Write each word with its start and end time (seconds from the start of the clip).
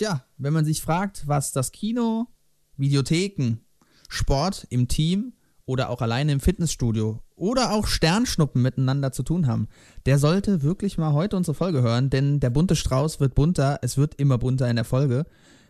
Tja, 0.00 0.24
wenn 0.38 0.54
man 0.54 0.64
sich 0.64 0.80
fragt, 0.80 1.28
was 1.28 1.52
das 1.52 1.72
Kino, 1.72 2.28
Videotheken, 2.78 3.58
Sport 4.08 4.66
im 4.70 4.88
Team 4.88 5.34
oder 5.66 5.90
auch 5.90 6.00
alleine 6.00 6.32
im 6.32 6.40
Fitnessstudio 6.40 7.20
oder 7.36 7.70
auch 7.72 7.86
Sternschnuppen 7.86 8.62
miteinander 8.62 9.12
zu 9.12 9.22
tun 9.22 9.46
haben, 9.46 9.68
der 10.06 10.18
sollte 10.18 10.62
wirklich 10.62 10.96
mal 10.96 11.12
heute 11.12 11.36
unsere 11.36 11.54
Folge 11.54 11.82
hören, 11.82 12.08
denn 12.08 12.40
der 12.40 12.48
bunte 12.48 12.76
Strauß 12.76 13.20
wird 13.20 13.34
bunter, 13.34 13.78
es 13.82 13.98
wird 13.98 14.14
immer 14.14 14.38
bunter 14.38 14.70
in 14.70 14.76
der 14.76 14.86
Folge. 14.86 15.26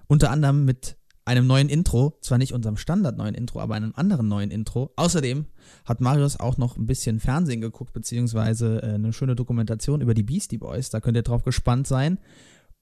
Unter 0.07 0.31
anderem 0.31 0.65
mit 0.65 0.97
einem 1.25 1.49
neuen 1.49 1.69
Intro, 1.69 2.17
zwar 2.21 2.39
nicht 2.39 2.55
unserem 2.55 2.77
Standard 2.77 3.17
neuen 3.17 3.35
Intro, 3.35 3.59
aber 3.59 3.75
einem 3.75 3.95
anderen 3.97 4.29
neuen 4.29 4.53
Intro. 4.53 4.93
Außerdem 4.95 5.47
hat 5.85 6.01
Marius 6.01 6.39
auch 6.39 6.57
noch 6.57 6.77
ein 6.77 6.87
bisschen 6.87 7.19
Fernsehen 7.19 7.61
geguckt, 7.61 7.93
beziehungsweise 7.93 8.81
äh, 8.81 8.95
eine 8.95 9.13
schöne 9.13 9.35
Dokumentation 9.35 10.01
über 10.01 10.15
die 10.15 10.23
Beastie 10.23 10.59
Boys. 10.59 10.89
Da 10.89 11.01
könnt 11.01 11.17
ihr 11.17 11.25
drauf 11.25 11.43
gespannt 11.43 11.89
sein. 11.89 12.21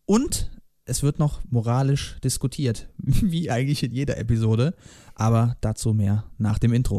Und 0.04 0.50
es 0.88 1.02
wird 1.02 1.18
noch 1.18 1.40
moralisch 1.50 2.16
diskutiert, 2.24 2.88
wie 2.98 3.50
eigentlich 3.50 3.82
in 3.82 3.92
jeder 3.92 4.16
Episode. 4.18 4.74
Aber 5.14 5.56
dazu 5.60 5.92
mehr 5.92 6.24
nach 6.38 6.58
dem 6.58 6.72
Intro. 6.72 6.98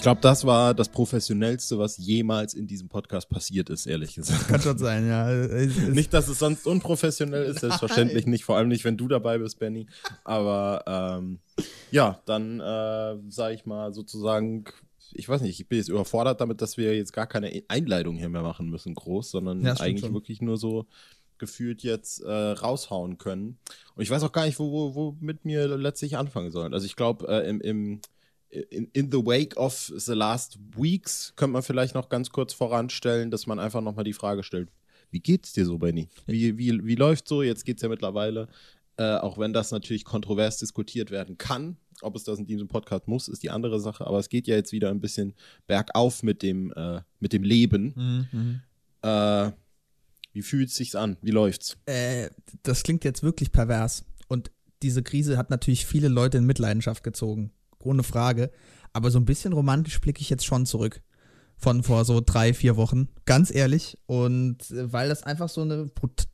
Ich 0.00 0.02
glaube, 0.02 0.22
das 0.22 0.46
war 0.46 0.72
das 0.72 0.88
Professionellste, 0.88 1.78
was 1.78 1.98
jemals 1.98 2.54
in 2.54 2.66
diesem 2.66 2.88
Podcast 2.88 3.28
passiert 3.28 3.68
ist, 3.68 3.84
ehrlich 3.84 4.14
gesagt. 4.14 4.48
Kann 4.48 4.62
schon 4.62 4.78
sein, 4.78 5.06
ja. 5.06 5.28
nicht, 5.90 6.14
dass 6.14 6.28
es 6.28 6.38
sonst 6.38 6.66
unprofessionell 6.66 7.44
ist, 7.44 7.60
selbstverständlich 7.60 8.24
nicht, 8.24 8.44
vor 8.44 8.56
allem 8.56 8.68
nicht, 8.68 8.82
wenn 8.86 8.96
du 8.96 9.08
dabei 9.08 9.36
bist, 9.36 9.58
Benny. 9.58 9.88
Aber 10.24 10.84
ähm, 10.86 11.40
ja, 11.90 12.18
dann 12.24 12.60
äh, 12.60 13.18
sage 13.28 13.54
ich 13.54 13.66
mal 13.66 13.92
sozusagen, 13.92 14.64
ich 15.12 15.28
weiß 15.28 15.42
nicht, 15.42 15.60
ich 15.60 15.68
bin 15.68 15.76
jetzt 15.76 15.90
überfordert 15.90 16.40
damit, 16.40 16.62
dass 16.62 16.78
wir 16.78 16.96
jetzt 16.96 17.12
gar 17.12 17.26
keine 17.26 17.62
Einleitung 17.68 18.16
hier 18.16 18.30
mehr 18.30 18.40
machen 18.40 18.70
müssen, 18.70 18.94
groß, 18.94 19.30
sondern 19.30 19.60
ja, 19.60 19.74
eigentlich 19.74 20.00
schon. 20.00 20.14
wirklich 20.14 20.40
nur 20.40 20.56
so 20.56 20.86
gefühlt 21.36 21.82
jetzt 21.82 22.22
äh, 22.22 22.32
raushauen 22.32 23.18
können. 23.18 23.58
Und 23.96 24.02
ich 24.02 24.08
weiß 24.08 24.22
auch 24.22 24.32
gar 24.32 24.46
nicht, 24.46 24.58
wo, 24.58 24.72
wo, 24.72 24.94
wo 24.94 25.16
mit 25.20 25.44
mir 25.44 25.66
letztlich 25.76 26.16
anfangen 26.16 26.50
sollen. 26.50 26.72
Also 26.72 26.86
ich 26.86 26.96
glaube, 26.96 27.28
äh, 27.28 27.46
im, 27.46 27.60
im 27.60 28.00
in, 28.50 28.88
in 28.92 29.10
the 29.10 29.24
wake 29.24 29.56
of 29.56 29.92
the 29.96 30.14
last 30.14 30.58
weeks 30.76 31.32
könnte 31.36 31.52
man 31.52 31.62
vielleicht 31.62 31.94
noch 31.94 32.08
ganz 32.08 32.30
kurz 32.30 32.52
voranstellen, 32.52 33.30
dass 33.30 33.46
man 33.46 33.58
einfach 33.58 33.80
nochmal 33.80 34.04
die 34.04 34.12
Frage 34.12 34.42
stellt, 34.42 34.68
wie 35.10 35.20
geht's 35.20 35.52
dir 35.52 35.64
so, 35.64 35.78
Benny? 35.78 36.08
Wie, 36.26 36.56
wie, 36.58 36.84
wie 36.84 36.94
läuft 36.94 37.28
so? 37.28 37.42
Jetzt 37.42 37.64
geht's 37.64 37.82
ja 37.82 37.88
mittlerweile, 37.88 38.48
äh, 38.96 39.16
auch 39.16 39.38
wenn 39.38 39.52
das 39.52 39.70
natürlich 39.70 40.04
kontrovers 40.04 40.58
diskutiert 40.58 41.10
werden 41.10 41.38
kann, 41.38 41.76
ob 42.02 42.16
es 42.16 42.24
das 42.24 42.38
in 42.38 42.46
diesem 42.46 42.68
Podcast 42.68 43.08
muss, 43.08 43.28
ist 43.28 43.42
die 43.42 43.50
andere 43.50 43.80
Sache, 43.80 44.06
aber 44.06 44.18
es 44.18 44.28
geht 44.28 44.46
ja 44.46 44.56
jetzt 44.56 44.72
wieder 44.72 44.90
ein 44.90 45.00
bisschen 45.00 45.34
bergauf 45.66 46.22
mit 46.22 46.42
dem, 46.42 46.72
äh, 46.74 47.00
mit 47.18 47.32
dem 47.32 47.42
Leben. 47.42 47.92
Mhm. 47.96 48.26
mhm. 48.32 48.60
Äh, 49.02 49.52
wie 50.32 50.42
fühlt 50.42 50.68
es 50.68 50.76
sich 50.76 50.96
an? 50.96 51.16
Wie 51.22 51.32
läuft's? 51.32 51.76
Äh, 51.86 52.30
das 52.62 52.84
klingt 52.84 53.02
jetzt 53.02 53.24
wirklich 53.24 53.50
pervers. 53.50 54.04
Und 54.28 54.52
diese 54.80 55.02
Krise 55.02 55.36
hat 55.36 55.50
natürlich 55.50 55.86
viele 55.86 56.06
Leute 56.06 56.38
in 56.38 56.46
Mitleidenschaft 56.46 57.02
gezogen 57.02 57.50
ohne 57.84 58.02
Frage. 58.02 58.50
Aber 58.92 59.10
so 59.10 59.18
ein 59.18 59.24
bisschen 59.24 59.52
romantisch 59.52 60.00
blicke 60.00 60.20
ich 60.20 60.30
jetzt 60.30 60.44
schon 60.44 60.66
zurück. 60.66 61.02
Von 61.56 61.82
vor 61.82 62.06
so 62.06 62.22
drei, 62.24 62.54
vier 62.54 62.78
Wochen. 62.78 63.08
Ganz 63.26 63.54
ehrlich. 63.54 63.98
Und 64.06 64.70
äh, 64.70 64.90
weil 64.92 65.10
das 65.10 65.24
einfach 65.24 65.50
so 65.50 65.60
eine, 65.60 65.90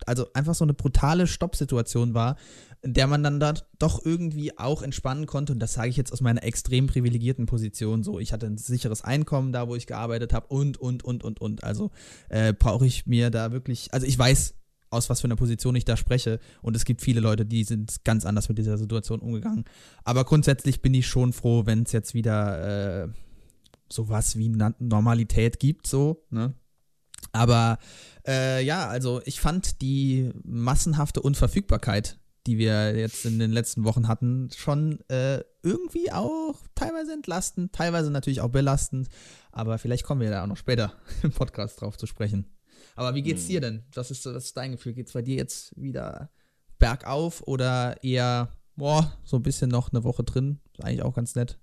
also 0.07 0.33
einfach 0.35 0.55
so 0.55 0.65
eine 0.65 0.73
brutale 0.73 1.27
Stoppsituation 1.27 2.15
war, 2.15 2.37
in 2.83 2.95
der 2.95 3.09
man 3.09 3.25
dann 3.25 3.41
da 3.41 3.55
doch 3.81 4.05
irgendwie 4.05 4.57
auch 4.57 4.83
entspannen 4.83 5.27
konnte. 5.27 5.53
Und 5.53 5.59
das 5.59 5.73
sage 5.73 5.89
ich 5.89 5.97
jetzt 5.97 6.13
aus 6.13 6.21
meiner 6.21 6.45
extrem 6.45 6.87
privilegierten 6.87 7.47
Position. 7.47 8.05
So, 8.05 8.21
ich 8.21 8.33
hatte 8.33 8.47
ein 8.47 8.57
sicheres 8.57 9.03
Einkommen 9.03 9.53
da, 9.53 9.67
wo 9.67 9.75
ich 9.75 9.89
gearbeitet 9.89 10.33
habe 10.33 10.47
und, 10.47 10.79
und, 10.79 11.03
und, 11.03 11.25
und, 11.25 11.41
und. 11.41 11.65
Also 11.65 11.91
äh, 12.29 12.53
brauche 12.53 12.87
ich 12.87 13.07
mir 13.07 13.31
da 13.31 13.51
wirklich, 13.51 13.93
also 13.93 14.07
ich 14.07 14.17
weiß, 14.17 14.55
aus 14.97 15.09
was 15.11 15.21
für 15.21 15.27
einer 15.27 15.37
Position 15.37 15.77
ich 15.77 15.85
da 15.85 15.97
spreche. 15.97 16.41
Und 16.63 16.77
es 16.77 16.85
gibt 16.85 17.03
viele 17.03 17.21
Leute, 17.21 17.47
die 17.47 17.65
sind 17.65 18.05
ganz 18.05 18.25
anders 18.27 18.49
mit 18.49 18.59
dieser 18.59 18.79
Situation 18.79 19.21
umgegangen. 19.21 19.65
Aber 20.05 20.25
grundsätzlich 20.25 20.83
bin 20.83 20.95
ich 20.95 21.07
schon 21.07 21.33
froh, 21.33 21.67
wenn 21.67 21.83
es 21.83 21.93
jetzt 21.93 22.15
wieder 22.15 23.05
äh, 23.05 23.09
sowas 23.91 24.37
wie 24.37 24.49
Normalität 24.79 25.61
gibt, 25.61 25.87
so, 25.87 26.25
ne? 26.31 26.55
Aber 27.33 27.79
äh, 28.27 28.65
ja, 28.65 28.89
also 28.89 29.21
ich 29.25 29.41
fand 29.41 29.81
die 29.81 30.31
massenhafte 30.45 31.21
Unverfügbarkeit, 31.21 32.19
die 32.47 32.59
wir 32.59 32.97
jetzt 32.97 33.25
in 33.27 33.39
den 33.39 33.51
letzten 33.51 33.85
Wochen 33.85 34.09
hatten, 34.09 34.51
schon 34.57 35.01
äh, 35.09 35.43
irgendwie 35.63 36.13
auch 36.13 36.55
teilweise 36.75 37.13
entlastend, 37.13 37.73
teilweise 37.73 38.11
natürlich 38.11 38.41
auch 38.41 38.51
belastend. 38.51 39.09
Aber 39.51 39.79
vielleicht 39.79 40.05
kommen 40.05 40.21
wir 40.21 40.31
da 40.31 40.45
auch 40.45 40.47
noch 40.47 40.57
später 40.57 40.93
im 41.23 41.33
Podcast 41.33 41.81
drauf 41.81 41.97
zu 41.97 42.07
sprechen. 42.07 42.56
Aber 42.95 43.15
wie 43.15 43.23
geht's 43.23 43.43
hm. 43.43 43.49
dir 43.49 43.61
denn? 43.61 43.83
Was 43.95 44.11
ist, 44.11 44.25
was 44.27 44.45
ist 44.45 44.57
dein 44.57 44.73
Gefühl? 44.73 44.93
Geht's 44.93 45.13
bei 45.13 45.23
dir 45.23 45.37
jetzt 45.37 45.73
wieder 45.81 46.31
bergauf 46.79 47.43
oder 47.47 48.03
eher, 48.03 48.53
boah, 48.77 49.13
so 49.25 49.37
ein 49.37 49.43
bisschen 49.43 49.71
noch 49.71 49.93
eine 49.93 50.05
Woche 50.05 50.25
drin? 50.25 50.61
Ist 50.73 50.85
eigentlich 50.85 51.03
auch 51.03 51.15
ganz 51.15 51.35
nett. 51.35 51.59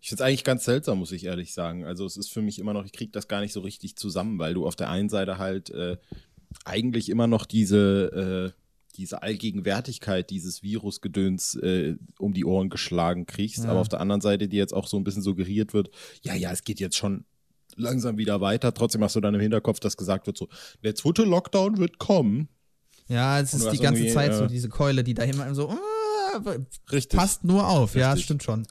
Ich 0.00 0.08
finde 0.08 0.22
es 0.22 0.26
eigentlich 0.28 0.44
ganz 0.44 0.64
seltsam, 0.64 0.98
muss 0.98 1.12
ich 1.12 1.24
ehrlich 1.24 1.52
sagen. 1.52 1.84
Also 1.84 2.06
es 2.06 2.16
ist 2.16 2.32
für 2.32 2.42
mich 2.42 2.58
immer 2.58 2.72
noch, 2.72 2.84
ich 2.84 2.92
kriege 2.92 3.10
das 3.10 3.26
gar 3.26 3.40
nicht 3.40 3.52
so 3.52 3.60
richtig 3.60 3.96
zusammen, 3.96 4.38
weil 4.38 4.54
du 4.54 4.66
auf 4.66 4.76
der 4.76 4.90
einen 4.90 5.08
Seite 5.08 5.38
halt 5.38 5.70
äh, 5.70 5.96
eigentlich 6.64 7.08
immer 7.08 7.26
noch 7.26 7.46
diese, 7.46 8.52
äh, 8.54 8.60
diese 8.96 9.22
Allgegenwärtigkeit 9.22 10.30
dieses 10.30 10.62
Virusgedöns 10.62 11.56
äh, 11.56 11.96
um 12.18 12.32
die 12.32 12.44
Ohren 12.44 12.68
geschlagen 12.68 13.26
kriegst, 13.26 13.64
ja. 13.64 13.70
aber 13.70 13.80
auf 13.80 13.88
der 13.88 14.00
anderen 14.00 14.20
Seite 14.20 14.48
dir 14.48 14.58
jetzt 14.58 14.74
auch 14.74 14.86
so 14.86 14.96
ein 14.96 15.04
bisschen 15.04 15.22
suggeriert 15.22 15.72
wird, 15.74 15.90
ja, 16.22 16.34
ja, 16.34 16.52
es 16.52 16.64
geht 16.64 16.80
jetzt 16.80 16.96
schon 16.96 17.24
langsam 17.78 18.18
wieder 18.18 18.40
weiter. 18.40 18.74
Trotzdem 18.74 19.02
hast 19.02 19.16
du 19.16 19.20
dann 19.20 19.34
im 19.34 19.40
Hinterkopf, 19.40 19.80
dass 19.80 19.96
gesagt 19.96 20.26
wird 20.26 20.36
so, 20.36 20.48
der 20.84 20.94
zweite 20.94 21.22
Lockdown 21.22 21.78
wird 21.78 21.98
kommen. 21.98 22.48
Ja, 23.08 23.40
es 23.40 23.54
ist 23.54 23.70
die 23.70 23.78
ganze 23.78 24.06
Zeit 24.08 24.34
so 24.34 24.46
diese 24.46 24.68
Keule, 24.68 25.02
die 25.02 25.14
da 25.14 25.22
immer 25.22 25.54
so 25.54 25.70
äh, 25.70 26.58
Richtig. 26.92 27.18
passt 27.18 27.44
nur 27.44 27.66
auf. 27.66 27.94
Richtig. 27.94 28.00
Ja, 28.00 28.16
stimmt 28.16 28.42
schon. 28.42 28.66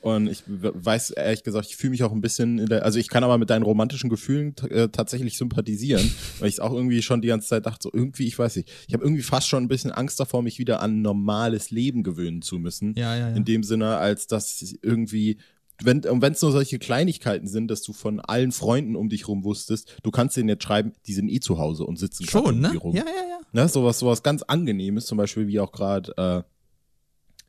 Und 0.00 0.28
ich 0.28 0.44
weiß 0.46 1.10
ehrlich 1.10 1.42
gesagt, 1.42 1.66
ich 1.68 1.76
fühle 1.76 1.90
mich 1.90 2.04
auch 2.04 2.12
ein 2.12 2.20
bisschen, 2.20 2.66
der, 2.66 2.84
also 2.84 2.98
ich 3.00 3.08
kann 3.08 3.24
aber 3.24 3.36
mit 3.36 3.50
deinen 3.50 3.64
romantischen 3.64 4.08
Gefühlen 4.08 4.54
äh, 4.70 4.88
tatsächlich 4.88 5.36
sympathisieren, 5.36 6.08
weil 6.38 6.48
ich 6.48 6.54
es 6.54 6.60
auch 6.60 6.72
irgendwie 6.72 7.02
schon 7.02 7.20
die 7.20 7.28
ganze 7.28 7.48
Zeit 7.48 7.66
dachte, 7.66 7.82
so 7.82 7.90
irgendwie, 7.92 8.26
ich 8.26 8.38
weiß 8.38 8.56
nicht, 8.56 8.70
ich 8.86 8.94
habe 8.94 9.02
irgendwie 9.02 9.22
fast 9.22 9.48
schon 9.48 9.64
ein 9.64 9.68
bisschen 9.68 9.90
Angst 9.90 10.20
davor, 10.20 10.42
mich 10.42 10.58
wieder 10.58 10.80
an 10.80 11.02
normales 11.02 11.70
Leben 11.70 12.04
gewöhnen 12.04 12.42
zu 12.42 12.58
müssen. 12.58 12.94
Ja, 12.96 13.16
ja, 13.16 13.30
ja. 13.30 13.36
In 13.36 13.44
dem 13.44 13.64
Sinne, 13.64 13.96
als 13.96 14.28
dass 14.28 14.74
irgendwie 14.82 15.38
wenn 15.84 16.32
es 16.32 16.42
nur 16.42 16.52
solche 16.52 16.78
Kleinigkeiten 16.78 17.46
sind, 17.46 17.68
dass 17.68 17.82
du 17.82 17.92
von 17.92 18.20
allen 18.20 18.52
Freunden 18.52 18.96
um 18.96 19.08
dich 19.08 19.28
rum 19.28 19.44
wusstest, 19.44 19.96
du 20.02 20.10
kannst 20.10 20.36
denen 20.36 20.48
jetzt 20.48 20.64
schreiben, 20.64 20.92
die 21.06 21.14
sind 21.14 21.28
eh 21.28 21.40
zu 21.40 21.58
Hause 21.58 21.84
und 21.84 21.98
sitzen 21.98 22.26
schon 22.26 22.60
ne? 22.60 22.76
rum. 22.76 22.94
Ja, 22.94 23.04
ja, 23.04 23.28
ja. 23.28 23.38
Ne? 23.52 23.68
Sowas, 23.68 23.98
sowas 23.98 24.22
ganz 24.22 24.42
angenehmes, 24.42 25.06
zum 25.06 25.18
Beispiel 25.18 25.46
wie 25.46 25.60
auch 25.60 25.72
gerade 25.72 26.12
äh, 26.16 26.42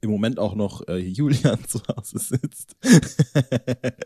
im 0.01 0.11
Moment 0.11 0.39
auch 0.39 0.55
noch 0.55 0.87
äh, 0.87 0.97
Julian 0.97 1.59
zu 1.67 1.81
Hause 1.87 2.19
sitzt. 2.19 2.75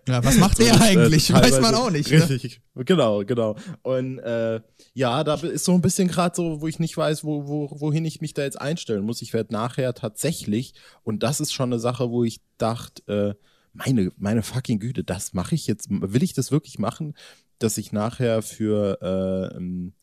ja, 0.08 0.24
was 0.24 0.38
macht 0.38 0.60
der 0.60 0.80
eigentlich? 0.82 1.30
Äh, 1.30 1.34
Weiß 1.34 1.62
man 1.62 1.76
auch 1.76 1.92
nicht. 1.92 2.10
Ne? 2.10 2.30
Richtig, 2.30 2.62
genau, 2.76 3.24
genau. 3.24 3.56
Und 3.84 4.20
äh, 4.20 4.62
ja, 4.94 5.24
da 5.24 5.36
ist 5.36 5.66
so 5.66 5.74
ein 5.74 5.82
bisschen 5.82 6.08
gerade 6.08 6.36
so, 6.36 6.62
wo 6.62 6.68
ich 6.68 6.80
nicht 6.80 6.98
weiß, 6.98 7.24
wo, 7.24 7.48
wo, 7.48 7.70
wohin 7.80 8.06
ich 8.06 8.22
mich 8.22 8.34
da 8.34 8.44
jetzt 8.44 8.60
einstellen 8.60 9.04
muss. 9.04 9.22
Ich 9.22 9.34
werde 9.34 9.54
nachher 9.54 9.94
tatsächlich, 9.94 10.74
und 11.04 11.24
das 11.24 11.40
ist 11.40 11.54
schon 11.54 11.72
eine 11.72 11.80
Sache, 11.80 12.10
wo 12.10 12.24
ich 12.24 12.42
dachte, 12.58 13.38
äh, 13.38 13.46
meine, 13.74 14.12
meine 14.18 14.44
fucking 14.44 14.80
Güte, 14.80 15.04
das 15.04 15.34
mache 15.34 15.56
ich 15.56 15.68
jetzt, 15.68 15.88
will 15.90 16.24
ich 16.24 16.34
das 16.34 16.52
wirklich 16.52 16.80
machen, 16.80 17.16
dass 17.60 17.78
ich 17.78 17.92
nachher 17.92 18.42
für, 18.42 19.00
äh, 19.02 19.58
ähm, 19.58 19.94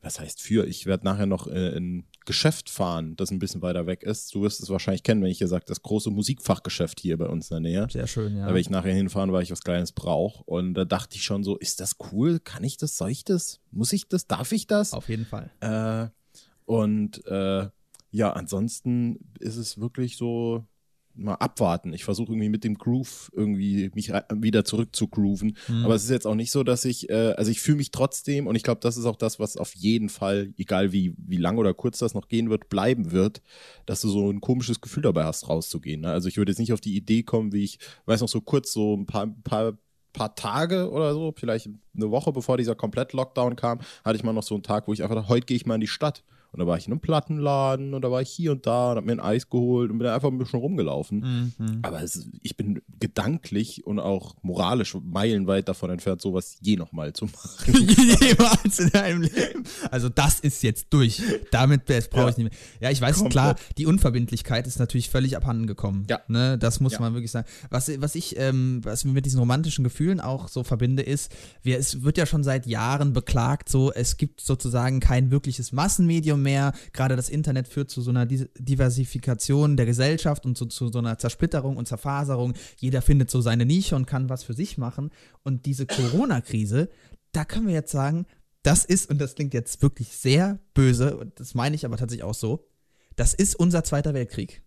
was 0.00 0.18
heißt 0.18 0.40
für, 0.40 0.66
ich 0.66 0.86
werde 0.86 1.04
nachher 1.04 1.26
noch 1.26 1.46
äh, 1.46 1.76
ein 1.76 2.04
Geschäft 2.24 2.70
fahren, 2.70 3.16
das 3.16 3.30
ein 3.30 3.38
bisschen 3.38 3.62
weiter 3.62 3.86
weg 3.86 4.02
ist. 4.02 4.34
Du 4.34 4.42
wirst 4.42 4.60
es 4.60 4.70
wahrscheinlich 4.70 5.02
kennen, 5.02 5.22
wenn 5.22 5.30
ich 5.30 5.38
dir 5.38 5.48
sage, 5.48 5.64
das 5.66 5.82
große 5.82 6.10
Musikfachgeschäft 6.10 7.00
hier 7.00 7.18
bei 7.18 7.26
uns 7.26 7.50
in 7.50 7.62
der 7.62 7.72
Nähe. 7.72 7.86
Sehr 7.90 8.06
schön, 8.06 8.36
ja. 8.36 8.42
Da 8.42 8.48
werde 8.48 8.60
ich 8.60 8.70
nachher 8.70 8.94
hinfahren, 8.94 9.32
weil 9.32 9.42
ich 9.42 9.50
was 9.50 9.62
Kleines 9.62 9.92
brauche. 9.92 10.42
Und 10.44 10.74
da 10.74 10.84
dachte 10.84 11.16
ich 11.16 11.24
schon 11.24 11.42
so, 11.42 11.56
ist 11.56 11.80
das 11.80 11.96
cool? 12.12 12.38
Kann 12.40 12.64
ich 12.64 12.76
das? 12.76 12.96
Soll 12.96 13.10
ich 13.10 13.24
das? 13.24 13.60
Muss 13.70 13.92
ich 13.92 14.08
das? 14.08 14.26
Darf 14.26 14.52
ich 14.52 14.66
das? 14.66 14.92
Auf 14.92 15.08
jeden 15.08 15.26
Fall. 15.26 15.50
Äh, 15.60 16.08
und 16.64 17.24
äh, 17.26 17.68
ja, 18.12 18.32
ansonsten 18.32 19.18
ist 19.40 19.56
es 19.56 19.78
wirklich 19.78 20.16
so, 20.16 20.64
mal 21.14 21.34
abwarten. 21.34 21.92
Ich 21.92 22.04
versuche 22.04 22.32
irgendwie 22.32 22.48
mit 22.48 22.64
dem 22.64 22.74
Groove 22.74 23.30
irgendwie 23.34 23.90
mich 23.94 24.12
wieder 24.34 24.64
zurück 24.64 24.94
zu 24.94 25.08
grooven. 25.08 25.56
Mhm. 25.68 25.84
Aber 25.84 25.94
es 25.94 26.04
ist 26.04 26.10
jetzt 26.10 26.26
auch 26.26 26.34
nicht 26.34 26.50
so, 26.50 26.62
dass 26.62 26.84
ich, 26.84 27.10
äh, 27.10 27.34
also 27.36 27.50
ich 27.50 27.60
fühle 27.60 27.78
mich 27.78 27.90
trotzdem 27.90 28.46
und 28.46 28.54
ich 28.54 28.62
glaube, 28.62 28.80
das 28.80 28.96
ist 28.96 29.04
auch 29.04 29.16
das, 29.16 29.38
was 29.38 29.56
auf 29.56 29.74
jeden 29.74 30.08
Fall, 30.08 30.52
egal 30.56 30.92
wie, 30.92 31.14
wie 31.18 31.36
lang 31.36 31.58
oder 31.58 31.74
kurz 31.74 31.98
das 31.98 32.14
noch 32.14 32.28
gehen 32.28 32.50
wird, 32.50 32.68
bleiben 32.68 33.12
wird, 33.12 33.42
dass 33.86 34.00
du 34.00 34.08
so 34.08 34.30
ein 34.30 34.40
komisches 34.40 34.80
Gefühl 34.80 35.02
dabei 35.02 35.24
hast, 35.24 35.48
rauszugehen. 35.48 36.02
Ne? 36.02 36.10
Also 36.10 36.28
ich 36.28 36.36
würde 36.36 36.52
jetzt 36.52 36.58
nicht 36.58 36.72
auf 36.72 36.80
die 36.80 36.96
Idee 36.96 37.22
kommen, 37.22 37.52
wie 37.52 37.64
ich, 37.64 37.78
weiß 38.06 38.20
noch 38.20 38.28
so 38.28 38.40
kurz, 38.40 38.72
so 38.72 38.96
ein 38.96 39.06
paar, 39.06 39.28
paar 39.44 39.78
paar 40.12 40.34
Tage 40.34 40.90
oder 40.90 41.14
so, 41.14 41.32
vielleicht 41.34 41.68
eine 41.96 42.10
Woche 42.10 42.32
bevor 42.32 42.58
dieser 42.58 42.74
Komplett-Lockdown 42.74 43.56
kam, 43.56 43.80
hatte 44.04 44.16
ich 44.16 44.22
mal 44.22 44.34
noch 44.34 44.42
so 44.42 44.54
einen 44.54 44.62
Tag, 44.62 44.86
wo 44.86 44.92
ich 44.92 45.02
einfach 45.02 45.16
dachte, 45.16 45.28
heute 45.28 45.46
gehe 45.46 45.56
ich 45.56 45.64
mal 45.64 45.76
in 45.76 45.80
die 45.80 45.86
Stadt 45.86 46.22
Und 46.52 46.60
da 46.60 46.66
war 46.66 46.76
ich 46.76 46.86
in 46.86 46.92
einem 46.92 47.00
Plattenladen 47.00 47.94
und 47.94 48.02
da 48.02 48.10
war 48.10 48.20
ich 48.20 48.28
hier 48.28 48.52
und 48.52 48.66
da 48.66 48.90
und 48.92 48.98
hab 48.98 49.04
mir 49.06 49.12
ein 49.12 49.20
Eis 49.20 49.48
geholt 49.48 49.90
und 49.90 49.98
bin 49.98 50.06
einfach 50.06 50.28
ein 50.28 50.36
bisschen 50.38 50.60
rumgelaufen. 50.60 51.52
Mhm. 51.58 51.78
Aber 51.82 52.02
es, 52.02 52.28
ich 52.42 52.56
bin 52.58 52.82
gedanklich 53.00 53.86
und 53.86 53.98
auch 53.98 54.34
moralisch 54.42 54.94
meilenweit 55.02 55.68
davon 55.68 55.90
entfernt, 55.90 56.20
sowas 56.20 56.56
je 56.60 56.76
nochmal 56.76 57.12
zu 57.14 57.24
machen. 57.26 57.74
Jemals 58.20 58.78
in 58.80 58.90
deinem 58.90 59.22
Leben. 59.22 59.64
Also 59.90 60.08
das 60.08 60.40
ist 60.40 60.62
jetzt 60.62 60.86
durch. 60.90 61.22
Damit 61.50 61.86
brauche 61.86 61.98
ich 61.98 62.14
Ja. 62.14 62.26
nicht 62.26 62.38
mehr. 62.38 62.50
Ja, 62.80 62.90
ich 62.90 63.00
weiß, 63.00 63.16
Komplett. 63.16 63.32
klar, 63.32 63.56
die 63.78 63.86
Unverbindlichkeit 63.86 64.66
ist 64.66 64.78
natürlich 64.78 65.08
völlig 65.10 65.36
abhanden 65.36 65.66
gekommen. 65.66 66.06
Ja. 66.10 66.20
Ne, 66.28 66.58
das 66.58 66.80
muss 66.80 66.92
Ja. 66.94 67.00
man 67.00 67.14
wirklich 67.14 67.30
sagen. 67.30 67.46
Was, 67.70 67.90
was 68.00 68.14
ich, 68.14 68.38
ähm, 68.38 68.80
was 68.82 69.04
mir 69.04 69.12
mit 69.12 69.24
diesen 69.24 69.38
romantischen 69.40 69.84
Gefühlen 69.84 70.20
auch 70.20 70.48
so 70.48 70.64
verbinde, 70.64 71.02
ist, 71.02 71.32
wir, 71.62 71.78
es 71.78 72.02
wird 72.02 72.18
ja 72.18 72.26
schon 72.26 72.44
seit 72.44 72.66
Jahren 72.66 73.12
beklagt, 73.12 73.68
so, 73.68 73.92
es 73.92 74.16
gibt 74.16 74.40
sozusagen 74.40 75.00
kein 75.00 75.30
wirkliches 75.30 75.72
Massenmedium 75.72 76.41
mehr. 76.42 76.72
Gerade 76.92 77.16
das 77.16 77.28
Internet 77.28 77.68
führt 77.68 77.90
zu 77.90 78.02
so 78.02 78.10
einer 78.10 78.26
Diversifikation 78.26 79.76
der 79.76 79.86
Gesellschaft 79.86 80.44
und 80.44 80.58
zu, 80.58 80.66
zu 80.66 80.88
so 80.88 80.98
einer 80.98 81.18
Zersplitterung 81.18 81.76
und 81.76 81.88
Zerfaserung. 81.88 82.54
Jeder 82.78 83.02
findet 83.02 83.30
so 83.30 83.40
seine 83.40 83.64
Nische 83.64 83.96
und 83.96 84.06
kann 84.06 84.28
was 84.28 84.42
für 84.44 84.54
sich 84.54 84.78
machen. 84.78 85.10
Und 85.42 85.66
diese 85.66 85.86
Corona-Krise, 85.86 86.88
da 87.32 87.44
können 87.44 87.66
wir 87.66 87.74
jetzt 87.74 87.92
sagen, 87.92 88.26
das 88.62 88.84
ist, 88.84 89.10
und 89.10 89.18
das 89.18 89.34
klingt 89.34 89.54
jetzt 89.54 89.82
wirklich 89.82 90.08
sehr 90.16 90.58
böse, 90.74 91.16
und 91.16 91.38
das 91.40 91.54
meine 91.54 91.74
ich 91.74 91.84
aber 91.84 91.96
tatsächlich 91.96 92.24
auch 92.24 92.34
so, 92.34 92.68
das 93.16 93.34
ist 93.34 93.56
unser 93.56 93.84
Zweiter 93.84 94.14
Weltkrieg. 94.14 94.62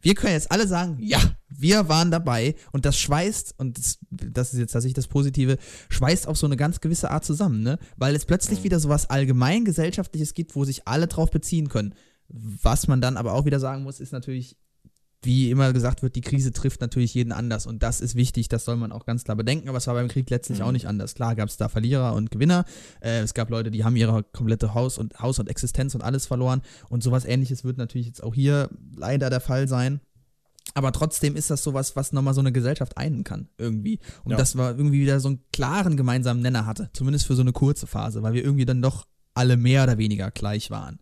Wir 0.00 0.14
können 0.14 0.32
jetzt 0.32 0.50
alle 0.50 0.66
sagen, 0.66 0.96
ja, 1.00 1.20
wir 1.48 1.88
waren 1.88 2.10
dabei 2.10 2.54
und 2.72 2.84
das 2.84 2.98
schweißt, 2.98 3.54
und 3.58 3.78
das, 3.78 3.98
das 4.10 4.52
ist 4.52 4.60
jetzt 4.60 4.72
tatsächlich 4.72 4.94
das 4.94 5.08
Positive, 5.08 5.58
schweißt 5.88 6.28
auf 6.28 6.38
so 6.38 6.46
eine 6.46 6.56
ganz 6.56 6.80
gewisse 6.80 7.10
Art 7.10 7.24
zusammen, 7.24 7.62
ne? 7.62 7.78
Weil 7.96 8.14
es 8.14 8.24
plötzlich 8.24 8.62
wieder 8.62 8.78
so 8.78 8.88
was 8.88 9.10
allgemein 9.10 9.64
gesellschaftliches 9.64 10.34
gibt, 10.34 10.54
wo 10.54 10.64
sich 10.64 10.86
alle 10.86 11.08
drauf 11.08 11.30
beziehen 11.30 11.68
können. 11.68 11.94
Was 12.28 12.86
man 12.86 13.00
dann 13.00 13.16
aber 13.16 13.32
auch 13.32 13.44
wieder 13.44 13.58
sagen 13.58 13.82
muss, 13.82 14.00
ist 14.00 14.12
natürlich, 14.12 14.56
wie 15.22 15.50
immer 15.50 15.72
gesagt 15.72 16.02
wird, 16.02 16.14
die 16.14 16.20
Krise 16.20 16.52
trifft 16.52 16.80
natürlich 16.80 17.12
jeden 17.14 17.32
anders 17.32 17.66
und 17.66 17.82
das 17.82 18.00
ist 18.00 18.14
wichtig, 18.14 18.48
das 18.48 18.64
soll 18.64 18.76
man 18.76 18.92
auch 18.92 19.04
ganz 19.04 19.24
klar 19.24 19.36
bedenken, 19.36 19.68
aber 19.68 19.78
es 19.78 19.86
war 19.88 19.94
beim 19.94 20.08
Krieg 20.08 20.30
letztlich 20.30 20.62
auch 20.62 20.70
nicht 20.72 20.86
anders. 20.86 21.14
Klar 21.14 21.34
gab 21.34 21.48
es 21.48 21.56
da 21.56 21.68
Verlierer 21.68 22.14
und 22.14 22.30
Gewinner, 22.30 22.64
äh, 23.00 23.18
es 23.20 23.34
gab 23.34 23.50
Leute, 23.50 23.70
die 23.72 23.84
haben 23.84 23.96
ihre 23.96 24.22
komplette 24.22 24.74
Haus 24.74 24.96
und 24.96 25.18
Haus 25.20 25.38
und 25.40 25.48
Existenz 25.48 25.94
und 25.94 26.02
alles 26.02 26.26
verloren 26.26 26.62
und 26.88 27.02
sowas 27.02 27.24
ähnliches 27.24 27.64
wird 27.64 27.78
natürlich 27.78 28.06
jetzt 28.06 28.22
auch 28.22 28.34
hier 28.34 28.70
leider 28.96 29.28
der 29.30 29.40
Fall 29.40 29.66
sein. 29.66 30.00
Aber 30.74 30.92
trotzdem 30.92 31.34
ist 31.34 31.50
das 31.50 31.62
sowas, 31.64 31.96
was 31.96 32.12
nochmal 32.12 32.34
so 32.34 32.40
eine 32.40 32.52
Gesellschaft 32.52 32.98
einen 32.98 33.24
kann, 33.24 33.48
irgendwie. 33.56 33.98
Und 34.22 34.32
Ja. 34.32 34.36
dass 34.36 34.54
man 34.54 34.76
irgendwie 34.76 35.00
wieder 35.00 35.18
so 35.18 35.28
einen 35.28 35.40
klaren 35.50 35.96
gemeinsamen 35.96 36.42
Nenner 36.42 36.66
hatte. 36.66 36.90
Zumindest 36.92 37.26
für 37.26 37.34
so 37.34 37.40
eine 37.40 37.52
kurze 37.52 37.86
Phase, 37.86 38.22
weil 38.22 38.34
wir 38.34 38.44
irgendwie 38.44 38.66
dann 38.66 38.82
doch 38.82 39.06
alle 39.34 39.56
mehr 39.56 39.84
oder 39.84 39.96
weniger 39.98 40.30
gleich 40.30 40.70
waren. 40.70 40.98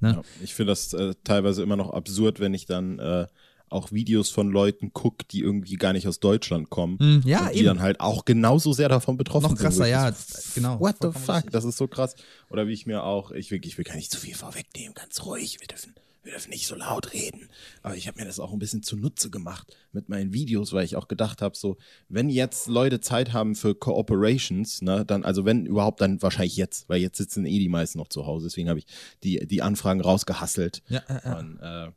Ne? 0.00 0.12
Ja, 0.12 0.22
ich 0.42 0.54
finde 0.54 0.72
das 0.72 0.92
äh, 0.92 1.14
teilweise 1.24 1.62
immer 1.62 1.76
noch 1.76 1.90
absurd, 1.90 2.40
wenn 2.40 2.54
ich 2.54 2.66
dann 2.66 2.98
äh, 2.98 3.26
auch 3.70 3.92
Videos 3.92 4.30
von 4.30 4.50
Leuten 4.50 4.92
gucke, 4.92 5.24
die 5.30 5.40
irgendwie 5.40 5.76
gar 5.76 5.92
nicht 5.92 6.08
aus 6.08 6.20
Deutschland 6.20 6.70
kommen. 6.70 6.96
Mm, 6.98 7.28
ja, 7.28 7.46
und 7.46 7.54
die 7.54 7.58
eben. 7.58 7.66
dann 7.66 7.80
halt 7.80 8.00
auch 8.00 8.24
genauso 8.24 8.72
sehr 8.72 8.88
davon 8.88 9.16
betroffen 9.16 9.50
Noch 9.50 9.56
sind. 9.56 9.66
krasser, 9.66 9.80
Wo 9.80 9.84
ich 9.84 9.90
ja, 9.90 10.12
genau. 10.54 10.80
What 10.80 10.96
the 11.02 11.08
fuck? 11.12 11.36
richtig. 11.36 11.52
Das 11.52 11.64
ist 11.64 11.76
so 11.76 11.86
krass. 11.86 12.16
Oder 12.50 12.66
wie 12.66 12.72
ich 12.72 12.86
mir 12.86 13.02
auch, 13.02 13.30
ich 13.30 13.50
will, 13.50 13.60
ich 13.64 13.76
will 13.76 13.84
gar 13.84 13.96
nicht 13.96 14.10
zu 14.10 14.18
viel 14.18 14.34
vorwegnehmen, 14.34 14.94
ganz 14.94 15.24
ruhig. 15.24 15.58
Wir 15.60 15.66
dürfen, 15.66 15.94
wir 16.28 16.34
dürfen 16.34 16.50
nicht 16.50 16.66
so 16.66 16.74
laut 16.74 17.14
reden. 17.14 17.48
Aber 17.82 17.96
ich 17.96 18.06
habe 18.06 18.20
mir 18.20 18.26
das 18.26 18.38
auch 18.38 18.52
ein 18.52 18.58
bisschen 18.58 18.82
zunutze 18.82 19.30
gemacht 19.30 19.74
mit 19.92 20.10
meinen 20.10 20.34
Videos, 20.34 20.74
weil 20.74 20.84
ich 20.84 20.94
auch 20.94 21.08
gedacht 21.08 21.40
habe, 21.40 21.56
so, 21.56 21.78
wenn 22.10 22.28
jetzt 22.28 22.68
Leute 22.68 23.00
Zeit 23.00 23.32
haben 23.32 23.54
für 23.54 23.74
Cooperations, 23.74 24.82
ne, 24.82 25.06
dann, 25.06 25.24
also 25.24 25.46
wenn 25.46 25.64
überhaupt, 25.64 26.02
dann 26.02 26.20
wahrscheinlich 26.20 26.56
jetzt, 26.56 26.86
weil 26.90 27.00
jetzt 27.00 27.16
sitzen 27.16 27.46
eh 27.46 27.58
die 27.58 27.70
meisten 27.70 27.98
noch 27.98 28.08
zu 28.08 28.26
Hause. 28.26 28.46
Deswegen 28.46 28.68
habe 28.68 28.78
ich 28.78 28.86
die, 29.22 29.46
die 29.46 29.62
Anfragen 29.62 30.02
rausgehasselt. 30.02 30.82
Ja, 30.88 31.02
ja, 31.08 31.22
ja. 31.24 31.38
Und, 31.38 31.58
äh, 31.60 31.92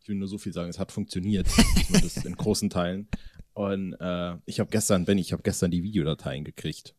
ich 0.00 0.08
will 0.08 0.16
nur 0.16 0.28
so 0.28 0.38
viel 0.38 0.52
sagen, 0.52 0.68
es 0.68 0.80
hat 0.80 0.90
funktioniert, 0.90 1.46
in 2.24 2.36
großen 2.36 2.70
Teilen. 2.70 3.06
Und 3.54 3.94
äh, 4.00 4.34
ich 4.46 4.58
habe 4.58 4.70
gestern, 4.70 5.04
Benny, 5.04 5.20
ich 5.20 5.32
habe 5.32 5.44
gestern 5.44 5.70
die 5.70 5.84
Videodateien 5.84 6.42
gekriegt. 6.42 6.95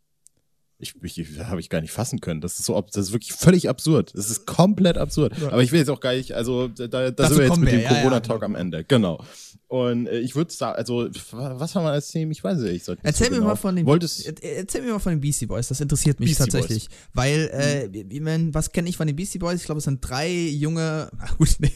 Ich, 0.80 0.94
ich 1.02 1.40
habe 1.40 1.60
ich 1.60 1.70
gar 1.70 1.82
nicht 1.82 1.92
fassen 1.92 2.22
können. 2.22 2.40
Das 2.40 2.60
ist 2.60 2.66
so, 2.66 2.80
das 2.80 3.08
ist 3.08 3.12
wirklich 3.12 3.34
völlig 3.34 3.68
absurd. 3.68 4.12
Das 4.16 4.30
ist 4.30 4.46
komplett 4.46 4.98
absurd. 4.98 5.34
Aber 5.52 5.64
ich 5.64 5.72
will 5.72 5.80
jetzt 5.80 5.90
auch 5.90 6.00
gar 6.00 6.14
nicht, 6.14 6.34
also 6.34 6.68
da, 6.68 6.86
da 6.88 7.10
Dazu 7.10 7.34
sind 7.34 7.40
wir 7.42 7.48
jetzt 7.48 7.58
mit 7.58 7.72
wir, 7.72 7.80
dem 7.80 7.84
ja, 7.84 7.92
ja, 7.94 7.98
Corona-Talk 8.02 8.42
genau. 8.42 8.46
am 8.46 8.56
Ende. 8.56 8.84
Genau. 8.84 9.24
Und 9.70 10.08
äh, 10.08 10.20
ich 10.20 10.36
würde 10.36 10.54
sagen, 10.54 10.78
also 10.78 11.10
was 11.32 11.76
haben 11.76 11.84
wir 11.84 11.90
als 11.92 12.10
Thema? 12.10 12.32
Ich 12.32 12.42
weiß 12.44 12.60
es 12.60 12.64
nicht. 12.72 12.86
so 12.86 12.96
Erzähl 13.04 13.30
mir 13.32 13.38
genau. 13.38 13.48
mal 13.50 13.56
von 13.56 13.76
den 13.76 13.86
Wolltest, 13.86 14.26
er- 14.26 14.58
erzähl 14.60 14.82
mir 14.82 14.94
mal 14.94 15.00
von 15.00 15.12
den 15.14 15.20
Beastie 15.20 15.46
Boys, 15.48 15.68
das 15.68 15.82
interessiert 15.82 16.20
mich 16.22 16.30
Beastie 16.38 16.44
tatsächlich, 16.52 16.88
weil 17.14 17.50
äh, 17.52 17.88
ich 17.98 18.22
mein, 18.22 18.54
was 18.54 18.72
kenne 18.72 18.88
ich 18.88 18.96
von 18.96 19.08
den 19.08 19.16
Beastie 19.18 19.40
Boys? 19.40 19.60
Ich 19.60 19.66
glaube, 19.66 19.80
es 19.80 19.84
sind 19.86 20.00
drei 20.08 20.32
junge, 20.32 21.10
ach 21.20 21.38
gut, 21.38 21.58
nee, 21.60 21.74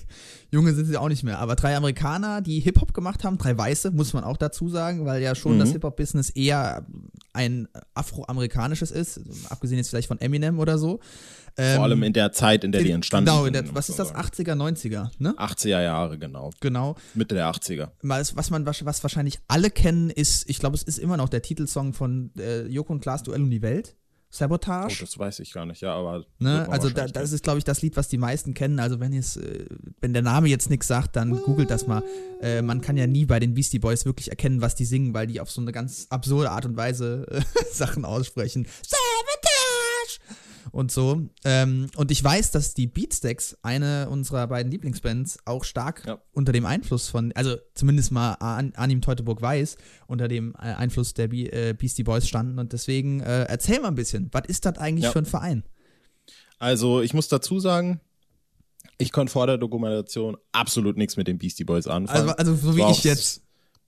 junge 0.51 0.73
sind 0.73 0.85
sie 0.85 0.95
auch 0.95 1.09
nicht 1.09 1.23
mehr, 1.23 1.39
aber 1.39 1.57
drei 1.57 1.75
Amerikaner, 1.75 2.39
die 2.41 2.61
Hip 2.61 2.79
Hop 2.79 2.93
gemacht 2.93 3.25
haben, 3.25 3.37
drei 3.37 3.57
Weiße, 3.57 3.91
muss 3.91 4.13
man 4.13 4.23
auch 4.23 4.37
dazu 4.37 4.69
sagen, 4.69 5.05
weil 5.05 5.21
ja 5.21 5.35
schon 5.35 5.55
Mhm. 5.55 5.59
das 5.59 5.71
Hip 5.71 5.83
Hop 5.83 5.97
Business 5.97 6.29
eher 6.29 6.85
ein 7.33 7.67
afroamerikanisches 7.93 8.90
ist, 8.91 9.19
abgesehen 9.49 9.77
jetzt 9.77 9.89
vielleicht 9.89 10.07
von 10.07 10.19
Eminem 10.19 10.59
oder 10.59 10.77
so. 10.77 10.99
Ähm, 11.57 11.75
vor 11.75 11.83
allem 11.83 12.03
in 12.03 12.13
der 12.13 12.31
Zeit, 12.31 12.63
in 12.63 12.71
der 12.71 12.81
die 12.81 12.91
entstanden 12.91 13.29
Genau, 13.29 13.45
in 13.45 13.53
sind, 13.53 13.67
muss 13.67 13.75
was 13.75 13.89
ist 13.89 13.99
das? 13.99 14.09
sagen. 14.09 14.21
80er, 14.21 14.55
90er, 14.55 15.09
ne? 15.19 15.33
80er 15.37 15.81
Jahre, 15.81 16.17
genau. 16.17 16.51
Genau. 16.61 16.95
Mitte 17.13 17.35
der 17.35 17.51
80er. 17.51 17.89
Was, 18.01 18.35
was 18.37 18.49
man 18.49 18.65
was 18.65 19.03
wahrscheinlich 19.03 19.39
alle 19.47 19.69
kennen, 19.69 20.09
ist, 20.09 20.49
ich 20.49 20.59
glaube, 20.59 20.75
es 20.75 20.83
ist 20.83 20.97
immer 20.97 21.17
noch 21.17 21.27
der 21.29 21.41
Titelsong 21.41 21.93
von 21.93 22.31
äh, 22.37 22.67
Joko 22.67 22.93
und 22.93 23.01
Klaas 23.01 23.23
Duell 23.23 23.41
um 23.41 23.49
die 23.49 23.61
Welt. 23.61 23.95
Oh, 24.31 24.37
Sabotage. 24.37 25.01
das 25.01 25.19
weiß 25.19 25.39
ich 25.39 25.51
gar 25.51 25.65
nicht, 25.65 25.81
ja, 25.81 25.93
aber. 25.93 26.25
ne? 26.39 26.65
Also 26.69 26.89
da, 26.89 27.05
das 27.05 27.33
ist, 27.33 27.43
glaube 27.43 27.57
ich, 27.57 27.65
das 27.65 27.81
Lied, 27.81 27.97
was 27.97 28.07
die 28.07 28.17
meisten 28.17 28.53
kennen. 28.53 28.79
Also 28.79 29.01
wenn 29.01 29.13
es, 29.13 29.35
äh, 29.35 29.65
wenn 29.99 30.13
der 30.13 30.21
Name 30.21 30.47
jetzt 30.47 30.69
nichts 30.69 30.87
sagt, 30.87 31.17
dann 31.17 31.31
googelt 31.43 31.69
das 31.69 31.85
mal. 31.85 32.01
Äh, 32.41 32.61
man 32.61 32.79
kann 32.79 32.95
ja 32.95 33.07
nie 33.07 33.25
bei 33.25 33.39
den 33.39 33.53
Beastie 33.53 33.79
Boys 33.79 34.05
wirklich 34.05 34.29
erkennen, 34.29 34.61
was 34.61 34.75
die 34.75 34.85
singen, 34.85 35.13
weil 35.13 35.27
die 35.27 35.41
auf 35.41 35.51
so 35.51 35.59
eine 35.59 35.73
ganz 35.73 36.07
absurde 36.09 36.49
Art 36.51 36.65
und 36.65 36.77
Weise 36.77 37.25
äh, 37.29 37.41
Sachen 37.73 38.05
aussprechen. 38.05 38.67
Sabotage! 38.81 39.50
Und 40.71 40.89
so. 40.91 41.27
Ähm, 41.43 41.87
und 41.97 42.11
ich 42.11 42.23
weiß, 42.23 42.51
dass 42.51 42.73
die 42.73 42.87
Beatsteaks, 42.87 43.57
eine 43.61 44.09
unserer 44.09 44.47
beiden 44.47 44.71
Lieblingsbands, 44.71 45.39
auch 45.45 45.65
stark 45.65 46.03
Ja. 46.05 46.21
unter 46.31 46.53
dem 46.53 46.65
Einfluss 46.65 47.09
von, 47.09 47.31
also 47.33 47.57
zumindest 47.75 48.11
mal 48.13 48.35
An 48.35 48.71
Anim 48.75 49.01
Teutoburg 49.01 49.41
weiß, 49.41 49.75
unter 50.07 50.27
dem 50.29 50.53
äh, 50.55 50.73
Einfluss 50.73 51.13
der 51.13 51.27
Be 51.27 51.51
äh, 51.51 51.73
Beastie 51.73 52.03
Boys 52.03 52.27
standen. 52.27 52.57
Und 52.57 52.71
deswegen 52.71 53.19
äh, 53.19 53.43
erzähl 53.43 53.81
mal 53.81 53.89
ein 53.89 53.95
bisschen, 53.95 54.29
was 54.31 54.43
ist 54.47 54.65
das 54.65 54.77
eigentlich 54.77 55.03
Ja. 55.05 55.11
für 55.11 55.19
ein 55.19 55.25
Verein? 55.25 55.63
Also, 56.57 57.01
ich 57.01 57.13
muss 57.13 57.27
dazu 57.27 57.59
sagen, 57.59 57.99
ich 58.97 59.11
konnte 59.11 59.33
vor 59.33 59.47
der 59.47 59.57
Dokumentation 59.57 60.37
absolut 60.51 60.95
nichts 60.95 61.17
mit 61.17 61.27
den 61.27 61.37
Beastie 61.37 61.63
Boys 61.65 61.87
anfangen. 61.87 62.29
Also, 62.29 62.51
also 62.51 62.55
so 62.55 62.75
wie 62.77 62.81
War 62.81 62.91
ich 62.91 63.03
jetzt. 63.03 63.41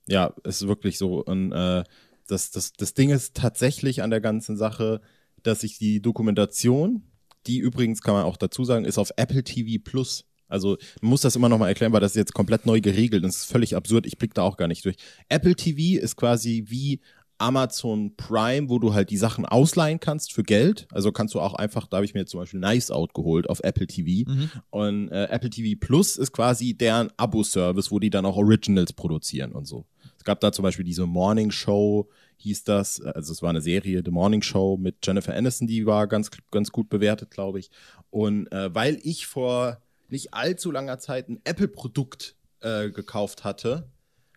Ja, 0.06 0.34
es 0.44 0.60
ist 0.60 0.68
wirklich 0.68 0.98
so. 0.98 1.24
Und 1.24 1.52
äh, 1.52 1.82
das, 2.26 2.50
das, 2.50 2.72
das 2.72 2.92
Ding 2.94 3.10
ist 3.10 3.34
tatsächlich 3.36 4.02
an 4.02 4.10
der 4.10 4.20
ganzen 4.20 4.56
Sache, 4.56 5.00
dass 5.44 5.62
ich 5.62 5.78
die 5.78 6.02
Dokumentation, 6.02 7.02
die 7.46 7.58
übrigens 7.58 8.02
kann 8.02 8.14
man 8.14 8.24
auch 8.24 8.36
dazu 8.36 8.64
sagen, 8.64 8.84
ist 8.84 8.98
auf 8.98 9.12
Apple 9.16 9.44
TV 9.44 9.80
Plus. 9.82 10.24
Also 10.48 10.76
man 11.00 11.10
muss 11.10 11.22
das 11.22 11.36
immer 11.36 11.48
nochmal 11.48 11.68
erklären, 11.68 11.92
weil 11.92 12.00
das 12.00 12.12
ist 12.12 12.16
jetzt 12.16 12.34
komplett 12.34 12.66
neu 12.66 12.80
geregelt 12.80 13.22
und 13.22 13.30
es 13.30 13.38
ist 13.38 13.44
völlig 13.52 13.76
absurd. 13.76 14.06
Ich 14.06 14.18
blick 14.18 14.34
da 14.34 14.42
auch 14.42 14.56
gar 14.56 14.68
nicht 14.68 14.84
durch. 14.84 14.96
Apple 15.28 15.54
TV 15.54 16.02
ist 16.02 16.16
quasi 16.16 16.64
wie 16.68 17.00
Amazon 17.38 18.14
Prime, 18.16 18.68
wo 18.68 18.78
du 18.78 18.94
halt 18.94 19.10
die 19.10 19.16
Sachen 19.16 19.44
ausleihen 19.44 20.00
kannst 20.00 20.32
für 20.32 20.42
Geld. 20.42 20.86
Also 20.92 21.12
kannst 21.12 21.34
du 21.34 21.40
auch 21.40 21.54
einfach, 21.54 21.88
da 21.88 21.96
habe 21.96 22.04
ich 22.04 22.14
mir 22.14 22.26
zum 22.26 22.40
Beispiel 22.40 22.60
Nice 22.60 22.90
Out 22.90 23.14
geholt 23.14 23.50
auf 23.50 23.60
Apple 23.64 23.86
TV. 23.86 24.30
Und 24.70 25.08
äh, 25.10 25.24
Apple 25.24 25.50
TV 25.50 25.78
Plus 25.78 26.16
ist 26.16 26.32
quasi 26.32 26.74
deren 26.74 27.10
Abo-Service, 27.16 27.90
wo 27.90 27.98
die 27.98 28.10
dann 28.10 28.24
auch 28.24 28.36
Originals 28.36 28.92
produzieren 28.92 29.52
und 29.52 29.66
so. 29.66 29.84
Es 30.16 30.24
gab 30.24 30.40
da 30.40 30.52
zum 30.52 30.62
Beispiel 30.62 30.84
diese 30.84 31.06
Morning 31.06 31.50
Show, 31.50 32.08
hieß 32.36 32.64
das. 32.64 33.00
Also 33.00 33.32
es 33.32 33.42
war 33.42 33.50
eine 33.50 33.60
Serie, 33.60 34.02
The 34.04 34.10
Morning 34.10 34.42
Show 34.42 34.76
mit 34.76 34.96
Jennifer 35.04 35.34
Aniston, 35.34 35.66
die 35.66 35.86
war 35.86 36.06
ganz, 36.06 36.30
ganz 36.50 36.70
gut 36.70 36.88
bewertet, 36.88 37.30
glaube 37.30 37.58
ich. 37.58 37.70
Und 38.10 38.50
äh, 38.52 38.74
weil 38.74 38.98
ich 39.02 39.26
vor 39.26 39.80
nicht 40.08 40.34
allzu 40.34 40.70
langer 40.70 40.98
Zeit 40.98 41.28
ein 41.28 41.40
Apple-Produkt 41.44 42.36
äh, 42.60 42.90
gekauft 42.90 43.44
hatte, 43.44 43.90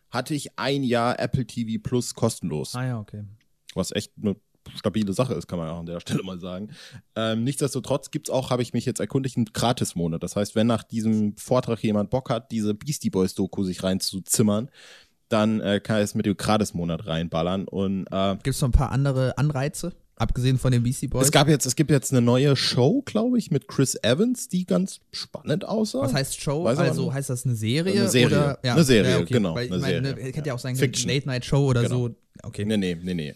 hatte 0.10 0.34
ich 0.34 0.58
ein 0.58 0.84
Jahr 0.84 1.20
Apple 1.20 1.46
TV 1.46 1.82
Plus 1.82 2.14
kostenlos 2.14 2.76
Ah 2.76 2.86
ja, 2.86 3.00
okay. 3.00 3.24
was 3.76 3.92
echt 3.92 4.14
eine 4.22 4.38
stabile 4.76 5.14
Sache 5.14 5.34
ist, 5.34 5.48
kann 5.48 5.60
man 5.60 5.70
auch 5.70 5.80
an 5.80 5.86
der 5.86 6.00
Stelle 6.00 6.24
mal 6.24 6.40
sagen. 6.40 6.70
Ähm, 7.16 7.44
nichtsdestotrotz 7.44 8.12
gibt's 8.12 8.30
auch, 8.30 8.50
habe 8.50 8.62
ich 8.62 8.74
mich 8.74 8.86
jetzt 8.86 9.00
erkundigt, 9.00 9.38
einen 9.38 9.46
Gratis-Monat. 9.46 10.22
Das 10.24 10.36
heißt, 10.36 10.56
wenn 10.56 10.68
nach 10.68 10.84
diesem 10.84 11.36
Vortrag 11.38 11.84
jemand 11.84 12.10
Bock 12.10 12.30
hat, 12.30 12.52
diese 12.52 12.74
Beastie 12.74 13.10
Boys-Doku 13.10 13.64
sich 13.64 13.84
reinzuzimmern, 13.84 14.70
dann 15.30 15.60
äh, 15.62 15.80
kann 15.80 15.98
er 15.98 16.04
es 16.04 16.16
mit 16.16 16.26
dem 16.26 16.38
Gratis-Monat 16.38 17.06
reinballern. 17.08 17.68
Und 17.68 18.08
äh, 18.12 18.34
Gibt 18.44 18.48
es 18.56 18.62
noch 18.62 18.70
ein 18.70 18.74
paar 18.74 18.92
andere 18.92 19.38
Anreize, 19.38 19.94
abgesehen 20.16 20.58
von 20.58 20.72
den 20.72 20.84
Beastie 20.84 21.08
Boys? 21.08 21.26
es 21.26 21.32
gab 21.32 21.48
jetzt, 21.48 21.66
es 21.66 21.76
gibt 21.76 21.92
jetzt 21.92 22.12
eine 22.12 22.22
neue 22.22 22.56
Show, 22.56 23.02
glaube 23.06 23.38
ich, 23.38 23.52
mit 23.52 23.68
Chris 23.68 23.96
Evans, 24.02 24.48
die 24.50 24.66
ganz 24.66 25.00
spannend 25.12 25.66
aussah. 25.66 26.02
was 26.02 26.14
heißt 26.14 26.42
Show? 26.42 26.64
Weiß 26.64 26.78
also 26.78 27.14
heißt 27.14 27.30
das 27.30 27.46
eine 27.46 27.56
Serie? 27.56 27.94
Eine 28.00 28.10
Serie. 28.10 28.38
Oder? 28.38 28.60
Ja, 28.64 28.74
Eine 28.74 28.84
Serie, 28.84 29.12
ja, 29.12 29.18
okay. 29.20 29.34
genau, 29.34 29.56
Weil 29.56 29.66
ich 29.66 29.72
eine 29.72 29.82
meine, 29.82 30.08
Serie. 30.08 30.24
ne, 30.24 30.32
hätte 30.34 30.48
ja 30.48 30.54
auch 30.56 30.60
sein 30.60 30.76
können, 30.76 30.94
Fiction. 30.94 31.12
Late 31.12 31.28
Night 31.28 31.46
Show 31.46 31.66
oder 31.68 31.84
Genau. 31.84 32.08
so. 32.08 32.16
Okay. 32.44 32.66
Nee, 32.66 32.78
nee, 32.78 32.96
nee, 33.02 33.14
nee. 33.14 33.36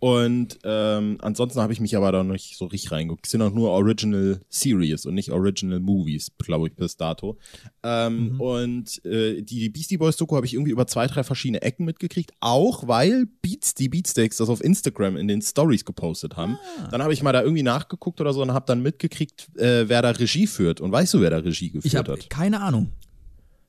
Und 0.00 0.58
ähm, 0.64 1.18
ansonsten 1.20 1.60
habe 1.60 1.74
ich 1.74 1.80
mich 1.80 1.94
aber 1.94 2.10
da 2.10 2.24
noch 2.24 2.32
nicht 2.32 2.56
so 2.56 2.64
richtig 2.64 2.90
reingeguckt. 2.90 3.26
Es 3.26 3.32
sind 3.32 3.42
auch 3.42 3.52
nur 3.52 3.68
Original 3.70 4.40
Series 4.48 5.04
und 5.04 5.14
nicht 5.14 5.30
Original 5.30 5.78
Movies, 5.78 6.32
glaube 6.38 6.68
ich, 6.68 6.74
bis 6.74 6.96
dato. 6.96 7.36
Ähm, 7.82 8.32
mhm. 8.32 8.40
Und 8.40 9.04
äh, 9.04 9.42
die 9.42 9.68
Beastie 9.68 9.98
Boys 9.98 10.16
Doku 10.16 10.36
habe 10.36 10.46
ich 10.46 10.54
irgendwie 10.54 10.70
über 10.70 10.86
zwei, 10.86 11.06
drei 11.06 11.22
verschiedene 11.22 11.60
Ecken 11.60 11.84
mitgekriegt, 11.84 12.32
auch 12.40 12.88
weil 12.88 13.26
Beats, 13.42 13.74
die 13.74 13.90
Beatsteaks 13.90 14.38
das 14.38 14.48
auf 14.48 14.64
Instagram 14.64 15.18
in 15.18 15.28
den 15.28 15.42
Stories 15.42 15.84
gepostet 15.84 16.34
haben. 16.34 16.56
Ah. 16.78 16.88
Dann 16.90 17.02
habe 17.02 17.12
ich 17.12 17.22
mal 17.22 17.32
da 17.32 17.42
irgendwie 17.42 17.62
nachgeguckt 17.62 18.22
oder 18.22 18.32
so 18.32 18.40
und 18.40 18.54
habe 18.54 18.64
dann 18.66 18.82
mitgekriegt, 18.82 19.50
äh, 19.58 19.86
wer 19.86 20.00
da 20.00 20.10
Regie 20.12 20.46
führt. 20.46 20.80
Und 20.80 20.92
weißt 20.92 21.12
du, 21.12 21.20
wer 21.20 21.28
da 21.28 21.38
Regie 21.38 21.72
geführt 21.72 22.08
ich 22.08 22.12
hat? 22.12 22.30
Keine 22.30 22.62
Ahnung. 22.62 22.90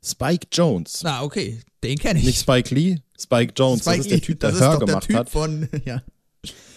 Spike 0.02 0.48
Jones. 0.52 1.04
Ah, 1.06 1.24
okay. 1.24 1.60
Den 1.84 1.98
kenne 1.98 2.20
ich. 2.20 2.26
Nicht 2.26 2.40
Spike 2.40 2.74
Lee, 2.74 3.00
Spike 3.20 3.54
Jones. 3.56 3.82
Spike 3.82 3.98
das 3.98 4.06
ist 4.06 4.12
der 4.12 4.22
Typ, 4.22 4.40
der 4.40 4.54
Hör 4.54 4.80
gemacht 4.80 5.04
der 5.04 5.08
typ 5.08 5.16
hat. 5.18 5.30
Von, 5.30 5.68
ja. 5.86 6.02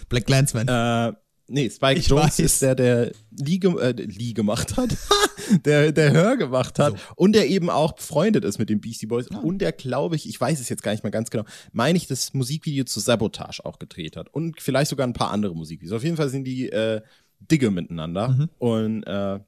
Black 0.09 0.27
Clansman. 0.27 0.69
Äh, 0.69 1.13
nee, 1.49 1.71
Spike 1.71 2.01
ich 2.01 2.09
Jones 2.09 2.25
weiß. 2.25 2.39
ist 2.41 2.63
der, 2.63 2.75
der 2.75 3.13
Lee, 3.31 3.57
äh, 3.57 3.93
Lee 3.93 4.33
gemacht 4.33 4.77
hat, 4.77 4.97
der, 5.65 5.93
der 5.93 6.13
Hör 6.13 6.37
gemacht 6.37 6.79
hat 6.79 6.99
so. 6.99 7.15
und 7.17 7.35
der 7.35 7.49
eben 7.49 7.71
auch 7.71 7.93
befreundet 7.93 8.45
ist 8.45 8.59
mit 8.59 8.71
den 8.71 8.81
Beastie 8.81 9.07
Boys 9.07 9.27
ja. 9.31 9.39
und 9.39 9.59
der, 9.59 9.73
glaube 9.73 10.17
ich, 10.17 10.29
ich 10.29 10.41
weiß 10.41 10.61
es 10.61 10.69
jetzt 10.69 10.83
gar 10.83 10.93
nicht 10.93 11.05
mehr 11.05 11.11
ganz 11.11 11.31
genau, 11.31 11.45
meine 11.73 11.97
ich, 11.97 12.07
das 12.07 12.35
Musikvideo 12.35 12.85
zu 12.85 13.01
Sabotage 13.01 13.65
auch 13.65 13.79
gedreht 13.79 14.17
hat 14.17 14.29
und 14.29 14.61
vielleicht 14.61 14.91
sogar 14.91 15.07
ein 15.07 15.13
paar 15.13 15.31
andere 15.31 15.55
Musikvideos. 15.55 15.97
Auf 15.97 16.05
jeden 16.05 16.17
Fall 16.17 16.29
sind 16.29 16.45
die 16.45 16.71
äh, 16.71 17.01
Digge 17.41 17.71
miteinander 17.71 18.29
mhm. 18.29 18.49
und 18.59 19.05
äh, 19.05 19.41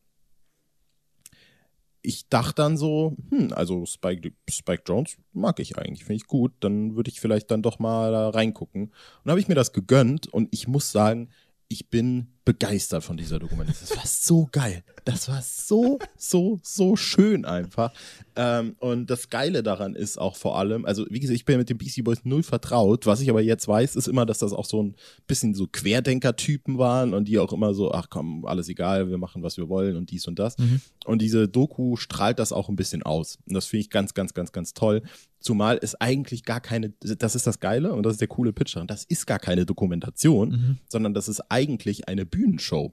ich 2.06 2.28
dachte 2.28 2.62
dann 2.62 2.76
so, 2.76 3.16
hm, 3.30 3.52
also 3.52 3.84
Spike, 3.84 4.30
Spike 4.48 4.84
Jones 4.86 5.16
mag 5.32 5.58
ich 5.58 5.76
eigentlich, 5.76 6.04
finde 6.04 6.16
ich 6.16 6.26
gut, 6.28 6.52
dann 6.60 6.94
würde 6.94 7.10
ich 7.10 7.20
vielleicht 7.20 7.50
dann 7.50 7.62
doch 7.62 7.80
mal 7.80 8.12
da 8.12 8.30
reingucken. 8.30 8.92
Und 9.24 9.30
habe 9.30 9.40
ich 9.40 9.48
mir 9.48 9.56
das 9.56 9.72
gegönnt 9.72 10.28
und 10.28 10.48
ich 10.52 10.68
muss 10.68 10.92
sagen, 10.92 11.30
ich 11.68 11.90
bin 11.90 12.28
begeistert 12.44 13.02
von 13.02 13.16
dieser 13.16 13.40
Dokumentation. 13.40 13.88
Das 13.88 13.96
war 13.96 14.06
so 14.06 14.48
geil. 14.52 14.84
Das 15.04 15.28
war 15.28 15.42
so, 15.42 15.98
so, 16.16 16.60
so 16.62 16.94
schön 16.94 17.44
einfach. 17.44 17.92
Ähm, 18.36 18.76
und 18.78 19.10
das 19.10 19.30
Geile 19.30 19.64
daran 19.64 19.96
ist 19.96 20.16
auch 20.16 20.36
vor 20.36 20.56
allem, 20.56 20.84
also 20.84 21.04
wie 21.10 21.18
gesagt, 21.18 21.34
ich 21.34 21.44
bin 21.44 21.58
mit 21.58 21.68
den 21.68 21.76
BC 21.76 22.04
Boys 22.04 22.20
null 22.24 22.44
vertraut. 22.44 23.06
Was 23.06 23.20
ich 23.20 23.30
aber 23.30 23.40
jetzt 23.40 23.66
weiß, 23.66 23.96
ist 23.96 24.06
immer, 24.06 24.26
dass 24.26 24.38
das 24.38 24.52
auch 24.52 24.64
so 24.64 24.80
ein 24.80 24.94
bisschen 25.26 25.54
so 25.54 25.66
Querdenker-Typen 25.66 26.78
waren 26.78 27.14
und 27.14 27.26
die 27.26 27.38
auch 27.40 27.52
immer 27.52 27.74
so, 27.74 27.90
ach 27.90 28.06
komm, 28.10 28.44
alles 28.44 28.68
egal, 28.68 29.10
wir 29.10 29.18
machen, 29.18 29.42
was 29.42 29.56
wir 29.56 29.68
wollen 29.68 29.96
und 29.96 30.10
dies 30.12 30.28
und 30.28 30.38
das. 30.38 30.56
Mhm. 30.58 30.80
Und 31.04 31.22
diese 31.22 31.48
Doku 31.48 31.96
strahlt 31.96 32.38
das 32.38 32.52
auch 32.52 32.68
ein 32.68 32.76
bisschen 32.76 33.02
aus. 33.02 33.38
Und 33.48 33.54
das 33.54 33.66
finde 33.66 33.80
ich 33.80 33.90
ganz, 33.90 34.14
ganz, 34.14 34.34
ganz, 34.34 34.52
ganz 34.52 34.72
toll. 34.72 35.02
Zumal 35.46 35.78
es 35.80 35.94
eigentlich 36.00 36.42
gar 36.42 36.60
keine, 36.60 36.92
das 37.00 37.36
ist 37.36 37.46
das 37.46 37.60
Geile 37.60 37.92
und 37.92 38.02
das 38.02 38.14
ist 38.14 38.20
der 38.20 38.26
coole 38.26 38.52
Pitch 38.52 38.74
daran, 38.74 38.88
das 38.88 39.04
ist 39.04 39.28
gar 39.28 39.38
keine 39.38 39.64
Dokumentation, 39.64 40.48
mhm. 40.48 40.78
sondern 40.88 41.14
das 41.14 41.28
ist 41.28 41.40
eigentlich 41.50 42.08
eine 42.08 42.26
Bühnenshow. 42.26 42.92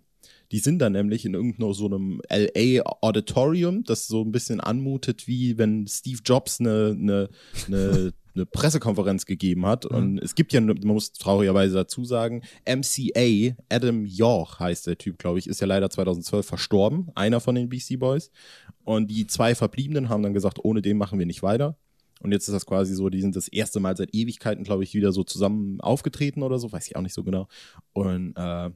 Die 0.52 0.60
sind 0.60 0.78
dann 0.78 0.94
nämlich 0.94 1.26
in 1.26 1.34
irgendeinem 1.34 1.74
so 1.74 1.88
einem 1.88 2.22
LA 2.30 2.84
Auditorium, 3.02 3.84
das 3.86 4.06
so 4.06 4.22
ein 4.22 4.32
bisschen 4.32 4.60
anmutet, 4.60 5.28
wie 5.28 5.58
wenn 5.58 5.88
Steve 5.88 6.20
Jobs 6.24 6.60
eine, 6.60 6.96
eine, 6.96 7.30
eine, 7.66 8.14
eine 8.36 8.46
Pressekonferenz 8.46 9.26
gegeben 9.26 9.66
hat. 9.66 9.90
Mhm. 9.90 9.98
Und 9.98 10.18
es 10.20 10.36
gibt 10.36 10.54
ja, 10.54 10.62
man 10.62 10.78
muss 10.84 11.12
traurigerweise 11.14 11.74
dazu 11.74 12.06
sagen, 12.06 12.44
MCA, 12.68 13.56
Adam 13.68 14.06
York 14.06 14.60
heißt 14.60 14.86
der 14.86 15.00
Typ, 15.00 15.18
glaube 15.18 15.40
ich, 15.40 15.48
ist 15.48 15.60
ja 15.60 15.66
leider 15.66 15.90
2012 15.90 16.46
verstorben, 16.46 17.08
einer 17.16 17.40
von 17.40 17.56
den 17.56 17.70
BC 17.70 17.98
Boys. 17.98 18.30
Und 18.84 19.10
die 19.10 19.26
zwei 19.26 19.56
Verbliebenen 19.56 20.10
haben 20.10 20.22
dann 20.22 20.36
gesagt, 20.36 20.60
ohne 20.64 20.84
den 20.84 20.98
machen 20.98 21.18
wir 21.18 21.26
nicht 21.26 21.42
weiter. 21.42 21.78
Und 22.24 22.32
jetzt 22.32 22.48
ist 22.48 22.54
das 22.54 22.66
quasi 22.66 22.96
so, 22.96 23.10
die 23.10 23.22
sind 23.22 23.36
das 23.36 23.50
erste 23.50 23.80
Mal 23.80 23.96
seit 23.98 24.16
Ewigkeiten, 24.16 24.64
glaube 24.64 24.84
ich, 24.84 24.94
wieder 24.96 25.12
so 25.12 25.24
zusammen 25.24 25.82
aufgetreten 25.82 26.42
oder 26.42 26.58
so, 26.58 26.72
weiß 26.72 26.88
ich 26.88 26.96
auch 26.96 27.02
nicht 27.02 27.14
so 27.14 27.24
genau. 27.24 27.48
Und 27.92 28.34
äh, 28.36 28.72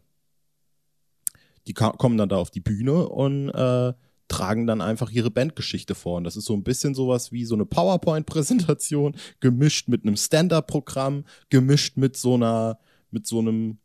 die 1.66 1.74
kommen 1.74 2.18
dann 2.18 2.30
da 2.30 2.38
auf 2.38 2.52
die 2.52 2.60
Bühne 2.60 3.08
und 3.08 3.50
äh, 3.50 3.94
tragen 4.28 4.68
dann 4.68 4.82
einfach 4.82 5.12
ihre 5.12 5.32
Bandgeschichte 5.32 5.96
vor. 5.96 6.18
Und 6.18 6.26
das 6.26 6.36
ist 6.36 6.46
so 6.46 6.54
ein 6.54 6.64
bisschen 6.64 6.94
sowas 6.94 7.32
wie 7.32 7.46
so 7.46 7.56
eine 7.56 7.66
PowerPoint-Präsentation, 7.66 9.16
gemischt 9.40 9.88
mit 9.88 10.04
einem 10.04 10.18
Stand-up-Programm, 10.18 11.24
gemischt 11.50 11.98
mit 11.98 12.18
so 12.18 12.34
einer, 12.34 12.80
mit 13.12 13.26
so 13.26 13.40
einem 13.40 13.80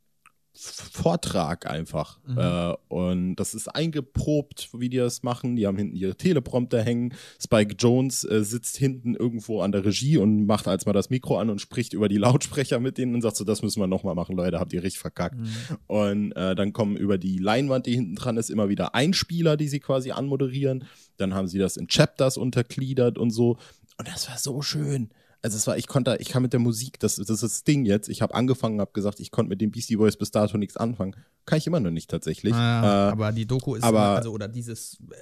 Vortrag 0.54 1.68
einfach. 1.68 2.18
Mhm. 2.26 2.38
Äh, 2.38 2.74
und 2.88 3.36
das 3.36 3.54
ist 3.54 3.68
eingeprobt, 3.68 4.68
wie 4.74 4.90
die 4.90 4.98
das 4.98 5.22
machen. 5.22 5.56
Die 5.56 5.66
haben 5.66 5.78
hinten 5.78 5.96
ihre 5.96 6.14
Teleprompter 6.14 6.82
hängen. 6.82 7.14
Spike 7.40 7.76
Jones 7.78 8.24
äh, 8.24 8.44
sitzt 8.44 8.76
hinten 8.76 9.14
irgendwo 9.14 9.62
an 9.62 9.72
der 9.72 9.84
Regie 9.84 10.18
und 10.18 10.44
macht 10.44 10.68
als 10.68 10.84
mal 10.84 10.92
das 10.92 11.08
Mikro 11.08 11.38
an 11.38 11.48
und 11.48 11.60
spricht 11.60 11.94
über 11.94 12.08
die 12.08 12.18
Lautsprecher 12.18 12.80
mit 12.80 12.98
denen 12.98 13.14
und 13.14 13.22
sagt 13.22 13.36
so, 13.36 13.44
das 13.44 13.62
müssen 13.62 13.80
wir 13.80 13.86
nochmal 13.86 14.14
machen, 14.14 14.36
Leute, 14.36 14.60
habt 14.60 14.74
ihr 14.74 14.82
richtig 14.82 15.00
verkackt. 15.00 15.38
Mhm. 15.38 15.76
Und 15.86 16.32
äh, 16.32 16.54
dann 16.54 16.74
kommen 16.74 16.96
über 16.96 17.16
die 17.16 17.38
Leinwand, 17.38 17.86
die 17.86 17.94
hinten 17.94 18.14
dran 18.14 18.36
ist, 18.36 18.50
immer 18.50 18.68
wieder 18.68 18.94
Einspieler, 18.94 19.56
die 19.56 19.68
sie 19.68 19.80
quasi 19.80 20.10
anmoderieren. 20.10 20.84
Dann 21.16 21.32
haben 21.34 21.48
sie 21.48 21.58
das 21.58 21.78
in 21.78 21.86
Chapters 21.86 22.36
untergliedert 22.36 23.16
und 23.16 23.30
so. 23.30 23.56
Und 23.96 24.08
das 24.08 24.28
war 24.28 24.36
so 24.36 24.60
schön 24.60 25.10
also 25.42 25.56
es 25.56 25.66
war, 25.66 25.76
ich 25.76 25.88
konnte, 25.88 26.16
ich 26.20 26.28
kann 26.28 26.42
mit 26.42 26.52
der 26.52 26.60
Musik, 26.60 27.00
das, 27.00 27.16
das 27.16 27.28
ist 27.28 27.42
das 27.42 27.64
Ding 27.64 27.84
jetzt. 27.84 28.08
Ich 28.08 28.22
habe 28.22 28.34
angefangen, 28.34 28.80
habe 28.80 28.92
gesagt, 28.92 29.18
ich 29.18 29.32
konnte 29.32 29.50
mit 29.50 29.60
den 29.60 29.72
Beastie 29.72 29.96
Boys 29.96 30.16
bis 30.16 30.30
dato 30.30 30.56
nichts 30.56 30.76
anfangen. 30.76 31.16
Kann 31.46 31.58
ich 31.58 31.66
immer 31.66 31.80
noch 31.80 31.90
nicht 31.90 32.08
tatsächlich. 32.08 32.54
Ah, 32.54 33.08
äh, 33.08 33.12
aber 33.12 33.32
die 33.32 33.46
Doku 33.46 33.74
ist, 33.74 33.82
aber, 33.82 33.98
immer, 33.98 34.16
also 34.16 34.30
oder 34.30 34.46
dieses 34.46 34.98
äh, 35.10 35.16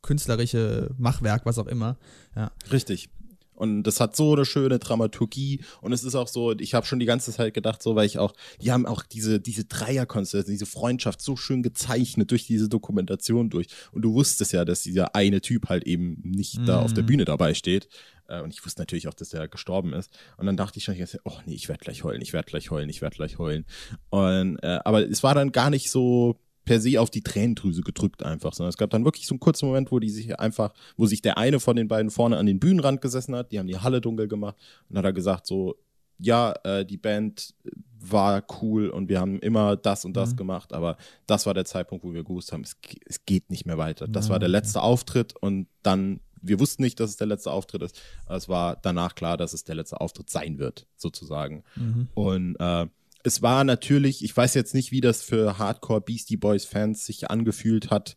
künstlerische 0.00 0.90
Machwerk, 0.96 1.44
was 1.44 1.58
auch 1.58 1.66
immer. 1.66 1.98
Ja. 2.36 2.52
Richtig. 2.70 3.08
Und 3.54 3.84
das 3.84 4.00
hat 4.00 4.16
so 4.16 4.34
eine 4.34 4.44
schöne 4.44 4.78
Dramaturgie 4.78 5.60
und 5.80 5.92
es 5.92 6.02
ist 6.02 6.16
auch 6.16 6.26
so, 6.26 6.52
ich 6.52 6.74
habe 6.74 6.86
schon 6.86 6.98
die 6.98 7.06
ganze 7.06 7.32
Zeit 7.32 7.54
gedacht, 7.54 7.82
so, 7.82 7.94
weil 7.94 8.06
ich 8.06 8.18
auch, 8.18 8.34
die 8.60 8.72
haben 8.72 8.84
auch 8.84 9.04
diese, 9.04 9.38
diese 9.38 9.64
Dreierkonstellation, 9.64 10.52
diese 10.52 10.66
Freundschaft 10.66 11.20
so 11.20 11.36
schön 11.36 11.62
gezeichnet 11.62 12.32
durch 12.32 12.46
diese 12.46 12.68
Dokumentation 12.68 13.50
durch. 13.50 13.68
Und 13.92 14.02
du 14.02 14.12
wusstest 14.12 14.52
ja, 14.52 14.64
dass 14.64 14.82
dieser 14.82 15.14
eine 15.14 15.40
Typ 15.40 15.68
halt 15.68 15.84
eben 15.84 16.20
nicht 16.24 16.58
mhm. 16.58 16.66
da 16.66 16.82
auf 16.82 16.94
der 16.94 17.04
mhm. 17.04 17.08
Bühne 17.08 17.24
dabei 17.24 17.54
steht. 17.54 17.88
Äh, 18.28 18.40
und 18.40 18.52
ich 18.52 18.64
wusste 18.64 18.80
natürlich 18.80 19.08
auch, 19.08 19.14
dass 19.14 19.30
der 19.30 19.48
gestorben 19.48 19.92
ist. 19.92 20.16
Und 20.36 20.46
dann 20.46 20.56
dachte 20.56 20.78
ich 20.78 20.84
schon, 20.84 20.96
oh 21.24 21.38
nee, 21.46 21.54
ich 21.54 21.68
werde 21.68 21.84
gleich 21.84 22.04
heulen, 22.04 22.20
ich 22.20 22.32
werde 22.32 22.46
gleich 22.46 22.70
heulen, 22.70 22.88
ich 22.88 23.02
werde 23.02 23.16
gleich 23.16 23.38
heulen. 23.38 23.64
Und, 24.10 24.58
äh, 24.62 24.80
aber 24.84 25.08
es 25.08 25.22
war 25.22 25.34
dann 25.34 25.52
gar 25.52 25.70
nicht 25.70 25.90
so 25.90 26.38
per 26.64 26.80
se 26.80 27.00
auf 27.00 27.10
die 27.10 27.22
Tränendrüse 27.22 27.82
gedrückt 27.82 28.22
einfach, 28.22 28.54
sondern 28.54 28.70
es 28.70 28.78
gab 28.78 28.90
dann 28.90 29.04
wirklich 29.04 29.26
so 29.26 29.34
einen 29.34 29.40
kurzen 29.40 29.66
Moment, 29.66 29.92
wo 29.92 29.98
die 29.98 30.10
sich 30.10 30.38
einfach, 30.38 30.72
wo 30.96 31.06
sich 31.06 31.20
der 31.20 31.36
eine 31.38 31.60
von 31.60 31.76
den 31.76 31.88
beiden 31.88 32.10
vorne 32.10 32.38
an 32.38 32.46
den 32.46 32.58
Bühnenrand 32.58 33.00
gesessen 33.00 33.34
hat, 33.34 33.52
die 33.52 33.58
haben 33.58 33.66
die 33.66 33.78
Halle 33.78 34.00
dunkel 34.00 34.28
gemacht 34.28 34.56
und 34.88 34.96
hat 34.96 35.04
er 35.04 35.12
gesagt 35.12 35.46
so, 35.46 35.76
ja, 36.18 36.54
äh, 36.64 36.86
die 36.86 36.96
Band 36.96 37.54
war 37.98 38.44
cool 38.60 38.88
und 38.88 39.08
wir 39.08 39.20
haben 39.20 39.38
immer 39.40 39.76
das 39.76 40.04
und 40.04 40.14
das 40.14 40.32
mhm. 40.32 40.36
gemacht, 40.36 40.72
aber 40.72 40.96
das 41.26 41.46
war 41.46 41.54
der 41.54 41.64
Zeitpunkt, 41.64 42.04
wo 42.04 42.12
wir 42.12 42.24
gewusst 42.24 42.52
haben, 42.52 42.62
es, 42.62 42.76
es 43.06 43.24
geht 43.24 43.50
nicht 43.50 43.66
mehr 43.66 43.78
weiter. 43.78 44.06
Das 44.08 44.26
ja, 44.26 44.32
war 44.32 44.38
der 44.38 44.48
letzte 44.48 44.78
okay. 44.78 44.86
Auftritt 44.86 45.34
und 45.40 45.66
dann, 45.82 46.20
wir 46.46 46.60
wussten 46.60 46.82
nicht, 46.82 47.00
dass 47.00 47.10
es 47.10 47.16
der 47.16 47.26
letzte 47.26 47.50
Auftritt 47.50 47.82
ist, 47.82 48.00
es 48.28 48.48
war 48.48 48.76
danach 48.76 49.14
klar, 49.14 49.36
dass 49.36 49.52
es 49.52 49.64
der 49.64 49.74
letzte 49.74 50.00
Auftritt 50.00 50.30
sein 50.30 50.58
wird, 50.58 50.86
sozusagen. 50.96 51.64
Mhm. 51.76 52.08
Und 52.14 52.56
äh, 52.56 52.86
es 53.24 53.42
war 53.42 53.64
natürlich, 53.64 54.22
ich 54.22 54.36
weiß 54.36 54.54
jetzt 54.54 54.74
nicht, 54.74 54.92
wie 54.92 55.00
das 55.00 55.22
für 55.22 55.58
Hardcore 55.58 56.02
Beastie 56.02 56.36
Boys 56.36 56.66
Fans 56.66 57.06
sich 57.06 57.30
angefühlt 57.30 57.90
hat. 57.90 58.16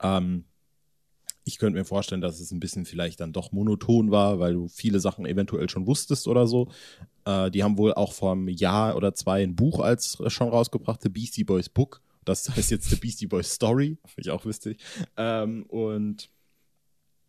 Ähm, 0.00 0.44
ich 1.44 1.58
könnte 1.58 1.78
mir 1.78 1.84
vorstellen, 1.84 2.20
dass 2.20 2.40
es 2.40 2.52
ein 2.52 2.60
bisschen 2.60 2.86
vielleicht 2.86 3.20
dann 3.20 3.32
doch 3.32 3.52
monoton 3.52 4.10
war, 4.10 4.38
weil 4.38 4.54
du 4.54 4.68
viele 4.68 5.00
Sachen 5.00 5.26
eventuell 5.26 5.68
schon 5.68 5.86
wusstest 5.86 6.26
oder 6.26 6.46
so. 6.46 6.70
Äh, 7.24 7.50
die 7.50 7.62
haben 7.62 7.76
wohl 7.76 7.94
auch 7.94 8.12
vor 8.12 8.32
einem 8.32 8.48
Jahr 8.48 8.96
oder 8.96 9.12
zwei 9.14 9.42
ein 9.42 9.56
Buch 9.56 9.80
als 9.80 10.18
schon 10.28 10.48
rausgebracht, 10.48 11.02
The 11.02 11.10
Beastie 11.10 11.44
Boys 11.44 11.68
Book. 11.68 12.00
Das 12.24 12.48
heißt 12.56 12.70
jetzt 12.70 12.88
The 12.88 12.96
Beastie 12.96 13.26
Boys 13.26 13.52
Story, 13.52 13.98
ich 14.16 14.30
auch 14.30 14.44
lustig. 14.44 14.78
Ähm, 15.16 15.64
und 15.64 16.30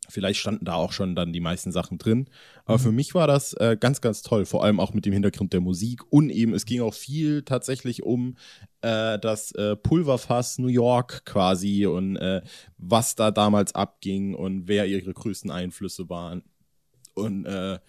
Vielleicht 0.09 0.39
standen 0.39 0.65
da 0.65 0.75
auch 0.75 0.91
schon 0.91 1.15
dann 1.15 1.33
die 1.33 1.39
meisten 1.39 1.71
Sachen 1.71 1.97
drin. 1.97 2.29
Aber 2.65 2.77
mhm. 2.77 2.83
für 2.83 2.91
mich 2.91 3.15
war 3.15 3.27
das 3.27 3.53
äh, 3.53 3.77
ganz, 3.79 4.01
ganz 4.01 4.21
toll, 4.21 4.45
vor 4.45 4.63
allem 4.63 4.79
auch 4.79 4.93
mit 4.93 5.05
dem 5.05 5.13
Hintergrund 5.13 5.53
der 5.53 5.61
Musik. 5.61 6.01
Und 6.09 6.29
eben, 6.29 6.53
es 6.53 6.65
ging 6.65 6.81
auch 6.81 6.93
viel 6.93 7.43
tatsächlich 7.43 8.03
um 8.03 8.35
äh, 8.81 9.19
das 9.19 9.51
äh, 9.51 9.75
Pulverfass 9.75 10.57
New 10.57 10.67
York 10.67 11.25
quasi 11.25 11.85
und 11.85 12.17
äh, 12.17 12.41
was 12.77 13.15
da 13.15 13.31
damals 13.31 13.73
abging 13.75 14.35
und 14.35 14.67
wer 14.67 14.85
ihre 14.85 15.13
größten 15.13 15.51
Einflüsse 15.51 16.09
waren. 16.09 16.43
Und 17.13 17.45
äh, 17.45 17.79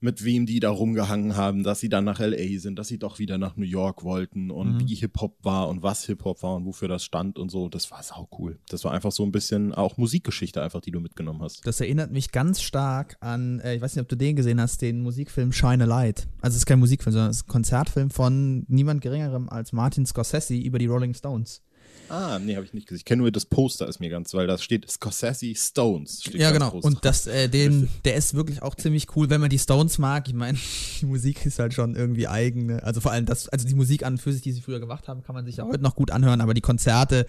mit 0.00 0.24
wem 0.24 0.46
die 0.46 0.60
da 0.60 0.70
rumgehangen 0.70 1.36
haben, 1.36 1.62
dass 1.62 1.80
sie 1.80 1.88
dann 1.88 2.04
nach 2.04 2.20
LA 2.20 2.58
sind, 2.58 2.78
dass 2.78 2.88
sie 2.88 2.98
doch 2.98 3.18
wieder 3.18 3.38
nach 3.38 3.56
New 3.56 3.66
York 3.66 4.02
wollten 4.02 4.50
und 4.50 4.74
mhm. 4.74 4.80
wie 4.80 4.94
Hip-Hop 4.94 5.44
war 5.44 5.68
und 5.68 5.82
was 5.82 6.06
Hip-Hop 6.06 6.42
war 6.42 6.56
und 6.56 6.64
wofür 6.64 6.88
das 6.88 7.04
stand 7.04 7.38
und 7.38 7.50
so. 7.50 7.68
Das 7.68 7.90
war 7.90 8.02
sau 8.02 8.28
cool. 8.38 8.58
Das 8.68 8.84
war 8.84 8.92
einfach 8.92 9.12
so 9.12 9.24
ein 9.24 9.32
bisschen 9.32 9.74
auch 9.74 9.96
Musikgeschichte 9.98 10.62
einfach, 10.62 10.80
die 10.80 10.90
du 10.90 11.00
mitgenommen 11.00 11.42
hast. 11.42 11.66
Das 11.66 11.80
erinnert 11.80 12.10
mich 12.10 12.32
ganz 12.32 12.62
stark 12.62 13.16
an, 13.20 13.60
äh, 13.60 13.76
ich 13.76 13.82
weiß 13.82 13.94
nicht, 13.94 14.02
ob 14.02 14.08
du 14.08 14.16
den 14.16 14.36
gesehen 14.36 14.60
hast, 14.60 14.80
den 14.80 15.02
Musikfilm 15.02 15.52
Shine 15.52 15.84
a 15.84 15.86
Light. 15.86 16.26
Also 16.40 16.54
es 16.54 16.62
ist 16.62 16.66
kein 16.66 16.78
Musikfilm, 16.78 17.12
sondern 17.12 17.30
es 17.30 17.38
ist 17.38 17.46
ein 17.46 17.52
Konzertfilm 17.52 18.10
von 18.10 18.64
niemand 18.68 19.02
geringerem 19.02 19.48
als 19.48 19.72
Martin 19.72 20.06
Scorsese 20.06 20.54
über 20.54 20.78
die 20.78 20.86
Rolling 20.86 21.14
Stones. 21.14 21.62
Ah, 22.10 22.38
nee, 22.38 22.56
habe 22.56 22.66
ich 22.66 22.74
nicht 22.74 22.88
gesehen. 22.88 22.98
Ich 22.98 23.04
kenne 23.04 23.22
nur 23.22 23.30
das 23.30 23.46
Poster, 23.46 23.86
ist 23.86 24.00
mir 24.00 24.10
ganz, 24.10 24.34
weil 24.34 24.46
da 24.46 24.58
steht 24.58 24.90
Scorsese 24.90 25.54
Stones. 25.54 26.22
Steht 26.22 26.34
Ja, 26.40 26.50
genau. 26.50 26.70
Und 26.70 27.04
das, 27.04 27.26
äh, 27.26 27.48
den, 27.48 27.88
der 28.04 28.16
ist 28.16 28.34
wirklich 28.34 28.62
auch 28.62 28.74
ziemlich 28.74 29.14
cool, 29.16 29.30
wenn 29.30 29.40
man 29.40 29.50
die 29.50 29.58
Stones 29.58 29.98
mag. 29.98 30.26
Ich 30.28 30.34
meine, 30.34 30.58
die 31.00 31.06
Musik 31.06 31.46
ist 31.46 31.58
halt 31.58 31.72
schon 31.72 31.94
irgendwie 31.94 32.26
eigene. 32.26 32.82
Also 32.82 33.00
vor 33.00 33.12
allem 33.12 33.26
das, 33.26 33.48
also 33.48 33.66
die 33.66 33.74
Musik 33.74 34.04
an 34.04 34.14
und 34.14 34.18
für 34.18 34.32
sich, 34.32 34.42
die 34.42 34.52
sie 34.52 34.60
früher 34.60 34.80
gemacht 34.80 35.08
haben, 35.08 35.22
kann 35.22 35.34
man 35.34 35.44
sich 35.46 35.58
ja 35.58 35.64
heute 35.64 35.82
noch 35.82 35.94
gut 35.94 36.10
anhören, 36.10 36.40
aber 36.40 36.52
die 36.52 36.60
Konzerte 36.60 37.26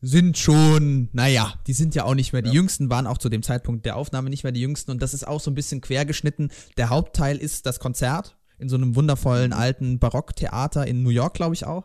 sind 0.00 0.36
schon, 0.38 1.08
naja, 1.12 1.54
die 1.66 1.72
sind 1.72 1.94
ja 1.94 2.04
auch 2.04 2.14
nicht 2.14 2.32
mehr 2.32 2.42
die 2.42 2.50
jüngsten, 2.50 2.90
waren 2.90 3.06
auch 3.06 3.18
zu 3.18 3.28
dem 3.28 3.42
Zeitpunkt 3.42 3.86
der 3.86 3.96
Aufnahme 3.96 4.30
nicht 4.30 4.42
mehr 4.42 4.52
die 4.52 4.60
jüngsten 4.60 4.90
und 4.90 5.00
das 5.00 5.14
ist 5.14 5.26
auch 5.26 5.40
so 5.40 5.50
ein 5.50 5.54
bisschen 5.54 5.80
quergeschnitten. 5.80 6.50
Der 6.76 6.90
Hauptteil 6.90 7.36
ist 7.36 7.66
das 7.66 7.78
Konzert 7.78 8.36
in 8.58 8.68
so 8.68 8.76
einem 8.76 8.96
wundervollen 8.96 9.52
alten 9.52 9.98
Barocktheater 9.98 10.86
in 10.86 11.02
New 11.02 11.10
York, 11.10 11.34
glaube 11.34 11.54
ich 11.54 11.66
auch. 11.66 11.84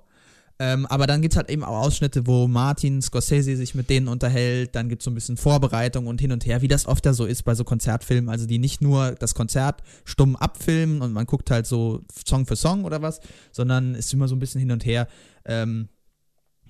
Ähm, 0.59 0.85
aber 0.87 1.05
dann 1.05 1.21
gibt's 1.21 1.37
halt 1.37 1.49
eben 1.49 1.63
auch 1.63 1.85
Ausschnitte, 1.85 2.25
wo 2.25 2.47
Martin 2.47 3.01
Scorsese 3.01 3.55
sich 3.55 3.75
mit 3.75 3.89
denen 3.89 4.07
unterhält. 4.07 4.75
Dann 4.75 4.89
gibt's 4.89 5.05
so 5.05 5.11
ein 5.11 5.15
bisschen 5.15 5.37
Vorbereitung 5.37 6.07
und 6.07 6.19
hin 6.19 6.31
und 6.31 6.45
her, 6.45 6.61
wie 6.61 6.67
das 6.67 6.87
oft 6.87 7.05
ja 7.05 7.13
so 7.13 7.25
ist 7.25 7.43
bei 7.43 7.53
so 7.53 7.63
Konzertfilmen. 7.63 8.29
Also 8.29 8.47
die 8.47 8.57
nicht 8.57 8.81
nur 8.81 9.11
das 9.11 9.35
Konzert 9.35 9.83
stumm 10.03 10.35
abfilmen 10.35 11.01
und 11.01 11.13
man 11.13 11.25
guckt 11.25 11.51
halt 11.51 11.67
so 11.67 12.03
Song 12.27 12.45
für 12.45 12.55
Song 12.55 12.85
oder 12.85 13.01
was, 13.01 13.19
sondern 13.51 13.93
ist 13.93 14.13
immer 14.13 14.27
so 14.27 14.35
ein 14.35 14.39
bisschen 14.39 14.59
hin 14.59 14.71
und 14.71 14.85
her. 14.85 15.07
Ähm, 15.45 15.89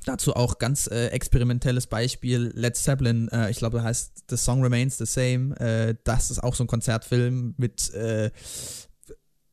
dazu 0.08 0.36
auch 0.36 0.58
ganz 0.58 0.88
äh, 0.88 1.08
experimentelles 1.08 1.88
Beispiel, 1.88 2.52
Led 2.56 2.76
Zeppelin, 2.76 3.30
äh, 3.30 3.50
ich 3.50 3.58
glaube, 3.58 3.78
der 3.78 3.84
heißt 3.84 4.26
The 4.30 4.38
Song 4.38 4.64
Remains 4.64 4.98
the 4.98 5.06
Same. 5.06 5.58
Äh, 5.60 5.96
das 6.04 6.32
ist 6.32 6.44
auch 6.44 6.56
so 6.56 6.64
ein 6.64 6.68
Konzertfilm 6.68 7.56
mit 7.58 7.94
äh, 7.94 8.32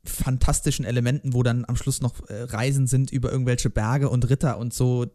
fantastischen 0.04 0.84
Elementen, 0.84 1.32
wo 1.34 1.42
dann 1.42 1.64
am 1.66 1.76
Schluss 1.76 2.00
noch 2.00 2.28
äh, 2.28 2.42
Reisen 2.42 2.86
sind 2.86 3.10
über 3.10 3.30
irgendwelche 3.32 3.70
Berge 3.70 4.08
und 4.08 4.28
Ritter 4.28 4.58
und 4.58 4.74
so 4.74 5.06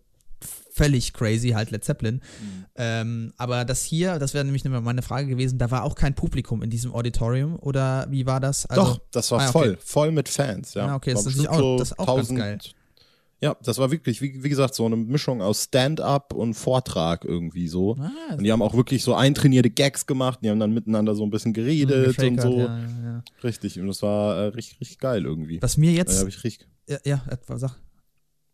völlig 0.71 1.11
crazy, 1.13 1.49
halt 1.49 1.71
Led 1.71 1.83
Zeppelin. 1.83 2.15
Mhm. 2.15 2.65
Ähm, 2.75 3.33
aber 3.37 3.65
das 3.65 3.83
hier, 3.83 4.19
das 4.19 4.33
wäre 4.33 4.45
nämlich 4.45 4.63
meine 4.63 5.01
Frage 5.01 5.27
gewesen, 5.27 5.57
da 5.59 5.69
war 5.71 5.83
auch 5.83 5.95
kein 5.95 6.15
Publikum 6.15 6.61
in 6.63 6.69
diesem 6.69 6.93
Auditorium 6.93 7.57
oder 7.59 8.07
wie 8.09 8.25
war 8.25 8.39
das? 8.39 8.65
Also, 8.67 8.83
Doch, 8.83 9.01
das 9.11 9.31
war 9.31 9.39
Ah, 9.41 9.43
okay. 9.49 9.51
voll, 9.51 9.77
voll 9.83 10.11
mit 10.11 10.29
Fans. 10.29 10.73
Ja, 10.75 10.87
Ah, 10.87 10.95
okay, 10.95 11.13
das 11.13 11.25
ist 11.25 11.47
auch- 11.49 11.77
das 11.77 11.91
ist 11.91 11.99
auch 11.99 12.15
ganz 12.15 12.29
geil. 12.33 12.57
Ja, 13.41 13.55
das 13.63 13.77
war 13.77 13.89
wirklich, 13.89 14.21
wie, 14.21 14.43
wie 14.43 14.49
gesagt, 14.49 14.75
so 14.75 14.85
eine 14.85 14.97
Mischung 14.97 15.41
aus 15.41 15.63
Stand-up 15.63 16.33
und 16.33 16.55
Vortrag 16.55 17.23
irgendwie 17.23 17.69
so. 17.69 17.95
Ah, 17.97 18.33
Und 18.35 18.43
die 18.43 18.51
haben 18.51 18.61
auch 18.61 18.75
wirklich 18.75 19.01
so 19.03 19.15
eintrainierte 19.15 19.69
Gags 19.69 20.05
gemacht, 20.05 20.39
die 20.43 20.49
haben 20.49 20.59
dann 20.59 20.73
miteinander 20.73 21.15
so 21.15 21.23
ein 21.23 21.29
bisschen 21.29 21.53
geredet 21.53 22.19
und 22.19 22.41
so. 22.41 22.59
ja, 22.59 22.79
ja. 23.03 23.23
Richtig, 23.41 23.79
und 23.79 23.87
das 23.87 24.01
war 24.01 24.35
äh, 24.35 24.45
richtig, 24.47 24.81
richtig 24.81 24.99
geil 24.99 25.23
irgendwie. 25.23 25.61
Was 25.61 25.77
mir 25.77 25.91
jetzt, 25.93 26.19
habe 26.19 26.27
ich, 26.27 26.43
richtig- 26.43 26.67
ja, 26.89 26.97
ja, 27.05 27.23
etwa 27.29 27.57
sag. 27.57 27.79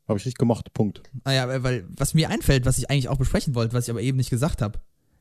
hab 0.07 0.17
ich 0.17 0.25
richtig 0.25 0.37
gemocht, 0.37 0.71
Punkt. 0.73 1.01
Ah 1.23 1.31
ja, 1.31 1.47
weil- 1.47 1.63
weil 1.63 1.87
was 1.89 2.13
mir 2.13 2.29
einfällt, 2.29 2.65
was 2.67 2.77
ich 2.77 2.87
eigentlich 2.91 3.09
auch 3.09 3.17
besprechen 3.17 3.55
wollte, 3.55 3.73
was 3.73 3.85
ich 3.85 3.89
aber 3.89 4.01
eben 4.03 4.17
nicht 4.17 4.29
gesagt 4.29 4.61
habe, 4.61 4.79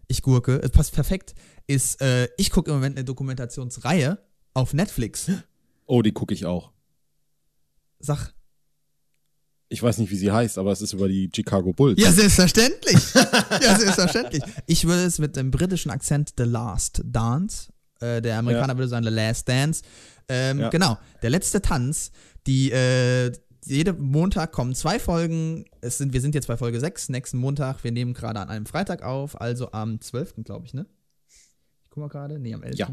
ich 0.08 0.20
Gurke, 0.20 0.56
es 0.62 0.72
passt 0.72 0.92
perfekt, 0.92 1.34
ist, 1.66 2.02
äh, 2.02 2.28
ich 2.36 2.50
gucke 2.50 2.70
im 2.70 2.76
Moment 2.76 2.96
eine 2.98 3.04
Dokumentationsreihe 3.06 4.18
auf 4.52 4.74
Netflix. 4.74 5.30
Oh, 5.86 6.02
die 6.02 6.12
gucke 6.12 6.34
ich 6.34 6.44
auch. 6.44 6.70
Sag. 7.98 8.33
Ich 9.74 9.82
weiß 9.82 9.98
nicht, 9.98 10.10
wie 10.10 10.16
sie 10.16 10.30
heißt, 10.30 10.56
aber 10.56 10.70
es 10.72 10.80
ist 10.80 10.92
über 10.92 11.08
die 11.08 11.28
Chicago 11.34 11.72
Bulls. 11.72 12.00
Ja, 12.00 12.12
selbstverständlich. 12.12 12.98
ja, 13.14 13.76
selbstverständlich. 13.78 14.42
Ich 14.66 14.86
würde 14.86 15.04
es 15.04 15.18
mit 15.18 15.34
dem 15.36 15.50
britischen 15.50 15.90
Akzent 15.90 16.32
The 16.38 16.44
Last 16.44 17.02
Dance, 17.04 17.72
äh, 18.00 18.22
der 18.22 18.38
Amerikaner 18.38 18.76
würde 18.78 18.88
sagen 18.88 19.04
The 19.04 19.10
Last 19.10 19.48
Dance. 19.48 19.82
Ähm, 20.28 20.60
Ja. 20.60 20.68
Genau, 20.70 20.96
der 21.22 21.30
letzte 21.30 21.60
Tanz, 21.60 22.12
die 22.46 22.70
äh, 22.70 23.32
jede 23.66 23.92
Montag 23.94 24.52
kommen 24.52 24.74
zwei 24.76 24.98
Folgen. 25.00 25.64
Es 25.80 25.98
sind, 25.98 26.12
wir 26.12 26.20
sind 26.20 26.34
jetzt 26.36 26.46
bei 26.46 26.56
Folge 26.56 26.78
6, 26.78 27.08
nächsten 27.08 27.38
Montag. 27.38 27.82
Wir 27.82 27.90
nehmen 27.92 28.14
gerade 28.14 28.38
an 28.40 28.48
einem 28.50 28.66
Freitag 28.66 29.02
auf, 29.02 29.40
also 29.40 29.72
am 29.72 30.00
12., 30.00 30.34
glaube 30.44 30.66
ich, 30.66 30.74
ne? 30.74 30.86
Ich 31.82 31.90
guck 31.90 32.02
mal 32.02 32.08
gerade. 32.08 32.38
Nee, 32.38 32.54
am 32.54 32.62
11. 32.62 32.78
Ja. 32.78 32.88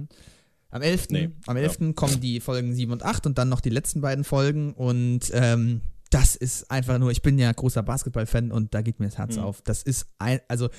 Am 0.69 0.81
11. 0.81 1.09
Nee, 1.09 1.29
am 1.45 1.57
11. 1.57 1.95
kommen 1.95 2.21
die 2.21 2.39
Folgen 2.39 2.73
7 2.73 2.91
und 2.91 3.03
8 3.03 3.25
und 3.27 3.37
dann 3.37 3.49
noch 3.49 3.59
die 3.61 3.69
letzten 3.69 3.99
beiden 4.01 4.23
Folgen. 4.23 4.73
Und 4.73 5.29
ähm, 5.33 5.81
das 6.11 6.35
ist 6.35 6.69
einfach 6.69 6.99
nur, 6.99 7.09
ich 7.11 7.21
bin 7.23 7.39
ja 7.39 7.51
großer 7.51 7.81
Basketball-Fan 7.83 8.51
und 8.51 8.73
da 8.75 8.81
geht 8.81 8.99
mir 8.99 9.07
das 9.07 9.17
Herz 9.17 9.37
Mhm. 9.37 9.43
auf. 9.43 9.61
Das 9.63 9.81
ist 9.81 10.05
ein, 10.19 10.39
also 10.47 10.69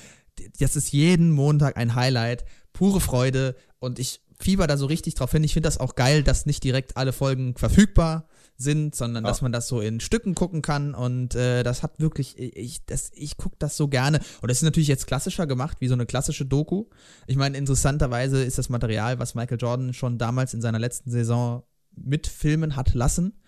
das 0.59 0.75
ist 0.75 0.91
jeden 0.93 1.29
Montag 1.31 1.75
ein 1.77 1.93
Highlight, 1.95 2.45
pure 2.71 3.01
Freude 3.01 3.55
und 3.79 3.99
ich 3.99 4.21
fieber 4.39 4.65
da 4.67 4.77
so 4.77 4.85
richtig 4.87 5.13
drauf 5.15 5.31
hin. 5.31 5.43
Ich 5.43 5.53
finde 5.53 5.67
das 5.67 5.77
auch 5.79 5.95
geil, 5.95 6.23
dass 6.23 6.45
nicht 6.45 6.63
direkt 6.63 6.97
alle 6.97 7.13
Folgen 7.13 7.55
verfügbar 7.55 8.27
sind, 8.57 8.93
sondern 8.95 9.23
Ja. 9.23 9.29
dass 9.29 9.41
man 9.41 9.51
das 9.51 9.67
so 9.67 9.79
in 9.81 9.99
Stücken 9.99 10.35
gucken 10.35 10.61
kann 10.61 10.93
und 10.95 11.33
äh, 11.35 11.63
das 11.63 11.81
hat 11.83 11.99
wirklich, 11.99 12.37
ich, 12.37 12.85
das, 12.85 13.11
ich 13.15 13.37
gucke 13.37 13.55
das 13.59 13.77
so 13.77 13.87
gerne 13.87 14.19
und 14.41 14.49
das 14.49 14.57
ist 14.57 14.63
natürlich 14.63 14.87
jetzt 14.89 15.07
klassischer 15.07 15.47
gemacht, 15.47 15.77
wie 15.81 15.87
so 15.87 15.93
eine 15.93 16.05
klassische 16.05 16.45
Doku. 16.45 16.85
Ich 17.27 17.35
meine, 17.35 17.57
interessanterweise 17.57 18.43
ist 18.43 18.57
das 18.57 18.69
Material, 18.69 19.17
was 19.19 19.33
Michael 19.35 19.57
Jordan 19.59 19.93
schon 19.93 20.17
damals 20.17 20.53
in 20.53 20.61
seiner 20.61 20.79
letzten 20.79 21.09
Saison 21.11 21.63
mitfilmen 21.95 22.75
hat 22.75 22.93
lassen 22.93 23.39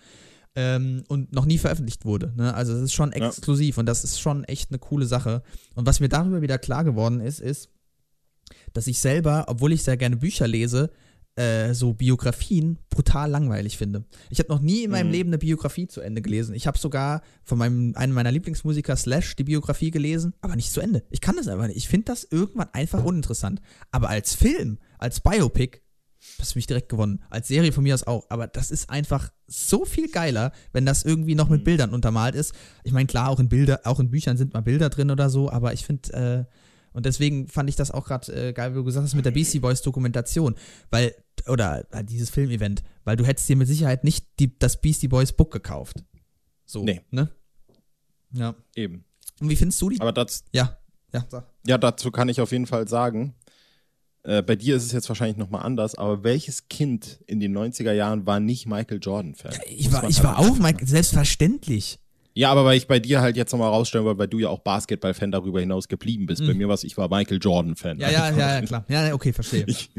ähm, 0.55 1.03
und 1.07 1.33
noch 1.33 1.45
nie 1.45 1.57
veröffentlicht 1.57 2.05
wurde. 2.05 2.33
Ne? 2.35 2.53
Also 2.53 2.73
es 2.73 2.81
ist 2.81 2.93
schon 2.93 3.11
Ja. 3.11 3.27
exklusiv 3.27 3.77
und 3.77 3.85
das 3.85 4.03
ist 4.03 4.19
schon 4.19 4.43
echt 4.45 4.71
eine 4.71 4.79
coole 4.79 5.05
Sache. 5.05 5.43
Und 5.75 5.85
was 5.85 5.99
mir 5.99 6.09
darüber 6.09 6.41
wieder 6.41 6.57
klar 6.57 6.83
geworden 6.83 7.19
ist, 7.19 7.39
ist, 7.41 7.69
dass 8.73 8.87
ich 8.87 8.99
selber, 8.99 9.45
obwohl 9.47 9.73
ich 9.73 9.83
sehr 9.83 9.97
gerne 9.97 10.17
Bücher 10.17 10.47
lese, 10.47 10.91
äh, 11.37 11.73
so 11.73 11.93
Biografien 11.93 12.79
brutal 12.89 13.29
langweilig 13.29 13.77
finde. 13.77 14.05
Ich 14.29 14.39
habe 14.39 14.47
noch 14.53 14.61
nie 14.61 14.83
in 14.85 14.91
meinem 14.91 15.07
Mhm. 15.07 15.11
Leben 15.13 15.29
eine 15.31 15.37
Biografie 15.37 15.85
zu 15.87 15.99
Ende 15.99 16.21
gelesen. 16.21 16.55
Ich 16.55 16.65
habe 16.65 16.77
sogar 16.77 17.21
von 17.43 17.57
meinem, 17.57 17.93
einem 17.95 18.13
meiner 18.13 18.31
Lieblingsmusiker 18.31 18.95
Slash 18.95 19.35
die 19.35 19.43
Biografie 19.43 19.91
gelesen, 19.91 20.33
aber 20.39 20.55
nicht 20.55 20.71
zu 20.71 20.79
Ende. 20.79 21.03
Ich 21.09 21.19
kann 21.19 21.35
das 21.35 21.49
einfach 21.49 21.67
nicht. 21.67 21.75
Ich 21.75 21.89
finde 21.89 22.05
das 22.05 22.23
irgendwann 22.23 22.69
einfach 22.71 23.03
uninteressant. 23.03 23.59
Aber 23.91 24.07
als 24.07 24.33
Film, 24.33 24.77
als 24.97 25.19
Biopic, 25.19 25.81
das 26.37 26.49
hat 26.49 26.55
mich 26.55 26.67
direkt 26.67 26.89
gewonnen. 26.89 27.23
Als 27.29 27.47
Serie 27.47 27.71
von 27.71 27.83
mir 27.83 27.93
aus 27.93 28.03
auch. 28.03 28.25
Aber 28.29 28.47
das 28.47 28.71
ist 28.71 28.89
einfach 28.89 29.31
so 29.47 29.85
viel 29.85 30.09
geiler, 30.09 30.51
wenn 30.73 30.85
das 30.85 31.03
irgendwie 31.03 31.35
noch 31.35 31.49
mit 31.49 31.61
Mhm. 31.61 31.65
Bildern 31.65 31.93
untermalt 31.93 32.35
ist. 32.35 32.53
Ich 32.83 32.91
meine, 32.91 33.07
klar, 33.07 33.29
auch 33.29 33.39
in 33.39 33.47
Bilder, 33.49 33.81
auch 33.85 33.99
in 33.99 34.09
Büchern 34.09 34.35
sind 34.37 34.53
mal 34.53 34.61
Bilder 34.61 34.89
drin 34.89 35.11
oder 35.11 35.29
so, 35.29 35.49
aber 35.49 35.73
ich 35.73 35.85
finde, 35.85 36.13
äh, 36.13 36.45
und 36.93 37.05
deswegen 37.05 37.47
fand 37.49 37.69
ich 37.69 37.75
das 37.75 37.91
auch 37.91 38.05
gerade 38.05 38.31
äh, 38.49 38.53
geil, 38.53 38.71
wie 38.71 38.75
du 38.77 38.83
gesagt 38.85 39.03
hast, 39.05 39.15
mit 39.15 39.25
der 39.25 39.31
Beastie 39.31 39.59
Boys 39.59 39.81
Dokumentation, 39.81 40.55
weil, 40.91 41.13
oder 41.47 41.85
äh, 41.91 42.03
dieses 42.05 42.29
Filmevent, 42.29 42.83
weil 43.03 43.17
du 43.17 43.25
hättest 43.25 43.49
dir 43.49 43.57
mit 43.57 43.67
Sicherheit 43.67 44.03
nicht 44.05 44.25
die, 44.39 44.57
das 44.57 44.79
Beastie 44.79 45.09
Boys 45.09 45.33
Book 45.33 45.51
gekauft. 45.51 46.03
So, 46.65 46.83
Nee. 46.83 47.01
ne? 47.11 47.29
Ja. 48.31 48.55
Eben. 48.75 49.03
Und 49.41 49.49
wie 49.49 49.55
findest 49.55 49.81
du 49.81 49.89
die? 49.89 49.99
Aber 50.01 50.13
das, 50.13 50.45
ja, 50.53 50.77
ja, 51.13 51.25
sag. 51.29 51.45
ja, 51.67 51.77
dazu 51.77 52.11
kann 52.11 52.29
ich 52.29 52.39
auf 52.41 52.51
jeden 52.51 52.65
Fall 52.65 52.87
sagen, 52.87 53.35
äh, 54.25 54.41
bei 54.41 54.55
dir 54.55 54.75
ist 54.75 54.85
es 54.85 54.91
jetzt 54.91 55.07
wahrscheinlich 55.07 55.37
nochmal 55.37 55.63
anders, 55.63 55.95
aber 55.95 56.23
welches 56.23 56.67
Kind 56.67 57.19
in 57.27 57.39
den 57.39 57.55
90er 57.55 57.91
Jahren 57.93 58.25
war 58.25 58.39
nicht 58.39 58.65
Michael 58.65 58.99
Jordan-Fan? 59.01 59.53
Ich 59.69 59.91
war, 59.91 60.09
ich 60.09 60.23
war 60.23 60.39
auch, 60.39 60.57
Mike, 60.57 60.85
selbstverständlich. 60.85 61.99
Ja, 62.33 62.51
aber 62.51 62.65
weil 62.65 62.75
ich 62.75 62.87
bei 62.87 62.99
dir 62.99 63.21
halt 63.21 63.37
jetzt 63.37 63.53
nochmal 63.53 63.69
rausstellen 63.69 64.03
wollte, 64.03 64.19
weil 64.19 64.27
du 64.27 64.39
ja 64.39 64.49
auch 64.49 64.59
Basketball-Fan 64.59 65.31
darüber 65.31 65.61
hinaus 65.61 65.87
geblieben 65.87 66.25
bist. 66.25 66.45
Bei 66.45 66.53
mir 66.53 66.67
war 66.67 66.73
es, 66.73 66.83
ich 66.83 66.97
war 66.97 67.07
Michael 67.07 67.39
Jordan-Fan. 67.41 67.95
Mhm. 67.95 68.01
Ja, 68.01 68.09
ja, 68.09 68.29
ja, 68.31 68.55
ja, 68.55 68.61
klar. 68.61 68.85
Ja, 68.89 69.13
okay, 69.13 69.31
verstehe. 69.31 69.65
Ich, 69.67 69.89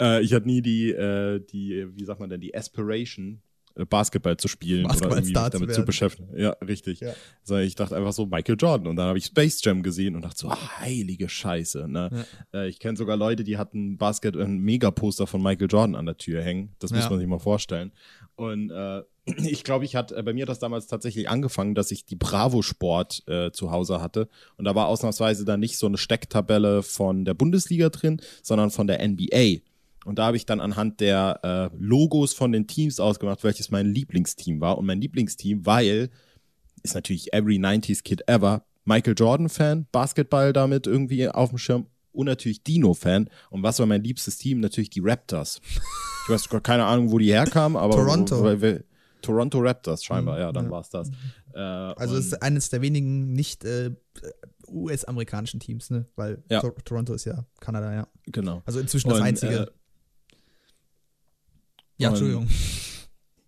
äh, 0.00 0.22
ich 0.22 0.32
hatte 0.32 0.46
nie 0.46 0.62
die, 0.62 0.90
äh, 0.90 1.40
die, 1.52 1.86
wie 1.94 2.04
sagt 2.04 2.18
man 2.18 2.30
denn, 2.30 2.40
die 2.40 2.56
Aspiration, 2.56 3.42
Basketball 3.88 4.36
zu 4.36 4.48
spielen 4.48 4.84
oder 4.86 4.94
irgendwie 4.94 5.16
mich 5.16 5.26
zu 5.28 5.32
damit 5.32 5.52
zu 5.52 5.66
werden. 5.68 5.84
beschäftigen. 5.84 6.28
Ja, 6.36 6.50
richtig. 6.66 7.00
Ja. 7.00 7.12
Sondern 7.42 7.66
ich 7.66 7.74
dachte 7.74 7.96
einfach 7.96 8.12
so 8.12 8.26
Michael 8.26 8.56
Jordan 8.58 8.86
und 8.88 8.96
dann 8.96 9.06
habe 9.06 9.18
ich 9.18 9.26
Space 9.26 9.62
Jam 9.64 9.82
gesehen 9.82 10.14
und 10.16 10.22
dachte 10.22 10.38
so, 10.38 10.48
ah, 10.48 10.78
heilige 10.80 11.28
Scheiße. 11.28 11.86
Ne? 11.88 12.24
Äh, 12.52 12.68
ich 12.68 12.78
kenne 12.78 12.96
sogar 12.96 13.16
Leute, 13.16 13.44
die 13.44 13.58
hatten 13.58 13.96
Basket 13.98 14.36
ein 14.36 14.58
Megaposter 14.58 15.26
von 15.26 15.42
Michael 15.42 15.68
Jordan 15.70 15.94
an 15.94 16.06
der 16.06 16.16
Tür 16.16 16.42
hängen. 16.42 16.74
Das 16.78 16.90
muss 16.92 17.04
Ja. 17.04 17.10
man 17.10 17.18
sich 17.18 17.28
mal 17.28 17.38
vorstellen. 17.38 17.92
Und 18.34 18.70
äh, 18.70 19.02
ich 19.46 19.62
glaube, 19.64 19.84
ich 19.84 19.94
hatte, 19.96 20.20
bei 20.22 20.32
mir 20.32 20.42
hat 20.42 20.48
das 20.48 20.58
damals 20.58 20.86
tatsächlich 20.86 21.28
angefangen, 21.28 21.74
dass 21.74 21.90
ich 21.90 22.04
die 22.04 22.16
Bravo 22.16 22.62
Sport 22.62 23.22
äh, 23.28 23.52
zu 23.52 23.70
Hause 23.70 24.00
hatte. 24.00 24.28
Und 24.56 24.64
da 24.64 24.74
war 24.74 24.88
ausnahmsweise 24.88 25.44
dann 25.44 25.60
nicht 25.60 25.78
so 25.78 25.86
eine 25.86 25.96
Stecktabelle 25.98 26.82
von 26.82 27.24
der 27.24 27.34
Bundesliga 27.34 27.88
drin, 27.88 28.20
sondern 28.42 28.70
von 28.70 28.86
der 28.86 29.06
NBA. 29.06 29.60
Und 30.04 30.18
da 30.18 30.26
habe 30.26 30.36
ich 30.36 30.46
dann 30.46 30.60
anhand 30.60 31.00
der 31.00 31.40
äh, 31.72 31.76
Logos 31.78 32.34
von 32.34 32.50
den 32.52 32.66
Teams 32.66 32.98
ausgemacht, 33.00 33.44
welches 33.44 33.70
mein 33.70 33.86
Lieblingsteam 33.86 34.60
war. 34.60 34.78
Und 34.78 34.86
mein 34.86 35.00
Lieblingsteam, 35.00 35.64
weil, 35.64 36.10
ist 36.82 36.94
natürlich 36.94 37.32
every 37.32 37.56
90s 37.56 38.02
Kid 38.02 38.28
ever, 38.28 38.64
Michael 38.84 39.14
Jordan-Fan, 39.16 39.86
Basketball 39.92 40.52
damit 40.52 40.86
irgendwie 40.88 41.28
auf 41.28 41.50
dem 41.50 41.58
Schirm 41.58 41.86
und 42.10 42.26
natürlich 42.26 42.64
Dino-Fan. 42.64 43.30
Und 43.50 43.62
was 43.62 43.78
war 43.78 43.86
mein 43.86 44.02
liebstes 44.02 44.38
Team? 44.38 44.58
Natürlich 44.60 44.90
die 44.90 45.00
Raptors. 45.00 45.60
Ich 46.24 46.28
weiß 46.28 46.48
gar 46.48 46.60
keine 46.60 46.84
Ahnung, 46.84 47.10
wo 47.12 47.18
die 47.18 47.32
herkamen, 47.32 47.76
aber 47.78 47.94
Toronto. 47.94 48.40
Wo, 48.40 48.44
weil- 48.44 48.84
Toronto 49.22 49.60
Raptors 49.60 50.02
scheinbar, 50.02 50.40
ja, 50.40 50.50
dann 50.50 50.68
war 50.68 50.80
es 50.80 50.90
das. 50.90 51.08
Äh, 51.54 51.60
Also 51.60 52.16
es 52.16 52.26
ist 52.26 52.42
eines 52.42 52.70
der 52.70 52.82
wenigen 52.82 53.32
nicht 53.34 53.64
äh, 53.64 53.92
US-amerikanischen 54.68 55.60
Teams, 55.60 55.90
ne? 55.90 56.06
Weil 56.16 56.42
Ja. 56.50 56.60
Tor 56.60 56.74
Toronto 56.84 57.14
ist 57.14 57.24
ja 57.24 57.44
Kanada, 57.60 57.92
ja. 57.94 58.08
genau. 58.26 58.62
Also 58.64 58.80
inzwischen 58.80 59.10
das 59.10 59.18
Und, 59.18 59.24
einzige. 59.24 59.54
äh, 59.54 59.66
ja, 61.98 62.08
und- 62.08 62.14
Entschuldigung. 62.14 62.48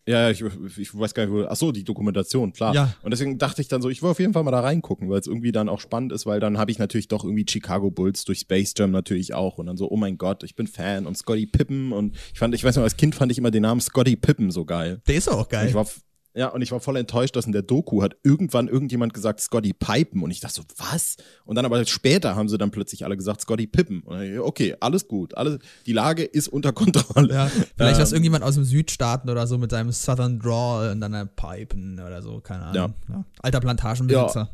Ja, 0.06 0.28
ich, 0.28 0.42
ich 0.76 0.94
weiß 0.94 1.14
gar 1.14 1.24
nicht, 1.24 1.32
wo. 1.34 1.46
Ach 1.48 1.56
so, 1.56 1.72
die 1.72 1.82
Dokumentation, 1.82 2.52
klar. 2.52 2.74
Ja. 2.74 2.94
Und 3.00 3.10
deswegen 3.10 3.38
dachte 3.38 3.62
ich 3.62 3.68
dann 3.68 3.80
so, 3.80 3.88
ich 3.88 4.02
will 4.02 4.10
auf 4.10 4.18
jeden 4.20 4.34
Fall 4.34 4.42
mal 4.42 4.50
da 4.50 4.60
reingucken, 4.60 5.08
weil 5.08 5.18
es 5.18 5.26
irgendwie 5.26 5.50
dann 5.50 5.66
auch 5.70 5.80
spannend 5.80 6.12
ist, 6.12 6.26
weil 6.26 6.40
dann 6.40 6.58
habe 6.58 6.70
ich 6.70 6.78
natürlich 6.78 7.08
doch 7.08 7.24
irgendwie 7.24 7.46
Chicago 7.48 7.90
Bulls 7.90 8.26
durch 8.26 8.40
Space 8.40 8.74
Jam 8.76 8.90
natürlich 8.90 9.32
auch 9.32 9.56
und 9.56 9.64
dann 9.64 9.78
so, 9.78 9.90
oh 9.90 9.96
mein 9.96 10.18
Gott, 10.18 10.42
ich 10.42 10.56
bin 10.56 10.66
Fan 10.66 11.06
und 11.06 11.16
Scotty 11.16 11.46
Pippen 11.46 11.92
und 11.92 12.14
ich 12.34 12.38
fand, 12.38 12.54
ich 12.54 12.62
weiß 12.62 12.76
noch, 12.76 12.82
als 12.82 12.98
Kind 12.98 13.14
fand 13.14 13.32
ich 13.32 13.38
immer 13.38 13.50
den 13.50 13.62
Namen 13.62 13.80
Scotty 13.80 14.16
Pippen 14.16 14.50
so 14.50 14.66
geil. 14.66 15.00
Der 15.08 15.14
ist 15.14 15.26
auch 15.30 15.38
Und 15.44 15.48
geil. 15.48 15.68
ich 15.68 15.74
war, 15.74 15.86
ja, 16.34 16.48
und 16.48 16.62
ich 16.62 16.72
war 16.72 16.80
voll 16.80 16.96
enttäuscht, 16.96 17.36
dass 17.36 17.46
in 17.46 17.52
der 17.52 17.62
Doku 17.62 18.02
hat 18.02 18.16
irgendwann 18.24 18.66
irgendjemand 18.66 19.14
gesagt 19.14 19.40
Scotty 19.40 19.72
Pipen 19.72 20.22
und 20.22 20.30
ich 20.32 20.40
dachte 20.40 20.54
so, 20.54 20.62
was? 20.76 21.16
Und 21.44 21.54
dann 21.54 21.64
aber 21.64 21.84
später 21.86 22.34
haben 22.34 22.48
sie 22.48 22.58
dann 22.58 22.72
plötzlich 22.72 23.04
alle 23.04 23.16
gesagt 23.16 23.40
Scotty 23.40 23.68
Pippen. 23.68 24.02
Ich, 24.20 24.38
okay, 24.38 24.76
alles 24.80 25.06
gut, 25.06 25.36
alles, 25.36 25.60
die 25.86 25.92
Lage 25.92 26.24
ist 26.24 26.48
unter 26.48 26.72
Kontrolle. 26.72 27.32
Ja, 27.32 27.50
vielleicht 27.76 28.00
was 28.00 28.10
Ähm, 28.10 28.16
irgendjemand 28.16 28.44
aus 28.44 28.54
dem 28.54 28.64
Südstaaten 28.64 29.30
oder 29.30 29.46
so 29.46 29.58
mit 29.58 29.70
seinem 29.70 29.92
Southern 29.92 30.40
Drawl 30.40 30.90
und 30.90 31.00
dann 31.00 31.14
ein 31.14 31.28
Pipen 31.36 32.00
oder 32.00 32.20
so, 32.20 32.40
keine 32.40 32.64
Ahnung. 32.64 32.94
Ja. 33.08 33.24
Alter 33.40 33.60
Plantagenbesitzer. 33.60 34.50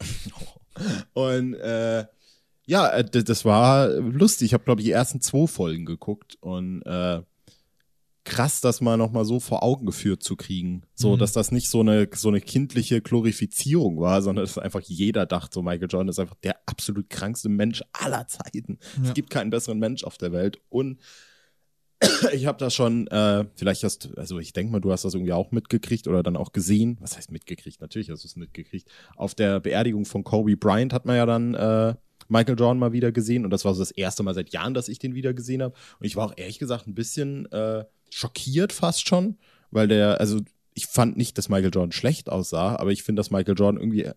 Und 1.12 1.54
äh, 1.54 2.06
ja, 2.66 2.88
äh, 2.88 3.04
das 3.04 3.44
war 3.44 3.88
lustig. 3.88 4.46
Ich 4.46 4.54
habe, 4.54 4.64
glaube 4.64 4.80
ich, 4.80 4.86
die 4.86 4.92
ersten 4.92 5.20
zwei 5.20 5.46
Folgen 5.46 5.84
geguckt 5.84 6.38
und 6.40 6.82
äh, 6.82 7.20
krass, 8.24 8.60
das 8.60 8.80
mal 8.80 8.96
nochmal 8.96 9.24
so 9.24 9.40
vor 9.40 9.62
Augen 9.62 9.86
geführt 9.86 10.22
zu 10.22 10.36
kriegen. 10.36 10.82
So, 10.94 11.14
Mhm. 11.14 11.18
dass 11.20 11.32
das 11.32 11.52
nicht 11.52 11.68
so 11.70 11.80
eine, 11.80 12.08
so 12.14 12.28
eine 12.28 12.40
kindliche 12.40 13.00
Glorifizierung 13.00 13.98
war, 13.98 14.20
sondern 14.22 14.44
dass 14.44 14.58
einfach 14.58 14.80
jeder 14.82 15.24
dachte, 15.26 15.54
so 15.54 15.62
Michael 15.62 15.88
Jordan 15.90 16.08
ist 16.08 16.18
einfach 16.18 16.36
der 16.42 16.56
absolut 16.66 17.08
krankste 17.08 17.48
Mensch 17.48 17.82
aller 17.92 18.26
Zeiten. 18.28 18.78
Ja. 18.96 19.08
Es 19.08 19.14
gibt 19.14 19.30
keinen 19.30 19.50
besseren 19.50 19.78
Mensch 19.78 20.04
auf 20.04 20.18
der 20.18 20.32
Welt. 20.32 20.58
Und 20.68 20.98
ich 22.32 22.46
habe 22.46 22.58
das 22.58 22.74
schon, 22.74 23.06
äh, 23.08 23.44
vielleicht 23.56 23.84
hast, 23.84 24.10
also 24.16 24.38
ich 24.38 24.52
denke 24.52 24.72
mal, 24.72 24.80
du 24.80 24.92
hast 24.92 25.04
das 25.04 25.14
irgendwie 25.14 25.32
auch 25.32 25.50
mitgekriegt 25.50 26.08
oder 26.08 26.22
dann 26.22 26.36
auch 26.36 26.52
gesehen. 26.52 26.96
Was 27.00 27.16
heißt 27.16 27.30
mitgekriegt? 27.30 27.80
Natürlich 27.80 28.10
hast 28.10 28.24
du 28.24 28.28
es 28.28 28.36
mitgekriegt. 28.36 28.88
Auf 29.16 29.34
der 29.34 29.60
Beerdigung 29.60 30.04
von 30.04 30.24
Kobe 30.24 30.56
Bryant 30.56 30.92
hat 30.92 31.04
man 31.04 31.16
ja 31.16 31.26
dann 31.26 31.54
äh, 31.54 31.94
Michael 32.28 32.58
Jordan 32.58 32.78
mal 32.78 32.92
wieder 32.92 33.12
gesehen 33.12 33.44
und 33.44 33.50
das 33.50 33.64
war 33.64 33.74
so 33.74 33.80
das 33.80 33.90
erste 33.90 34.22
Mal 34.22 34.34
seit 34.34 34.50
Jahren, 34.50 34.72
dass 34.72 34.88
ich 34.88 34.98
den 34.98 35.14
wieder 35.14 35.34
gesehen 35.34 35.62
habe. 35.62 35.74
Und 35.98 36.06
ich 36.06 36.16
war 36.16 36.26
auch 36.26 36.34
ehrlich 36.36 36.58
gesagt 36.58 36.86
ein 36.86 36.94
bisschen 36.94 37.50
äh, 37.52 37.84
schockiert 38.10 38.72
fast 38.72 39.06
schon, 39.06 39.38
weil 39.70 39.88
der, 39.88 40.20
also 40.20 40.40
ich 40.74 40.86
fand 40.86 41.16
nicht, 41.16 41.36
dass 41.38 41.48
Michael 41.48 41.70
Jordan 41.72 41.92
schlecht 41.92 42.30
aussah, 42.30 42.76
aber 42.76 42.90
ich 42.90 43.02
finde, 43.02 43.20
dass 43.20 43.30
Michael 43.30 43.54
Jordan 43.56 43.80
irgendwie, 43.80 44.10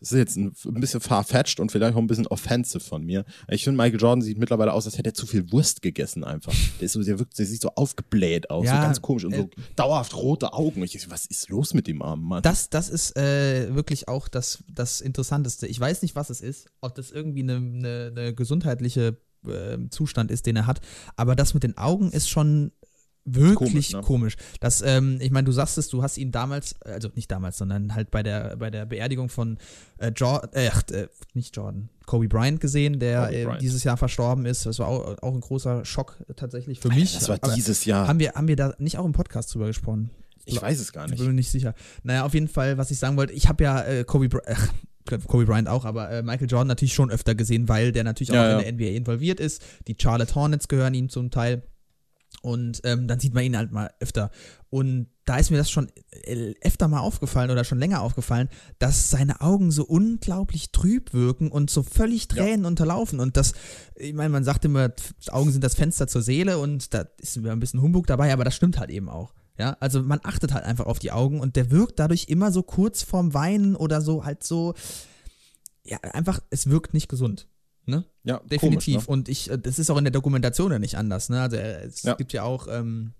das 0.00 0.12
ist 0.12 0.18
jetzt 0.18 0.36
ein, 0.36 0.52
ein 0.64 0.80
bisschen 0.80 1.00
farfetched 1.00 1.60
und 1.60 1.70
vielleicht 1.70 1.94
auch 1.94 1.98
ein 1.98 2.06
bisschen 2.06 2.26
offensive 2.28 2.80
von 2.80 3.04
mir. 3.04 3.24
Ich 3.48 3.64
finde, 3.64 3.82
Michael 3.82 4.00
Jordan 4.00 4.22
sieht 4.22 4.38
mittlerweile 4.38 4.72
aus, 4.72 4.86
als 4.86 4.96
hätte 4.96 5.10
er 5.10 5.14
zu 5.14 5.26
viel 5.26 5.50
Wurst 5.52 5.82
gegessen 5.82 6.24
einfach. 6.24 6.54
Der, 6.80 6.86
ist 6.86 6.92
so, 6.92 7.02
der, 7.02 7.18
wirkt, 7.18 7.38
der 7.38 7.46
sieht 7.46 7.60
so 7.60 7.70
aufgebläht 7.74 8.50
aus, 8.50 8.64
Ja, 8.64 8.76
so 8.76 8.82
ganz 8.82 9.02
komisch 9.02 9.24
und 9.24 9.34
so 9.34 9.42
äh, 9.42 9.48
dauerhaft 9.76 10.16
rote 10.16 10.52
Augen. 10.52 10.82
Ich, 10.82 11.10
was 11.10 11.26
ist 11.26 11.48
los 11.48 11.74
mit 11.74 11.86
dem 11.86 12.00
armen 12.02 12.24
Mann? 12.24 12.42
Das, 12.42 12.70
das 12.70 12.88
ist 12.88 13.16
äh, 13.16 13.74
wirklich 13.74 14.08
auch 14.08 14.28
das, 14.28 14.62
das 14.72 15.00
Interessanteste. 15.00 15.66
Ich 15.66 15.78
weiß 15.78 16.02
nicht, 16.02 16.14
was 16.14 16.30
es 16.30 16.40
ist, 16.40 16.68
ob 16.80 16.94
das 16.94 17.10
irgendwie 17.10 17.42
eine, 17.42 17.56
eine, 17.56 18.12
eine 18.16 18.34
gesundheitliche 18.34 19.18
äh, 19.46 19.78
Zustand 19.90 20.30
ist, 20.30 20.46
den 20.46 20.56
er 20.56 20.66
hat, 20.66 20.80
aber 21.16 21.34
das 21.36 21.54
mit 21.54 21.62
den 21.62 21.76
Augen 21.76 22.10
ist 22.10 22.28
schon 22.28 22.72
wirklich 23.34 23.92
Komisch, 23.92 24.06
komisch. 24.06 24.36
ne? 24.36 24.42
Das, 24.60 24.80
ähm, 24.82 25.18
ich 25.20 25.30
meine, 25.30 25.44
du 25.44 25.52
sagst 25.52 25.78
es, 25.78 25.88
du 25.88 26.02
hast 26.02 26.16
ihn 26.18 26.30
damals, 26.32 26.80
also 26.82 27.08
nicht 27.14 27.30
damals, 27.30 27.58
sondern 27.58 27.94
halt 27.94 28.10
bei 28.10 28.22
der, 28.22 28.56
bei 28.56 28.70
der 28.70 28.86
Beerdigung 28.86 29.28
von 29.28 29.58
äh, 29.98 30.08
Jordan, 30.14 30.50
äh, 30.52 30.66
äh, 30.92 31.08
nicht 31.34 31.54
Jordan, 31.56 31.88
Kobe 32.06 32.28
Bryant 32.28 32.60
gesehen, 32.60 32.98
der 32.98 33.30
äh, 33.32 33.44
Bryant. 33.44 33.62
dieses 33.62 33.84
Jahr 33.84 33.96
verstorben 33.96 34.46
ist. 34.46 34.66
Das 34.66 34.78
war 34.78 34.88
auch, 34.88 35.16
auch 35.22 35.34
ein 35.34 35.40
großer 35.40 35.84
Schock 35.84 36.16
tatsächlich 36.36 36.80
für 36.80 36.88
mich. 36.88 37.14
das 37.14 37.28
war 37.28 37.38
Aber 37.40 37.54
dieses 37.54 37.84
Jahr. 37.84 38.08
Haben 38.08 38.18
wir, 38.18 38.32
haben 38.32 38.48
wir 38.48 38.56
da 38.56 38.74
nicht 38.78 38.98
auch 38.98 39.04
im 39.04 39.12
Podcast 39.12 39.54
drüber 39.54 39.66
gesprochen? 39.66 40.10
Ich 40.44 40.60
weiß 40.62 40.80
es 40.80 40.92
gar 40.92 41.04
Ich 41.04 41.10
nicht. 41.10 41.18
bin 41.20 41.28
mir 41.28 41.34
nicht 41.34 41.50
sicher. 41.50 41.74
Naja, 42.02 42.24
auf 42.24 42.32
jeden 42.32 42.48
Fall, 42.48 42.78
was 42.78 42.90
ich 42.90 42.98
sagen 42.98 43.16
wollte, 43.18 43.34
ich 43.34 43.48
habe 43.48 43.62
ja 43.64 43.82
äh, 43.84 44.04
Kobe, 44.04 44.30
Bry 44.30 44.40
ach, 44.46 44.68
Kobe 45.26 45.44
Bryant 45.46 45.68
auch, 45.68 45.84
aber 45.84 46.10
äh, 46.10 46.22
Michael 46.22 46.48
Jordan 46.50 46.68
natürlich 46.68 46.94
schon 46.94 47.10
öfter 47.10 47.34
gesehen, 47.34 47.68
weil 47.68 47.92
der 47.92 48.04
natürlich 48.04 48.30
auch 48.30 48.34
Ja, 48.36 48.50
ja. 48.52 48.58
in 48.60 48.76
der 48.78 48.88
NBA 48.90 48.96
involviert 48.96 49.40
ist. 49.40 49.62
Die 49.86 49.96
Charlotte 50.00 50.34
Hornets 50.34 50.68
gehören 50.68 50.94
ihm 50.94 51.08
zum 51.10 51.30
Teil. 51.30 51.62
Und 52.42 52.80
ähm, 52.84 53.08
dann 53.08 53.18
sieht 53.18 53.34
man 53.34 53.44
ihn 53.44 53.56
halt 53.56 53.72
mal 53.72 53.90
öfter. 54.00 54.30
Und 54.70 55.08
da 55.24 55.36
ist 55.38 55.50
mir 55.50 55.56
das 55.56 55.70
schon 55.70 55.88
äh, 56.10 56.54
öfter 56.62 56.88
mal 56.88 57.00
aufgefallen 57.00 57.50
oder 57.50 57.64
schon 57.64 57.78
länger 57.78 58.00
aufgefallen, 58.00 58.48
dass 58.78 59.10
seine 59.10 59.40
Augen 59.40 59.70
so 59.70 59.84
unglaublich 59.84 60.70
trüb 60.70 61.12
wirken 61.12 61.50
und 61.50 61.68
so 61.70 61.82
völlig 61.82 62.28
Tränen 62.28 62.64
unterlaufen. 62.64 63.18
Und 63.18 63.36
das, 63.36 63.54
ich 63.96 64.14
meine, 64.14 64.30
man 64.30 64.44
sagt 64.44 64.64
immer, 64.64 64.90
Augen 65.30 65.50
sind 65.50 65.64
das 65.64 65.74
Fenster 65.74 66.06
zur 66.06 66.22
Seele 66.22 66.58
und 66.58 66.94
da 66.94 67.06
ist 67.18 67.36
immer 67.36 67.52
ein 67.52 67.60
bisschen 67.60 67.82
Humbug 67.82 68.06
dabei, 68.06 68.32
aber 68.32 68.44
das 68.44 68.54
stimmt 68.54 68.78
halt 68.78 68.90
eben 68.90 69.08
auch. 69.08 69.34
Ja, 69.58 69.76
also 69.80 70.02
man 70.02 70.20
achtet 70.22 70.54
halt 70.54 70.64
einfach 70.64 70.86
auf 70.86 71.00
die 71.00 71.10
Augen 71.10 71.40
und 71.40 71.56
der 71.56 71.72
wirkt 71.72 71.98
dadurch 71.98 72.26
immer 72.28 72.52
so 72.52 72.62
kurz 72.62 73.02
vorm 73.02 73.34
Weinen 73.34 73.74
oder 73.74 74.00
so 74.00 74.24
halt 74.24 74.44
so, 74.44 74.74
ja, 75.82 75.98
einfach, 76.12 76.40
es 76.50 76.70
wirkt 76.70 76.94
nicht 76.94 77.08
gesund. 77.08 77.48
Ne? 77.88 78.04
Ja, 78.22 78.38
Definitiv. 78.40 78.94
Komisch, 79.06 79.08
ne? 79.08 79.12
Und 79.12 79.28
ich, 79.28 79.50
äh, 79.50 79.58
das 79.58 79.78
ist 79.78 79.90
auch 79.90 79.96
in 79.98 80.04
der 80.04 80.12
Dokumentation 80.12 80.70
ja 80.72 80.78
nicht 80.78 80.96
anders. 80.96 81.28
Ne? 81.28 81.40
Also 81.40 81.56
äh, 81.56 81.84
es 81.86 82.02
Ja. 82.02 82.14
gibt 82.14 82.32
ja 82.32 82.42
auch 82.44 82.66
ähm, 82.70 83.14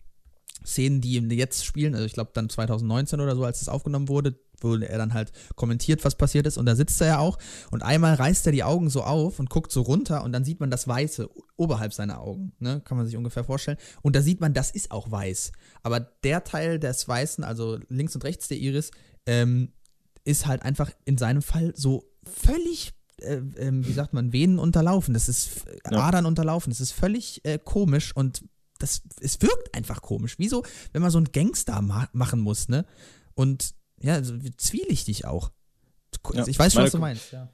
Szenen, 0.64 1.00
die 1.00 1.14
jetzt 1.36 1.64
spielen. 1.64 1.94
Also 1.94 2.06
ich 2.06 2.12
glaube 2.12 2.30
dann 2.34 2.48
2019 2.48 3.20
oder 3.20 3.34
so, 3.34 3.44
als 3.44 3.62
es 3.62 3.68
aufgenommen 3.68 4.08
wurde, 4.08 4.38
wo 4.60 4.74
er 4.74 4.98
dann 4.98 5.14
halt 5.14 5.30
kommentiert, 5.54 6.04
was 6.04 6.16
passiert 6.16 6.46
ist. 6.46 6.58
Und 6.58 6.66
da 6.66 6.74
sitzt 6.74 7.00
er 7.00 7.06
ja 7.06 7.18
auch. 7.20 7.38
Und 7.70 7.82
einmal 7.84 8.14
reißt 8.14 8.44
er 8.46 8.52
die 8.52 8.64
Augen 8.64 8.90
so 8.90 9.02
auf 9.04 9.38
und 9.38 9.50
guckt 9.50 9.70
so 9.70 9.82
runter 9.82 10.24
und 10.24 10.32
dann 10.32 10.44
sieht 10.44 10.58
man 10.58 10.70
das 10.70 10.88
Weiße 10.88 11.28
oberhalb 11.56 11.92
seiner 11.94 12.20
Augen. 12.20 12.52
Ne? 12.58 12.80
Kann 12.84 12.96
man 12.96 13.06
sich 13.06 13.16
ungefähr 13.16 13.44
vorstellen. 13.44 13.78
Und 14.02 14.16
da 14.16 14.20
sieht 14.22 14.40
man, 14.40 14.52
das 14.54 14.72
ist 14.72 14.90
auch 14.90 15.10
weiß. 15.10 15.52
Aber 15.84 16.00
der 16.00 16.42
Teil 16.44 16.78
des 16.80 17.06
Weißen, 17.06 17.44
also 17.44 17.78
links 17.88 18.14
und 18.16 18.24
rechts 18.24 18.48
der 18.48 18.58
Iris, 18.58 18.90
ähm, 19.26 19.72
ist 20.24 20.46
halt 20.46 20.62
einfach 20.62 20.90
in 21.04 21.16
seinem 21.18 21.40
Fall 21.40 21.72
so 21.76 22.10
völlig, 22.24 22.92
äh, 23.22 23.40
ähm, 23.58 23.86
wie 23.86 23.92
sagt 23.92 24.12
man, 24.12 24.32
Venen 24.32 24.58
unterlaufen. 24.58 25.14
Das 25.14 25.28
ist 25.28 25.66
äh, 25.66 25.92
Ja. 25.92 25.98
Adern 26.00 26.26
unterlaufen. 26.26 26.70
Das 26.70 26.80
ist 26.80 26.92
völlig 26.92 27.44
äh, 27.44 27.58
komisch 27.62 28.14
und 28.14 28.42
das, 28.78 29.02
es 29.20 29.40
wirkt 29.42 29.74
einfach 29.74 30.02
komisch. 30.02 30.38
Wie 30.38 30.48
so, 30.48 30.62
wenn 30.92 31.02
man 31.02 31.10
so 31.10 31.18
einen 31.18 31.32
Gangster 31.32 31.82
ma 31.82 32.08
machen 32.12 32.40
muss, 32.40 32.68
ne? 32.68 32.84
Und 33.34 33.74
ja, 34.00 34.22
so 34.22 34.34
zwielichtig 34.56 35.24
auch. 35.26 35.50
Ja. 36.32 36.46
Ich 36.46 36.58
weiß 36.58 36.72
schon, 36.72 36.80
Meine- 36.82 36.86
was 36.86 36.92
du 36.92 36.98
meinst. 36.98 37.32
Ja. 37.32 37.48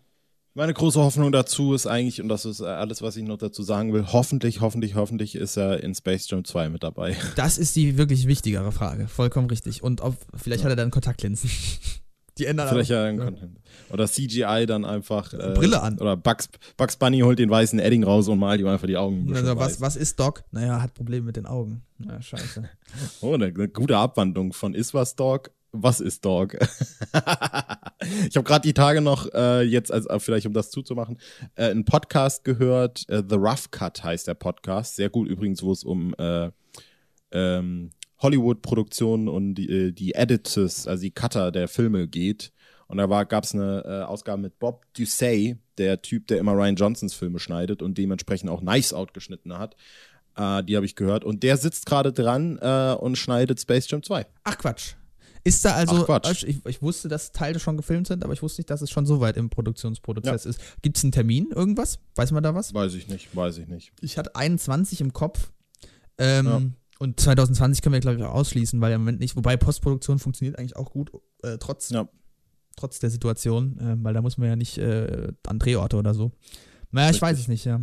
Meine 0.56 0.72
große 0.72 1.00
Hoffnung 1.00 1.32
dazu 1.32 1.74
ist 1.74 1.86
eigentlich, 1.88 2.20
und 2.20 2.28
das 2.28 2.44
ist 2.44 2.60
äh, 2.60 2.66
alles, 2.66 3.02
was 3.02 3.16
ich 3.16 3.24
noch 3.24 3.38
dazu 3.38 3.64
sagen 3.64 3.92
will, 3.92 4.06
hoffentlich, 4.12 4.60
hoffentlich, 4.60 4.94
hoffentlich 4.94 5.34
ist 5.34 5.56
er 5.56 5.82
in 5.82 5.96
Space 5.96 6.30
Jam 6.30 6.44
2 6.44 6.68
mit 6.68 6.84
dabei. 6.84 7.16
Das 7.34 7.58
ist 7.58 7.74
die 7.74 7.96
wirklich 7.98 8.28
wichtigere 8.28 8.70
Frage. 8.70 9.08
Vollkommen 9.08 9.48
richtig. 9.48 9.82
Und 9.82 10.00
ob, 10.00 10.16
vielleicht 10.36 10.60
Ja. 10.60 10.66
hat 10.66 10.72
er 10.72 10.76
dann 10.76 10.92
Kontaktlinsen. 10.92 11.50
Die 12.38 12.46
ändern 12.46 12.68
aber- 12.68 12.82
ja 12.82 13.12
Content. 13.16 13.60
Oder 13.90 14.08
CGI 14.08 14.64
dann 14.66 14.84
einfach. 14.84 15.32
Äh, 15.32 15.54
Brille 15.54 15.80
an. 15.80 15.98
Oder 16.00 16.16
Bugs, 16.16 16.48
Bugs 16.76 16.96
Bunny 16.96 17.20
holt 17.20 17.38
den 17.38 17.50
weißen 17.50 17.78
Edding 17.78 18.02
raus 18.02 18.26
und 18.28 18.38
malt 18.38 18.60
ihm 18.60 18.66
einfach 18.66 18.86
die 18.88 18.96
Augen. 18.96 19.28
ein 19.30 19.36
Also, 19.36 19.56
was, 19.56 19.72
weiß. 19.74 19.80
was 19.80 19.96
ist 19.96 20.18
Doc? 20.18 20.42
Naja, 20.50 20.82
hat 20.82 20.94
Probleme 20.94 21.26
mit 21.26 21.36
den 21.36 21.46
Augen. 21.46 21.82
Na, 21.98 22.20
scheiße. 22.20 22.68
Oh, 23.20 23.34
eine, 23.34 23.46
eine 23.46 23.68
gute 23.68 23.96
Abwandlung 23.96 24.52
von 24.52 24.74
Ist 24.74 24.94
was 24.94 25.14
Dog? 25.16 25.50
Was 25.76 26.00
ist 26.00 26.24
Dog? 26.24 26.54
ich 28.28 28.36
habe 28.36 28.44
gerade 28.44 28.62
die 28.62 28.74
Tage 28.74 29.00
noch, 29.00 29.32
äh, 29.32 29.62
jetzt, 29.62 29.90
als, 29.92 30.06
äh, 30.06 30.18
vielleicht 30.20 30.46
um 30.46 30.52
das 30.52 30.70
zuzumachen, 30.70 31.18
äh, 31.56 31.70
einen 31.70 31.84
Podcast 31.84 32.44
gehört. 32.44 33.08
Äh, 33.08 33.22
The 33.28 33.36
Rough 33.36 33.70
Cut 33.70 34.02
heißt 34.04 34.26
der 34.28 34.34
Podcast. 34.34 34.96
Sehr 34.96 35.10
gut 35.10 35.28
übrigens, 35.28 35.62
wo 35.62 35.72
es 35.72 35.82
um 35.84 36.14
äh, 36.18 36.50
ähm, 37.32 37.90
Hollywood-Produktionen 38.24 39.28
und 39.28 39.54
die, 39.54 39.70
äh, 39.70 39.92
die 39.92 40.14
Editors, 40.14 40.88
also 40.88 41.02
die 41.02 41.12
Cutter 41.12 41.52
der 41.52 41.68
Filme 41.68 42.08
geht. 42.08 42.52
Und 42.88 42.98
da 42.98 43.24
gab 43.24 43.44
es 43.44 43.54
eine 43.54 43.82
äh, 43.86 44.02
Ausgabe 44.02 44.42
mit 44.42 44.58
Bob 44.58 44.84
Ducey, 44.94 45.56
der 45.78 46.02
Typ, 46.02 46.26
der 46.26 46.38
immer 46.38 46.52
Ryan 46.52 46.76
Johnsons 46.76 47.14
Filme 47.14 47.38
schneidet 47.38 47.82
und 47.82 47.96
dementsprechend 47.96 48.50
auch 48.50 48.60
Nice 48.60 48.92
Out 48.92 49.14
geschnitten 49.14 49.56
hat. 49.56 49.76
Äh, 50.36 50.64
die 50.64 50.76
habe 50.76 50.86
ich 50.86 50.96
gehört. 50.96 51.24
Und 51.24 51.42
der 51.42 51.56
sitzt 51.56 51.86
gerade 51.86 52.12
dran 52.12 52.58
äh, 52.60 52.94
und 52.98 53.16
schneidet 53.16 53.60
Space 53.60 53.88
Jam 53.90 54.02
2. 54.02 54.26
Ach 54.44 54.58
Quatsch. 54.58 54.94
Ist 55.46 55.62
da 55.64 55.74
also, 55.74 55.96
Ach, 55.96 56.06
Quatsch. 56.06 56.42
Ich, 56.44 56.64
ich 56.64 56.80
wusste, 56.80 57.08
dass 57.08 57.30
Teile 57.32 57.60
schon 57.60 57.76
gefilmt 57.76 58.06
sind, 58.06 58.24
aber 58.24 58.32
ich 58.32 58.42
wusste 58.42 58.60
nicht, 58.62 58.70
dass 58.70 58.80
es 58.80 58.90
schon 58.90 59.04
so 59.04 59.20
weit 59.20 59.36
im 59.36 59.50
Produktionsprozess 59.50 60.46
ist. 60.46 60.58
Gibt 60.80 60.96
es 60.96 61.04
einen 61.04 61.12
Termin, 61.12 61.50
irgendwas? 61.54 61.98
Weiß 62.14 62.32
man 62.32 62.42
da 62.42 62.54
was? 62.54 62.72
Weiß 62.72 62.94
ich 62.94 63.08
nicht, 63.08 63.36
weiß 63.36 63.58
ich 63.58 63.68
nicht. 63.68 63.92
Ich 64.00 64.16
hatte 64.16 64.34
21 64.34 65.02
im 65.02 65.12
Kopf. 65.12 65.52
Ähm, 66.16 66.46
Ja. 66.46 66.62
Und 66.98 67.18
2020 67.20 67.82
können 67.82 67.92
wir, 67.94 68.00
glaube 68.00 68.18
ich, 68.18 68.24
auch 68.24 68.34
ausschließen, 68.34 68.80
weil 68.80 68.92
im 68.92 69.00
Moment 69.00 69.20
nicht. 69.20 69.36
Wobei 69.36 69.56
Postproduktion 69.56 70.18
funktioniert 70.18 70.58
eigentlich 70.58 70.76
auch 70.76 70.90
gut, 70.90 71.10
äh, 71.42 71.58
trotz, 71.58 71.90
Ja. 71.90 72.08
trotz 72.76 72.98
der 73.00 73.10
Situation, 73.10 73.78
äh, 73.78 73.96
weil 74.04 74.14
da 74.14 74.22
muss 74.22 74.38
man 74.38 74.48
ja 74.48 74.56
nicht 74.56 74.78
äh, 74.78 75.32
an 75.46 75.58
Drehorte 75.58 75.96
oder 75.96 76.14
so. 76.14 76.30
Naja, 76.90 77.08
ich 77.08 77.14
Richtig. 77.14 77.22
weiß 77.22 77.38
es 77.40 77.48
nicht, 77.48 77.64
ja. 77.64 77.80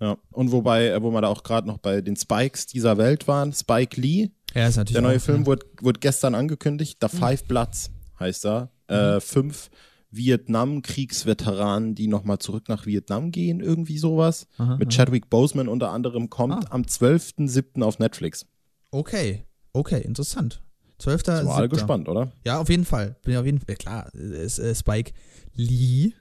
Ja. 0.00 0.16
Und 0.30 0.52
wobei, 0.52 0.88
äh, 0.88 1.02
wo 1.02 1.10
wir 1.10 1.20
da 1.20 1.28
auch 1.28 1.42
gerade 1.42 1.66
noch 1.66 1.78
bei 1.78 2.00
den 2.00 2.16
Spikes 2.16 2.66
dieser 2.66 2.98
Welt 2.98 3.26
waren, 3.28 3.52
Spike 3.52 4.00
Lee, 4.00 4.30
Ja, 4.54 4.66
ist 4.68 4.76
natürlich 4.76 4.92
der 4.94 5.02
neue 5.02 5.16
auch, 5.18 5.20
Film 5.22 5.40
ja. 5.40 5.46
wurde, 5.46 5.66
wurde 5.80 6.00
gestern 6.00 6.34
angekündigt, 6.34 6.98
The 7.00 7.08
Five 7.08 7.44
Bloods 7.44 7.90
heißt 8.18 8.46
er. 8.46 8.70
Äh, 8.88 9.20
fünf 9.20 9.70
Vietnam-Kriegsveteranen, 10.10 11.94
die 11.94 12.06
nochmal 12.08 12.38
zurück 12.38 12.68
nach 12.68 12.86
Vietnam 12.86 13.30
gehen, 13.30 13.60
irgendwie 13.60 13.98
sowas. 13.98 14.46
Aha, 14.58 14.76
Mit. 14.76 14.90
Chadwick 14.92 15.28
Boseman 15.30 15.68
unter 15.68 15.90
anderem, 15.90 16.30
kommt 16.30 16.66
Ah. 16.66 16.70
am 16.70 16.82
12.07. 16.82 17.82
auf 17.82 17.98
Netflix. 17.98 18.46
Okay, 18.90 19.44
okay, 19.72 20.00
interessant. 20.00 20.62
12. 20.98 21.22
Sind 21.26 21.46
wir 21.46 21.54
alle 21.54 21.68
gespannt, 21.68 22.08
oder? 22.08 22.32
Ja, 22.44 22.58
auf 22.58 22.68
jeden 22.68 22.84
Fall. 22.84 23.16
Bin 23.22 23.34
ja 23.34 23.40
auf 23.40 23.46
jeden 23.46 23.60
Fall, 23.60 23.76
klar, 23.76 24.12
ist 24.14 24.58
äh, 24.58 24.74
Spike 24.74 25.12
Lee. 25.54 26.12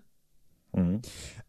Mhm. 0.73 1.01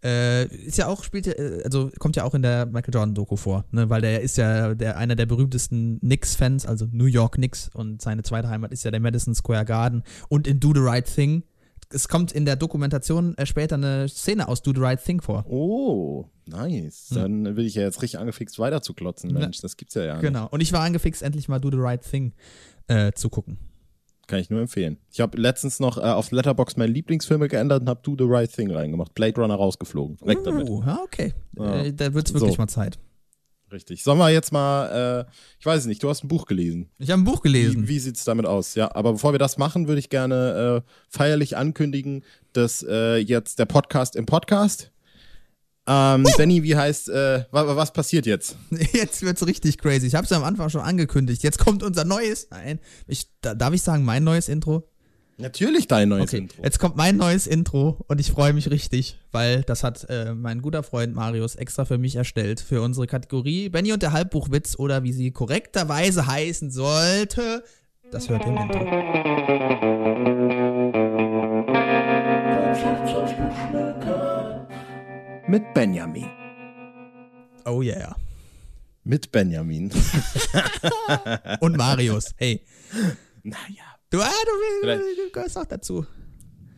Äh, 0.02 0.46
ist 0.64 0.78
ja 0.78 0.86
auch, 0.86 1.02
spielt 1.02 1.26
ja, 1.26 1.32
äh, 1.34 1.62
also 1.64 1.90
kommt 1.98 2.16
ja 2.16 2.24
auch 2.24 2.34
in 2.34 2.40
der 2.42 2.64
Michael 2.66 2.94
Jordan-Doku 2.94 3.36
vor, 3.36 3.64
ne? 3.72 3.90
weil 3.90 4.00
der 4.00 4.22
ist 4.22 4.38
ja 4.38 4.74
der, 4.74 4.96
einer 4.96 5.16
der 5.16 5.26
berühmtesten 5.26 5.98
Knicks-Fans, 6.00 6.64
also 6.66 6.86
New 6.90 7.04
York 7.06 7.34
Knicks 7.34 7.68
und 7.74 8.00
seine 8.00 8.22
zweite 8.22 8.48
Heimat 8.48 8.72
ist 8.72 8.84
ja 8.84 8.90
der 8.92 9.00
Madison 9.00 9.34
Square 9.34 9.64
Garden 9.66 10.04
und 10.28 10.46
in 10.46 10.60
Do 10.60 10.72
the 10.72 10.80
Right 10.80 11.04
Thing. 11.12 11.42
Es 11.90 12.08
kommt 12.08 12.32
in 12.32 12.44
der 12.44 12.56
Dokumentation 12.56 13.36
äh, 13.38 13.46
später 13.46 13.76
eine 13.76 14.08
Szene 14.08 14.48
aus 14.48 14.62
Do 14.62 14.72
the 14.74 14.80
Right 14.80 15.02
Thing 15.02 15.22
vor. 15.22 15.44
Oh, 15.48 16.26
nice. 16.46 17.08
Dann 17.14 17.44
bin 17.44 17.60
ich 17.64 17.74
ja 17.74 17.82
jetzt 17.82 18.02
richtig 18.02 18.18
angefixt, 18.20 18.58
weiter 18.58 18.82
zu 18.82 18.92
klotzen, 18.92 19.32
Mensch. 19.32 19.60
Das 19.62 19.76
gibt's 19.76 19.94
ja 19.94 20.04
ja 20.04 20.14
nicht. 20.14 20.22
Genau. 20.22 20.48
Und 20.50 20.60
ich 20.60 20.72
war 20.72 20.82
angefixt, 20.82 21.22
endlich 21.22 21.48
mal 21.48 21.58
Do 21.58 21.70
the 21.70 21.78
Right 21.78 22.02
Thing 22.02 22.34
äh, 22.88 23.12
zu 23.12 23.30
gucken. 23.30 23.58
Kann 24.26 24.40
ich 24.40 24.50
nur 24.50 24.60
empfehlen. 24.60 24.98
Ich 25.10 25.20
habe 25.20 25.38
letztens 25.40 25.80
noch 25.80 25.96
äh, 25.96 26.02
auf 26.02 26.30
Letterbox 26.30 26.76
meine 26.76 26.92
Lieblingsfilme 26.92 27.48
geändert 27.48 27.80
und 27.80 27.88
habe 27.88 28.00
Do 28.02 28.14
the 28.18 28.30
Right 28.30 28.52
Thing 28.52 28.70
reingemacht. 28.70 29.14
Blade 29.14 29.40
Runner 29.40 29.54
rausgeflogen. 29.54 30.18
Weg 30.26 30.44
damit. 30.44 30.68
Uh, 30.68 30.82
okay. 31.02 31.32
Ja. 31.56 31.84
Äh, 31.84 31.94
da 31.94 32.12
wird's 32.12 32.34
wirklich 32.34 32.52
So. 32.56 32.58
mal 32.58 32.68
Zeit. 32.68 32.98
Richtig. 33.70 34.02
Sollen 34.02 34.18
wir 34.18 34.30
jetzt 34.30 34.52
mal, 34.52 35.26
äh, 35.26 35.30
ich 35.58 35.66
weiß 35.66 35.80
es 35.80 35.86
nicht, 35.86 36.02
du 36.02 36.08
hast 36.08 36.24
ein 36.24 36.28
Buch 36.28 36.46
gelesen. 36.46 36.88
Ich 36.98 37.10
habe 37.10 37.20
ein 37.20 37.24
Buch 37.24 37.42
gelesen. 37.42 37.84
Wie, 37.84 37.88
wie 37.88 37.98
sieht's 37.98 38.24
damit 38.24 38.46
aus? 38.46 38.74
Ja, 38.74 38.94
aber 38.94 39.12
bevor 39.12 39.32
wir 39.32 39.38
das 39.38 39.58
machen, 39.58 39.88
würde 39.88 39.98
ich 39.98 40.08
gerne 40.08 40.84
äh, 40.84 40.90
feierlich 41.08 41.56
ankündigen, 41.56 42.24
dass 42.52 42.82
äh, 42.88 43.16
jetzt 43.16 43.58
der 43.58 43.66
Podcast 43.66 44.16
im 44.16 44.24
Podcast. 44.24 44.90
Ähm, 45.86 46.26
Benny, 46.36 46.62
wie 46.62 46.76
heißt, 46.76 47.08
äh, 47.08 47.44
wa, 47.50 47.76
was 47.76 47.94
passiert 47.94 48.26
jetzt? 48.26 48.56
Jetzt 48.92 49.22
wird's 49.22 49.46
richtig 49.46 49.78
crazy. 49.78 50.06
Ich 50.06 50.14
habe 50.14 50.24
es 50.24 50.30
ja 50.30 50.36
am 50.36 50.44
Anfang 50.44 50.68
schon 50.68 50.82
angekündigt. 50.82 51.42
Jetzt 51.42 51.58
kommt 51.58 51.82
unser 51.82 52.04
neues. 52.04 52.48
Nein, 52.50 52.78
ich, 53.06 53.30
da, 53.40 53.54
darf 53.54 53.72
ich 53.72 53.80
sagen, 53.80 54.04
mein 54.04 54.22
neues 54.22 54.50
Intro? 54.50 54.86
Natürlich 55.40 55.86
dein 55.86 56.08
neues 56.08 56.30
Okay, 56.30 56.38
Intro. 56.38 56.62
jetzt 56.64 56.80
kommt 56.80 56.96
mein 56.96 57.16
neues 57.16 57.46
Intro 57.46 58.04
und 58.08 58.20
ich 58.20 58.32
freue 58.32 58.52
mich 58.52 58.70
richtig, 58.70 59.18
weil 59.30 59.62
das 59.62 59.84
hat 59.84 60.04
äh, 60.10 60.34
mein 60.34 60.60
guter 60.62 60.82
Freund 60.82 61.14
Marius 61.14 61.54
extra 61.54 61.84
für 61.84 61.96
mich 61.96 62.16
erstellt 62.16 62.60
für 62.60 62.82
unsere 62.82 63.06
Kategorie 63.06 63.68
Benny 63.68 63.92
und 63.92 64.02
der 64.02 64.12
Halbbuchwitz 64.12 64.76
oder 64.78 65.04
wie 65.04 65.12
sie 65.12 65.30
korrekterweise 65.30 66.26
heißen 66.26 66.72
sollte. 66.72 67.62
Das 68.10 68.28
hört 68.28 68.42
ihr 68.46 68.48
im 68.48 68.56
Intro. 68.56 69.88
Mit 75.46 75.72
Benjamin. 75.74 76.26
Oh 77.64 77.82
yeah. 77.82 78.14
Mit 79.04 79.32
Benjamin. 79.32 79.90
Und 81.60 81.76
Marius. 81.76 82.34
Hey, 82.36 82.62
naja. 83.42 83.87
Du, 84.10 84.20
ah, 84.20 84.30
du, 84.82 84.88
du 84.88 85.30
gehörst 85.32 85.58
auch 85.58 85.66
dazu. 85.66 86.06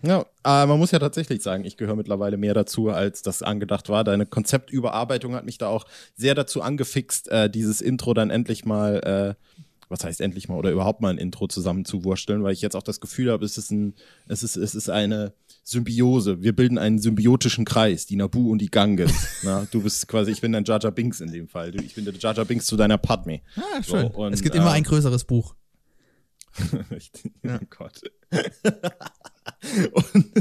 Ja, 0.02 0.20
äh, 0.44 0.66
man 0.66 0.78
muss 0.78 0.92
ja 0.92 0.98
tatsächlich 0.98 1.42
sagen, 1.42 1.64
ich 1.64 1.76
gehöre 1.76 1.96
mittlerweile 1.96 2.36
mehr 2.38 2.54
dazu, 2.54 2.88
als 2.88 3.22
das 3.22 3.42
angedacht 3.42 3.88
war. 3.88 4.02
Deine 4.02 4.24
Konzeptüberarbeitung 4.24 5.34
hat 5.34 5.44
mich 5.44 5.58
da 5.58 5.68
auch 5.68 5.84
sehr 6.16 6.34
dazu 6.34 6.62
angefixt, 6.62 7.28
äh, 7.28 7.50
dieses 7.50 7.82
Intro 7.82 8.14
dann 8.14 8.30
endlich 8.30 8.64
mal, 8.64 9.36
äh, 9.36 9.62
was 9.90 10.04
heißt 10.04 10.22
endlich 10.22 10.48
mal, 10.48 10.56
oder 10.56 10.70
überhaupt 10.70 11.02
mal 11.02 11.10
ein 11.10 11.18
Intro 11.18 11.48
zusammenzuwursteln, 11.48 12.42
weil 12.42 12.52
ich 12.52 12.62
jetzt 12.62 12.76
auch 12.76 12.82
das 12.82 13.00
Gefühl 13.00 13.30
habe, 13.30 13.44
es 13.44 13.58
ist 13.58 13.70
ein, 13.70 13.94
es 14.26 14.42
ist, 14.42 14.56
es 14.56 14.74
ist 14.74 14.88
eine 14.88 15.34
Symbiose. 15.64 16.42
Wir 16.42 16.56
bilden 16.56 16.78
einen 16.78 16.98
symbiotischen 16.98 17.66
Kreis, 17.66 18.06
die 18.06 18.16
Nabu 18.16 18.50
und 18.50 18.58
die 18.60 18.70
Ganges. 18.70 19.12
Na, 19.42 19.66
du 19.70 19.82
bist 19.82 20.08
quasi, 20.08 20.30
ich 20.30 20.40
bin 20.40 20.52
dein 20.52 20.64
Jar 20.64 20.80
Binks 20.90 21.20
in 21.20 21.30
dem 21.30 21.48
Fall. 21.48 21.72
Du, 21.72 21.82
ich 21.82 21.94
bin 21.94 22.06
der 22.06 22.14
Jar 22.14 22.44
Binks 22.46 22.64
zu 22.64 22.78
deiner 22.78 22.96
Padme. 22.96 23.40
Ah, 23.56 23.82
So, 23.82 23.98
schön. 23.98 24.06
und, 24.06 24.32
es 24.32 24.40
gibt 24.42 24.54
immer 24.54 24.70
äh, 24.70 24.74
ein 24.76 24.84
größeres 24.84 25.24
Buch. 25.24 25.54
Richtig. 26.90 27.32
Ja. 27.42 27.60
Oh 27.62 27.66
Gott. 27.70 28.02
Und 29.92 30.32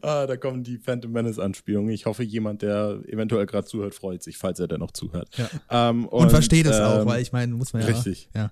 ah, 0.02 0.26
da 0.26 0.36
kommen 0.36 0.64
die 0.64 0.78
Phantom 0.78 1.12
Menace-Anspielungen. 1.12 1.90
Ich 1.90 2.06
hoffe, 2.06 2.22
jemand, 2.22 2.62
der 2.62 3.00
eventuell 3.06 3.46
gerade 3.46 3.66
zuhört, 3.66 3.94
freut 3.94 4.22
sich, 4.22 4.38
falls 4.38 4.60
er 4.60 4.68
denn 4.68 4.80
noch 4.80 4.92
zuhört. 4.92 5.28
Ja. 5.36 5.90
Ähm, 5.90 6.06
Und, 6.06 6.30
versteht 6.30 6.66
es 6.66 6.80
auch, 6.80 7.00
ähm, 7.00 7.06
weil 7.06 7.22
ich 7.22 7.32
meine, 7.32 7.54
muss 7.54 7.72
man 7.72 7.82
ja. 7.82 7.88
richtig. 7.88 8.30
Ja. 8.34 8.50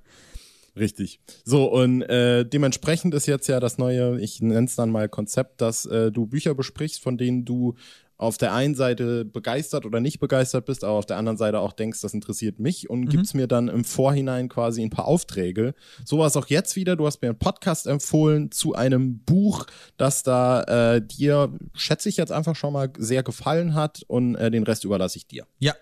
Richtig. 0.78 1.20
So, 1.44 1.72
und 1.72 2.02
äh, 2.02 2.44
dementsprechend 2.44 3.14
ist 3.14 3.26
jetzt 3.26 3.46
ja 3.46 3.61
das 3.61 3.78
neue, 3.78 4.20
ich 4.20 4.42
nenne 4.42 4.66
es 4.66 4.76
dann 4.76 4.90
mal 4.90 5.09
Konzept, 5.09 5.62
dass 5.62 5.87
äh, 5.87 6.12
du 6.12 6.26
Bücher 6.26 6.54
besprichst, 6.54 7.00
von 7.00 7.16
denen 7.16 7.46
du 7.46 7.76
auf 8.18 8.38
der 8.38 8.55
einen 8.55 8.74
Seite 8.74 9.24
begeistert 9.24 9.85
oder 9.85 10.00
nicht 10.00 10.20
begeistert 10.20 10.64
bist, 10.64 10.85
aber 10.85 10.94
auf 10.94 11.07
der 11.07 11.16
anderen 11.16 11.37
Seite 11.37 11.61
auch 11.61 11.72
denkst, 11.72 12.00
das 12.00 12.14
interessiert 12.14 12.59
mich 12.59 12.88
und 12.88 13.09
gibst 13.09 13.35
mir 13.35 13.46
dann 13.46 13.68
im 13.68 13.85
Vorhinein 13.85 14.48
quasi 14.48 14.83
ein 14.83 14.90
paar 14.90 15.07
Aufträge. 15.07 15.74
So 16.05 16.18
war 16.18 16.26
es 16.26 16.37
auch 16.37 16.46
jetzt 16.46 16.76
wieder. 16.76 16.96
Du 16.96 17.07
hast 17.07 17.20
mir 17.20 17.29
einen 17.29 17.38
Podcast 17.38 17.87
empfohlen 17.87 18.50
zu 18.50 18.74
einem 18.74 19.18
Buch, 19.18 19.66
das 19.96 20.22
da 20.22 20.94
äh, 20.94 21.02
dir, 21.07 21.52
schätze 21.74 22.09
ich 22.09 22.16
jetzt 22.16 22.33
einfach 22.33 22.57
schon 22.57 22.72
mal, 22.72 22.90
sehr 22.98 23.22
gefallen 23.22 23.74
hat 23.74 24.02
und 24.07 24.35
äh, 24.37 24.50
den 24.50 24.62
Rest 24.62 24.85
überlasse 24.85 25.18
ich 25.18 25.26
dir. 25.26 25.46
Ja, 25.59 25.74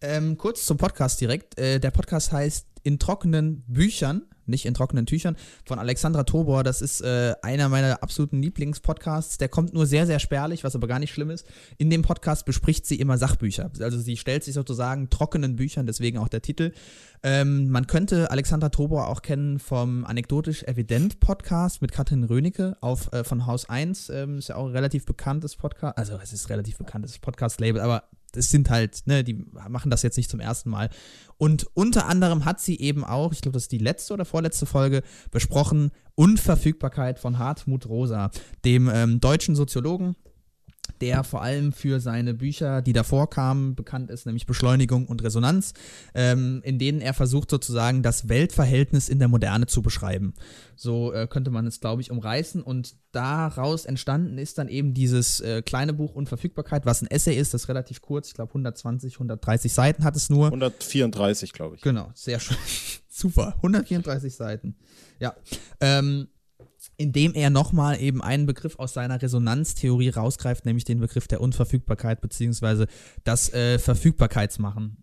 ähm, 0.00 0.38
kurz 0.38 0.64
zum 0.64 0.78
Podcast 0.78 1.20
direkt. 1.20 1.58
Äh, 1.58 1.78
der 1.78 1.90
Podcast 1.90 2.32
heißt 2.32 2.66
In 2.82 2.98
trockenen 2.98 3.64
Büchern, 3.66 4.22
nicht 4.46 4.66
in 4.66 4.74
trockenen 4.74 5.06
Tüchern, 5.06 5.36
von 5.64 5.78
Alexandra 5.78 6.24
Tobor. 6.24 6.64
Das 6.64 6.82
ist 6.82 7.00
äh, 7.00 7.34
einer 7.42 7.68
meiner 7.68 8.02
absoluten 8.02 8.42
Lieblingspodcasts. 8.42 9.38
Der 9.38 9.48
kommt 9.48 9.74
nur 9.74 9.86
sehr, 9.86 10.06
sehr 10.06 10.18
spärlich, 10.18 10.64
was 10.64 10.74
aber 10.74 10.86
gar 10.86 10.98
nicht 10.98 11.12
schlimm 11.12 11.30
ist. 11.30 11.46
In 11.78 11.90
dem 11.90 12.02
Podcast 12.02 12.44
bespricht 12.44 12.86
sie 12.86 12.96
immer 12.96 13.18
Sachbücher. 13.18 13.70
Also 13.80 13.98
sie 13.98 14.16
stellt 14.16 14.44
sich 14.44 14.54
sozusagen 14.54 15.10
trockenen 15.10 15.56
Büchern, 15.56 15.86
deswegen 15.86 16.18
auch 16.18 16.28
der 16.28 16.42
Titel. 16.42 16.72
Ähm, 17.22 17.68
man 17.68 17.86
könnte 17.86 18.30
Alexandra 18.30 18.68
Tobor 18.70 19.08
auch 19.08 19.22
kennen 19.22 19.58
vom 19.58 20.04
Anekdotisch 20.04 20.64
Evident 20.64 21.20
Podcast 21.20 21.80
mit 21.80 21.92
Katrin 21.92 22.24
Rönecke 22.24 22.76
auf, 22.80 23.12
äh, 23.12 23.22
von 23.22 23.46
Haus 23.46 23.68
1. 23.68 24.10
Ähm, 24.10 24.38
ist 24.38 24.48
ja 24.48 24.56
auch 24.56 24.66
ein 24.66 24.72
relativ 24.72 25.06
bekanntes 25.06 25.56
Podcast. 25.56 25.96
Also 25.98 26.18
es 26.22 26.32
ist 26.32 26.50
relativ 26.50 26.78
bekanntes 26.78 27.18
Podcast-Label, 27.18 27.80
aber 27.80 28.04
es 28.36 28.50
sind 28.50 28.70
halt, 28.70 29.02
ne, 29.06 29.24
die 29.24 29.44
machen 29.68 29.90
das 29.90 30.02
jetzt 30.02 30.16
nicht 30.16 30.30
zum 30.30 30.40
ersten 30.40 30.70
Mal. 30.70 30.90
Und 31.38 31.66
unter 31.74 32.06
anderem 32.06 32.44
hat 32.44 32.60
sie 32.60 32.78
eben 32.78 33.04
auch, 33.04 33.32
ich 33.32 33.40
glaube, 33.40 33.54
das 33.54 33.64
ist 33.64 33.72
die 33.72 33.78
letzte 33.78 34.14
oder 34.14 34.24
vorletzte 34.24 34.66
Folge, 34.66 35.02
besprochen, 35.30 35.90
Unverfügbarkeit 36.14 37.18
von 37.18 37.38
Hartmut 37.38 37.88
Rosa, 37.88 38.30
dem 38.64 38.90
ähm, 38.92 39.20
deutschen 39.20 39.56
Soziologen, 39.56 40.14
der 41.02 41.24
vor 41.24 41.42
allem 41.42 41.72
für 41.72 42.00
seine 42.00 42.32
Bücher, 42.32 42.80
die 42.80 42.92
davor 42.92 43.28
kamen, 43.28 43.74
bekannt 43.74 44.10
ist, 44.10 44.24
nämlich 44.24 44.46
Beschleunigung 44.46 45.06
und 45.06 45.22
Resonanz, 45.22 45.74
ähm, 46.14 46.60
in 46.64 46.78
denen 46.78 47.00
er 47.00 47.12
versucht 47.12 47.50
sozusagen 47.50 48.02
das 48.02 48.28
Weltverhältnis 48.28 49.08
in 49.08 49.18
der 49.18 49.28
Moderne 49.28 49.66
zu 49.66 49.82
beschreiben. 49.82 50.34
So 50.76 51.12
äh, 51.12 51.26
könnte 51.26 51.50
man 51.50 51.66
es, 51.66 51.80
glaube 51.80 52.02
ich, 52.02 52.10
umreißen. 52.10 52.62
Und 52.62 52.94
daraus 53.10 53.84
entstanden 53.84 54.38
ist 54.38 54.58
dann 54.58 54.68
eben 54.68 54.94
dieses 54.94 55.40
äh, 55.40 55.62
kleine 55.62 55.92
Buch 55.92 56.14
Unverfügbarkeit, 56.14 56.86
was 56.86 57.02
ein 57.02 57.10
Essay 57.10 57.34
ist, 57.34 57.52
das 57.52 57.62
ist 57.62 57.68
relativ 57.68 58.00
kurz, 58.00 58.28
ich 58.28 58.34
glaube 58.34 58.50
120, 58.50 59.14
130 59.14 59.72
Seiten 59.72 60.04
hat 60.04 60.16
es 60.16 60.30
nur. 60.30 60.46
134, 60.46 61.52
glaube 61.52 61.76
ich. 61.76 61.82
Genau, 61.82 62.10
sehr 62.14 62.38
schön. 62.38 62.56
Super, 63.08 63.54
134 63.56 64.34
Seiten. 64.34 64.76
Ja. 65.18 65.34
Ähm, 65.80 66.28
indem 66.96 67.34
er 67.34 67.50
nochmal 67.50 68.00
eben 68.00 68.22
einen 68.22 68.46
Begriff 68.46 68.78
aus 68.78 68.94
seiner 68.94 69.20
Resonanztheorie 69.20 70.10
rausgreift, 70.10 70.66
nämlich 70.66 70.84
den 70.84 71.00
Begriff 71.00 71.28
der 71.28 71.40
Unverfügbarkeit 71.40 72.20
beziehungsweise 72.20 72.86
das 73.24 73.52
äh, 73.52 73.78
Verfügbarkeitsmachen. 73.78 75.02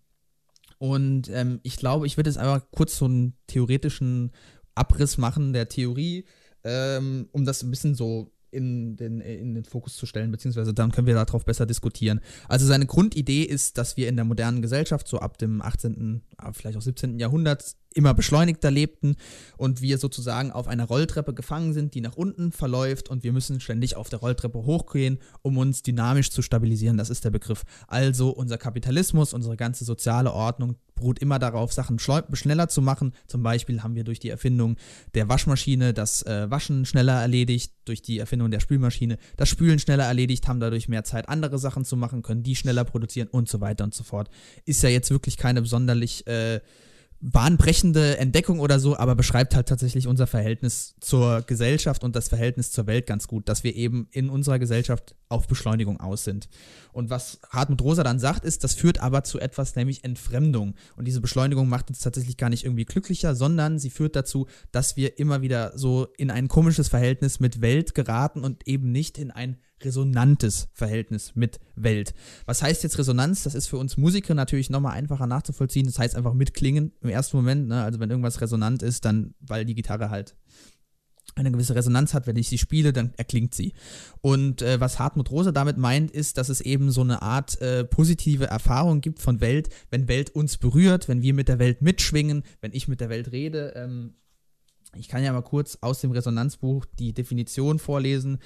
Und 0.78 1.28
ähm, 1.28 1.60
ich 1.62 1.76
glaube, 1.76 2.06
ich 2.06 2.16
würde 2.16 2.30
jetzt 2.30 2.38
einfach 2.38 2.66
kurz 2.70 2.96
so 2.96 3.04
einen 3.04 3.34
theoretischen 3.46 4.32
Abriss 4.74 5.18
machen 5.18 5.52
der 5.52 5.68
Theorie, 5.68 6.24
ähm, 6.64 7.28
um 7.32 7.44
das 7.44 7.62
ein 7.62 7.70
bisschen 7.70 7.94
so 7.94 8.32
in 8.50 8.96
den, 8.96 9.20
in 9.20 9.54
den 9.54 9.64
Fokus 9.64 9.96
zu 9.96 10.06
stellen, 10.06 10.30
beziehungsweise 10.30 10.74
dann 10.74 10.90
können 10.90 11.06
wir 11.06 11.14
darauf 11.14 11.44
besser 11.44 11.66
diskutieren. 11.66 12.20
Also 12.48 12.66
seine 12.66 12.86
Grundidee 12.86 13.42
ist, 13.42 13.78
dass 13.78 13.96
wir 13.96 14.08
in 14.08 14.16
der 14.16 14.24
modernen 14.24 14.62
Gesellschaft, 14.62 15.06
so 15.06 15.18
ab 15.18 15.38
dem 15.38 15.62
18., 15.62 16.22
ah, 16.36 16.52
vielleicht 16.52 16.76
auch 16.76 16.82
17. 16.82 17.18
Jahrhundert, 17.18 17.76
immer 17.94 18.14
beschleunigter 18.14 18.70
lebten 18.70 19.16
und 19.56 19.82
wir 19.82 19.98
sozusagen 19.98 20.52
auf 20.52 20.68
einer 20.68 20.84
Rolltreppe 20.84 21.34
gefangen 21.34 21.72
sind, 21.72 21.94
die 21.94 22.00
nach 22.00 22.16
unten 22.16 22.52
verläuft 22.52 23.08
und 23.08 23.24
wir 23.24 23.32
müssen 23.32 23.60
ständig 23.60 23.96
auf 23.96 24.08
der 24.08 24.20
Rolltreppe 24.20 24.58
hochgehen, 24.64 25.18
um 25.42 25.58
uns 25.58 25.82
dynamisch 25.82 26.30
zu 26.30 26.42
stabilisieren. 26.42 26.96
Das 26.96 27.10
ist 27.10 27.24
der 27.24 27.30
Begriff. 27.30 27.64
Also 27.88 28.30
unser 28.30 28.58
Kapitalismus, 28.58 29.32
unsere 29.32 29.56
ganze 29.56 29.84
soziale 29.84 30.32
Ordnung 30.32 30.76
beruht 30.94 31.18
immer 31.18 31.38
darauf, 31.38 31.72
Sachen 31.72 31.98
schneller 31.98 32.68
zu 32.68 32.82
machen. 32.82 33.12
Zum 33.26 33.42
Beispiel 33.42 33.82
haben 33.82 33.94
wir 33.94 34.04
durch 34.04 34.20
die 34.20 34.28
Erfindung 34.28 34.76
der 35.14 35.28
Waschmaschine 35.28 35.92
das 35.92 36.22
äh, 36.22 36.50
Waschen 36.50 36.84
schneller 36.84 37.20
erledigt, 37.20 37.72
durch 37.86 38.02
die 38.02 38.18
Erfindung 38.18 38.50
der 38.50 38.60
Spülmaschine 38.60 39.18
das 39.36 39.48
Spülen 39.48 39.78
schneller 39.78 40.04
erledigt, 40.04 40.46
haben 40.46 40.60
dadurch 40.60 40.88
mehr 40.88 41.02
Zeit, 41.02 41.28
andere 41.28 41.58
Sachen 41.58 41.84
zu 41.84 41.96
machen, 41.96 42.22
können 42.22 42.42
die 42.42 42.54
schneller 42.54 42.84
produzieren 42.84 43.28
und 43.28 43.48
so 43.48 43.60
weiter 43.60 43.84
und 43.84 43.94
so 43.94 44.04
fort. 44.04 44.28
Ist 44.64 44.82
ja 44.82 44.90
jetzt 44.90 45.10
wirklich 45.10 45.36
keine 45.36 45.62
besonderlich 45.62 46.26
äh, 46.26 46.60
bahnbrechende 47.22 48.16
Entdeckung 48.16 48.60
oder 48.60 48.80
so, 48.80 48.96
aber 48.96 49.14
beschreibt 49.14 49.54
halt 49.54 49.68
tatsächlich 49.68 50.06
unser 50.06 50.26
Verhältnis 50.26 50.94
zur 51.00 51.42
Gesellschaft 51.42 52.02
und 52.02 52.16
das 52.16 52.28
Verhältnis 52.28 52.72
zur 52.72 52.86
Welt 52.86 53.06
ganz 53.06 53.28
gut, 53.28 53.48
dass 53.48 53.62
wir 53.62 53.76
eben 53.76 54.08
in 54.10 54.30
unserer 54.30 54.58
Gesellschaft 54.58 55.14
auf 55.28 55.46
Beschleunigung 55.46 56.00
aus 56.00 56.24
sind. 56.24 56.48
Und 56.92 57.10
was 57.10 57.38
Hartmut 57.50 57.82
Rosa 57.82 58.02
dann 58.02 58.18
sagt, 58.18 58.44
ist, 58.44 58.64
das 58.64 58.74
führt 58.74 59.00
aber 59.00 59.22
zu 59.22 59.38
etwas, 59.38 59.76
nämlich 59.76 60.02
Entfremdung. 60.02 60.74
Und 60.96 61.06
diese 61.06 61.20
Beschleunigung 61.20 61.68
macht 61.68 61.90
uns 61.90 62.00
tatsächlich 62.00 62.38
gar 62.38 62.48
nicht 62.48 62.64
irgendwie 62.64 62.86
glücklicher, 62.86 63.34
sondern 63.34 63.78
sie 63.78 63.90
führt 63.90 64.16
dazu, 64.16 64.46
dass 64.72 64.96
wir 64.96 65.18
immer 65.18 65.42
wieder 65.42 65.76
so 65.76 66.08
in 66.16 66.30
ein 66.30 66.48
komisches 66.48 66.88
Verhältnis 66.88 67.38
mit 67.38 67.60
Welt 67.60 67.94
geraten 67.94 68.44
und 68.44 68.66
eben 68.66 68.92
nicht 68.92 69.18
in 69.18 69.30
ein 69.30 69.58
resonantes 69.82 70.68
Verhältnis 70.72 71.32
mit 71.34 71.58
Welt. 71.76 72.14
Was 72.46 72.62
heißt 72.62 72.82
jetzt 72.82 72.98
Resonanz? 72.98 73.42
Das 73.42 73.54
ist 73.54 73.68
für 73.68 73.78
uns 73.78 73.96
Musiker 73.96 74.34
natürlich 74.34 74.70
nochmal 74.70 74.92
einfacher 74.92 75.26
nachzuvollziehen. 75.26 75.86
Das 75.86 75.98
heißt 75.98 76.16
einfach 76.16 76.34
mitklingen 76.34 76.92
im 77.00 77.10
ersten 77.10 77.36
Moment. 77.36 77.68
Ne? 77.68 77.82
Also 77.82 78.00
wenn 78.00 78.10
irgendwas 78.10 78.40
resonant 78.40 78.82
ist, 78.82 79.04
dann, 79.04 79.34
weil 79.40 79.64
die 79.64 79.74
Gitarre 79.74 80.10
halt 80.10 80.36
eine 81.36 81.50
gewisse 81.52 81.74
Resonanz 81.74 82.14
hat, 82.14 82.26
wenn 82.26 82.36
ich 82.36 82.48
sie 82.48 82.58
spiele, 82.58 82.92
dann 82.92 83.12
erklingt 83.16 83.54
sie. 83.54 83.72
Und 84.20 84.62
äh, 84.62 84.80
was 84.80 84.98
Hartmut 84.98 85.30
Rose 85.30 85.52
damit 85.52 85.76
meint, 85.76 86.10
ist, 86.10 86.38
dass 86.38 86.48
es 86.48 86.60
eben 86.60 86.90
so 86.90 87.02
eine 87.02 87.22
Art 87.22 87.60
äh, 87.60 87.84
positive 87.84 88.46
Erfahrung 88.46 89.00
gibt 89.00 89.20
von 89.20 89.40
Welt, 89.40 89.68
wenn 89.90 90.08
Welt 90.08 90.30
uns 90.30 90.58
berührt, 90.58 91.08
wenn 91.08 91.22
wir 91.22 91.34
mit 91.34 91.48
der 91.48 91.58
Welt 91.58 91.82
mitschwingen, 91.82 92.42
wenn 92.60 92.72
ich 92.72 92.88
mit 92.88 93.00
der 93.00 93.08
Welt 93.08 93.32
rede. 93.32 93.72
Ähm, 93.76 94.14
ich 94.96 95.08
kann 95.08 95.22
ja 95.22 95.32
mal 95.32 95.42
kurz 95.42 95.78
aus 95.80 96.00
dem 96.00 96.10
Resonanzbuch 96.10 96.84
die 96.98 97.12
Definition 97.12 97.78
vorlesen. 97.78 98.38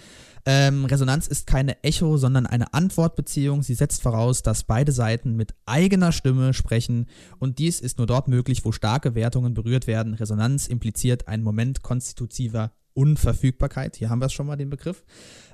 Ähm, 0.45 0.85
Resonanz 0.85 1.27
ist 1.27 1.47
keine 1.47 1.83
Echo, 1.83 2.17
sondern 2.17 2.47
eine 2.47 2.75
Antwortbeziehung. 2.75 3.63
Sie 3.63 3.75
setzt 3.75 4.03
voraus, 4.03 4.43
dass 4.43 4.65
beide 4.65 4.93
Seiten 4.93 5.37
mit 5.37 5.55
eigener 5.67 6.13
Stimme 6.13 6.53
sprechen 6.53 7.07
und 7.39 7.59
dies 7.59 7.81
ist 7.81 7.99
nur 7.99 8.07
dort 8.07 8.29
möglich, 8.29 8.65
wo 8.65 8.73
starke 8.73 9.15
Wertungen 9.15 9.55
berührt 9.55 9.87
werden. 9.87 10.15
Resonanz 10.15 10.67
impliziert 10.67 11.29
einen 11.29 11.43
Moment 11.43 11.83
konstitutiver 11.83 12.73
Unverfügbarkeit. 12.95 13.97
Hier 13.97 14.09
haben 14.09 14.21
wir 14.21 14.27
es 14.27 14.33
schon 14.33 14.47
mal, 14.47 14.57
den 14.57 14.71
Begriff. 14.71 15.05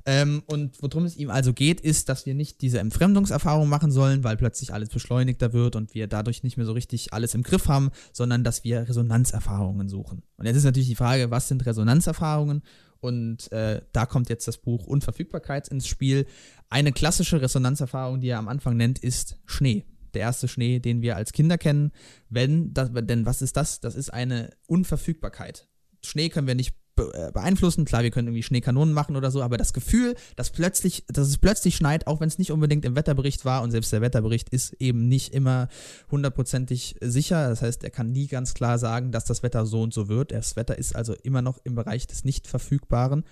Ähm, 0.06 0.42
und 0.46 0.80
worum 0.80 1.04
es 1.04 1.16
ihm 1.16 1.30
also 1.30 1.52
geht, 1.52 1.80
ist, 1.80 2.08
dass 2.08 2.26
wir 2.26 2.34
nicht 2.34 2.62
diese 2.62 2.78
Entfremdungserfahrung 2.78 3.68
machen 3.68 3.90
sollen, 3.90 4.24
weil 4.24 4.36
plötzlich 4.36 4.72
alles 4.72 4.88
beschleunigter 4.90 5.52
wird 5.52 5.76
und 5.76 5.94
wir 5.94 6.06
dadurch 6.06 6.42
nicht 6.42 6.56
mehr 6.56 6.66
so 6.66 6.72
richtig 6.72 7.12
alles 7.12 7.34
im 7.34 7.42
Griff 7.42 7.68
haben, 7.68 7.90
sondern 8.12 8.44
dass 8.44 8.64
wir 8.64 8.88
Resonanzerfahrungen 8.88 9.88
suchen. 9.88 10.22
Und 10.36 10.46
jetzt 10.46 10.56
ist 10.56 10.64
natürlich 10.64 10.88
die 10.88 10.96
Frage, 10.96 11.30
was 11.30 11.48
sind 11.48 11.64
Resonanzerfahrungen? 11.66 12.62
Und 13.00 13.50
äh, 13.52 13.80
da 13.92 14.06
kommt 14.06 14.28
jetzt 14.28 14.46
das 14.46 14.58
Buch 14.58 14.86
Unverfügbarkeit 14.86 15.68
ins 15.68 15.86
Spiel. 15.86 16.26
Eine 16.68 16.92
klassische 16.92 17.40
Resonanzerfahrung, 17.40 18.20
die 18.20 18.28
er 18.28 18.38
am 18.38 18.48
Anfang 18.48 18.76
nennt, 18.76 18.98
ist 18.98 19.38
Schnee 19.46 19.84
der 20.14 20.22
erste 20.22 20.48
Schnee, 20.48 20.80
den 20.80 21.02
wir 21.02 21.16
als 21.16 21.32
Kinder 21.32 21.58
kennen. 21.58 21.92
Wenn 22.28 22.74
das, 22.74 22.90
denn 22.92 23.26
was 23.26 23.42
ist 23.42 23.56
das? 23.56 23.80
Das 23.80 23.94
ist 23.94 24.10
eine 24.10 24.50
Unverfügbarkeit. 24.66 25.68
Schnee 26.02 26.28
können 26.30 26.46
wir 26.46 26.54
nicht 26.54 26.74
äh, 27.00 27.30
beeinflussen. 27.32 27.84
Klar, 27.84 28.02
wir 28.02 28.10
können 28.10 28.28
irgendwie 28.28 28.42
Schneekanonen 28.42 28.94
machen 28.94 29.16
oder 29.16 29.30
so, 29.30 29.42
aber 29.42 29.56
das 29.56 29.72
Gefühl, 29.72 30.14
dass 30.36 30.50
plötzlich, 30.50 31.04
dass 31.08 31.28
es 31.28 31.38
plötzlich 31.38 31.76
schneit, 31.76 32.06
auch 32.06 32.20
wenn 32.20 32.28
es 32.28 32.38
nicht 32.38 32.52
unbedingt 32.52 32.84
im 32.84 32.96
Wetterbericht 32.96 33.44
war 33.44 33.62
und 33.62 33.70
selbst 33.70 33.92
der 33.92 34.00
Wetterbericht 34.00 34.48
ist 34.50 34.74
eben 34.74 35.08
nicht 35.08 35.34
immer 35.34 35.68
hundertprozentig 36.10 36.96
sicher. 37.00 37.48
Das 37.48 37.62
heißt, 37.62 37.84
er 37.84 37.90
kann 37.90 38.12
nie 38.12 38.26
ganz 38.26 38.54
klar 38.54 38.78
sagen, 38.78 39.12
dass 39.12 39.24
das 39.24 39.42
Wetter 39.42 39.66
so 39.66 39.82
und 39.82 39.94
so 39.94 40.08
wird. 40.08 40.32
Das 40.32 40.56
Wetter 40.56 40.78
ist 40.78 40.94
also 40.94 41.14
immer 41.22 41.42
noch 41.42 41.58
im 41.64 41.74
Bereich 41.74 42.06
des 42.06 42.24
nicht 42.24 42.46
verfügbaren. 42.46 43.24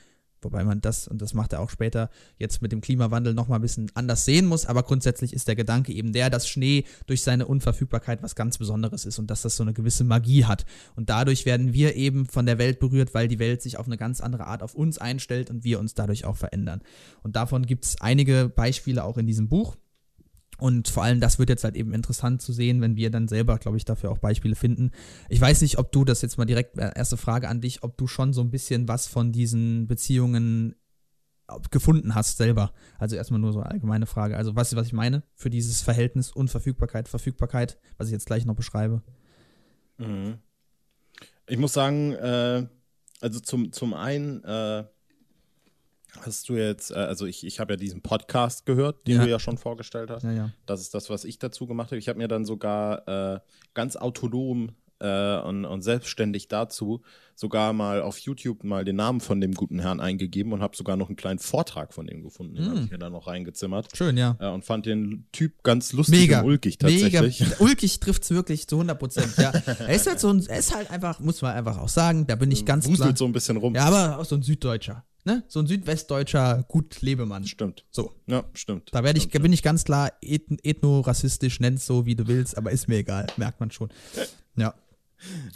Wobei 0.43 0.65
man 0.65 0.81
das, 0.81 1.09
und 1.09 1.21
das 1.21 1.35
macht 1.35 1.53
er 1.53 1.61
auch 1.61 1.71
später, 1.71 2.11
jetzt 2.39 2.63
mit 2.63 2.73
dem 2.73 2.81
Klimawandel 2.81 3.35
nochmal 3.35 3.59
ein 3.59 3.63
bisschen 3.63 3.91
anders 3.95 4.25
sehen 4.25 4.47
muss. 4.47 4.67
Aber 4.67 4.83
grundsätzlich 4.83 5.33
ist 5.33 5.49
der 5.49 5.57
Gedanke 5.57 5.93
eben 5.93 6.13
der, 6.13 6.31
dass 6.31 6.49
Schnee 6.49 6.85
durch 7.07 7.23
seine 7.23 7.47
Unverfügbarkeit 7.47 8.23
was 8.23 8.35
ganz 8.35 8.59
Besonderes 8.59 9.05
ist 9.05 9.19
und 9.19 9.29
dass 9.31 9.43
das 9.43 9.57
so 9.57 9.63
eine 9.63 9.73
gewisse 9.73 10.05
Magie 10.05 10.45
hat. 10.45 10.65
Und 10.95 11.11
dadurch 11.11 11.47
werden 11.47 11.73
wir 11.73 11.97
eben 11.97 12.27
von 12.27 12.47
der 12.47 12.59
Welt 12.59 12.79
berührt, 12.79 13.15
weil 13.15 13.29
die 13.29 13.39
Welt 13.39 13.63
sich 13.63 13.79
auf 13.79 13.87
eine 13.87 13.97
ganz 13.97 14.21
andere 14.21 14.47
Art 14.47 14.63
auf 14.63 14.75
uns 14.75 14.99
einstellt 14.99 15.51
und 15.51 15.65
wir 15.65 15.81
uns 15.81 15.95
dadurch 15.95 16.25
auch 16.25 16.37
verändern. 16.37 16.83
Und 17.23 17.37
davon 17.37 17.67
gibt 17.67 17.85
es 17.85 18.01
einige 18.01 18.49
Beispiele 18.49 19.05
auch 19.05 19.19
in 19.19 19.27
diesem 19.27 19.49
Buch. 19.49 19.77
Und 20.59 20.89
vor 20.89 21.05
allem, 21.05 21.21
das 21.21 21.39
wird 21.39 21.51
jetzt 21.51 21.65
halt 21.65 21.77
eben 21.77 21.93
interessant 21.93 22.43
zu 22.43 22.53
sehen, 22.53 22.81
wenn 22.81 22.97
wir 22.97 23.11
dann 23.11 23.29
selber, 23.29 23.59
glaube 23.59 23.77
ich, 23.77 23.85
dafür 23.85 24.11
auch 24.11 24.19
Beispiele 24.19 24.57
finden. 24.57 24.91
Ich 25.29 25.41
weiß 25.41 25.63
nicht, 25.63 25.79
ob 25.79 25.93
du 25.93 26.05
das 26.05 26.21
jetzt 26.21 26.37
mal 26.37 26.47
direkt, 26.47 26.77
äh, 26.79 26.91
erste 26.95 27.17
Frage 27.17 27.49
an 27.49 27.61
dich, 27.61 27.85
ob 27.85 27.97
du 27.97 28.07
schon 28.07 28.33
so 28.33 28.41
ein 28.41 28.51
bisschen 28.51 28.89
was 28.89 29.07
von 29.07 29.33
diesen 29.33 29.87
Beziehungen 29.87 30.75
gefunden 31.71 32.15
hast 32.15 32.37
selber. 32.37 32.73
Also 32.99 33.17
erstmal 33.17 33.41
nur 33.41 33.53
so 33.53 33.61
eine 33.61 33.71
allgemeine 33.71 34.07
Frage. 34.07 34.37
Also 34.37 34.55
was, 34.55 34.75
was 34.77 34.87
ich 34.87 34.93
meine 34.93 35.23
für 35.35 35.49
dieses 35.49 35.81
Verhältnis 35.81 36.31
Unverfügbarkeit, 36.31 37.09
Verfügbarkeit, 37.09 37.79
was 37.97 38.09
ich 38.09 38.13
jetzt 38.13 38.27
gleich 38.27 38.45
noch 38.45 38.55
beschreibe. 38.55 39.03
Mhm. 39.97 40.39
Ich 41.47 41.57
muss 41.57 41.73
sagen, 41.73 42.13
äh, 42.13 42.67
also 43.21 43.41
zum, 43.41 43.73
zum 43.73 43.95
einen, 43.95 44.45
äh, 44.45 44.85
Hast 46.23 46.49
du 46.49 46.55
jetzt, 46.55 46.91
äh, 46.91 46.95
also 46.95 47.27
ich, 47.27 47.45
ich 47.45 47.61
habe 47.61 47.75
ja 47.75 47.77
diesen 47.77 48.03
Podcast 48.03 48.67
gehört, 48.67 49.07
den 49.07 49.17
ja. 49.17 49.25
du 49.25 49.31
ja 49.31 49.39
schon 49.39 49.59
vorgestellt 49.59 50.11
hast. 50.11 50.25
Ja, 50.25 50.33
ja. 50.33 50.51
Das 50.67 50.81
ist 50.81 50.95
das, 50.95 51.11
was 51.11 51.25
ich 51.25 51.39
dazu 51.39 51.67
gemacht 51.67 51.91
habe. 51.91 51.99
Ich 51.99 52.09
habe 52.09 52.19
mir 52.19 52.29
dann 52.29 52.45
sogar 52.45 53.07
äh, 53.09 53.41
ganz 53.75 53.97
autonom 53.97 54.73
äh, 55.01 55.39
und, 55.41 55.65
und, 55.65 55.83
selbstständig 55.83 56.49
dazu 56.49 57.03
sogar 57.37 57.73
mal 57.73 58.03
auf 58.03 58.19
YouTube 58.19 58.65
mal 58.65 58.85
den 58.85 58.97
Namen 58.97 59.21
von 59.21 59.41
dem 59.41 59.55
guten 59.55 59.79
Herrn 59.79 60.01
eingegeben 60.01 60.53
und 60.53 60.61
habe 60.61 60.77
sogar 60.77 60.97
noch 60.97 61.07
einen 61.09 61.15
kleinen 61.15 61.39
Vortrag 61.39 61.95
von 61.95 62.05
dem 62.07 62.25
gefunden. 62.25 62.57
Den 62.57 62.65
mm. 62.65 62.69
habe 62.71 62.81
ich 62.81 62.91
mir 62.91 62.99
dann 62.99 63.13
noch 63.13 63.29
reingezimmert. 63.29 63.97
Schön, 63.97 64.17
ja. 64.17 64.37
Äh, 64.41 64.49
und 64.49 64.65
fand 64.65 64.87
den 64.87 65.27
Typ 65.31 65.63
ganz 65.63 65.93
lustig 65.93 66.19
Mega. 66.19 66.41
und 66.41 66.47
ulkig 66.47 66.79
tatsächlich. 66.79 67.41
Mega. 67.41 67.57
Ulkig 67.61 68.01
trifft 68.01 68.25
es 68.25 68.31
wirklich 68.33 68.67
zu 68.67 68.75
100 68.77 68.99
Prozent, 68.99 69.37
ja. 69.37 69.51
er 69.51 69.95
ist 69.95 70.09
halt 70.09 70.19
so 70.19 70.31
ein, 70.31 70.45
er 70.49 70.59
ist 70.59 70.75
halt 70.75 70.91
einfach, 70.91 71.21
muss 71.21 71.41
man 71.43 71.55
einfach 71.55 71.79
auch 71.79 71.89
sagen, 71.89 72.27
da 72.27 72.35
bin 72.35 72.51
ich 72.51 72.65
ganz 72.67 72.87
Wuselt 72.87 73.01
klar. 73.01 73.17
so 73.17 73.25
ein 73.25 73.33
bisschen 73.33 73.57
rum. 73.57 73.77
Ja, 73.77 73.85
aber 73.85 74.19
auch 74.19 74.25
so 74.25 74.35
ein 74.35 74.43
Süddeutscher 74.43 75.05
ne? 75.25 75.45
So 75.49 75.61
ein 75.61 75.67
südwestdeutscher 75.67 76.65
Gut-Lebemann. 76.69 77.45
Stimmt. 77.47 77.85
So. 77.91 78.15
Ja, 78.27 78.45
stimmt. 78.55 78.91
Da 78.93 79.05
werde 79.05 79.19
ich, 79.19 79.29
bin 79.31 79.53
ich 79.53 79.63
ganz 79.63 79.85
klar 79.85 80.13
ethno-rassistisch, 80.23 81.61
nenn's 81.61 81.87
so, 81.87 82.07
wie 82.07 82.15
du 82.15 82.27
willst, 82.27 82.57
aber 82.57 82.71
ist 82.71 82.89
mir 82.89 82.99
egal, 82.99 83.27
merkt 83.37 83.61
man 83.61 83.71
schon. 83.71 83.91
Ja. 84.57 84.75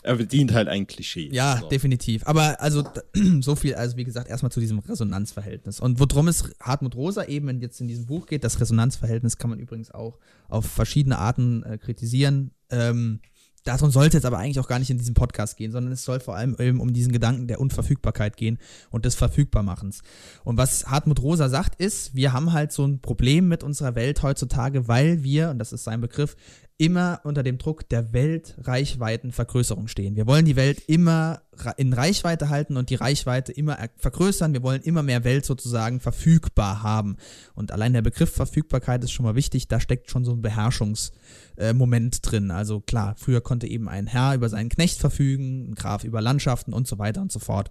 Er 0.02 0.16
bedient 0.16 0.52
halt 0.52 0.68
ein 0.68 0.86
Klischee. 0.86 1.28
Ja, 1.32 1.58
so. 1.60 1.68
definitiv. 1.68 2.26
Aber 2.26 2.60
also 2.60 2.84
so 3.40 3.54
viel, 3.54 3.74
also 3.74 3.96
wie 3.96 4.04
gesagt, 4.04 4.28
erstmal 4.28 4.50
zu 4.50 4.60
diesem 4.60 4.80
Resonanzverhältnis. 4.80 5.80
Und 5.80 6.00
worum 6.00 6.28
es 6.28 6.50
Hartmut 6.60 6.96
Rosa 6.96 7.24
eben 7.24 7.60
jetzt 7.60 7.80
in 7.80 7.88
diesem 7.88 8.06
Buch 8.06 8.26
geht, 8.26 8.44
das 8.44 8.60
Resonanzverhältnis 8.60 9.38
kann 9.38 9.50
man 9.50 9.60
übrigens 9.60 9.90
auch 9.92 10.18
auf 10.48 10.66
verschiedene 10.66 11.18
Arten 11.18 11.62
äh, 11.62 11.78
kritisieren. 11.78 12.50
Ähm, 12.70 13.20
darum 13.64 13.90
sollte 13.90 14.18
es 14.18 14.24
aber 14.24 14.38
eigentlich 14.38 14.60
auch 14.60 14.68
gar 14.68 14.78
nicht 14.78 14.90
in 14.90 14.98
diesem 14.98 15.14
Podcast 15.14 15.56
gehen, 15.56 15.72
sondern 15.72 15.92
es 15.92 16.04
soll 16.04 16.20
vor 16.20 16.36
allem 16.36 16.56
eben 16.58 16.80
um 16.80 16.92
diesen 16.92 17.12
Gedanken 17.12 17.46
der 17.46 17.60
Unverfügbarkeit 17.60 18.36
gehen 18.36 18.58
und 18.90 19.04
des 19.04 19.14
Verfügbarmachens. 19.14 20.02
Und 20.44 20.56
was 20.56 20.86
Hartmut 20.86 21.22
Rosa 21.22 21.48
sagt, 21.48 21.80
ist, 21.80 22.14
wir 22.14 22.32
haben 22.32 22.52
halt 22.52 22.72
so 22.72 22.84
ein 22.84 23.00
Problem 23.00 23.48
mit 23.48 23.62
unserer 23.62 23.94
Welt 23.94 24.22
heutzutage, 24.22 24.88
weil 24.88 25.22
wir, 25.22 25.50
und 25.50 25.58
das 25.58 25.72
ist 25.72 25.84
sein 25.84 26.00
Begriff, 26.00 26.36
immer 26.82 27.20
unter 27.22 27.44
dem 27.44 27.58
Druck 27.58 27.88
der 27.88 28.12
Weltreichweitenvergrößerung 28.12 29.86
stehen. 29.86 30.16
Wir 30.16 30.26
wollen 30.26 30.44
die 30.44 30.56
Welt 30.56 30.82
immer 30.88 31.42
in 31.76 31.92
Reichweite 31.92 32.48
halten 32.48 32.76
und 32.76 32.90
die 32.90 32.96
Reichweite 32.96 33.52
immer 33.52 33.78
vergrößern. 33.98 34.52
Wir 34.52 34.64
wollen 34.64 34.82
immer 34.82 35.04
mehr 35.04 35.22
Welt 35.22 35.44
sozusagen 35.44 36.00
verfügbar 36.00 36.82
haben. 36.82 37.18
Und 37.54 37.70
allein 37.70 37.92
der 37.92 38.02
Begriff 38.02 38.32
Verfügbarkeit 38.32 39.04
ist 39.04 39.12
schon 39.12 39.24
mal 39.24 39.36
wichtig. 39.36 39.68
Da 39.68 39.78
steckt 39.78 40.10
schon 40.10 40.24
so 40.24 40.32
ein 40.32 40.42
Beherrschungsmoment 40.42 41.12
äh, 41.56 41.74
drin. 41.74 42.50
Also 42.50 42.80
klar, 42.80 43.14
früher 43.16 43.40
konnte 43.40 43.66
eben 43.66 43.88
ein 43.88 44.06
Herr 44.06 44.34
über 44.34 44.48
seinen 44.48 44.68
Knecht 44.68 44.98
verfügen, 44.98 45.70
ein 45.70 45.74
Graf 45.74 46.04
über 46.04 46.20
Landschaften 46.20 46.72
und 46.72 46.86
so 46.86 46.98
weiter 46.98 47.22
und 47.22 47.32
so 47.32 47.38
fort. 47.38 47.70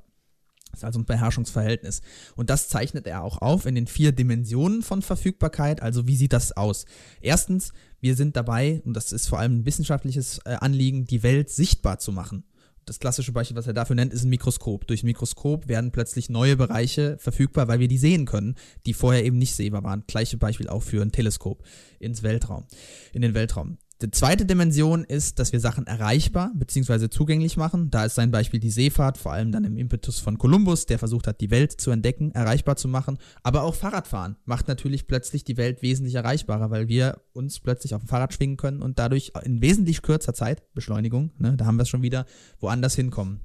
Das 0.71 0.79
ist 0.79 0.83
also 0.85 0.99
ein 0.99 1.05
Beherrschungsverhältnis. 1.05 2.01
Und 2.35 2.49
das 2.49 2.69
zeichnet 2.69 3.05
er 3.05 3.23
auch 3.23 3.41
auf 3.41 3.65
in 3.65 3.75
den 3.75 3.87
vier 3.87 4.11
Dimensionen 4.13 4.81
von 4.83 5.01
Verfügbarkeit. 5.01 5.81
Also 5.81 6.07
wie 6.07 6.15
sieht 6.15 6.33
das 6.33 6.55
aus? 6.55 6.85
Erstens, 7.21 7.73
wir 7.99 8.15
sind 8.15 8.35
dabei, 8.35 8.81
und 8.85 8.93
das 8.93 9.11
ist 9.11 9.27
vor 9.27 9.39
allem 9.39 9.59
ein 9.59 9.65
wissenschaftliches 9.65 10.39
äh, 10.45 10.53
Anliegen, 10.53 11.05
die 11.05 11.23
Welt 11.23 11.49
sichtbar 11.49 11.99
zu 11.99 12.11
machen. 12.11 12.45
Das 12.91 12.99
klassische 12.99 13.31
Beispiel, 13.31 13.55
was 13.55 13.67
er 13.67 13.73
dafür 13.73 13.95
nennt, 13.95 14.11
ist 14.11 14.25
ein 14.25 14.29
Mikroskop. 14.29 14.85
Durch 14.85 15.01
ein 15.01 15.05
Mikroskop 15.05 15.69
werden 15.69 15.93
plötzlich 15.93 16.29
neue 16.29 16.57
Bereiche 16.57 17.17
verfügbar, 17.19 17.69
weil 17.69 17.79
wir 17.79 17.87
die 17.87 17.97
sehen 17.97 18.25
können, 18.25 18.55
die 18.85 18.93
vorher 18.93 19.23
eben 19.23 19.37
nicht 19.37 19.55
sehbar 19.55 19.81
waren. 19.85 20.03
Gleiche 20.07 20.35
Beispiel 20.35 20.67
auch 20.67 20.83
für 20.83 21.01
ein 21.01 21.13
Teleskop 21.13 21.63
ins 21.99 22.21
Weltraum, 22.21 22.65
in 23.13 23.21
den 23.21 23.33
Weltraum. 23.33 23.77
Die 24.01 24.09
zweite 24.09 24.45
Dimension 24.45 25.03
ist, 25.03 25.37
dass 25.37 25.51
wir 25.53 25.59
Sachen 25.59 25.85
erreichbar 25.85 26.51
bzw. 26.55 27.09
zugänglich 27.09 27.55
machen. 27.55 27.91
Da 27.91 28.05
ist 28.05 28.15
sein 28.15 28.31
Beispiel 28.31 28.59
die 28.59 28.71
Seefahrt, 28.71 29.19
vor 29.19 29.31
allem 29.31 29.51
dann 29.51 29.63
im 29.63 29.77
Impetus 29.77 30.17
von 30.17 30.39
Kolumbus, 30.39 30.87
der 30.87 30.97
versucht 30.97 31.27
hat, 31.27 31.39
die 31.39 31.51
Welt 31.51 31.79
zu 31.79 31.91
entdecken, 31.91 32.31
erreichbar 32.31 32.77
zu 32.77 32.87
machen. 32.87 33.19
Aber 33.43 33.61
auch 33.61 33.75
Fahrradfahren 33.75 34.37
macht 34.45 34.67
natürlich 34.67 35.05
plötzlich 35.05 35.43
die 35.43 35.57
Welt 35.57 35.83
wesentlich 35.83 36.15
erreichbarer, 36.15 36.71
weil 36.71 36.87
wir 36.87 37.21
uns 37.33 37.59
plötzlich 37.59 37.93
auf 37.93 38.01
dem 38.01 38.07
Fahrrad 38.07 38.33
schwingen 38.33 38.57
können 38.57 38.81
und 38.81 38.97
dadurch 38.97 39.33
in 39.43 39.61
wesentlich 39.61 40.01
kürzer 40.01 40.33
Zeit, 40.33 40.63
Beschleunigung, 40.73 41.31
ne, 41.37 41.55
da 41.55 41.65
haben 41.65 41.77
wir 41.77 41.83
es 41.83 41.89
schon 41.89 42.01
wieder, 42.01 42.25
woanders 42.59 42.95
hinkommen. 42.95 43.41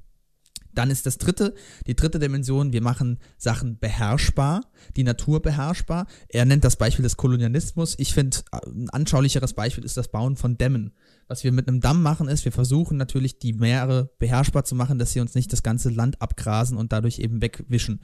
Dann 0.76 0.90
ist 0.90 1.06
das 1.06 1.18
dritte, 1.18 1.54
die 1.86 1.96
dritte 1.96 2.18
Dimension, 2.18 2.72
wir 2.72 2.82
machen 2.82 3.18
Sachen 3.38 3.78
beherrschbar, 3.78 4.60
die 4.94 5.04
Natur 5.04 5.40
beherrschbar. 5.40 6.06
Er 6.28 6.44
nennt 6.44 6.64
das 6.64 6.76
Beispiel 6.76 7.02
des 7.02 7.16
Kolonialismus. 7.16 7.94
Ich 7.98 8.12
finde, 8.12 8.38
ein 8.52 8.90
anschaulicheres 8.90 9.54
Beispiel 9.54 9.84
ist 9.84 9.96
das 9.96 10.08
Bauen 10.08 10.36
von 10.36 10.58
Dämmen. 10.58 10.92
Was 11.28 11.44
wir 11.44 11.50
mit 11.50 11.66
einem 11.66 11.80
Damm 11.80 12.02
machen, 12.02 12.28
ist, 12.28 12.44
wir 12.44 12.52
versuchen 12.52 12.98
natürlich 12.98 13.38
die 13.38 13.54
Meere 13.54 14.10
beherrschbar 14.18 14.64
zu 14.64 14.74
machen, 14.74 14.98
dass 14.98 15.12
sie 15.12 15.20
uns 15.20 15.34
nicht 15.34 15.52
das 15.52 15.62
ganze 15.62 15.88
Land 15.88 16.20
abgrasen 16.20 16.76
und 16.76 16.92
dadurch 16.92 17.18
eben 17.18 17.40
wegwischen. 17.40 18.00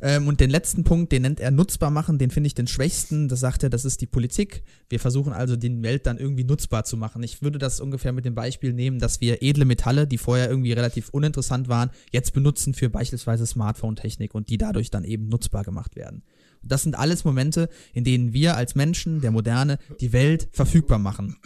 Ähm, 0.00 0.28
und 0.28 0.40
den 0.40 0.50
letzten 0.50 0.84
Punkt, 0.84 1.12
den 1.12 1.22
nennt 1.22 1.40
er 1.40 1.50
nutzbar 1.50 1.90
machen, 1.90 2.18
den 2.18 2.30
finde 2.30 2.48
ich 2.48 2.54
den 2.54 2.66
schwächsten. 2.66 3.28
Das 3.28 3.40
sagt 3.40 3.62
er, 3.62 3.70
das 3.70 3.84
ist 3.84 4.00
die 4.00 4.06
Politik. 4.06 4.62
Wir 4.88 5.00
versuchen 5.00 5.32
also, 5.32 5.56
die 5.56 5.82
Welt 5.82 6.06
dann 6.06 6.18
irgendwie 6.18 6.44
nutzbar 6.44 6.84
zu 6.84 6.96
machen. 6.96 7.22
Ich 7.22 7.42
würde 7.42 7.58
das 7.58 7.80
ungefähr 7.80 8.12
mit 8.12 8.24
dem 8.24 8.34
Beispiel 8.34 8.72
nehmen, 8.72 8.98
dass 8.98 9.20
wir 9.20 9.42
edle 9.42 9.64
Metalle, 9.64 10.06
die 10.06 10.18
vorher 10.18 10.50
irgendwie 10.50 10.72
relativ 10.72 11.08
uninteressant 11.10 11.68
waren, 11.68 11.90
jetzt 12.12 12.32
benutzen 12.32 12.74
für 12.74 12.90
beispielsweise 12.90 13.46
Smartphone-Technik 13.46 14.34
und 14.34 14.50
die 14.50 14.58
dadurch 14.58 14.90
dann 14.90 15.04
eben 15.04 15.28
nutzbar 15.28 15.64
gemacht 15.64 15.96
werden. 15.96 16.22
Und 16.62 16.72
das 16.72 16.82
sind 16.82 16.98
alles 16.98 17.24
Momente, 17.24 17.68
in 17.92 18.04
denen 18.04 18.32
wir 18.32 18.56
als 18.56 18.74
Menschen, 18.74 19.20
der 19.20 19.30
Moderne, 19.30 19.78
die 20.00 20.12
Welt 20.12 20.48
verfügbar 20.52 20.98
machen. 20.98 21.36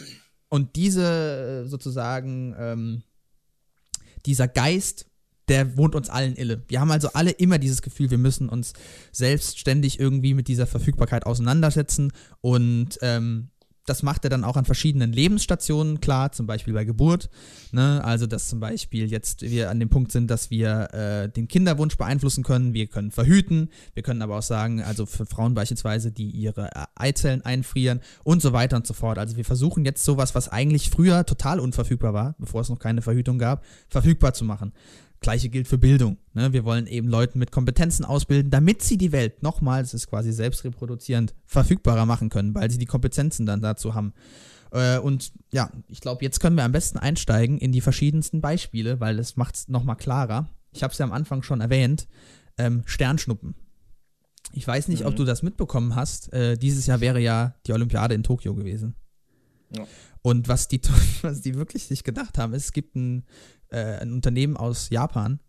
Und 0.49 0.77
diese 0.77 1.65
sozusagen, 1.67 2.55
ähm, 2.59 3.03
dieser 4.27 4.49
Geist 4.49 5.10
der 5.51 5.77
wohnt 5.77 5.95
uns 5.95 6.09
allen 6.09 6.35
inne. 6.35 6.63
Wir 6.69 6.81
haben 6.81 6.91
also 6.91 7.11
alle 7.13 7.33
immer 7.33 7.59
dieses 7.59 7.83
Gefühl, 7.83 8.11
wir 8.11 8.19
müssen 8.19 8.49
uns 8.49 8.73
selbstständig 9.13 10.01
irgendwie 10.01 10.33
mit 10.33 10.49
dieser 10.49 10.67
Verfügbarkeit 10.67 11.27
auseinandersetzen 11.27 12.13
und 12.41 12.99
ähm, 13.03 13.51
das 13.91 14.05
macht 14.05 14.25
er 14.25 14.31
dann 14.31 14.45
auch 14.45 14.57
an 14.57 14.65
verschiedenen 14.65 15.13
Lebensstationen 15.13 16.01
klar, 16.01 16.31
zum 16.31 16.47
Beispiel 16.47 16.73
bei 16.75 16.85
Geburt. 16.85 17.29
Ne? 17.73 18.01
Also, 18.05 18.27
dass 18.27 18.49
zum 18.49 18.61
Beispiel 18.61 19.11
jetzt 19.11 19.43
wir 19.43 19.69
an 19.69 19.81
dem 19.81 19.89
Punkt 19.89 20.13
sind, 20.13 20.31
dass 20.31 20.51
wir 20.51 20.95
äh, 20.95 21.29
den 21.29 21.49
Kinderwunsch 21.49 21.97
beeinflussen 21.97 22.45
können, 22.45 22.73
wir 22.73 22.87
können 22.87 23.11
verhüten, 23.11 23.69
wir 23.95 24.05
können 24.05 24.23
aber 24.23 24.39
auch 24.39 24.43
sagen, 24.43 24.81
also 24.83 25.07
für 25.07 25.27
Frauen 25.27 25.55
beispielsweise, 25.55 26.13
die 26.13 26.31
ihre 26.31 26.67
äh, 26.69 26.85
Eizellen 26.95 27.45
einfrieren 27.45 28.01
und 28.23 28.43
so 28.43 28.53
weiter 28.53 28.77
und 28.77 28.87
so 28.87 28.95
fort. 28.95 29.19
Also 29.19 29.37
wir 29.37 29.45
versuchen 29.45 29.85
jetzt 29.85 30.05
sowas, 30.05 30.37
was 30.37 30.49
eigentlich 30.49 30.91
früher 30.91 31.27
total 31.27 31.59
unverfügbar 31.59 32.15
war, 32.15 32.37
bevor 32.39 32.61
es 32.61 32.69
noch 32.69 32.79
keine 32.79 33.03
Verhütung 33.03 33.39
gab, 33.39 33.65
verfügbar 33.89 34.35
zu 34.35 34.45
machen. 34.45 34.73
Gleiche 35.21 35.51
gilt 35.51 35.69
für 35.69 35.79
Bildung. 35.79 36.17
Ne? 36.33 36.53
Wir 36.53 36.65
wollen 36.65 36.87
eben 36.87 37.09
Leuten 37.09 37.39
mit 37.39 37.53
Kompetenzen 37.53 38.05
ausbilden, 38.05 38.51
damit 38.51 38.83
sie 38.83 38.97
die 38.97 39.13
Welt 39.13 39.43
nochmal, 39.43 39.83
es 39.83 39.93
ist 39.93 40.09
quasi 40.09 40.33
selbstreproduzierend, 40.33 41.35
verfügbarer 41.45 42.07
machen 42.07 42.31
können, 42.31 42.55
weil 42.55 42.71
sie 42.71 42.79
die 42.79 42.87
Kompetenzen 42.87 43.45
dann 43.45 43.61
dazu 43.61 43.95
haben. 43.95 44.15
Äh, 44.73 44.99
und 44.99 45.33
ja, 45.53 45.71
ich 45.89 46.01
glaube, 46.01 46.25
jetzt 46.25 46.41
können 46.41 46.57
wir 46.57 46.65
am 46.65 46.73
besten 46.73 46.99
einsteigen 46.99 47.59
in 47.59 47.73
die 47.73 47.83
verschiedensten 47.83 48.41
Beispiele, 48.41 49.01
weil 49.01 49.17
das 49.17 49.37
macht 49.37 49.57
es 49.57 49.69
nochmal 49.69 49.97
klarer. 49.97 50.49
Ich 50.73 50.83
habe 50.83 50.93
es 50.93 50.99
ja 50.99 51.05
am 51.05 51.13
Anfang 51.13 51.43
schon 51.43 51.61
erwähnt. 51.61 52.09
Ähm, 52.57 52.83
Sternschnuppen. 52.87 53.55
Ich 54.53 54.67
weiß 54.67 54.89
nicht, 54.89 55.01
mhm. 55.01 55.09
ob 55.09 55.17
du 55.17 55.25
das 55.25 55.43
mitbekommen 55.43 55.97
hast. 55.97 56.33
Äh, 56.33 56.57
dieses 56.57 56.87
Jahr 56.87 57.01
wäre 57.01 57.21
ja 57.21 57.55
die 57.67 57.73
Olympiade 57.73 58.15
in 58.15 58.23
Tokio 58.23 58.55
gewesen. 58.55 58.95
Ja. 59.77 59.87
Und 60.23 60.49
was 60.49 60.69
die, 60.69 60.81
was 61.23 61.41
die 61.41 61.55
wirklich 61.55 61.85
sich 61.87 62.05
gedacht 62.05 62.39
haben, 62.39 62.55
ist, 62.55 62.67
es 62.67 62.73
gibt 62.73 62.97
ein 62.97 63.25
äh, 63.71 63.99
ein 63.99 64.13
Unternehmen 64.13 64.57
aus 64.57 64.91
Japan 64.91 65.41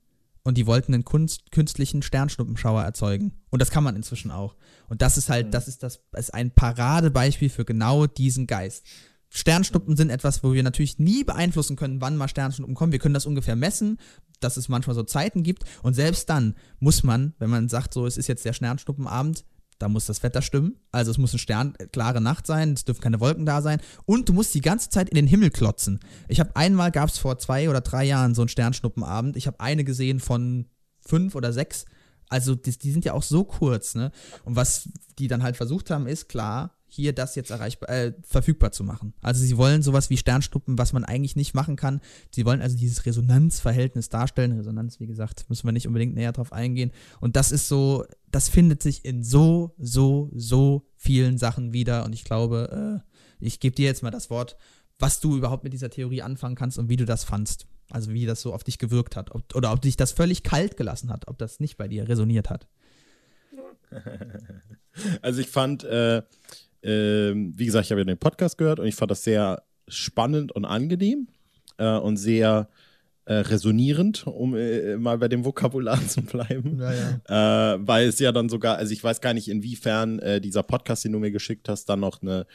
und 0.44 0.58
die 0.58 0.66
wollten 0.66 0.94
einen 0.94 1.06
Kunst, 1.06 1.52
künstlichen 1.52 2.02
Sternschnuppenschauer 2.02 2.84
erzeugen. 2.84 3.34
Und 3.50 3.62
das 3.62 3.70
kann 3.70 3.84
man 3.84 3.96
inzwischen 3.96 4.32
auch. 4.32 4.56
Und 4.90 5.02
das 5.02 5.18
ist 5.18 5.30
halt, 5.30 5.48
mhm. 5.48 5.52
das 5.52 5.68
ist 5.68 5.84
das, 5.84 6.02
ist 6.16 6.34
ein 6.34 6.52
Paradebeispiel 6.52 7.50
für 7.50 7.66
genau 7.66 8.08
diesen 8.08 8.48
Geist. 8.48 8.86
Sternschnuppen 9.30 9.96
sind 9.96 10.10
etwas, 10.10 10.44
wo 10.44 10.54
wir 10.54 10.64
natürlich 10.64 11.00
nie 11.00 11.24
beeinflussen 11.24 11.78
können, 11.78 12.02
wann 12.02 12.18
mal 12.18 12.28
Sternschnuppen 12.28 12.76
kommen. 12.76 12.92
Wir 12.92 13.00
können 13.00 13.14
das 13.14 13.26
ungefähr 13.26 13.56
messen, 13.56 13.98
dass 14.42 14.58
es 14.58 14.68
manchmal 14.68 14.96
so 14.96 15.04
Zeiten 15.04 15.44
gibt. 15.44 15.64
Und 15.84 15.94
selbst 15.94 16.30
dann 16.30 16.56
muss 16.80 17.04
man, 17.04 17.34
wenn 17.40 17.50
man 17.50 17.70
sagt, 17.70 17.94
so, 17.94 18.06
es 18.06 18.18
ist 18.18 18.28
jetzt 18.28 18.44
der 18.44 18.54
Sternschnuppenabend, 18.54 19.46
da 19.82 19.90
muss 19.90 20.06
das 20.06 20.24
Wetter 20.24 20.42
stimmen. 20.42 20.76
Also 20.92 21.12
es 21.12 21.18
muss 21.18 21.32
eine 21.32 21.40
sternklare 21.40 22.22
Nacht 22.22 22.46
sein, 22.46 22.74
es 22.74 22.86
dürfen 22.86 23.02
keine 23.02 23.20
Wolken 23.20 23.46
da 23.46 23.62
sein. 23.62 23.82
Und 24.06 24.30
du 24.30 24.34
musst 24.34 24.54
die 24.54 24.62
ganze 24.62 24.90
Zeit 24.90 25.10
in 25.10 25.16
den 25.16 25.28
Himmel 25.28 25.50
klotzen. 25.50 26.00
Ich 26.28 26.40
habe 26.40 26.56
einmal, 26.56 26.92
gab 26.92 27.10
es 27.10 27.18
vor 27.18 27.40
zwei 27.40 27.70
oder 27.70 27.82
drei 27.82 28.04
Jahren 28.04 28.36
so 28.36 28.42
einen 28.42 28.50
Sternschnuppenabend. 28.50 29.36
Ich 29.36 29.48
habe 29.48 29.60
eine 29.60 29.84
gesehen 29.84 30.20
von 30.20 30.66
fünf 31.06 31.36
oder 31.36 31.52
sechs. 31.54 31.86
Also 32.30 32.56
die, 32.56 32.78
die, 32.78 32.92
sind 32.92 33.04
ja 33.04 33.14
auch 33.14 33.24
so 33.24 33.44
kurz, 33.44 33.96
ne? 33.96 34.12
Und 34.46 34.56
was 34.56 34.90
die 35.20 35.28
dann 35.28 35.44
halt 35.44 35.58
versucht 35.58 35.90
haben, 35.90 36.08
ist 36.08 36.30
klar, 36.30 36.78
hier 36.94 37.14
das 37.14 37.36
jetzt 37.36 37.52
erreichbar, 37.52 37.90
äh, 37.90 38.14
verfügbar 38.22 38.74
zu 38.74 38.84
machen. 38.84 39.14
Also 39.22 39.44
sie 39.44 39.56
wollen 39.58 39.82
sowas 39.82 40.10
wie 40.10 40.18
Sternschnuppen, 40.18 40.78
was 40.78 40.92
man 40.92 41.06
eigentlich 41.06 41.38
nicht 41.38 41.54
machen 41.54 41.78
kann. 41.78 42.02
Sie 42.32 42.46
wollen 42.46 42.62
also 42.62 42.78
dieses 42.78 43.06
Resonanzverhältnis 43.06 44.10
darstellen. 44.10 44.52
Resonanz, 44.52 45.00
wie 45.00 45.08
gesagt, 45.08 45.46
müssen 45.50 45.66
wir 45.66 45.72
nicht 45.72 45.88
unbedingt 45.88 46.16
näher 46.16 46.34
drauf 46.34 46.52
eingehen. 46.52 46.92
Und 47.22 47.38
das 47.38 47.54
ist 47.54 47.70
so, 47.70 48.06
das 48.30 48.50
findet 48.50 48.84
sich 48.84 49.06
in 49.06 49.24
so, 49.24 49.74
so, 49.78 50.30
so 50.36 50.86
vielen 50.98 51.38
Sachen 51.38 51.72
wieder. 51.72 52.04
Und 52.04 52.12
ich 52.12 52.26
glaube, 52.26 53.02
äh, 53.02 53.46
ich 53.46 53.62
gebe 53.62 53.76
dir 53.76 53.86
jetzt 53.86 54.04
mal 54.04 54.12
das 54.12 54.30
Wort, 54.30 54.58
was 55.00 55.22
du 55.22 55.38
überhaupt 55.38 55.64
mit 55.64 55.72
dieser 55.72 55.90
Theorie 55.90 56.22
anfangen 56.22 56.56
kannst 56.56 56.78
und 56.78 56.90
wie 56.90 56.98
du 56.98 57.06
das 57.06 57.24
fandst. 57.24 57.68
Also 57.90 58.12
wie 58.12 58.26
das 58.26 58.42
so 58.42 58.54
auf 58.54 58.66
dich 58.66 58.80
gewirkt 58.80 59.16
hat. 59.16 59.32
Ob, 59.32 59.56
oder 59.56 59.72
ob 59.72 59.82
dich 59.82 59.96
das 59.96 60.12
völlig 60.12 60.44
kalt 60.44 60.76
gelassen 60.76 61.10
hat, 61.10 61.30
ob 61.30 61.38
das 61.38 61.62
nicht 61.62 61.78
bei 61.78 61.88
dir 61.88 62.10
resoniert 62.10 62.50
hat. 62.50 62.68
Also 65.22 65.40
ich 65.40 65.48
fand, 65.48 65.84
äh, 65.86 66.22
ähm, 66.84 67.54
wie 67.56 67.66
gesagt, 67.66 67.86
ich 67.86 67.92
habe 67.92 68.02
ja 68.02 68.06
den 68.06 68.18
Podcast 68.18 68.58
gehört 68.58 68.80
und 68.80 68.88
ich 68.88 68.96
fand 68.96 69.12
das 69.12 69.24
sehr 69.24 69.64
spannend 69.88 70.52
und 70.52 70.66
angenehm 70.66 71.28
äh, 71.78 71.98
und 71.98 72.18
sehr 72.18 72.70
äh, 73.26 73.34
resonierend, 73.34 74.26
um 74.26 74.56
äh, 74.56 74.98
mal 74.98 75.18
bei 75.18 75.28
dem 75.28 75.46
Vokabular 75.46 76.00
zu 76.08 76.22
bleiben. 76.22 76.80
Ja, 76.80 76.94
ja. 76.94 77.74
Äh, 77.74 77.88
weil 77.88 78.08
es 78.08 78.20
ja 78.20 78.32
dann 78.32 78.50
sogar, 78.50 78.78
also 78.78 78.94
ich 78.94 79.04
weiß 79.04 79.22
gar 79.22 79.34
nicht, 79.34 79.48
inwiefern 79.48 80.20
äh, 80.20 80.42
dieser 80.42 80.64
Podcast, 80.64 81.06
den 81.06 81.12
du 81.14 81.20
mir 81.20 81.32
geschickt 81.32 81.70
hast, 81.70 81.86
dann 81.86 82.00
noch 82.00 82.22
eine 82.22 82.46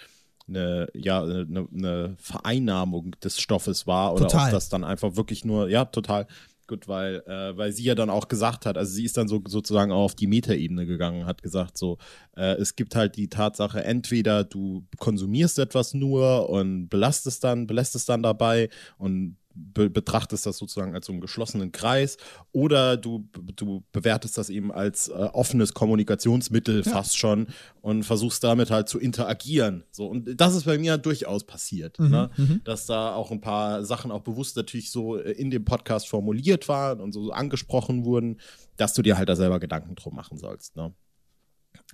eine, 0.48 0.88
ja, 0.94 1.22
eine, 1.22 1.68
eine 1.74 2.16
Vereinnahmung 2.18 3.16
des 3.22 3.40
Stoffes 3.40 3.86
war 3.86 4.12
oder 4.12 4.28
total. 4.28 4.46
ob 4.46 4.50
das 4.52 4.68
dann 4.68 4.84
einfach 4.84 5.16
wirklich 5.16 5.44
nur, 5.44 5.68
ja, 5.68 5.84
total, 5.84 6.26
Gut, 6.68 6.88
weil, 6.88 7.22
äh, 7.26 7.56
weil 7.56 7.70
sie 7.70 7.84
ja 7.84 7.94
dann 7.94 8.10
auch 8.10 8.26
gesagt 8.26 8.66
hat, 8.66 8.76
also 8.76 8.92
sie 8.92 9.04
ist 9.04 9.16
dann 9.16 9.28
so 9.28 9.40
sozusagen 9.46 9.92
auch 9.92 10.02
auf 10.02 10.14
die 10.16 10.26
Metaebene 10.26 10.84
gegangen, 10.84 11.24
hat 11.24 11.40
gesagt, 11.40 11.78
so, 11.78 11.98
äh, 12.36 12.54
es 12.54 12.74
gibt 12.74 12.96
halt 12.96 13.16
die 13.16 13.28
Tatsache, 13.28 13.84
entweder 13.84 14.42
du 14.42 14.84
konsumierst 14.98 15.60
etwas 15.60 15.94
nur 15.94 16.50
und 16.50 16.88
belastest 16.88 17.44
dann, 17.44 17.68
belässt 17.68 17.94
es 17.94 18.04
dann 18.04 18.22
dabei 18.22 18.68
und 18.98 19.36
be 19.56 19.88
betrachtest 19.88 20.44
das 20.44 20.58
sozusagen 20.58 20.94
als 20.94 21.06
so 21.06 21.12
einen 21.12 21.20
geschlossenen 21.20 21.72
Kreis 21.72 22.18
oder 22.52 22.96
du, 22.96 23.28
du 23.32 23.84
bewertest 23.92 24.36
das 24.36 24.50
eben 24.50 24.70
als 24.70 25.08
äh, 25.08 25.12
offenes 25.12 25.72
Kommunikationsmittel 25.72 26.82
ja. 26.84 26.92
fast 26.92 27.16
schon 27.16 27.48
und 27.80 28.04
versuchst 28.04 28.44
damit 28.44 28.70
halt 28.70 28.88
zu 28.88 28.98
interagieren. 28.98 29.84
So, 29.90 30.06
und 30.06 30.40
das 30.40 30.54
ist 30.54 30.64
bei 30.64 30.78
mir 30.78 30.98
durchaus 30.98 31.44
passiert, 31.44 31.98
mhm, 31.98 32.08
ne? 32.10 32.30
Mhm. 32.36 32.60
dass 32.64 32.86
da 32.86 33.14
auch 33.14 33.30
ein 33.30 33.40
paar 33.40 33.84
Sachen 33.84 34.10
auch 34.10 34.22
bewusst 34.22 34.56
natürlich 34.56 34.90
so 34.90 35.16
äh, 35.16 35.32
in 35.32 35.50
dem 35.50 35.64
Podcast 35.64 36.08
formuliert 36.08 36.68
waren 36.68 37.00
und 37.00 37.12
so 37.12 37.32
angesprochen 37.32 38.04
wurden, 38.04 38.38
dass 38.76 38.94
du 38.94 39.02
dir 39.02 39.16
halt 39.16 39.28
da 39.28 39.36
selber 39.36 39.58
Gedanken 39.58 39.94
drum 39.94 40.14
machen 40.14 40.38
sollst. 40.38 40.76
Ne? 40.76 40.94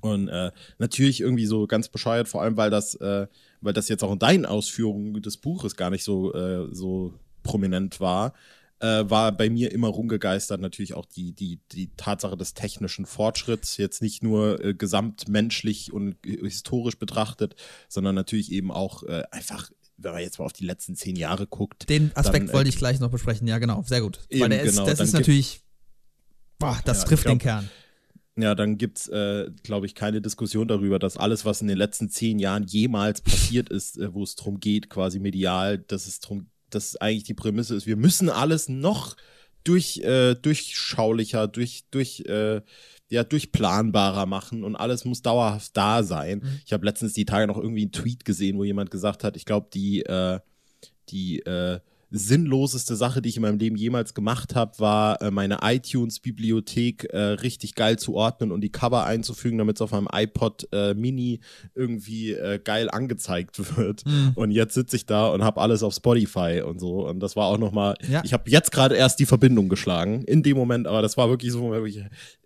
Und 0.00 0.28
äh, 0.28 0.50
natürlich 0.78 1.20
irgendwie 1.20 1.46
so 1.46 1.66
ganz 1.66 1.88
bescheuert, 1.88 2.28
vor 2.28 2.42
allem 2.42 2.56
weil 2.56 2.70
das, 2.70 2.94
äh, 2.96 3.26
weil 3.60 3.72
das 3.72 3.88
jetzt 3.88 4.02
auch 4.02 4.12
in 4.12 4.18
deinen 4.18 4.46
Ausführungen 4.46 5.20
des 5.22 5.36
Buches 5.36 5.76
gar 5.76 5.90
nicht 5.90 6.04
so, 6.04 6.32
äh, 6.34 6.68
so 6.72 7.14
prominent 7.42 8.00
war, 8.00 8.34
äh, 8.80 9.08
war 9.08 9.32
bei 9.32 9.48
mir 9.48 9.72
immer 9.72 9.88
rumgegeistert 9.88 10.60
natürlich 10.60 10.94
auch 10.94 11.06
die, 11.06 11.32
die, 11.32 11.60
die 11.70 11.90
Tatsache 11.96 12.36
des 12.36 12.54
technischen 12.54 13.06
Fortschritts, 13.06 13.76
jetzt 13.76 14.02
nicht 14.02 14.22
nur 14.22 14.62
äh, 14.64 14.74
gesamtmenschlich 14.74 15.92
und 15.92 16.16
historisch 16.24 16.98
betrachtet, 16.98 17.54
sondern 17.88 18.14
natürlich 18.14 18.50
eben 18.52 18.70
auch 18.70 19.04
äh, 19.04 19.22
einfach 19.30 19.70
wenn 19.98 20.12
man 20.12 20.22
jetzt 20.22 20.40
mal 20.40 20.46
auf 20.46 20.52
die 20.52 20.64
letzten 20.64 20.96
zehn 20.96 21.14
Jahre 21.14 21.46
guckt. 21.46 21.88
Den 21.88 22.10
Aspekt 22.16 22.48
dann, 22.48 22.54
wollte 22.54 22.68
ich 22.68 22.76
gleich 22.76 22.98
noch 22.98 23.10
besprechen, 23.10 23.46
ja, 23.46 23.58
genau, 23.58 23.84
sehr 23.86 24.00
gut. 24.00 24.20
Eben, 24.28 24.42
Weil 24.42 24.48
der 24.48 24.62
ist, 24.62 24.74
genau, 24.74 24.86
das 24.86 24.98
ist 24.98 25.12
natürlich, 25.12 25.60
boah, 26.58 26.80
das 26.84 27.02
ja, 27.02 27.08
trifft 27.08 27.24
glaub, 27.24 27.34
den 27.34 27.38
Kern. 27.38 27.70
Ja, 28.36 28.54
dann 28.54 28.78
gibt 28.78 28.98
es, 28.98 29.08
äh, 29.08 29.50
glaube 29.62 29.86
ich, 29.86 29.94
keine 29.94 30.22
Diskussion 30.22 30.66
darüber, 30.66 30.98
dass 30.98 31.18
alles, 31.18 31.44
was 31.44 31.60
in 31.60 31.68
den 31.68 31.76
letzten 31.76 32.08
zehn 32.08 32.38
Jahren 32.38 32.64
jemals 32.64 33.20
passiert 33.20 33.68
ist, 33.68 33.98
äh, 33.98 34.12
wo 34.14 34.22
es 34.22 34.34
darum 34.36 34.58
geht, 34.58 34.88
quasi 34.88 35.18
medial, 35.20 35.78
dass 35.78 36.06
es 36.06 36.20
darum 36.20 36.46
das 36.74 36.96
eigentlich 36.96 37.24
die 37.24 37.34
Prämisse 37.34 37.74
ist. 37.74 37.86
Wir 37.86 37.96
müssen 37.96 38.28
alles 38.28 38.68
noch 38.68 39.16
durch, 39.64 39.98
äh, 39.98 40.34
durchschaulicher, 40.34 41.48
durch, 41.48 41.84
durch, 41.90 42.20
äh, 42.26 42.60
ja, 43.08 43.24
durchplanbarer 43.24 44.26
machen 44.26 44.64
und 44.64 44.74
alles 44.74 45.04
muss 45.04 45.22
dauerhaft 45.22 45.76
da 45.76 46.02
sein. 46.02 46.40
Mhm. 46.42 46.60
Ich 46.64 46.72
habe 46.72 46.84
letztens 46.84 47.12
die 47.12 47.26
Tage 47.26 47.46
noch 47.46 47.58
irgendwie 47.58 47.82
einen 47.82 47.92
Tweet 47.92 48.24
gesehen, 48.24 48.56
wo 48.56 48.64
jemand 48.64 48.90
gesagt 48.90 49.22
hat, 49.22 49.36
ich 49.36 49.44
glaube, 49.44 49.68
die, 49.72 50.02
äh, 50.02 50.40
die, 51.10 51.40
äh, 51.40 51.80
sinnloseste 52.12 52.94
Sache, 52.94 53.22
die 53.22 53.30
ich 53.30 53.36
in 53.36 53.42
meinem 53.42 53.58
Leben 53.58 53.76
jemals 53.76 54.14
gemacht 54.14 54.54
habe, 54.54 54.78
war 54.78 55.20
äh, 55.22 55.30
meine 55.30 55.58
iTunes-Bibliothek 55.62 57.04
äh, 57.04 57.18
richtig 57.18 57.74
geil 57.74 57.98
zu 57.98 58.14
ordnen 58.14 58.52
und 58.52 58.60
die 58.60 58.70
Cover 58.70 59.04
einzufügen, 59.04 59.58
damit 59.58 59.76
es 59.76 59.82
auf 59.82 59.92
meinem 59.92 60.08
iPod 60.12 60.68
äh, 60.72 60.94
Mini 60.94 61.40
irgendwie 61.74 62.32
äh, 62.32 62.58
geil 62.62 62.90
angezeigt 62.90 63.58
wird. 63.76 64.04
Mhm. 64.04 64.32
Und 64.34 64.50
jetzt 64.50 64.74
sitze 64.74 64.96
ich 64.96 65.06
da 65.06 65.28
und 65.28 65.42
habe 65.42 65.60
alles 65.60 65.82
auf 65.82 65.94
Spotify 65.94 66.62
und 66.64 66.80
so. 66.80 67.08
Und 67.08 67.20
das 67.20 67.34
war 67.34 67.46
auch 67.46 67.58
nochmal, 67.58 67.94
ja. 68.08 68.22
ich 68.24 68.32
habe 68.32 68.50
jetzt 68.50 68.72
gerade 68.72 68.94
erst 68.94 69.18
die 69.18 69.26
Verbindung 69.26 69.68
geschlagen, 69.68 70.22
in 70.24 70.42
dem 70.42 70.56
Moment, 70.56 70.86
aber 70.86 71.00
das 71.00 71.16
war 71.16 71.30
wirklich 71.30 71.52
so, 71.52 71.72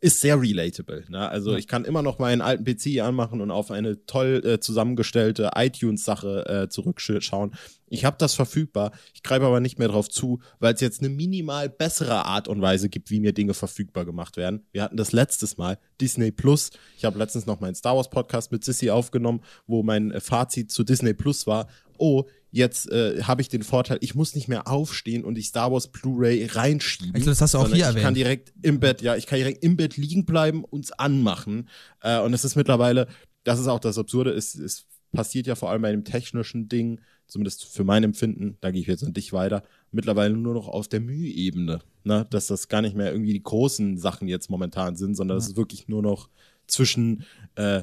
ist 0.01 0.21
sehr 0.21 0.41
relatable. 0.41 1.05
Ne? 1.09 1.29
Also 1.29 1.53
ja. 1.53 1.59
ich 1.59 1.67
kann 1.67 1.85
immer 1.85 2.03
noch 2.03 2.19
meinen 2.19 2.41
alten 2.41 2.64
PC 2.64 3.01
anmachen 3.01 3.41
und 3.41 3.51
auf 3.51 3.71
eine 3.71 4.07
toll 4.07 4.43
äh, 4.45 4.61
zusammengestellte 4.61 5.51
iTunes-Sache 5.57 6.47
äh, 6.47 6.69
zurückschauen. 6.69 7.53
Ich 7.97 8.05
habe 8.05 8.16
das 8.18 8.34
verfügbar. 8.34 8.92
Ich 9.14 9.22
greife 9.22 9.47
aber 9.47 9.61
nicht 9.61 9.78
mehr 9.78 9.88
drauf 9.88 10.09
zu, 10.09 10.40
weil 10.59 10.74
es 10.74 10.80
jetzt 10.80 11.01
eine 11.01 11.09
minimal 11.09 11.68
bessere 11.68 12.26
Art 12.26 12.47
und 12.47 12.61
Weise 12.61 12.88
gibt, 12.88 13.11
wie 13.11 13.20
mir 13.20 13.32
Dinge 13.32 13.55
verfügbar 13.55 14.05
gemacht 14.05 14.36
werden. 14.36 14.66
Wir 14.72 14.82
hatten 14.82 14.97
das 14.97 15.12
letztes 15.12 15.57
Mal, 15.57 15.78
Disney 16.01 16.30
Plus. 16.30 16.70
Ich 16.99 17.05
habe 17.05 17.18
letztens 17.18 17.47
noch 17.47 17.61
meinen 17.61 17.74
Star 17.74 17.97
Wars 17.97 18.11
Podcast 18.11 18.53
mit 18.53 18.64
Sissy 18.64 18.90
aufgenommen, 18.90 19.40
wo 19.66 19.82
mein 19.82 20.11
äh, 20.11 20.20
Fazit 20.20 20.70
zu 20.70 20.84
Disney 20.84 21.14
Plus 21.14 21.47
war, 21.47 21.68
oh, 21.99 22.24
jetzt 22.51 22.90
äh, 22.90 23.22
habe 23.22 23.42
ich 23.42 23.49
den 23.49 23.62
Vorteil, 23.62 23.99
ich 24.01 24.14
muss 24.14 24.34
nicht 24.34 24.49
mehr 24.49 24.68
aufstehen 24.68 25.24
und 25.24 25.34
die 25.34 25.42
Star 25.42 25.72
Wars 25.72 25.88
Blu-ray 25.88 26.47
reinschieben. 26.47 27.14
Also 27.14 27.30
das 27.30 27.40
hast 27.40 27.55
du 27.55 27.59
auch 27.59 27.66
hier 27.66 27.76
ich 27.76 27.82
erwähnt. 27.82 27.99
Ich 27.99 28.05
kann 28.05 28.14
direkt 28.14 28.53
im 28.62 28.80
Bett, 28.80 29.03
ja, 29.03 29.16
ich 29.16 29.26
kann 29.26 29.38
direkt 29.38 29.62
im 29.62 29.76
Bett 29.76 29.97
liegen 29.97 30.24
bleiben 30.24 30.64
und 30.64 30.84
es 30.84 30.92
anmachen. 30.92 31.68
Äh, 32.03 32.20
und 32.20 32.32
es 32.34 32.44
ist 32.44 32.57
mittlerweile, 32.57 33.09
das 33.44 33.61
ist 33.61 33.68
auch 33.68 33.80
das 33.80 33.99
Absurde, 33.99 34.30
es, 34.30 34.55
es 34.55 34.86
passiert 35.12 35.47
ja 35.47 35.55
vor 35.55 35.70
allem 35.70 35.82
bei 35.82 35.88
einem 35.88 36.05
technischen 36.05 36.68
Ding, 36.68 37.01
zumindest 37.27 37.64
für 37.64 37.85
mein 37.85 38.05
Empfinden, 38.05 38.57
da 38.61 38.70
gehe 38.70 38.81
ich 38.81 38.87
jetzt 38.87 39.05
an 39.05 39.12
dich 39.12 39.33
weiter, 39.33 39.62
mittlerweile 39.91 40.37
nur 40.37 40.55
noch 40.55 40.68
auf 40.68 40.89
der 40.89 41.01
Mühebene. 41.01 41.81
Ne? 42.05 42.27
Dass 42.31 42.47
das 42.47 42.68
gar 42.68 42.83
nicht 42.83 42.97
mehr 42.97 43.12
irgendwie 43.12 43.33
die 43.33 43.43
großen 43.43 43.99
Sachen 43.99 44.29
jetzt 44.29 44.51
momentan 44.51 44.97
sind, 44.97 45.16
sondern 45.16 45.37
ja. 45.37 45.41
das 45.41 45.49
ist 45.49 45.57
wirklich 45.57 45.89
nur 45.89 46.03
noch 46.03 46.29
zwischen, 46.66 47.24
äh, 47.57 47.83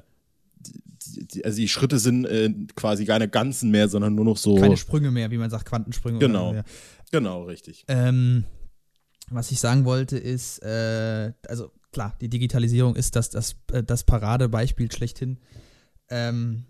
die, 1.05 1.43
also 1.43 1.57
die 1.57 1.67
Schritte 1.67 1.99
sind 1.99 2.25
äh, 2.25 2.53
quasi 2.75 3.05
keine 3.05 3.27
ganzen 3.27 3.71
mehr, 3.71 3.89
sondern 3.89 4.15
nur 4.15 4.25
noch 4.25 4.37
so. 4.37 4.55
Keine 4.55 4.77
Sprünge 4.77 5.11
mehr, 5.11 5.31
wie 5.31 5.37
man 5.37 5.49
sagt, 5.49 5.65
Quantensprünge. 5.65 6.19
Genau. 6.19 6.55
Genau, 7.11 7.43
richtig. 7.43 7.85
Ähm, 7.87 8.45
was 9.29 9.51
ich 9.51 9.59
sagen 9.59 9.85
wollte 9.85 10.17
ist, 10.17 10.59
äh, 10.63 11.33
also 11.47 11.71
klar, 11.91 12.15
die 12.21 12.29
Digitalisierung 12.29 12.95
ist 12.95 13.15
das, 13.15 13.29
das, 13.29 13.55
äh, 13.71 13.83
das 13.83 14.03
Paradebeispiel 14.03 14.91
schlechthin. 14.91 15.37
Ähm, 16.09 16.65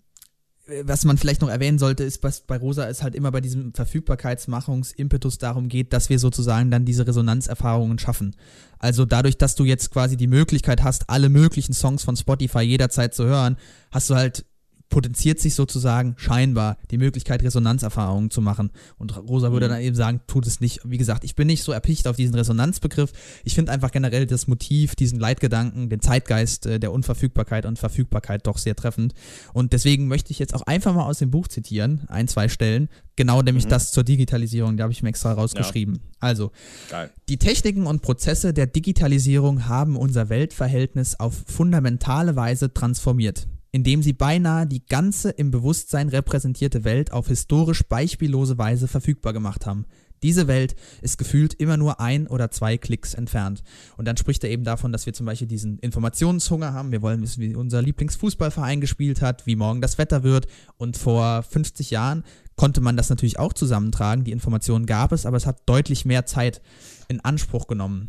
was 0.84 1.04
man 1.04 1.18
vielleicht 1.18 1.42
noch 1.42 1.50
erwähnen 1.50 1.78
sollte, 1.78 2.04
ist, 2.04 2.24
was 2.24 2.42
bei 2.42 2.58
Rosa 2.58 2.88
es 2.88 3.04
halt 3.04 3.16
immer 3.16 3.32
bei 3.32 3.42
diesem 3.42 3.74
Verfügbarkeitsmachungsimpetus 3.74 5.38
darum 5.38 5.68
geht, 5.68 5.92
dass 5.92 6.10
wir 6.10 6.20
sozusagen 6.20 6.72
dann 6.72 6.86
diese 6.86 7.06
Resonanzerfahrungen 7.06 8.00
schaffen. 8.00 8.36
Also 8.80 9.06
dadurch, 9.06 9.38
dass 9.38 9.56
du 9.56 9.66
jetzt 9.66 9.92
quasi 9.92 10.16
die 10.16 10.28
Möglichkeit 10.28 10.82
hast, 10.82 11.10
alle 11.10 11.28
möglichen 11.28 11.74
Songs 11.74 12.04
von 12.04 12.16
Spotify 12.16 12.62
jederzeit 12.62 13.14
zu 13.14 13.26
hören, 13.26 13.58
hast 13.92 14.10
du 14.10 14.16
halt 14.16 14.46
potenziert 14.94 15.40
sich 15.40 15.56
sozusagen 15.56 16.14
scheinbar 16.18 16.78
die 16.92 17.00
Möglichkeit, 17.00 17.42
Resonanzerfahrungen 17.42 18.30
zu 18.30 18.42
machen. 18.42 18.70
Und 19.00 19.18
Rosa 19.28 19.52
würde 19.52 19.66
mhm. 19.66 19.72
dann 19.72 19.82
eben 19.82 19.96
sagen, 19.96 20.22
tut 20.28 20.46
es 20.46 20.62
nicht. 20.62 20.82
Wie 20.84 21.00
gesagt, 21.00 21.24
ich 21.24 21.34
bin 21.34 21.48
nicht 21.48 21.64
so 21.64 21.72
erpicht 21.72 22.08
auf 22.08 22.16
diesen 22.16 22.36
Resonanzbegriff. 22.36 23.12
Ich 23.44 23.56
finde 23.56 23.72
einfach 23.72 23.90
generell 23.90 24.28
das 24.28 24.46
Motiv, 24.46 24.94
diesen 24.94 25.20
Leitgedanken, 25.20 25.90
den 25.90 26.00
Zeitgeist 26.00 26.68
äh, 26.68 26.80
der 26.80 26.92
Unverfügbarkeit 26.92 27.66
und 27.66 27.80
Verfügbarkeit 27.80 28.46
doch 28.46 28.60
sehr 28.60 28.76
treffend. 28.76 29.16
Und 29.52 29.74
deswegen 29.74 30.08
möchte 30.08 30.30
ich 30.30 30.38
jetzt 30.38 30.54
auch 30.54 30.62
einfach 30.68 30.94
mal 30.94 31.06
aus 31.06 31.18
dem 31.18 31.32
Buch 31.32 31.48
zitieren, 31.48 32.02
ein, 32.08 32.28
zwei 32.28 32.48
Stellen. 32.48 32.88
Genau 33.16 33.42
nämlich 33.42 33.66
mhm. 33.66 33.70
das 33.70 33.92
zur 33.92 34.04
Digitalisierung, 34.04 34.78
da 34.78 34.84
habe 34.84 34.94
ich 34.94 35.02
mir 35.02 35.10
extra 35.10 35.34
rausgeschrieben. 35.34 35.96
Ja. 35.96 36.02
Also, 36.20 36.52
Geil. 36.92 37.10
die 37.30 37.38
Techniken 37.38 37.88
und 37.88 38.04
Prozesse 38.04 38.54
der 38.54 38.68
Digitalisierung 38.68 39.68
haben 39.68 39.98
unser 39.98 40.30
Weltverhältnis 40.30 41.20
auf 41.20 41.34
fundamentale 41.48 42.36
Weise 42.36 42.72
transformiert 42.72 43.48
indem 43.74 44.04
sie 44.04 44.14
beinahe 44.14 44.68
die 44.68 44.86
ganze 44.86 45.32
im 45.32 45.52
Bewusstsein 45.52 46.08
repräsentierte 46.08 46.86
Welt 46.86 47.12
auf 47.12 47.28
historisch 47.28 47.84
beispiellose 47.84 48.58
Weise 48.58 48.88
verfügbar 48.88 49.34
gemacht 49.34 49.66
haben. 49.66 49.86
Diese 50.22 50.48
Welt 50.48 50.76
ist 51.02 51.18
gefühlt 51.18 51.54
immer 51.56 51.76
nur 51.76 52.00
ein 52.00 52.28
oder 52.28 52.50
zwei 52.50 52.78
Klicks 52.78 53.14
entfernt. 53.14 53.62
Und 53.98 54.08
dann 54.08 54.16
spricht 54.16 54.44
er 54.46 54.52
eben 54.52 54.64
davon, 54.64 54.94
dass 54.94 55.06
wir 55.06 55.14
zum 55.14 55.26
Beispiel 55.26 55.48
diesen 55.48 55.80
Informationshunger 55.80 56.72
haben. 56.72 56.94
Wir 56.94 57.02
wollen 57.02 57.22
wissen, 57.22 57.42
wie 57.42 57.56
unser 57.56 57.82
Lieblingsfußballverein 57.82 58.80
gespielt 58.80 59.22
hat, 59.22 59.46
wie 59.46 59.58
morgen 59.58 59.82
das 59.82 59.98
Wetter 59.98 60.24
wird. 60.24 60.48
Und 60.78 60.96
vor 60.96 61.44
50 61.44 61.92
Jahren 61.92 62.24
konnte 62.56 62.80
man 62.80 62.96
das 62.96 63.10
natürlich 63.10 63.38
auch 63.38 63.52
zusammentragen. 63.52 64.24
Die 64.24 64.32
Informationen 64.32 64.86
gab 64.86 65.12
es, 65.12 65.26
aber 65.26 65.36
es 65.36 65.46
hat 65.46 65.64
deutlich 65.66 66.06
mehr 66.06 66.26
Zeit 66.26 66.62
in 67.10 67.20
Anspruch 67.20 67.68
genommen. 67.68 68.08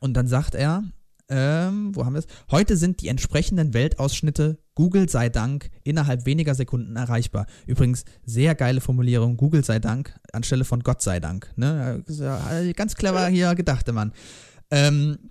Und 0.00 0.14
dann 0.14 0.28
sagt 0.28 0.54
er, 0.54 0.84
ähm, 1.28 1.94
wo 1.94 2.04
haben 2.04 2.14
wir 2.14 2.20
es? 2.20 2.26
Heute 2.50 2.76
sind 2.76 3.00
die 3.00 3.08
entsprechenden 3.08 3.74
Weltausschnitte 3.74 4.58
Google 4.74 5.08
sei 5.08 5.28
Dank 5.28 5.70
innerhalb 5.82 6.26
weniger 6.26 6.54
Sekunden 6.54 6.96
erreichbar. 6.96 7.46
Übrigens, 7.66 8.04
sehr 8.24 8.54
geile 8.54 8.80
Formulierung, 8.80 9.36
Google 9.36 9.64
sei 9.64 9.78
Dank 9.78 10.18
anstelle 10.32 10.64
von 10.64 10.82
Gott 10.82 11.02
sei 11.02 11.18
Dank. 11.18 11.52
Ne? 11.56 12.04
Ganz 12.76 12.94
clever 12.94 13.26
hier 13.28 13.54
gedachte 13.54 13.92
man. 13.92 14.12
Ähm, 14.70 15.30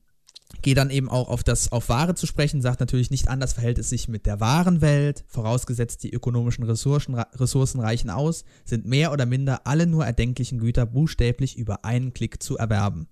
Gehe 0.61 0.75
dann 0.75 0.89
eben 0.89 1.09
auch 1.09 1.27
auf 1.27 1.43
das 1.43 1.71
auf 1.71 1.89
Ware 1.89 2.15
zu 2.15 2.27
sprechen, 2.27 2.61
sagt 2.61 2.79
natürlich 2.79 3.11
nicht 3.11 3.27
anders 3.27 3.53
verhält 3.53 3.77
es 3.77 3.89
sich 3.89 4.07
mit 4.07 4.25
der 4.25 4.39
wahren 4.39 4.81
Welt, 4.81 5.25
vorausgesetzt 5.27 6.03
die 6.03 6.13
ökonomischen 6.13 6.63
Ressourcen, 6.63 7.15
Ressourcen 7.15 7.79
reichen 7.79 8.09
aus, 8.09 8.45
sind 8.63 8.85
mehr 8.85 9.11
oder 9.11 9.25
minder 9.25 9.61
alle 9.65 9.85
nur 9.85 10.05
erdenklichen 10.05 10.59
Güter 10.59 10.85
buchstäblich 10.85 11.57
über 11.57 11.83
einen 11.83 12.13
Klick 12.13 12.41
zu 12.41 12.57
erwerben. 12.57 13.07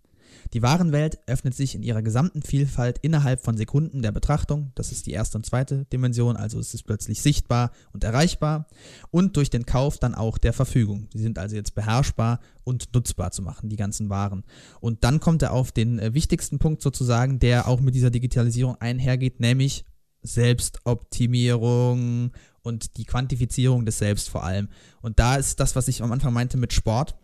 Die 0.53 0.61
Warenwelt 0.61 1.17
öffnet 1.25 1.55
sich 1.55 1.73
in 1.73 1.81
ihrer 1.81 2.03
gesamten 2.03 2.43
Vielfalt 2.43 2.99
innerhalb 3.01 3.43
von 3.43 3.57
Sekunden 3.57 4.03
der 4.03 4.11
Betrachtung, 4.11 4.71
das 4.75 4.91
ist 4.91 5.07
die 5.07 5.11
erste 5.11 5.39
und 5.39 5.47
zweite 5.47 5.85
Dimension, 5.85 6.37
also 6.37 6.59
es 6.59 6.75
ist 6.75 6.83
plötzlich 6.83 7.23
sichtbar 7.23 7.71
und 7.91 8.03
erreichbar, 8.03 8.67
und 9.09 9.35
durch 9.35 9.49
den 9.49 9.65
Kauf 9.65 9.97
dann 9.97 10.13
auch 10.13 10.37
der 10.37 10.53
Verfügung. 10.53 11.07
Sie 11.11 11.23
sind 11.23 11.39
also 11.39 11.55
jetzt 11.55 11.73
beherrschbar 11.73 12.39
und 12.63 12.93
nutzbar 12.93 13.31
zu 13.31 13.41
machen, 13.41 13.69
die 13.69 13.77
ganzen 13.77 14.09
Waren. 14.09 14.43
Und 14.79 15.03
dann 15.03 15.19
kommt 15.19 15.41
er 15.41 15.53
auf 15.53 15.71
den 15.71 15.97
äh, 15.97 16.13
wichtigsten 16.13 16.59
Punkt 16.59 16.83
sozusagen, 16.83 17.39
der 17.39 17.67
auch 17.67 17.81
mit 17.81 17.95
dieser 17.95 18.11
Digitalisierung 18.11 18.75
einhergeht, 18.79 19.39
nämlich 19.39 19.85
Selbstoptimierung 20.21 22.31
und 22.61 22.97
die 22.97 23.05
Quantifizierung 23.05 23.85
des 23.85 23.97
Selbst 23.97 24.29
vor 24.29 24.43
allem. 24.43 24.69
Und 25.01 25.17
da 25.19 25.35
ist 25.35 25.59
das, 25.59 25.75
was 25.75 25.87
ich 25.87 26.03
am 26.03 26.11
Anfang 26.11 26.33
meinte 26.33 26.57
mit 26.57 26.73
Sport. 26.73 27.15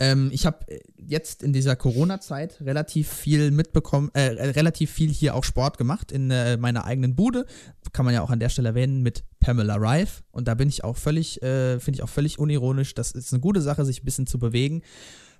Ähm, 0.00 0.30
ich 0.32 0.46
habe 0.46 0.66
äh, 0.66 0.80
jetzt 0.96 1.42
in 1.42 1.52
dieser 1.52 1.76
Corona-Zeit 1.76 2.60
relativ 2.62 3.08
viel 3.08 3.50
mitbekommen, 3.50 4.10
äh, 4.14 4.22
relativ 4.50 4.90
viel 4.90 5.10
hier 5.10 5.34
auch 5.34 5.44
Sport 5.44 5.78
gemacht 5.78 6.10
in 6.10 6.30
äh, 6.30 6.56
meiner 6.56 6.86
eigenen 6.86 7.14
Bude. 7.14 7.46
Kann 7.92 8.06
man 8.06 8.14
ja 8.14 8.22
auch 8.22 8.30
an 8.30 8.40
der 8.40 8.48
Stelle 8.48 8.70
erwähnen 8.70 9.02
mit 9.02 9.24
Pamela 9.38 9.76
Rife. 9.76 10.22
Und 10.32 10.48
da 10.48 10.54
bin 10.54 10.68
ich 10.68 10.82
auch 10.82 10.96
völlig, 10.96 11.42
äh, 11.42 11.78
finde 11.78 11.98
ich 11.98 12.02
auch 12.02 12.08
völlig 12.08 12.38
unironisch. 12.38 12.94
Das 12.94 13.12
ist 13.12 13.32
eine 13.32 13.40
gute 13.40 13.60
Sache, 13.60 13.84
sich 13.84 14.02
ein 14.02 14.06
bisschen 14.06 14.26
zu 14.26 14.38
bewegen. 14.38 14.82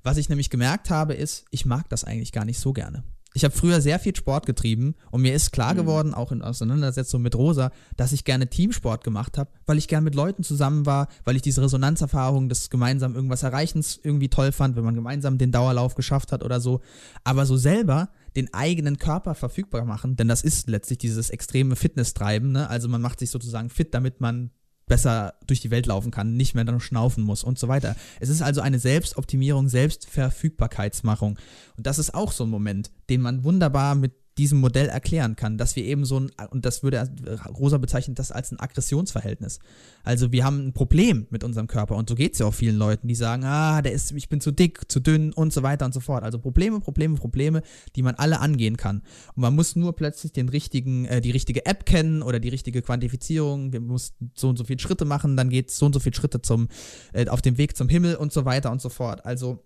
Was 0.03 0.19
ich 0.19 0.29
nämlich 0.29 0.51
gemerkt 0.51 0.91
habe, 0.91 1.15
ist, 1.15 1.47
ich 1.51 1.65
mag 1.65 1.89
das 1.89 2.05
eigentlich 2.05 2.33
gar 2.33 2.45
nicht 2.45 2.59
so 2.59 2.73
gerne 2.73 3.03
ich 3.33 3.45
habe 3.45 3.55
früher 3.55 3.81
sehr 3.81 3.99
viel 4.01 4.15
Sport 4.17 4.47
getrieben 4.47 4.95
und 5.11 5.23
mir 5.23 5.35
ist 5.35 5.53
klar 5.53 5.75
mhm. 5.75 5.79
geworden, 5.79 6.15
auch 6.15 6.33
in 6.33 6.43
Auseinandersetzung 6.43 7.23
mit 7.23 7.37
Rosa, 7.37 7.71
dass 7.97 8.13
ich 8.13 8.25
gerne 8.25 8.49
Teamsport 8.49 9.05
gemacht 9.05 9.39
habe, 9.39 9.51
weil 9.67 9.79
ich 9.79 9.87
gerne 9.87 10.05
mit 10.05 10.15
Leuten 10.15 10.43
zusammen 10.43 10.85
war, 10.85 11.09
weil 11.25 11.37
ich 11.37 11.43
diese 11.43 11.63
Resonanzerfahrung 11.63 12.49
des 12.49 12.71
gemeinsam 12.71 13.15
irgendwas 13.15 13.43
Erreichens 13.43 14.01
irgendwie 14.03 14.29
toll 14.29 14.51
fand, 14.53 14.77
wenn 14.77 14.85
man 14.85 14.95
gemeinsam 14.95 15.39
den 15.39 15.53
Dauerlauf 15.53 15.95
geschafft 15.95 16.33
hat 16.33 16.43
oder 16.43 16.61
so. 16.61 16.81
Aber 17.23 17.47
so 17.47 17.57
selber 17.57 18.11
den 18.35 18.53
eigenen 18.53 18.99
Körper 18.99 19.35
verfügbar 19.35 19.85
machen, 19.85 20.17
denn 20.17 20.29
das 20.29 20.43
ist 20.43 20.69
letztlich 20.69 20.99
dieses 20.99 21.31
extreme 21.31 21.77
Fitness-Treiben, 21.77 22.53
ne? 22.53 22.69
Also 22.69 22.89
man 22.89 23.01
macht 23.01 23.19
sich 23.21 23.31
sozusagen 23.31 23.71
fit, 23.71 23.95
damit 23.95 24.21
man 24.21 24.51
besser 24.91 25.35
durch 25.47 25.61
die 25.61 25.71
Welt 25.71 25.87
laufen 25.87 26.11
kann, 26.11 26.37
nicht 26.37 26.55
mehr 26.55 26.65
dann 26.65 26.81
schnaufen 26.81 27.23
muss 27.23 27.45
und 27.45 27.59
so 27.59 27.69
weiter. 27.69 27.95
Es 28.19 28.29
ist 28.29 28.43
also 28.43 28.61
eine 28.61 28.81
Selbstoptimierung, 28.81 29.69
Selbstverfügbarkeitsmachung. 29.69 31.39
Und 31.77 31.87
das 31.87 32.01
ist 32.01 32.13
auch 32.13 32.33
so 32.33 32.45
ein 32.45 32.51
Moment, 32.51 32.91
den 33.09 33.21
man 33.21 33.45
wunderbar 33.45 33.95
mit 33.95 34.13
diesem 34.41 34.59
Modell 34.59 34.89
erklären 34.89 35.37
kann, 35.37 35.59
dass 35.59 35.77
wir 35.77 35.85
eben 35.85 36.07
so 36.07 36.19
ein, 36.19 36.31
und 36.51 36.65
das 36.65 36.83
würde 36.83 37.11
Rosa 37.59 37.77
bezeichnen, 37.77 38.15
das 38.15 38.33
als 38.33 38.51
ein 38.53 38.59
Aggressionsverhältnis. 38.59 39.59
Also 40.03 40.33
wir 40.33 40.45
haben 40.45 40.69
ein 40.69 40.73
Problem 40.73 41.27
mit 41.29 41.45
unserem 41.45 41.67
Körper 41.67 41.97
und 41.97 42.09
so 42.09 42.15
geht 42.15 42.33
es 42.33 42.39
ja 42.39 42.47
auch 42.47 42.55
vielen 42.55 42.77
Leuten, 42.77 43.07
die 43.07 43.15
sagen, 43.15 43.45
ah, 43.45 43.83
der 43.83 43.93
ist, 43.93 44.13
ich 44.13 44.31
bin 44.31 44.41
zu 44.41 44.51
dick, 44.51 44.91
zu 44.91 44.99
dünn 44.99 45.35
und 45.35 45.53
so 45.53 45.63
weiter 45.63 45.85
und 45.85 45.93
so 45.93 46.01
fort. 46.01 46.25
Also 46.25 46.39
Probleme, 46.39 46.81
Probleme, 46.81 47.17
Probleme, 47.17 47.63
die 47.97 48.03
man 48.03 48.15
alle 48.15 48.41
angehen 48.41 48.79
kann. 48.79 49.03
Und 49.35 49.43
man 49.43 49.55
muss 49.55 49.77
nur 49.77 49.95
plötzlich 49.95 50.33
den 50.33 50.49
richtigen, 50.49 51.05
äh, 51.05 51.21
die 51.21 51.33
richtige 51.33 51.67
App 51.67 51.85
kennen 51.85 52.23
oder 52.23 52.41
die 52.41 52.49
richtige 52.49 52.81
Quantifizierung. 52.81 53.75
Wir 53.75 53.81
müssen 53.81 54.33
so 54.35 54.49
und 54.49 54.57
so 54.57 54.65
viele 54.65 54.79
Schritte 54.79 55.05
machen, 55.05 55.37
dann 55.37 55.51
geht 55.51 55.69
es 55.69 55.77
so 55.77 55.85
und 55.85 55.93
so 55.93 56.01
viele 56.01 56.17
Schritte 56.17 56.41
zum, 56.41 56.69
äh, 57.13 57.29
auf 57.29 57.43
dem 57.43 57.59
Weg 57.59 57.77
zum 57.77 57.91
Himmel 57.91 58.17
und 58.17 58.33
so 58.33 58.47
weiter 58.47 58.71
und 58.71 58.81
so 58.81 58.89
fort. 58.89 59.27
Also 59.27 59.63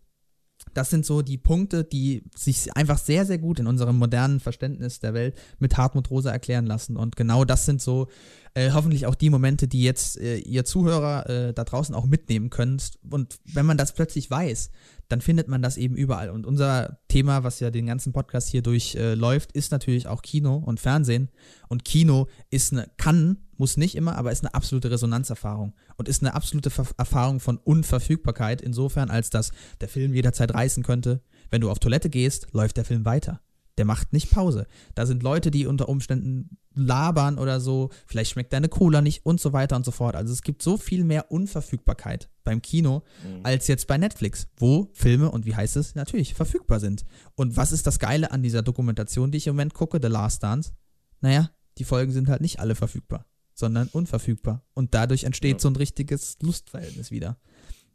Das 0.73 0.91
sind 0.91 1.07
so 1.07 1.23
die 1.23 1.39
Punkte, 1.39 1.85
die 1.85 2.25
sich 2.35 2.77
einfach 2.77 2.99
sehr, 2.99 3.27
sehr 3.27 3.39
gut 3.39 3.61
in 3.61 3.67
unserem 3.67 3.97
modernen 3.97 4.41
Verständnis 4.41 4.99
der 4.99 5.15
Welt 5.15 5.37
mit 5.59 5.77
Hartmut 5.77 6.11
Rosa 6.11 6.31
erklären 6.31 6.67
lassen. 6.67 6.97
Und 6.97 7.17
genau 7.17 7.45
das 7.45 7.65
sind 7.65 7.81
so 7.81 8.09
äh, 8.55 8.71
hoffentlich 8.71 9.07
auch 9.07 9.17
die 9.17 9.31
Momente, 9.31 9.67
die 9.67 9.83
jetzt 9.83 10.19
äh, 10.19 10.39
ihr 10.39 10.65
Zuhörer 10.65 11.29
äh, 11.29 11.53
da 11.53 11.65
draußen 11.65 11.95
auch 11.95 12.07
mitnehmen 12.07 12.51
könnt. 12.51 12.99
Und 13.11 13.39
wenn 13.45 13.67
man 13.67 13.77
das 13.77 13.93
plötzlich 13.93 14.31
weiß, 14.31 14.71
dann 15.09 15.21
findet 15.21 15.49
man 15.49 15.61
das 15.61 15.77
eben 15.77 15.97
überall. 15.97 16.31
Und 16.31 16.47
unser 16.47 17.01
Thema, 17.09 17.45
was 17.45 17.61
ja 17.61 17.71
den 17.71 17.87
ganzen 17.87 18.13
Podcast 18.13 18.49
hier 18.49 18.63
durchläuft, 18.63 19.53
ist 19.53 19.73
natürlich 19.73 20.07
auch 20.07 20.23
Kino 20.23 20.57
und 20.57 20.81
Fernsehen. 20.81 21.31
Und 21.69 21.85
Kino 21.85 22.29
ist 22.51 22.73
eine, 22.73 22.89
kann, 22.97 23.39
muss 23.57 23.77
nicht 23.77 23.97
immer, 23.97 24.17
aber 24.17 24.33
ist 24.33 24.45
eine 24.45 24.55
absolute 24.55 24.91
Resonanzerfahrung 24.91 25.75
und 25.97 26.09
ist 26.09 26.23
eine 26.23 26.35
absolute 26.35 26.71
Ver 26.71 26.87
Erfahrung 26.97 27.41
von 27.41 27.59
Unverfügbarkeit, 27.59 28.63
insofern, 28.63 29.11
als 29.11 29.31
dass 29.31 29.53
der 29.81 29.89
Film 29.89 30.15
jederzeit 30.15 30.55
reißen 30.55 30.83
könnte. 30.83 31.23
Wenn 31.51 31.61
du 31.61 31.71
auf 31.71 31.81
Toilette 31.81 32.09
gehst, 32.09 32.49
läuft 32.53 32.77
der 32.77 32.85
Film 32.85 33.05
weiter. 33.05 33.41
Der 33.79 33.85
macht 33.85 34.13
nicht 34.13 34.31
Pause. 34.31 34.67
Da 34.95 35.05
sind 35.05 35.23
Leute, 35.23 35.51
die 35.51 35.67
unter 35.67 35.89
Umständen 35.89 36.59
labern 36.75 37.39
oder 37.39 37.61
so, 37.61 37.91
vielleicht 38.07 38.33
schmeckt 38.33 38.53
deine 38.53 38.69
Cola 38.69 39.01
nicht 39.01 39.25
und 39.25 39.41
so 39.41 39.53
weiter 39.53 39.77
und 39.77 39.85
so 39.85 39.91
fort. 39.91 40.17
Also 40.17 40.33
es 40.33 40.43
gibt 40.43 40.63
so 40.63 40.77
viel 40.77 41.05
mehr 41.05 41.31
Unverfügbarkeit 41.31 42.31
beim 42.43 42.63
Kino 42.63 43.03
mhm. 43.25 43.41
als 43.43 43.67
jetzt 43.67 43.87
bei 43.87 43.99
Netflix, 43.99 44.49
wo 44.57 44.91
Filme 44.93 45.31
und 45.31 45.47
wie 45.47 45.55
heißt 45.55 45.77
es 45.77 45.95
natürlich 45.95 46.35
verfügbar 46.35 46.81
sind. 46.81 47.05
Und 47.35 47.57
was 47.57 47.73
ist 47.73 47.87
das 47.87 47.99
Geile 47.99 48.31
an 48.31 48.43
dieser 48.43 48.63
Dokumentation, 48.63 49.31
die 49.31 49.39
ich 49.39 49.47
im 49.47 49.55
Moment 49.55 49.75
gucke, 49.75 49.99
The 50.01 50.09
Last 50.09 50.43
Dance? 50.43 50.73
Naja, 51.21 51.51
die 51.79 51.85
Folgen 51.85 52.13
sind 52.13 52.29
halt 52.29 52.41
nicht 52.41 52.61
alle 52.61 52.75
verfügbar, 52.75 53.27
sondern 53.55 53.89
unverfügbar. 53.89 54.65
Und 54.75 54.95
dadurch 54.95 55.25
entsteht 55.25 55.57
ja. 55.57 55.59
so 55.61 55.69
ein 55.69 55.77
richtiges 55.77 56.39
Lustverhältnis 56.43 57.11
wieder. 57.11 57.39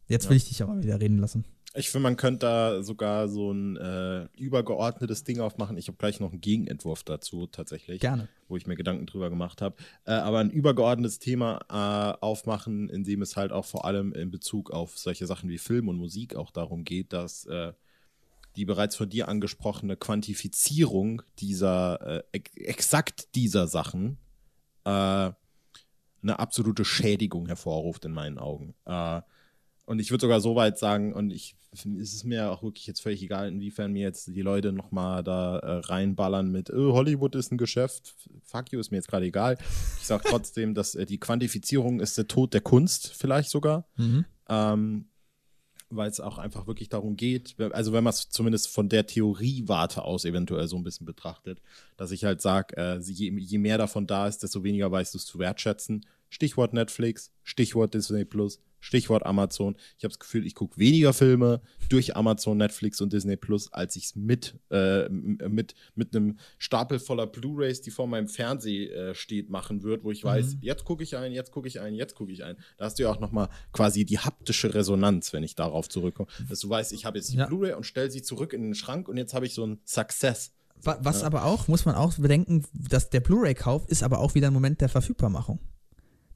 Jetzt 0.07 0.29
will 0.29 0.37
ja. 0.37 0.37
ich 0.37 0.49
dich 0.49 0.63
aber 0.63 0.81
wieder 0.81 0.99
reden 0.99 1.19
lassen. 1.19 1.45
Ich 1.75 1.91
finde, 1.91 2.03
man 2.03 2.17
könnte 2.17 2.47
da 2.47 2.83
sogar 2.83 3.29
so 3.29 3.51
ein 3.51 3.77
äh, 3.77 4.27
übergeordnetes 4.37 5.23
Ding 5.23 5.39
aufmachen. 5.39 5.77
Ich 5.77 5.87
habe 5.87 5.97
gleich 5.97 6.19
noch 6.19 6.31
einen 6.31 6.41
Gegenentwurf 6.41 7.03
dazu 7.03 7.45
tatsächlich. 7.45 8.01
Gerne. 8.01 8.27
Wo 8.47 8.57
ich 8.57 8.65
mir 8.65 8.75
Gedanken 8.75 9.05
drüber 9.05 9.29
gemacht 9.29 9.61
habe. 9.61 9.75
Äh, 10.05 10.13
aber 10.13 10.39
ein 10.39 10.49
übergeordnetes 10.49 11.19
Thema 11.19 11.59
äh, 11.69 12.25
aufmachen, 12.25 12.89
in 12.89 13.03
dem 13.03 13.21
es 13.21 13.37
halt 13.37 13.51
auch 13.51 13.65
vor 13.65 13.85
allem 13.85 14.13
in 14.13 14.31
Bezug 14.31 14.71
auf 14.71 14.97
solche 14.97 15.27
Sachen 15.27 15.47
wie 15.47 15.59
Film 15.59 15.89
und 15.89 15.97
Musik 15.97 16.35
auch 16.35 16.49
darum 16.49 16.85
geht, 16.85 17.13
dass 17.13 17.45
äh, 17.45 17.73
die 18.55 18.65
bereits 18.65 18.95
von 18.95 19.09
dir 19.09 19.27
angesprochene 19.27 19.95
Quantifizierung 19.95 21.21
dieser, 21.37 22.23
äh, 22.33 22.39
exakt 22.55 23.35
dieser 23.35 23.67
Sachen 23.67 24.17
äh, 24.85 24.89
eine 26.21 26.39
absolute 26.39 26.83
Schädigung 26.83 27.45
hervorruft 27.45 28.05
in 28.05 28.11
meinen 28.11 28.39
Augen. 28.39 28.73
und 29.85 29.99
ich 29.99 30.11
würde 30.11 30.21
sogar 30.23 30.41
so 30.41 30.55
weit 30.55 30.77
sagen, 30.77 31.13
und 31.13 31.31
ich 31.31 31.55
ist 31.71 32.13
es 32.13 32.23
mir 32.23 32.51
auch 32.51 32.63
wirklich 32.63 32.87
jetzt 32.87 33.01
völlig 33.01 33.21
egal, 33.21 33.47
inwiefern 33.47 33.91
mir 33.91 34.01
jetzt 34.01 34.27
die 34.27 34.41
Leute 34.41 34.71
nochmal 34.71 35.23
da 35.23 35.59
äh, 35.59 35.79
reinballern 35.79 36.51
mit 36.51 36.71
oh, 36.71 36.93
Hollywood 36.93 37.35
ist 37.35 37.51
ein 37.51 37.57
Geschäft. 37.57 38.15
Fuck 38.43 38.71
you, 38.71 38.79
ist 38.79 38.91
mir 38.91 38.97
jetzt 38.97 39.07
gerade 39.07 39.25
egal. 39.25 39.57
Ich 39.99 40.07
sage 40.07 40.23
trotzdem, 40.27 40.73
dass 40.73 40.95
äh, 40.95 41.05
die 41.05 41.19
Quantifizierung 41.19 41.99
ist 41.99 42.17
der 42.17 42.27
Tod 42.27 42.53
der 42.53 42.61
Kunst, 42.61 43.13
vielleicht 43.13 43.49
sogar. 43.49 43.87
Mhm. 43.97 44.25
Ähm, 44.47 45.05
weil 45.91 46.09
es 46.09 46.19
auch 46.19 46.37
einfach 46.37 46.67
wirklich 46.67 46.89
darum 46.89 47.15
geht, 47.15 47.55
also 47.71 47.93
wenn 47.93 48.03
man 48.03 48.13
es 48.13 48.29
zumindest 48.29 48.67
von 48.67 48.89
der 48.89 49.07
Theoriewarte 49.07 50.03
aus 50.03 50.23
eventuell 50.23 50.67
so 50.67 50.77
ein 50.77 50.83
bisschen 50.83 51.05
betrachtet, 51.05 51.61
dass 51.97 52.11
ich 52.11 52.25
halt 52.25 52.41
sage, 52.41 52.77
äh, 52.77 52.99
je, 52.99 53.31
je, 53.35 53.57
mehr 53.57 53.77
davon 53.77 54.05
da 54.05 54.27
ist, 54.27 54.43
desto 54.43 54.63
weniger 54.63 54.91
weißt 54.91 55.13
du 55.13 55.17
es 55.17 55.25
zu 55.25 55.39
wertschätzen. 55.39 56.05
Stichwort 56.29 56.73
Netflix, 56.73 57.31
Stichwort 57.43 57.95
Disney 57.95 58.23
Plus, 58.23 58.61
Stichwort 58.79 59.25
Amazon. 59.25 59.75
Ich 59.97 60.03
habe 60.03 60.09
das 60.09 60.19
Gefühl, 60.19 60.45
ich 60.45 60.55
gucke 60.55 60.77
weniger 60.77 61.13
Filme 61.13 61.61
durch 61.89 62.15
Amazon, 62.15 62.57
Netflix 62.57 63.01
und 63.01 63.13
Disney 63.13 63.37
Plus, 63.37 63.71
als 63.73 63.95
ich 63.95 64.05
es 64.05 64.15
mit, 64.15 64.59
äh, 64.71 65.09
mit, 65.09 65.75
mit 65.95 66.15
einem 66.15 66.37
Stapel 66.57 66.99
voller 66.99 67.27
Blu-Rays, 67.27 67.81
die 67.81 67.91
vor 67.91 68.07
meinem 68.07 68.27
Fernseher 68.27 69.09
äh, 69.09 69.15
steht, 69.15 69.49
machen 69.49 69.83
würde, 69.83 70.03
wo 70.03 70.11
ich 70.11 70.23
weiß, 70.23 70.55
mhm. 70.55 70.59
jetzt 70.61 70.85
gucke 70.85 71.03
ich 71.03 71.15
ein, 71.17 71.31
jetzt 71.31 71.51
gucke 71.51 71.67
ich 71.67 71.79
ein, 71.79 71.93
jetzt 71.95 72.15
gucke 72.15 72.31
ich 72.31 72.43
ein. 72.43 72.57
Da 72.77 72.85
hast 72.85 72.99
du 72.99 73.03
ja 73.03 73.11
auch 73.11 73.19
nochmal 73.19 73.49
quasi 73.73 74.05
die 74.05 74.19
haptische 74.19 74.73
Resonanz, 74.73 75.33
wenn 75.33 75.43
ich 75.43 75.55
darauf 75.55 75.89
zurückkomme. 75.89 76.29
Dass 76.47 76.59
du 76.59 76.69
weißt, 76.69 76.93
ich 76.93 77.05
habe 77.05 77.17
jetzt 77.17 77.31
die 77.31 77.37
ja. 77.37 77.45
Blu-ray 77.47 77.73
und 77.73 77.85
stelle 77.85 78.11
sie 78.11 78.21
zurück 78.21 78.53
in 78.53 78.61
den 78.61 78.75
Schrank 78.75 79.07
und 79.07 79.17
jetzt 79.17 79.33
habe 79.33 79.45
ich 79.45 79.53
so 79.53 79.65
ein 79.65 79.79
Success. 79.85 80.51
Was 80.81 81.21
ja. 81.21 81.27
aber 81.27 81.43
auch, 81.43 81.67
muss 81.67 81.85
man 81.85 81.95
auch 81.95 82.13
bedenken, 82.13 82.63
dass 82.73 83.09
der 83.09 83.19
Blu-ray-Kauf 83.19 83.85
ist 83.89 84.01
aber 84.01 84.19
auch 84.19 84.33
wieder 84.35 84.47
ein 84.47 84.53
Moment 84.53 84.79
der 84.79 84.87
Verfügbarmachung 84.87 85.59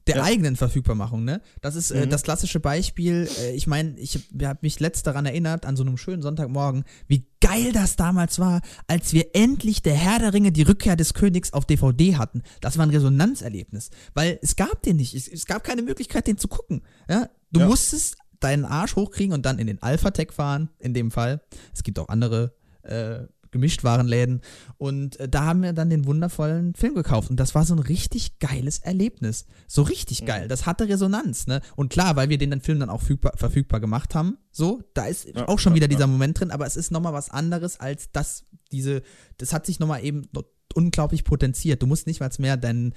der 0.06 0.16
ja. 0.16 0.22
eigenen 0.24 0.56
Verfügbarmachung, 0.56 1.24
ne? 1.24 1.40
Das 1.60 1.76
ist 1.76 1.90
äh, 1.90 2.04
mhm. 2.04 2.10
das 2.10 2.22
klassische 2.22 2.60
Beispiel. 2.60 3.28
Äh, 3.40 3.52
ich 3.52 3.66
meine, 3.66 3.98
ich 3.98 4.18
habe 4.42 4.58
mich 4.62 4.78
letzt 4.80 5.06
daran 5.06 5.26
erinnert, 5.26 5.64
an 5.64 5.76
so 5.76 5.82
einem 5.82 5.96
schönen 5.96 6.22
Sonntagmorgen, 6.22 6.84
wie 7.06 7.26
geil 7.40 7.72
das 7.72 7.96
damals 7.96 8.38
war, 8.38 8.60
als 8.86 9.12
wir 9.12 9.34
endlich 9.34 9.82
der 9.82 9.94
Herr 9.94 10.18
der 10.18 10.34
Ringe, 10.34 10.52
die 10.52 10.62
Rückkehr 10.62 10.96
des 10.96 11.14
Königs 11.14 11.52
auf 11.52 11.64
DVD 11.64 12.16
hatten. 12.16 12.42
Das 12.60 12.76
war 12.76 12.86
ein 12.86 12.90
Resonanzerlebnis, 12.90 13.90
weil 14.14 14.38
es 14.42 14.56
gab 14.56 14.82
den 14.82 14.96
nicht. 14.96 15.14
Es, 15.14 15.26
es 15.28 15.46
gab 15.46 15.64
keine 15.64 15.82
Möglichkeit, 15.82 16.26
den 16.26 16.38
zu 16.38 16.48
gucken. 16.48 16.82
Ja? 17.08 17.30
Du 17.50 17.60
ja. 17.60 17.66
musstest 17.66 18.16
deinen 18.40 18.64
Arsch 18.64 18.96
hochkriegen 18.96 19.32
und 19.32 19.46
dann 19.46 19.58
in 19.58 19.66
den 19.66 19.82
Alpha-Tech 19.82 20.32
fahren, 20.32 20.68
in 20.78 20.92
dem 20.92 21.10
Fall. 21.10 21.40
Es 21.72 21.82
gibt 21.82 21.98
auch 21.98 22.08
andere 22.08 22.54
äh, 22.82 23.22
Gemischtwarenläden. 23.54 24.42
Und 24.76 25.18
äh, 25.18 25.28
da 25.28 25.44
haben 25.46 25.62
wir 25.62 25.72
dann 25.72 25.88
den 25.88 26.04
wundervollen 26.04 26.74
Film 26.74 26.94
gekauft. 26.94 27.30
Und 27.30 27.40
das 27.40 27.54
war 27.54 27.64
so 27.64 27.74
ein 27.74 27.78
richtig 27.78 28.38
geiles 28.38 28.80
Erlebnis. 28.80 29.46
So 29.66 29.82
richtig 29.82 30.22
mhm. 30.22 30.26
geil. 30.26 30.48
Das 30.48 30.66
hatte 30.66 30.88
Resonanz, 30.88 31.46
ne? 31.46 31.62
Und 31.76 31.88
klar, 31.88 32.16
weil 32.16 32.28
wir 32.28 32.36
den 32.36 32.60
Film 32.60 32.80
dann 32.80 32.90
auch 32.90 33.00
verfügbar, 33.00 33.32
verfügbar 33.36 33.80
gemacht 33.80 34.14
haben, 34.14 34.36
so, 34.50 34.82
da 34.94 35.06
ist 35.06 35.26
ja, 35.26 35.48
auch 35.48 35.58
schon 35.58 35.72
ja, 35.72 35.76
wieder 35.76 35.88
dieser 35.88 36.06
Moment 36.06 36.38
drin, 36.38 36.50
aber 36.50 36.66
es 36.66 36.76
ist 36.76 36.90
nochmal 36.90 37.12
was 37.12 37.30
anderes 37.30 37.80
als 37.80 38.10
das, 38.12 38.44
diese, 38.72 39.02
das 39.38 39.52
hat 39.52 39.66
sich 39.66 39.80
nochmal 39.80 40.04
eben 40.04 40.28
unglaublich 40.74 41.24
potenziert. 41.24 41.82
Du 41.82 41.86
musst 41.86 42.06
nicht 42.06 42.20
mal 42.20 42.30
mehr 42.38 42.56
deinen 42.56 42.94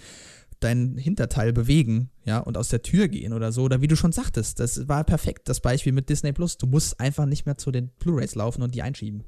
dein 0.59 0.97
Hinterteil 0.97 1.53
bewegen, 1.53 2.09
ja, 2.25 2.39
und 2.39 2.57
aus 2.57 2.69
der 2.69 2.81
Tür 2.81 3.07
gehen 3.07 3.33
oder 3.33 3.51
so. 3.51 3.63
Oder 3.63 3.81
wie 3.81 3.87
du 3.87 3.95
schon 3.95 4.11
sagtest, 4.11 4.59
das 4.59 4.87
war 4.87 5.03
perfekt, 5.03 5.49
das 5.49 5.59
Beispiel 5.59 5.93
mit 5.93 6.09
Disney 6.09 6.33
Plus. 6.33 6.57
Du 6.57 6.65
musst 6.65 6.99
einfach 6.99 7.27
nicht 7.27 7.45
mehr 7.45 7.59
zu 7.59 7.69
den 7.69 7.89
Blu-Rays 7.99 8.33
laufen 8.33 8.63
und 8.63 8.73
die 8.73 8.81
einschieben. 8.81 9.23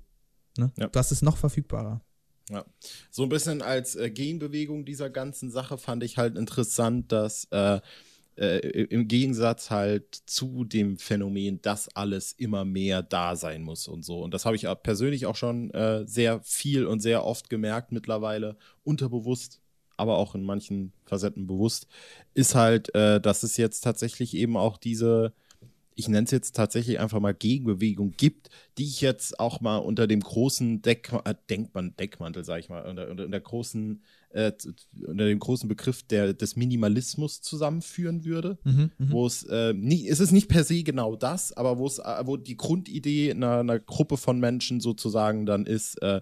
Ne? 0.58 0.72
Ja. 0.78 0.88
Das 0.88 1.12
ist 1.12 1.22
noch 1.22 1.38
verfügbarer. 1.38 2.02
Ja. 2.50 2.66
So 3.12 3.24
ein 3.24 3.30
bisschen 3.30 3.62
als 3.62 3.95
äh, 3.95 4.10
Gegenbewegung 4.10 4.86
dieser 4.86 5.10
ganzen 5.10 5.52
Sache 5.52 5.78
fand 5.78 6.04
ich 6.04 6.18
halt 6.18 6.36
interessant, 6.36 7.12
dass 7.12 7.45
äh, 7.52 7.80
äh, 8.39 8.86
im 8.86 9.08
Gegensatz 9.08 9.70
halt 9.70 10.16
zu 10.26 10.64
dem 10.64 10.97
Phänomen, 10.97 11.62
dass 11.62 11.93
alles 11.95 12.32
immer 12.32 12.64
mehr 12.64 13.04
da 13.04 13.36
sein 13.36 13.62
muss 13.62 13.88
und 13.88 14.04
so. 14.04 14.22
Und 14.22 14.34
das 14.34 14.45
habe 14.45 14.56
ich 14.56 14.66
persönlich 14.82 15.26
auch 15.26 15.36
schon 15.36 15.72
äh, 15.72 16.08
sehr 16.08 16.41
viel 16.41 16.86
und 16.86 17.02
sehr 17.02 17.26
oft 17.26 17.50
gemerkt 17.50 17.91
mittlerweile, 17.91 18.56
unterbewusst, 18.84 19.60
aber 19.97 20.18
auch 20.18 20.36
in 20.36 20.43
manchen 20.43 20.93
Facetten 21.06 21.47
bewusst, 21.47 21.88
ist 22.34 22.56
halt, 22.56 22.95
äh, 22.95 23.20
dass 23.20 23.43
es 23.43 23.58
jetzt 23.58 23.82
tatsächlich 23.82 24.34
eben 24.34 24.56
auch 24.56 24.78
diese 24.78 25.34
ich 26.00 26.08
nenne 26.08 26.24
es 26.24 26.32
jetzt 26.32 26.56
tatsächlich 26.56 26.97
einfach 26.97 27.20
mal 27.20 27.34
Gegenbewegung 27.34 28.14
gibt, 28.16 28.50
die 28.78 28.86
ich 28.86 29.02
jetzt 29.02 29.38
auch 29.38 29.60
mal 29.60 29.78
unter 29.78 30.08
dem 30.08 30.22
großen 30.22 30.82
Deck, 30.82 31.12
äh, 31.26 31.36
Denkmann, 31.50 31.93
Deckmantel, 31.97 32.45
sage 32.45 32.62
ich 32.62 32.70
mal, 32.70 32.89
unter, 32.89 33.10
unter, 33.10 33.26
unter, 33.26 33.39
großen, 33.41 34.02
äh, 34.30 34.54
unter 35.06 35.26
dem 35.26 35.39
großen 35.39 35.68
Begriff 35.68 36.04
der, 36.04 36.34
des 36.34 36.56
Minimalismus 36.56 37.41
zusammenführen 37.41 38.24
würde, 38.24 38.58
mhm, 38.64 38.91
mhm. 38.97 39.12
wo 39.12 39.28
es 39.28 39.43
äh, 39.43 39.74
nicht, 39.74 40.08
es 40.08 40.22
ist 40.22 40.32
nicht 40.32 40.47
per 40.47 40.64
se 40.64 40.84
genau 40.84 41.18
das, 41.18 41.52
aber 41.52 41.78
wo 41.78 41.86
es, 41.86 42.00
äh, 42.00 42.22
wo 42.24 42.38
die 42.38 42.56
Grundidee 42.56 43.32
einer, 43.32 43.60
einer, 43.60 43.80
Gruppe 43.80 44.16
von 44.16 44.39
Menschen 44.39 44.80
sozusagen 44.80 45.45
dann 45.45 45.66
ist, 45.66 46.02
äh, 46.02 46.22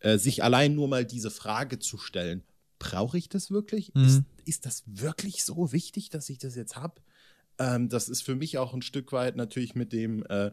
äh, 0.00 0.18
sich 0.18 0.42
allein 0.42 0.74
nur 0.74 0.88
mal 0.88 1.04
diese 1.04 1.30
Frage 1.30 1.78
zu 1.78 1.96
stellen, 1.96 2.42
brauche 2.80 3.18
ich 3.18 3.28
das 3.28 3.52
wirklich? 3.52 3.94
Mhm. 3.94 4.04
Ist, 4.04 4.22
ist 4.44 4.66
das 4.66 4.82
wirklich 4.86 5.44
so 5.44 5.70
wichtig, 5.70 6.10
dass 6.10 6.28
ich 6.28 6.38
das 6.38 6.56
jetzt 6.56 6.74
habe? 6.74 7.00
Ähm, 7.58 7.88
das 7.88 8.08
ist 8.08 8.22
für 8.22 8.34
mich 8.34 8.58
auch 8.58 8.74
ein 8.74 8.82
Stück 8.82 9.12
weit 9.12 9.36
natürlich 9.36 9.74
mit 9.74 9.92
dem, 9.92 10.24
äh, 10.28 10.50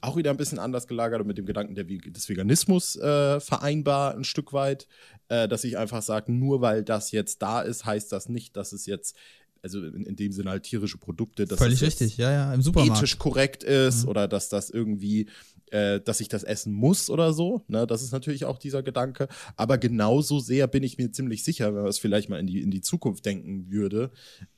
auch 0.00 0.16
wieder 0.16 0.30
ein 0.30 0.36
bisschen 0.36 0.58
anders 0.58 0.86
gelagert 0.86 1.20
und 1.20 1.26
mit 1.26 1.38
dem 1.38 1.46
Gedanken 1.46 1.74
der, 1.74 1.84
des 1.84 2.28
Veganismus 2.28 2.96
äh, 2.96 3.40
vereinbar 3.40 4.14
ein 4.14 4.24
Stück 4.24 4.52
weit, 4.52 4.86
äh, 5.28 5.48
dass 5.48 5.64
ich 5.64 5.76
einfach 5.76 6.02
sage, 6.02 6.32
nur 6.32 6.60
weil 6.60 6.82
das 6.82 7.10
jetzt 7.10 7.42
da 7.42 7.60
ist, 7.60 7.84
heißt 7.84 8.10
das 8.12 8.28
nicht, 8.28 8.56
dass 8.56 8.72
es 8.72 8.86
jetzt 8.86 9.16
also 9.62 9.84
in, 9.84 10.04
in, 10.04 10.16
dem 10.16 10.32
Sinne 10.32 10.50
halt 10.50 10.64
tierische 10.64 10.98
Produkte, 10.98 11.46
dass 11.46 11.58
Völlig 11.58 11.82
richtig, 11.82 12.16
ja, 12.16 12.32
ja, 12.32 12.54
im 12.54 12.62
Supermarkt. 12.62 12.98
ethisch 12.98 13.18
korrekt 13.18 13.62
ist 13.62 14.02
mhm. 14.02 14.08
oder 14.08 14.26
dass 14.26 14.48
das 14.48 14.70
irgendwie 14.70 15.28
äh, 15.72 16.00
dass 16.00 16.20
ich 16.20 16.28
das 16.28 16.44
essen 16.44 16.72
muss 16.72 17.08
oder 17.08 17.32
so. 17.32 17.62
Ne? 17.66 17.86
Das 17.86 18.02
ist 18.02 18.12
natürlich 18.12 18.44
auch 18.44 18.58
dieser 18.58 18.82
Gedanke. 18.82 19.28
Aber 19.56 19.78
genauso 19.78 20.38
sehr 20.38 20.66
bin 20.66 20.82
ich 20.82 20.98
mir 20.98 21.10
ziemlich 21.10 21.44
sicher, 21.44 21.74
wenn 21.74 21.82
man 21.82 21.90
es 21.90 21.98
vielleicht 21.98 22.28
mal 22.28 22.38
in 22.38 22.46
die, 22.46 22.60
in 22.60 22.70
die 22.70 22.82
Zukunft 22.82 23.24
denken 23.24 23.70
würde, 23.70 24.10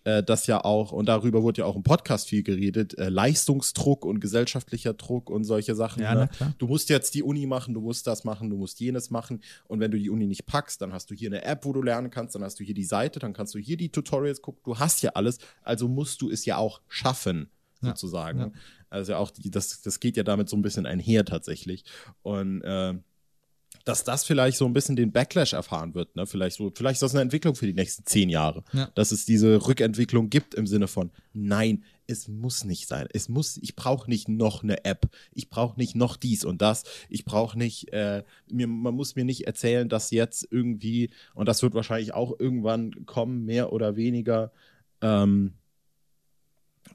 äh, 0.03 0.23
dass 0.25 0.49
ja 0.49 0.65
auch, 0.65 0.91
und 0.91 1.07
darüber 1.07 1.43
wurde 1.43 1.61
ja 1.61 1.67
auch 1.67 1.77
im 1.77 1.85
Podcast 1.85 2.29
viel 2.29 2.43
geredet, 2.43 2.99
äh, 2.99 3.09
Leistungsdruck 3.09 4.05
und 4.05 4.19
gesellschaftlicher 4.19 4.95
Druck 4.95 5.31
und 5.31 5.45
solche 5.45 5.77
Sachen. 5.77 6.03
Ja, 6.03 6.15
ne? 6.15 6.29
Du 6.59 6.67
musst 6.67 6.91
jetzt 6.91 7.15
die 7.15 7.23
Uni 7.23 7.47
machen, 7.47 7.75
du 7.75 7.81
musst 7.81 8.09
das 8.09 8.25
machen, 8.25 8.51
du 8.51 8.57
musst 8.57 8.81
jenes 8.81 9.11
machen. 9.11 9.41
Und 9.69 9.79
wenn 9.79 9.93
du 9.93 9.99
die 9.99 10.11
Uni 10.11 10.27
nicht 10.27 10.47
packst, 10.47 10.83
dann 10.83 10.93
hast 10.93 11.11
du 11.11 11.15
hier 11.15 11.31
eine 11.31 11.45
App, 11.45 11.65
wo 11.65 11.73
du 11.73 11.81
lernen 11.81 12.11
kannst, 12.11 12.35
dann 12.35 12.43
hast 12.43 12.59
du 12.59 12.65
hier 12.65 12.75
die 12.75 12.85
Seite, 12.85 13.21
dann 13.21 13.33
kannst 13.33 13.55
du 13.55 13.59
hier 13.61 13.77
die 13.77 13.91
Tutorials 13.91 14.43
gucken. 14.43 14.63
Du 14.65 14.79
hast 14.79 15.01
ja 15.03 15.11
alles, 15.11 15.39
also 15.63 15.87
musst 15.87 16.21
du 16.23 16.31
es 16.31 16.45
ja 16.45 16.57
auch 16.57 16.81
schaffen 16.89 17.51
sozusagen. 17.85 18.39
Ja. 18.39 18.53
Also 18.91 19.15
auch 19.17 19.31
die, 19.31 19.51
das, 19.51 19.83
das 19.83 20.01
geht 20.01 20.17
ja 20.17 20.23
damit 20.23 20.49
so 20.49 20.57
ein 20.57 20.63
bisschen 20.63 20.87
einher 20.87 21.25
tatsächlich. 21.25 21.85
Und 22.23 22.63
äh, 22.63 22.95
dass 23.85 24.05
das 24.05 24.25
vielleicht 24.25 24.57
so 24.57 24.65
ein 24.65 24.73
bisschen 24.73 24.97
den 24.97 25.13
Backlash 25.13 25.53
erfahren 25.53 25.95
wird. 25.95 26.17
Ne? 26.17 26.27
Vielleicht, 26.27 26.57
so, 26.57 26.73
vielleicht 26.75 26.97
ist 26.97 27.03
das 27.03 27.15
eine 27.15 27.23
Entwicklung 27.23 27.55
für 27.55 27.67
die 27.67 27.75
nächsten 27.75 28.07
zehn 28.07 28.31
Jahre. 28.31 28.65
Ja. 28.73 28.91
Dass 28.95 29.13
es 29.13 29.27
diese 29.27 29.67
Rückentwicklung 29.67 30.31
gibt 30.31 30.55
im 30.55 30.67
Sinne 30.67 30.89
von, 30.89 31.11
nein, 31.33 31.85
es 32.07 32.29
muss 32.29 32.65
nicht 32.65 32.89
sein. 32.89 33.07
Es 33.13 33.29
muss, 33.29 33.59
ich 33.59 33.77
brauche 33.77 34.09
nicht 34.09 34.29
noch 34.29 34.63
eine 34.63 34.85
App. 34.85 35.09
Ich 35.33 35.51
brauche 35.51 35.79
nicht 35.79 35.95
noch 35.97 36.17
dies 36.17 36.45
und 36.45 36.63
das. 36.63 36.85
Ich 37.09 37.25
brauche 37.25 37.59
nicht, 37.59 37.93
äh, 37.93 38.25
mir, 38.51 38.67
man 38.67 38.95
muss 38.95 39.17
mir 39.17 39.25
nicht 39.25 39.47
erzählen, 39.47 39.89
dass 39.89 40.11
jetzt 40.11 40.49
irgendwie, 40.51 41.11
und 41.35 41.47
das 41.47 41.63
wird 41.63 41.75
wahrscheinlich 41.75 42.15
auch 42.15 42.39
irgendwann 42.39 43.05
kommen, 43.07 43.45
mehr 43.45 43.73
oder 43.73 43.97
weniger, 43.97 44.53
ähm, 45.03 45.55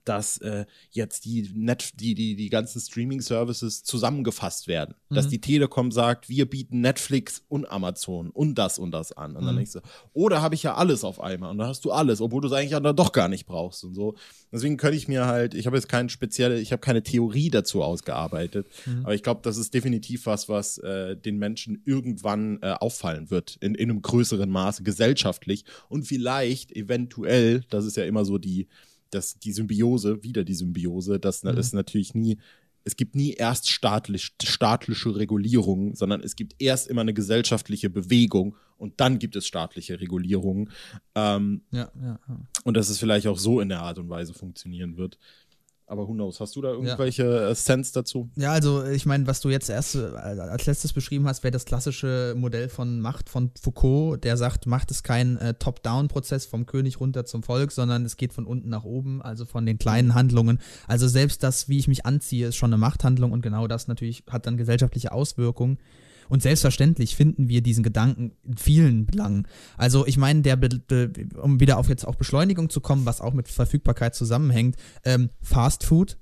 dass 0.06 0.38
äh, 0.40 0.66
jetzt 0.92 1.26
die, 1.26 1.50
Net 1.54 2.00
die, 2.00 2.16
die, 2.16 2.36
die 2.36 2.50
ganzen 2.50 2.80
Streaming-Services 2.80 3.84
zusammengefasst 3.84 4.68
werden. 4.68 4.96
Mhm. 5.10 5.16
Dass 5.16 5.28
die 5.28 5.42
Telekom 5.42 5.92
sagt, 5.92 6.30
wir 6.30 6.50
bieten 6.50 6.82
Netflix 6.82 7.44
und 7.48 7.70
Amazon 7.70 8.30
und 8.30 8.56
das 8.56 8.80
und 8.80 8.92
das 8.92 9.12
an. 9.12 9.36
Und 9.36 9.46
dann 9.46 9.56
mhm. 9.56 9.60
denkst 9.60 9.74
du, 10.14 10.30
da 10.30 10.42
habe 10.42 10.56
ich 10.56 10.64
ja 10.64 10.76
alles 10.76 11.04
auf 11.04 11.20
einmal. 11.20 11.52
Und 11.52 11.58
da 11.58 11.68
hast 11.68 11.86
du 11.86 11.92
alles, 11.92 12.22
obwohl 12.22 12.42
du 12.42 12.48
es 12.48 12.54
eigentlich 12.54 12.72
dann 12.72 12.96
doch 12.96 13.12
gar 13.12 13.28
nicht 13.28 13.46
brauchst 13.46 13.84
und 13.84 13.94
so. 13.94 14.16
Deswegen 14.52 14.78
könnte 14.78 14.98
ich 14.98 15.08
mir 15.08 15.26
halt, 15.26 15.54
ich 15.54 15.66
habe 15.66 15.78
jetzt 15.78 15.90
keine 15.90 16.10
spezielle, 16.10 16.60
ich 16.60 16.72
habe 16.72 16.82
keine 16.82 17.04
Theorie 17.04 17.50
dazu 17.50 17.84
ausgearbeitet. 17.84 18.68
Mhm. 18.86 19.06
Aber 19.06 19.16
ich 19.16 19.24
glaube, 19.24 19.42
das 19.44 19.58
ist 19.58 19.74
definitiv 19.74 20.26
was, 20.26 20.50
was 20.50 20.78
äh, 20.80 21.16
den 21.16 21.38
Menschen 21.38 21.82
irgendwann 21.86 22.60
äh, 22.62 22.72
auffallen 22.72 23.30
wird. 23.30 23.58
In, 23.62 23.76
in 23.76 23.90
einem 23.90 24.02
größeren 24.02 24.50
Maße 24.50 24.84
gesellschaftlich. 24.84 25.66
Und 25.88 26.04
vielleicht, 26.04 26.72
eventuell, 26.72 27.64
das 27.70 27.86
ist 27.86 27.98
ja 27.98 28.06
immer 28.06 28.26
so 28.26 28.38
die 28.38 28.68
dass 29.12 29.40
die 29.40 29.52
Symbiose, 29.52 30.24
wieder 30.24 30.44
die 30.44 30.54
Symbiose, 30.54 31.20
das 31.20 31.44
mhm. 31.44 31.58
ist 31.58 31.74
natürlich 31.74 32.14
nie, 32.14 32.38
es 32.84 32.96
gibt 32.96 33.16
nie 33.16 33.34
erst 33.34 33.70
staatlich, 33.70 34.32
staatliche 34.42 35.16
Regulierung, 35.16 35.96
sondern 35.96 36.22
es 36.22 36.36
gibt 36.36 36.56
erst 36.60 36.88
immer 36.88 37.02
eine 37.02 37.14
gesellschaftliche 37.14 37.90
Bewegung 37.90 38.56
und 38.78 39.00
dann 39.00 39.20
gibt 39.20 39.36
es 39.36 39.46
staatliche 39.46 40.00
Regulierung. 40.00 40.70
Ähm, 41.14 41.62
ja, 41.72 41.92
ja, 42.02 42.20
ja. 42.28 42.40
Und 42.64 42.78
dass 42.78 42.90
es 42.90 42.98
vielleicht 42.98 43.28
auch 43.28 43.38
so 43.38 43.60
in 43.60 43.70
der 43.70 43.82
Art 43.82 44.00
und 44.00 44.10
Weise 44.10 44.34
funktionieren 44.34 44.98
wird. 44.98 45.20
Aber 45.90 46.08
who 46.08 46.14
knows? 46.14 46.40
Hast 46.40 46.56
du 46.56 46.62
da 46.62 46.70
irgendwelche 46.70 47.24
ja. 47.24 47.50
Äh, 47.50 47.56
Sense 47.56 47.92
dazu? 47.92 48.30
Ja, 48.36 48.52
also 48.52 48.86
ich 48.86 49.08
meine, 49.08 49.26
was 49.26 49.42
du 49.42 49.50
jetzt 49.50 49.72
erst 49.72 49.96
äh, 49.96 50.00
als 50.00 50.68
letztes 50.68 50.94
beschrieben 50.94 51.28
hast, 51.28 51.44
wäre 51.44 51.52
das 51.52 51.66
klassische 51.66 52.36
Modell 52.38 52.70
von 52.70 53.02
Macht 53.02 53.28
von 53.28 53.50
Foucault, 53.60 54.24
der 54.24 54.38
sagt, 54.38 54.68
Macht 54.68 54.92
ist 54.92 55.04
kein 55.04 55.38
äh, 55.38 55.56
Top-Down-Prozess 55.56 56.46
vom 56.46 56.68
König 56.68 57.00
runter 57.00 57.26
zum 57.26 57.42
Volk, 57.42 57.72
sondern 57.72 58.06
es 58.06 58.18
geht 58.18 58.34
von 58.34 58.46
unten 58.46 58.70
nach 58.70 58.84
oben, 58.84 59.24
also 59.24 59.46
von 59.46 59.66
den 59.66 59.80
kleinen 59.80 60.14
Handlungen. 60.14 60.60
Also 60.88 61.08
selbst 61.08 61.42
das, 61.42 61.70
wie 61.70 61.80
ich 61.80 61.88
mich 61.88 62.06
anziehe, 62.06 62.50
ist 62.50 62.56
schon 62.56 62.72
eine 62.72 62.78
Machthandlung 62.80 63.32
und 63.32 63.42
genau 63.42 63.68
das 63.68 63.88
natürlich 63.88 64.24
hat 64.30 64.46
dann 64.46 64.58
gesellschaftliche 64.58 65.12
Auswirkungen. 65.12 65.80
Und 66.30 66.42
selbstverständlich 66.42 67.16
finden 67.16 67.50
wir 67.50 67.62
diesen 67.62 67.84
Gedanken 67.84 68.32
in 68.44 68.58
vielen 68.58 69.06
Belangen. 69.06 69.48
Also 69.78 70.08
ich 70.08 70.18
meine, 70.18 70.42
der, 70.42 70.58
um 71.42 71.60
wieder 71.60 71.78
auf 71.78 71.90
jetzt 71.90 72.08
auch 72.08 72.16
Beschleunigung 72.16 72.70
zu 72.70 72.80
kommen, 72.80 73.06
was 73.06 73.20
auch 73.20 73.34
mit 73.34 73.50
Verfügbarkeit 73.50 74.16
zusammenhängt, 74.16 74.78
ähm, 75.04 75.30
Fast 75.42 75.84
Food, 75.84 76.18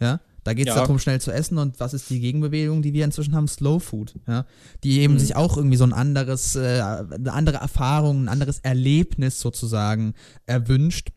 ja, 0.00 0.20
da 0.44 0.52
geht 0.52 0.68
es 0.68 0.74
ja. 0.74 0.80
darum, 0.80 0.98
schnell 0.98 1.20
zu 1.20 1.32
essen 1.32 1.56
und 1.56 1.80
was 1.80 1.94
ist 1.94 2.10
die 2.10 2.20
Gegenbewegung, 2.20 2.82
die 2.82 2.92
wir 2.92 3.04
inzwischen 3.04 3.34
haben? 3.34 3.48
Slow 3.48 3.80
Food, 3.80 4.20
ja. 4.28 4.44
Die 4.84 5.00
eben 5.00 5.14
mhm. 5.14 5.18
sich 5.18 5.36
auch 5.36 5.56
irgendwie 5.56 5.78
so 5.78 5.84
ein 5.84 5.94
anderes, 5.94 6.54
äh, 6.54 6.80
eine 6.82 7.32
andere 7.32 7.56
Erfahrung, 7.56 8.24
ein 8.24 8.28
anderes 8.28 8.58
Erlebnis 8.60 9.40
sozusagen 9.40 10.14
erwünscht. 10.44 11.12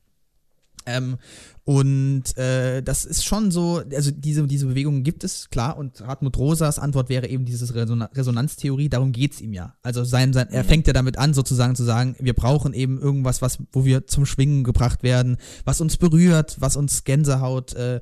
Ähm, 0.88 1.18
und 1.66 2.38
äh, 2.38 2.82
das 2.82 3.04
ist 3.04 3.26
schon 3.26 3.52
so, 3.52 3.84
also 3.94 4.10
diese, 4.12 4.48
diese 4.48 4.68
Bewegungen 4.68 5.04
gibt 5.04 5.26
es, 5.26 5.50
klar, 5.50 5.78
und 5.78 6.00
Hartmut 6.00 6.38
Rosas 6.38 6.80
Antwort 6.80 7.10
wäre 7.10 7.28
eben 7.28 7.44
diese 7.44 7.76
Reson 7.76 8.04
Resonanztheorie, 8.04 8.88
darum 8.88 9.12
geht's 9.12 9.42
ihm 9.42 9.52
ja. 9.52 9.76
Also 9.84 10.06
sein, 10.06 10.32
sein, 10.32 10.48
er 10.50 10.64
fängt 10.64 10.88
ja 10.88 10.94
damit 10.94 11.18
an, 11.18 11.34
sozusagen 11.34 11.76
zu 11.76 11.84
sagen, 11.84 12.16
wir 12.20 12.34
brauchen 12.34 12.74
eben 12.74 12.98
irgendwas, 13.02 13.42
was, 13.42 13.60
wo 13.74 13.84
wir 13.84 14.08
zum 14.08 14.26
Schwingen 14.26 14.64
gebracht 14.64 15.04
werden, 15.04 15.36
was 15.66 15.82
uns 15.82 15.98
berührt, 15.98 16.56
was 16.62 16.78
uns 16.78 17.04
Gänsehaut 17.04 17.74
äh, 17.74 18.00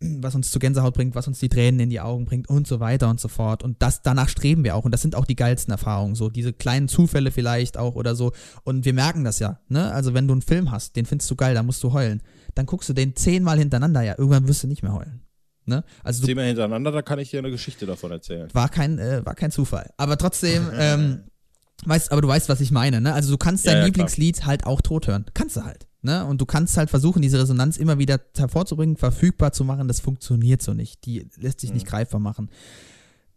was 0.00 0.34
uns 0.34 0.50
zu 0.50 0.58
Gänsehaut 0.58 0.94
bringt, 0.94 1.14
was 1.14 1.28
uns 1.28 1.40
die 1.40 1.50
Tränen 1.50 1.78
in 1.78 1.90
die 1.90 2.00
Augen 2.00 2.24
bringt 2.24 2.48
und 2.48 2.66
so 2.66 2.80
weiter 2.80 3.10
und 3.10 3.20
so 3.20 3.28
fort. 3.28 3.62
Und 3.62 3.82
das, 3.82 4.02
danach 4.02 4.30
streben 4.30 4.64
wir 4.64 4.74
auch. 4.74 4.84
Und 4.84 4.92
das 4.92 5.02
sind 5.02 5.14
auch 5.14 5.26
die 5.26 5.36
geilsten 5.36 5.72
Erfahrungen, 5.72 6.14
so 6.14 6.30
diese 6.30 6.54
kleinen 6.54 6.88
Zufälle 6.88 7.30
vielleicht 7.30 7.76
auch 7.76 7.96
oder 7.96 8.14
so. 8.14 8.32
Und 8.64 8.86
wir 8.86 8.94
merken 8.94 9.24
das 9.24 9.38
ja, 9.40 9.60
ne? 9.68 9.92
Also 9.92 10.14
wenn 10.14 10.26
du 10.26 10.32
einen 10.32 10.42
Film 10.42 10.70
hast, 10.70 10.96
den 10.96 11.04
findest 11.04 11.30
du 11.30 11.36
geil, 11.36 11.54
da 11.54 11.62
musst 11.62 11.82
du 11.82 11.92
heulen. 11.92 12.22
Dann 12.54 12.66
guckst 12.66 12.88
du 12.88 12.94
den 12.94 13.14
zehnmal 13.14 13.58
hintereinander, 13.58 14.00
ja, 14.02 14.14
irgendwann 14.16 14.48
wirst 14.48 14.62
du 14.62 14.68
nicht 14.68 14.82
mehr 14.82 14.94
heulen. 14.94 15.22
Ne? 15.66 15.84
Also 16.02 16.24
zehnmal 16.24 16.46
hintereinander, 16.46 16.90
da 16.92 17.02
kann 17.02 17.18
ich 17.18 17.30
dir 17.30 17.38
eine 17.38 17.50
Geschichte 17.50 17.84
davon 17.84 18.10
erzählen. 18.10 18.48
War 18.54 18.70
kein, 18.70 18.98
äh, 18.98 19.24
war 19.24 19.34
kein 19.34 19.50
Zufall. 19.50 19.90
Aber 19.98 20.16
trotzdem, 20.16 20.68
ähm, 20.78 21.24
weißt, 21.84 22.10
aber 22.10 22.22
du 22.22 22.28
weißt, 22.28 22.48
was 22.48 22.62
ich 22.62 22.70
meine, 22.70 23.02
ne? 23.02 23.12
Also 23.12 23.30
du 23.32 23.38
kannst 23.38 23.66
dein 23.66 23.74
ja, 23.74 23.80
ja, 23.80 23.86
Lieblingslied 23.86 24.36
klar. 24.36 24.48
halt 24.48 24.64
auch 24.64 24.80
tot 24.80 25.06
hören. 25.06 25.26
Kannst 25.34 25.56
du 25.56 25.64
halt. 25.64 25.86
Ne? 26.02 26.24
Und 26.24 26.40
du 26.40 26.46
kannst 26.46 26.76
halt 26.76 26.90
versuchen, 26.90 27.20
diese 27.20 27.38
Resonanz 27.38 27.76
immer 27.76 27.98
wieder 27.98 28.20
hervorzubringen, 28.36 28.96
verfügbar 28.96 29.52
zu 29.52 29.64
machen. 29.64 29.88
Das 29.88 30.00
funktioniert 30.00 30.62
so 30.62 30.72
nicht. 30.72 31.04
Die 31.04 31.28
lässt 31.36 31.60
sich 31.60 31.72
nicht 31.72 31.86
mhm. 31.86 31.90
greifbar 31.90 32.20
machen. 32.20 32.50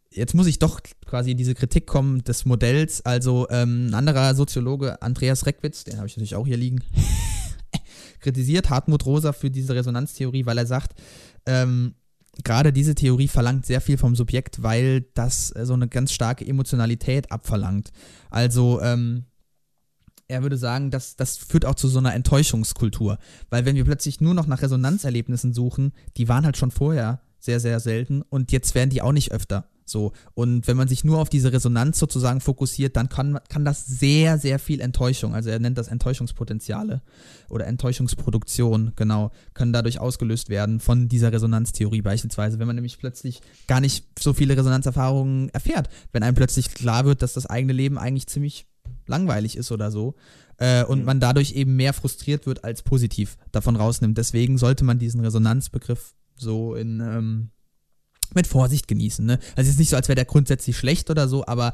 Jetzt 0.10 0.36
muss 0.36 0.48
ich 0.48 0.60
doch 0.60 0.80
quasi 1.06 1.32
in 1.32 1.38
diese 1.38 1.56
Kritik 1.56 1.88
kommen 1.88 2.24
des 2.24 2.46
Modells. 2.46 3.04
Also 3.06 3.48
ähm, 3.50 3.88
ein 3.88 3.94
anderer 3.96 4.36
Soziologe, 4.36 5.02
Andreas 5.02 5.46
Reckwitz, 5.46 5.84
den 5.84 5.98
habe 5.98 6.08
ich 6.08 6.16
natürlich 6.16 6.36
auch 6.36 6.46
hier 6.46 6.58
liegen, 6.58 6.82
kritisiert 8.20 8.70
Hartmut 8.70 9.06
Rosa 9.06 9.34
für 9.34 9.50
diese 9.50 9.76
Resonanztheorie, 9.76 10.46
weil 10.46 10.58
er 10.58 10.68
sagt, 10.68 10.94
ähm, 11.46 11.96
gerade 12.44 12.72
diese 12.72 12.96
Theorie 12.96 13.28
verlangt 13.28 13.66
sehr 13.66 13.82
viel 13.82 13.98
vom 13.98 14.16
Subjekt, 14.16 14.64
weil 14.64 15.02
das 15.14 15.54
äh, 15.56 15.66
so 15.66 15.74
eine 15.74 15.88
ganz 15.88 16.14
starke 16.14 16.46
Emotionalität 16.46 17.32
abverlangt. 17.32 17.92
Also 18.30 18.82
ähm, 18.82 19.26
er 20.34 20.42
würde 20.42 20.58
sagen, 20.58 20.92
dass 20.92 21.16
das 21.16 21.38
führt 21.38 21.66
auch 21.66 21.76
zu 21.76 21.88
so 21.88 22.00
einer 22.00 22.14
Enttäuschungskultur. 22.14 23.20
Weil 23.50 23.66
wenn 23.66 23.76
wir 23.76 23.86
plötzlich 23.86 24.20
nur 24.20 24.34
noch 24.34 24.48
nach 24.48 24.62
Resonanzerlebnissen 24.62 25.54
suchen, 25.54 25.94
die 26.18 26.28
waren 26.28 26.44
halt 26.44 26.58
schon 26.58 26.72
vorher 26.72 27.22
sehr, 27.40 27.60
sehr 27.60 27.80
selten 27.80 28.24
und 28.24 28.52
jetzt 28.52 28.74
werden 28.74 28.90
die 28.90 29.02
auch 29.02 29.12
nicht 29.12 29.32
öfter. 29.32 29.70
So. 29.86 30.14
Und 30.34 30.66
wenn 30.68 30.78
man 30.78 30.88
sich 30.88 31.04
nur 31.04 31.20
auf 31.20 31.30
diese 31.30 31.52
Resonanz 31.52 32.00
sozusagen 32.00 32.40
fokussiert, 32.40 32.96
dann 32.96 33.10
kann, 33.10 33.40
kann 33.50 33.66
das 33.66 33.86
sehr, 33.86 34.38
sehr 34.38 34.58
viel 34.58 34.80
Enttäuschung, 34.80 35.36
also 35.36 35.50
er 35.50 35.60
nennt 35.60 35.78
das 35.78 35.90
Enttäuschungspotenziale 35.90 37.02
oder 37.50 37.68
Enttäuschungsproduktion, 37.68 38.94
genau, 38.96 39.32
können 39.54 39.74
dadurch 39.74 40.00
ausgelöst 40.00 40.50
werden 40.50 40.80
von 40.80 41.10
dieser 41.10 41.32
Resonanztheorie 41.32 42.02
beispielsweise, 42.02 42.60
wenn 42.60 42.68
man 42.68 42.78
nämlich 42.78 42.98
plötzlich 42.98 43.42
gar 43.68 43.82
nicht 43.82 44.06
so 44.18 44.34
viele 44.34 44.58
Resonanzerfahrungen 44.58 45.50
erfährt, 45.50 45.90
wenn 46.12 46.24
einem 46.24 46.36
plötzlich 46.36 46.74
klar 46.74 47.06
wird, 47.06 47.22
dass 47.22 47.34
das 47.34 47.46
eigene 47.46 47.74
Leben 47.74 47.98
eigentlich 47.98 48.28
ziemlich 48.28 48.66
langweilig 49.08 49.58
ist 49.58 49.72
oder 49.72 49.92
so. 49.92 50.16
Äh, 50.58 50.84
und 50.84 51.00
mhm. 51.00 51.06
man 51.06 51.20
dadurch 51.20 51.54
eben 51.54 51.76
mehr 51.76 51.94
frustriert 51.94 52.46
wird 52.46 52.64
als 52.64 52.84
positiv 52.84 53.38
davon 53.52 53.76
rausnimmt. 53.76 54.18
Deswegen 54.18 54.58
sollte 54.58 54.84
man 54.84 55.00
diesen 55.00 55.22
Resonanzbegriff 55.22 56.14
so 56.36 56.76
in 56.76 57.00
ähm, 57.00 57.50
mit 58.34 58.48
Vorsicht 58.48 58.88
genießen. 58.88 59.26
Ne? 59.26 59.40
Also 59.56 59.62
es 59.62 59.70
ist 59.70 59.80
nicht 59.80 59.90
so, 59.90 59.96
als 59.96 60.08
wäre 60.08 60.16
der 60.16 60.26
grundsätzlich 60.26 60.78
schlecht 60.78 61.10
oder 61.10 61.28
so, 61.28 61.46
aber 61.46 61.74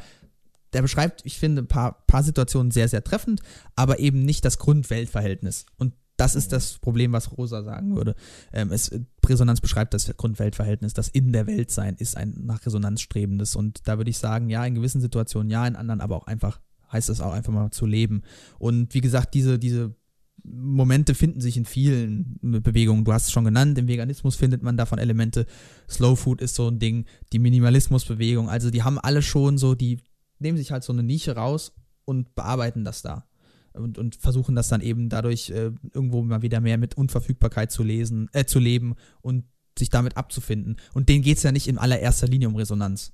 der 0.73 0.81
beschreibt, 0.81 1.21
ich 1.25 1.39
finde, 1.39 1.63
ein 1.63 1.67
paar, 1.67 2.03
paar 2.05 2.23
Situationen 2.23 2.71
sehr, 2.71 2.87
sehr 2.87 3.03
treffend, 3.03 3.41
aber 3.75 3.99
eben 3.99 4.23
nicht 4.23 4.45
das 4.45 4.59
Grundweltverhältnis. 4.59 5.65
Und 5.77 5.93
das 6.19 6.35
ist 6.35 6.51
das 6.51 6.79
Problem, 6.79 7.13
was 7.13 7.37
Rosa 7.37 7.63
sagen 7.63 7.95
würde. 7.95 8.13
Ähm, 8.51 8.71
es, 8.71 8.91
Resonanz 9.25 9.61
beschreibt 9.61 9.93
das 9.93 10.13
Grundweltverhältnis, 10.17 10.93
das 10.93 11.07
in 11.07 11.31
der 11.31 11.47
Welt 11.47 11.71
sein 11.71 11.95
ist 11.95 12.17
ein 12.17 12.35
nach 12.45 12.65
Resonanz 12.65 13.01
strebendes. 13.01 13.55
Und 13.55 13.87
da 13.87 13.97
würde 13.97 14.09
ich 14.09 14.17
sagen, 14.17 14.49
ja, 14.49 14.65
in 14.65 14.75
gewissen 14.75 15.01
Situationen 15.01 15.49
ja, 15.49 15.65
in 15.65 15.77
anderen 15.77 16.01
aber 16.01 16.17
auch 16.17 16.27
einfach 16.27 16.59
heißt 16.91 17.09
es 17.09 17.21
auch 17.21 17.33
einfach 17.33 17.53
mal 17.53 17.71
zu 17.71 17.85
leben. 17.85 18.23
Und 18.57 18.93
wie 18.93 19.01
gesagt, 19.01 19.33
diese, 19.33 19.59
diese 19.59 19.95
Momente 20.43 21.15
finden 21.15 21.41
sich 21.41 21.57
in 21.57 21.65
vielen 21.65 22.39
Bewegungen. 22.41 23.05
Du 23.05 23.13
hast 23.13 23.27
es 23.27 23.31
schon 23.31 23.45
genannt, 23.45 23.77
im 23.77 23.87
Veganismus 23.87 24.35
findet 24.35 24.63
man 24.63 24.77
davon 24.77 24.99
Elemente. 24.99 25.45
Slow 25.89 26.15
Food 26.15 26.41
ist 26.41 26.55
so 26.55 26.67
ein 26.69 26.79
Ding, 26.79 27.05
die 27.31 27.39
Minimalismusbewegung. 27.39 28.49
Also 28.49 28.69
die 28.71 28.83
haben 28.83 28.99
alle 28.99 29.21
schon 29.21 29.57
so, 29.57 29.75
die 29.75 29.99
nehmen 30.39 30.57
sich 30.57 30.71
halt 30.71 30.83
so 30.83 30.93
eine 30.93 31.03
Nische 31.03 31.35
raus 31.35 31.73
und 32.05 32.35
bearbeiten 32.35 32.83
das 32.83 33.01
da. 33.01 33.25
Und, 33.73 33.97
und 33.97 34.15
versuchen 34.15 34.55
das 34.55 34.67
dann 34.67 34.81
eben 34.81 35.09
dadurch 35.09 35.51
äh, 35.51 35.71
irgendwo 35.93 36.23
mal 36.23 36.41
wieder 36.41 36.59
mehr 36.59 36.77
mit 36.77 36.97
Unverfügbarkeit 36.97 37.71
zu 37.71 37.83
lesen, 37.83 38.29
äh, 38.33 38.45
zu 38.45 38.59
leben 38.59 38.95
und 39.21 39.45
sich 39.77 39.89
damit 39.89 40.17
abzufinden. 40.17 40.77
Und 40.93 41.07
denen 41.07 41.23
geht 41.23 41.37
es 41.37 41.43
ja 41.43 41.51
nicht 41.51 41.67
in 41.67 41.77
allererster 41.77 42.27
Linie 42.27 42.47
um 42.47 42.55
Resonanz. 42.55 43.13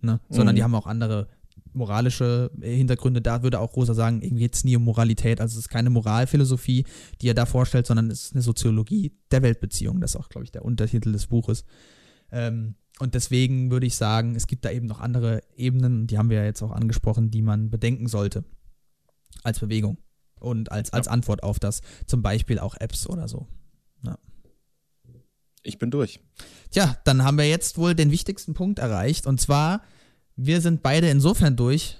Ne? 0.00 0.20
Sondern 0.30 0.54
mhm. 0.54 0.56
die 0.56 0.62
haben 0.64 0.74
auch 0.74 0.86
andere 0.86 1.28
moralische 1.72 2.50
Hintergründe, 2.60 3.20
da 3.20 3.42
würde 3.42 3.60
auch 3.60 3.76
Rosa 3.76 3.94
sagen, 3.94 4.22
irgendwie 4.22 4.42
geht 4.42 4.54
es 4.54 4.64
nie 4.64 4.76
um 4.76 4.84
Moralität. 4.84 5.40
Also 5.40 5.54
es 5.54 5.66
ist 5.66 5.68
keine 5.68 5.90
Moralphilosophie, 5.90 6.84
die 7.20 7.28
er 7.28 7.34
da 7.34 7.46
vorstellt, 7.46 7.86
sondern 7.86 8.10
es 8.10 8.26
ist 8.26 8.32
eine 8.34 8.42
Soziologie 8.42 9.12
der 9.30 9.42
Weltbeziehung. 9.42 10.00
Das 10.00 10.14
ist 10.14 10.20
auch, 10.20 10.28
glaube 10.28 10.44
ich, 10.44 10.52
der 10.52 10.64
Untertitel 10.64 11.12
des 11.12 11.26
Buches. 11.26 11.64
Ähm, 12.30 12.74
und 12.98 13.14
deswegen 13.14 13.70
würde 13.70 13.86
ich 13.86 13.96
sagen, 13.96 14.36
es 14.36 14.46
gibt 14.46 14.64
da 14.64 14.70
eben 14.70 14.86
noch 14.86 15.00
andere 15.00 15.42
Ebenen, 15.56 16.06
die 16.06 16.18
haben 16.18 16.30
wir 16.30 16.38
ja 16.38 16.44
jetzt 16.44 16.62
auch 16.62 16.72
angesprochen, 16.72 17.30
die 17.30 17.42
man 17.42 17.70
bedenken 17.70 18.06
sollte 18.06 18.44
als 19.42 19.60
Bewegung 19.60 19.98
und 20.38 20.70
als, 20.70 20.92
als 20.92 21.06
ja. 21.06 21.12
Antwort 21.12 21.42
auf 21.42 21.58
das. 21.58 21.80
Zum 22.06 22.22
Beispiel 22.22 22.58
auch 22.58 22.74
Apps 22.78 23.06
oder 23.06 23.28
so. 23.28 23.48
Ja. 24.04 24.18
Ich 25.62 25.78
bin 25.78 25.90
durch. 25.90 26.20
Tja, 26.70 26.96
dann 27.04 27.24
haben 27.24 27.38
wir 27.38 27.48
jetzt 27.48 27.78
wohl 27.78 27.94
den 27.94 28.10
wichtigsten 28.10 28.54
Punkt 28.54 28.78
erreicht. 28.78 29.26
Und 29.26 29.40
zwar, 29.40 29.82
wir 30.36 30.60
sind 30.60 30.82
beide 30.82 31.08
insofern 31.08 31.56
durch, 31.56 31.98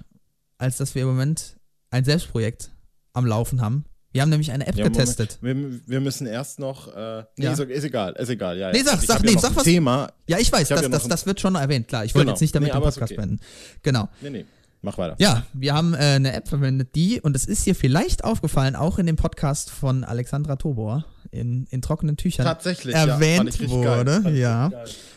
als 0.58 0.76
dass 0.78 0.94
wir 0.94 1.02
im 1.02 1.08
Moment 1.08 1.56
ein 1.90 2.04
Selbstprojekt 2.04 2.70
am 3.12 3.26
Laufen 3.26 3.60
haben. 3.60 3.84
Wir 4.12 4.20
haben 4.22 4.28
nämlich 4.30 4.52
eine 4.52 4.66
App 4.66 4.76
Ja, 4.76 4.84
getestet. 4.84 5.38
Wir, 5.40 5.54
wir 5.88 6.00
müssen 6.00 6.26
erst 6.26 6.58
noch. 6.58 6.94
Äh, 6.94 7.24
nee, 7.36 7.44
Ja. 7.46 7.52
ist, 7.52 7.60
ist 7.60 7.84
egal, 7.84 8.12
ist 8.12 8.28
egal. 8.28 8.58
Ja, 8.58 8.70
Nee, 8.70 8.82
sag- 8.82 9.00
Ich 9.00 9.06
sag- 9.08 9.22
nee, 9.24 9.36
sag 9.38 9.56
was- 9.56 9.64
Thema. 9.64 10.12
Ja, 10.28 10.38
ich 10.38 10.52
weiß, 10.52 10.70
Ich 10.70 10.76
das, 10.76 10.90
das, 10.90 11.08
das 11.08 11.26
wird 11.26 11.40
schon 11.40 11.54
erwähnt, 11.54 11.88
klar. 11.88 12.04
Ich 12.04 12.14
wollte 12.14 12.24
Genau. 12.26 12.32
jetzt 12.32 12.40
nicht 12.42 12.54
damit 12.54 12.68
Nee, 12.68 12.78
den 12.78 12.82
Podcast 12.82 13.02
okay. 13.12 13.16
beenden. 13.16 13.40
Genau. 13.82 14.08
Nee, 14.20 14.28
nee, 14.30 14.44
mach 14.82 14.98
weiter. 14.98 15.16
Ja, 15.18 15.46
wir 15.54 15.72
haben 15.74 15.94
äh, 15.94 15.96
eine 15.98 16.34
App 16.34 16.46
verwendet, 16.48 16.94
die, 16.94 17.22
und 17.22 17.34
es 17.36 17.46
ist 17.46 17.64
dir 17.64 17.74
vielleicht 17.74 18.22
aufgefallen, 18.24 18.76
auch 18.76 18.98
in 18.98 19.06
dem 19.06 19.16
Podcast 19.16 19.70
von 19.70 20.04
Alexandra 20.04 20.56
Tobor 20.56 21.06
in, 21.32 21.66
in 21.70 21.82
trockenen 21.82 22.16
Tüchern 22.16 22.46
Tatsächlich. 22.46 22.94
erwähnt 22.94 23.58
ja, 23.58 23.66
fand 23.66 23.70
wurde. 23.70 24.22
Fand 24.22 24.36
Ja. 24.36 24.70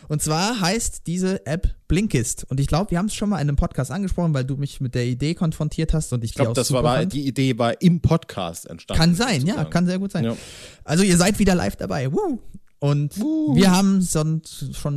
Und 0.08 0.22
zwar 0.22 0.60
heißt 0.60 1.06
diese 1.06 1.44
App 1.46 1.74
Blinkist. 1.88 2.46
Und 2.48 2.58
ich 2.58 2.66
glaube, 2.66 2.90
wir 2.90 2.98
haben 2.98 3.06
es 3.06 3.14
schon 3.14 3.28
mal 3.28 3.36
in 3.36 3.48
einem 3.48 3.56
Podcast 3.56 3.90
angesprochen, 3.90 4.32
weil 4.34 4.44
du 4.44 4.56
mich 4.56 4.80
mit 4.80 4.94
der 4.94 5.04
Idee 5.04 5.34
konfrontiert 5.34 5.92
hast 5.92 6.12
und 6.12 6.24
ich, 6.24 6.30
Ich 6.30 6.36
glaube, 6.36 6.54
das 6.54 6.72
war, 6.72 6.82
war 6.82 7.04
die 7.04 7.26
Idee 7.26 7.58
war 7.58 7.80
im 7.80 8.00
Podcast 8.00 8.66
entstanden. 8.66 9.00
Kann 9.00 9.14
sein, 9.14 9.42
ja, 9.42 9.54
sozusagen. 9.54 9.70
kann 9.70 9.86
sehr 9.86 9.98
gut 9.98 10.12
sein. 10.12 10.24
Ja. 10.24 10.36
Also 10.84 11.04
ihr 11.04 11.16
seid 11.16 11.38
wieder 11.38 11.54
live 11.54 11.76
dabei. 11.76 12.10
Woo! 12.10 12.40
Und 12.78 13.16
wir 13.16 13.70
haben 13.70 14.02
schon 14.02 14.42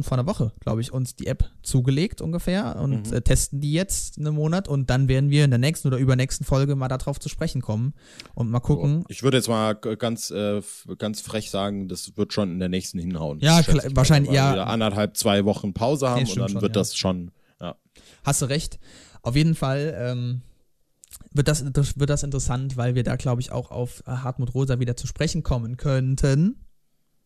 vor 0.04 0.18
einer 0.18 0.26
Woche, 0.26 0.52
glaube 0.60 0.82
ich, 0.82 0.92
uns 0.92 1.16
die 1.16 1.28
App 1.28 1.50
zugelegt 1.64 2.20
ungefähr 2.22 2.76
und 2.78 3.08
Mhm. 3.10 3.14
äh, 3.14 3.22
testen 3.22 3.62
die 3.62 3.72
jetzt 3.72 4.18
einen 4.18 4.36
Monat 4.36 4.68
und 4.68 4.90
dann 4.90 5.08
werden 5.08 5.30
wir 5.30 5.46
in 5.46 5.52
der 5.52 5.60
nächsten 5.60 5.88
oder 5.88 5.98
übernächsten 5.98 6.46
Folge 6.46 6.76
mal 6.76 6.90
darauf 6.90 7.20
zu 7.22 7.30
sprechen 7.30 7.62
kommen 7.62 7.94
und 8.34 8.50
mal 8.52 8.60
gucken. 8.60 9.06
Ich 9.08 9.24
würde 9.24 9.38
jetzt 9.38 9.48
mal 9.48 9.76
ganz, 9.76 10.30
äh, 10.30 10.62
ganz 10.98 11.22
frech 11.22 11.50
sagen, 11.52 11.88
das 11.88 12.18
wird 12.18 12.34
schon 12.34 12.52
in 12.52 12.60
der 12.60 12.68
nächsten 12.70 13.00
hinhauen. 13.00 13.40
Ja, 13.40 13.62
klar, 13.62 13.84
wahrscheinlich, 13.92 14.34
ja. 14.34 14.50
wir 14.50 14.54
wieder 14.56 14.68
anderthalb, 14.68 15.16
zwei 15.16 15.46
Wochen 15.46 15.74
Pause 15.74 16.10
haben 16.10 16.24
Nee, 16.24 16.30
und 16.32 16.38
dann 16.38 16.50
schon, 16.50 16.62
wird 16.62 16.76
ja. 16.76 16.82
das 16.82 16.98
schon. 16.98 17.32
Ja. 17.62 17.76
Hast 18.26 18.42
du 18.42 18.48
recht. 18.48 18.78
Auf 19.22 19.38
jeden 19.38 19.56
Fall 19.56 19.96
ähm, 19.98 20.42
wird, 21.32 21.48
das, 21.48 21.64
wird 21.98 22.10
das 22.10 22.24
interessant, 22.24 22.76
weil 22.76 22.96
wir 22.96 23.04
da, 23.04 23.16
glaube 23.16 23.42
ich, 23.42 23.54
auch 23.54 23.72
auf 23.72 24.04
Hartmut 24.06 24.54
Rosa 24.54 24.80
wieder 24.80 24.98
zu 24.98 25.08
sprechen 25.08 25.44
kommen 25.44 25.78
könnten. 25.78 26.66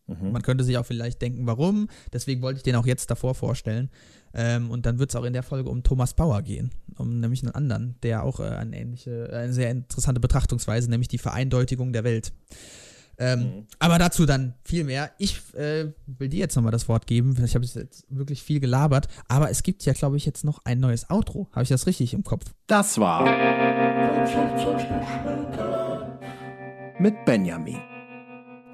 Mhm. 0.08 0.32
Man 0.32 0.42
könnte 0.42 0.64
sich 0.64 0.78
auch 0.78 0.86
vielleicht 0.86 1.22
denken, 1.22 1.48
warum. 1.48 1.88
Deswegen 2.12 2.42
wollte 2.42 2.58
ich 2.58 2.64
den 2.64 2.76
auch 2.76 2.86
jetzt 2.86 3.10
davor 3.10 3.36
vorstellen. 3.36 3.90
Ähm, 4.34 4.72
und 4.72 4.86
dann 4.86 5.00
wird 5.00 5.12
es 5.12 5.16
auch 5.16 5.24
in 5.24 5.34
der 5.34 5.44
Folge 5.44 5.70
um 5.70 5.84
Thomas 5.84 6.14
Bauer 6.16 6.42
gehen, 6.42 6.72
um 6.98 7.20
nämlich 7.20 7.44
einen 7.44 7.54
anderen, 7.54 7.96
der 8.02 8.24
auch 8.24 8.40
äh, 8.40 8.44
eine 8.44 8.80
ähnliche, 8.80 9.30
äh, 9.32 9.36
eine 9.36 9.54
sehr 9.54 9.70
interessante 9.70 10.20
Betrachtungsweise, 10.20 10.90
nämlich 10.90 11.08
die 11.08 11.20
Vereindeutigung 11.20 11.94
der 11.94 12.04
Welt. 12.04 12.34
Ähm, 13.20 13.40
Mhm. 13.40 13.68
Aber 13.78 14.00
dazu 14.00 14.26
dann 14.26 14.56
viel 14.64 14.84
mehr. 14.84 15.12
Ich 15.20 15.40
äh, 15.54 15.92
will 16.08 16.30
dir 16.30 16.40
jetzt 16.40 16.56
nochmal 16.56 16.72
das 16.72 16.90
Wort 16.90 17.06
geben. 17.06 17.36
Ich 17.46 17.54
habe 17.54 17.64
jetzt 17.64 18.06
wirklich 18.10 18.42
viel 18.42 18.60
gelabert, 18.60 19.08
aber 19.28 19.52
es 19.52 19.62
gibt 19.62 19.86
ja, 19.86 19.94
glaube 19.94 20.18
ich, 20.18 20.26
jetzt 20.26 20.44
noch 20.44 20.62
ein 20.66 20.80
neues 20.80 21.12
Outro. 21.12 21.48
Habe 21.52 21.62
ich 21.62 21.70
das 21.70 21.86
richtig 21.86 22.16
im 22.16 22.24
Kopf? 22.24 22.44
Das 22.66 22.98
war 22.98 23.24
mit 27.00 27.24
Benjamin. 27.26 27.78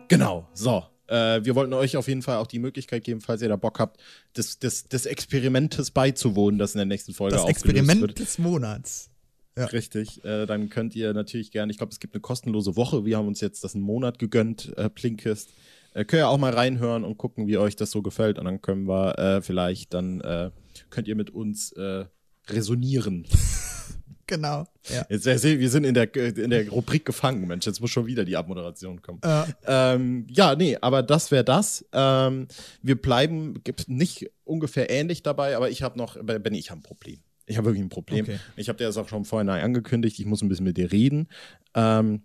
Genau, 0.08 0.48
so. 0.54 0.84
Äh, 1.10 1.44
wir 1.44 1.56
wollten 1.56 1.74
euch 1.74 1.98
auf 1.98 2.08
jeden 2.08 2.22
Fall 2.22 2.38
auch 2.38 2.48
die 2.48 2.60
Möglichkeit 2.60 3.04
geben, 3.04 3.22
falls 3.22 3.42
ihr 3.42 3.50
da 3.50 3.56
Bock 3.56 3.80
habt, 3.80 4.00
des, 4.38 4.60
des, 4.60 4.88
des 4.88 5.06
Experimentes 5.06 5.92
beizuwohnen, 5.92 6.60
das 6.60 6.76
in 6.76 6.78
der 6.80 6.86
nächsten 6.86 7.14
Folge 7.14 7.36
Das 7.36 7.44
aufgelöst 7.44 7.66
Experiment 7.66 8.02
wird. 8.02 8.20
des 8.20 8.38
Monats. 8.38 9.10
Ja. 9.58 9.66
Richtig, 9.66 10.24
äh, 10.24 10.46
dann 10.46 10.70
könnt 10.70 10.96
ihr 10.96 11.14
natürlich 11.14 11.52
gerne, 11.52 11.72
ich 11.72 11.78
glaube, 11.78 11.92
es 11.92 12.00
gibt 12.00 12.14
eine 12.14 12.22
kostenlose 12.22 12.76
Woche. 12.76 13.04
Wir 13.04 13.18
haben 13.18 13.28
uns 13.28 13.42
jetzt 13.42 13.64
das 13.64 13.76
einen 13.76 13.84
Monat 13.84 14.20
gegönnt, 14.20 14.72
äh, 14.78 14.90
Blinkist. 14.90 15.50
Äh, 15.94 16.06
könnt 16.06 16.22
ihr 16.22 16.30
auch 16.30 16.38
mal 16.38 16.54
reinhören 16.54 17.04
und 17.04 17.18
gucken, 17.18 17.48
wie 17.48 17.58
euch 17.58 17.76
das 17.76 17.92
so 17.92 18.02
gefällt. 18.02 18.40
Und 18.40 18.46
dann 18.46 18.62
können 18.62 18.88
wir 18.88 19.18
äh, 19.18 19.42
vielleicht, 19.42 19.94
dann 19.94 20.22
äh, 20.22 20.52
könnt 20.90 21.08
ihr 21.08 21.16
mit 21.16 21.32
uns 21.32 21.72
äh, 21.74 22.06
resonieren. 22.48 23.26
Genau. 24.30 24.68
Ja. 24.90 25.08
Jetzt, 25.10 25.26
äh, 25.26 25.60
wir 25.60 25.70
sind 25.72 25.86
in 25.86 25.96
der, 25.96 26.16
in 26.16 26.52
der 26.52 26.70
Rubrik 26.70 27.04
gefangen, 27.04 27.48
Mensch. 27.48 27.66
Jetzt 27.66 27.82
muss 27.82 27.90
schon 27.90 28.06
wieder 28.06 28.24
die 28.26 28.38
Abmoderation 28.38 29.02
kommen. 29.02 29.20
Äh, 29.24 29.46
Ähm, 29.66 30.28
ja, 30.30 30.56
nee, 30.56 30.78
aber 30.80 31.02
das 31.02 31.32
wäre 31.32 31.44
das. 31.44 31.84
Ähm, 31.94 32.48
wir 32.84 33.02
bleiben 33.02 33.64
gibt 33.64 33.90
nicht 33.90 34.30
ungefähr 34.44 34.92
ähnlich 34.92 35.24
dabei, 35.24 35.58
aber 35.58 35.72
ich 35.72 35.82
habe 35.82 35.98
noch, 35.98 36.16
Benny, 36.24 36.60
ich 36.60 36.70
habe 36.70 36.82
ein 36.82 36.84
Problem. 36.84 37.20
Ich 37.48 37.58
habe 37.58 37.66
wirklich 37.66 37.84
ein 37.84 37.90
Problem. 37.90 38.26
Okay. 38.26 38.40
Ich 38.56 38.70
habe 38.70 38.78
dir 38.78 38.86
das 38.86 38.98
auch 38.98 39.10
schon 39.10 39.26
vorhin 39.26 39.50
angekündigt. 39.50 40.20
Ich 40.20 40.26
muss 40.28 40.44
ein 40.44 40.50
bisschen 40.50 40.66
mit 40.66 40.78
dir 40.78 40.92
reden, 40.92 41.28
ähm, 41.74 42.22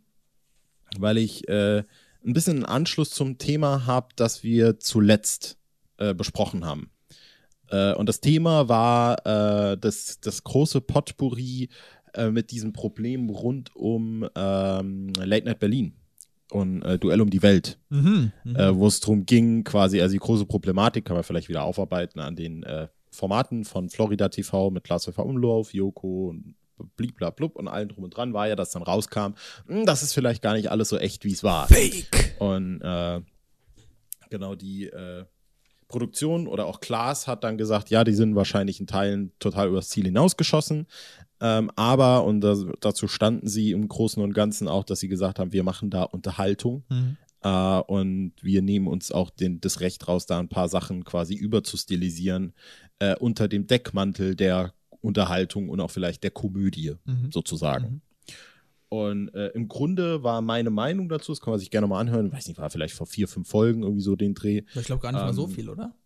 weil 0.98 1.16
ich 1.16 1.48
äh, 1.48 1.78
ein 1.78 2.32
bisschen 2.34 2.56
einen 2.56 2.66
Anschluss 2.66 3.10
zum 3.10 3.38
Thema 3.38 3.86
habe, 3.86 4.08
das 4.16 4.42
wir 4.42 4.78
zuletzt 4.78 5.56
äh, 5.96 6.12
besprochen 6.12 6.66
haben. 6.66 6.90
Äh, 7.70 7.94
und 7.94 8.08
das 8.08 8.20
Thema 8.20 8.68
war 8.68 9.26
äh, 9.26 9.78
das, 9.78 10.20
das 10.20 10.44
große 10.44 10.80
Potpourri 10.80 11.68
äh, 12.14 12.30
mit 12.30 12.50
diesem 12.50 12.72
Problem 12.72 13.28
rund 13.30 13.74
um 13.74 14.28
ähm, 14.34 15.12
Late 15.16 15.46
Night 15.46 15.58
Berlin 15.58 15.94
und 16.50 16.82
äh, 16.82 16.98
Duell 16.98 17.20
um 17.20 17.30
die 17.30 17.42
Welt, 17.42 17.78
mhm. 17.88 18.32
Mhm. 18.44 18.56
äh, 18.56 18.76
wo 18.76 18.86
es 18.86 19.00
darum 19.00 19.26
ging, 19.26 19.64
quasi, 19.64 20.00
also 20.00 20.12
die 20.12 20.18
große 20.18 20.46
Problematik 20.46 21.04
kann 21.04 21.16
man 21.16 21.24
vielleicht 21.24 21.48
wieder 21.48 21.64
aufarbeiten 21.64 22.20
an 22.20 22.36
den 22.36 22.62
äh, 22.62 22.88
Formaten 23.10 23.64
von 23.64 23.88
Florida 23.88 24.28
TV 24.28 24.70
mit 24.70 24.88
Lars 24.88 25.06
Umlauf, 25.08 25.72
Joko 25.72 26.28
und 26.30 26.54
bliblablub 26.96 27.56
und 27.56 27.68
allen 27.68 27.88
drum 27.88 28.04
und 28.04 28.16
dran 28.16 28.34
war 28.34 28.48
ja, 28.48 28.56
dass 28.56 28.70
dann 28.70 28.82
rauskam, 28.82 29.34
hm, 29.66 29.86
das 29.86 30.02
ist 30.02 30.12
vielleicht 30.12 30.42
gar 30.42 30.54
nicht 30.54 30.70
alles 30.70 30.88
so 30.88 30.98
echt, 30.98 31.24
wie 31.24 31.32
es 31.32 31.44
war. 31.44 31.68
Fake. 31.68 32.34
Und 32.40 32.80
äh, 32.82 33.20
genau 34.30 34.54
die 34.54 34.86
äh, 34.86 35.24
Produktion 35.88 36.46
oder 36.46 36.66
auch 36.66 36.80
Klaas 36.80 37.26
hat 37.26 37.44
dann 37.44 37.58
gesagt, 37.58 37.90
ja, 37.90 38.04
die 38.04 38.14
sind 38.14 38.34
wahrscheinlich 38.34 38.80
in 38.80 38.86
Teilen 38.86 39.32
total 39.38 39.68
übers 39.68 39.88
Ziel 39.88 40.04
hinausgeschossen. 40.04 40.86
Ähm, 41.40 41.70
aber, 41.76 42.24
und 42.24 42.40
das, 42.40 42.64
dazu 42.80 43.08
standen 43.08 43.48
sie 43.48 43.72
im 43.72 43.88
Großen 43.88 44.22
und 44.22 44.32
Ganzen 44.32 44.68
auch, 44.68 44.84
dass 44.84 45.00
sie 45.00 45.08
gesagt 45.08 45.38
haben, 45.38 45.52
wir 45.52 45.62
machen 45.62 45.90
da 45.90 46.04
Unterhaltung. 46.04 46.84
Mhm. 46.88 47.16
Äh, 47.42 47.80
und 47.80 48.32
wir 48.40 48.62
nehmen 48.62 48.86
uns 48.86 49.12
auch 49.12 49.30
den, 49.30 49.60
das 49.60 49.80
Recht 49.80 50.08
raus, 50.08 50.26
da 50.26 50.38
ein 50.38 50.48
paar 50.48 50.68
Sachen 50.68 51.04
quasi 51.04 51.34
überzustilisieren 51.34 52.54
äh, 52.98 53.16
unter 53.16 53.48
dem 53.48 53.66
Deckmantel 53.66 54.34
der 54.34 54.72
Unterhaltung 55.00 55.68
und 55.68 55.80
auch 55.80 55.90
vielleicht 55.90 56.22
der 56.22 56.30
Komödie 56.30 56.94
Mhm. 57.04 57.30
sozusagen. 57.30 57.86
Mhm. 57.86 58.00
Und 59.02 59.34
äh, 59.34 59.48
im 59.48 59.66
Grunde 59.66 60.22
war 60.22 60.40
meine 60.40 60.70
Meinung 60.70 61.08
dazu, 61.08 61.32
das 61.32 61.40
kann 61.40 61.50
man 61.50 61.58
sich 61.58 61.72
gerne 61.72 61.88
mal 61.88 61.98
anhören, 61.98 62.30
weiß 62.30 62.46
nicht, 62.46 62.58
war 62.58 62.70
vielleicht 62.70 62.94
vor 62.94 63.08
vier, 63.08 63.26
fünf 63.26 63.48
Folgen 63.48 63.82
irgendwie 63.82 64.02
so 64.02 64.14
den 64.14 64.34
Dreh. 64.34 64.62
Ich 64.72 64.84
glaube 64.84 65.02
gar 65.02 65.10
nicht 65.10 65.20
mal 65.20 65.34
so 65.34 65.46
Ähm, 65.46 65.50
viel, 65.50 65.68
oder? 65.68 65.96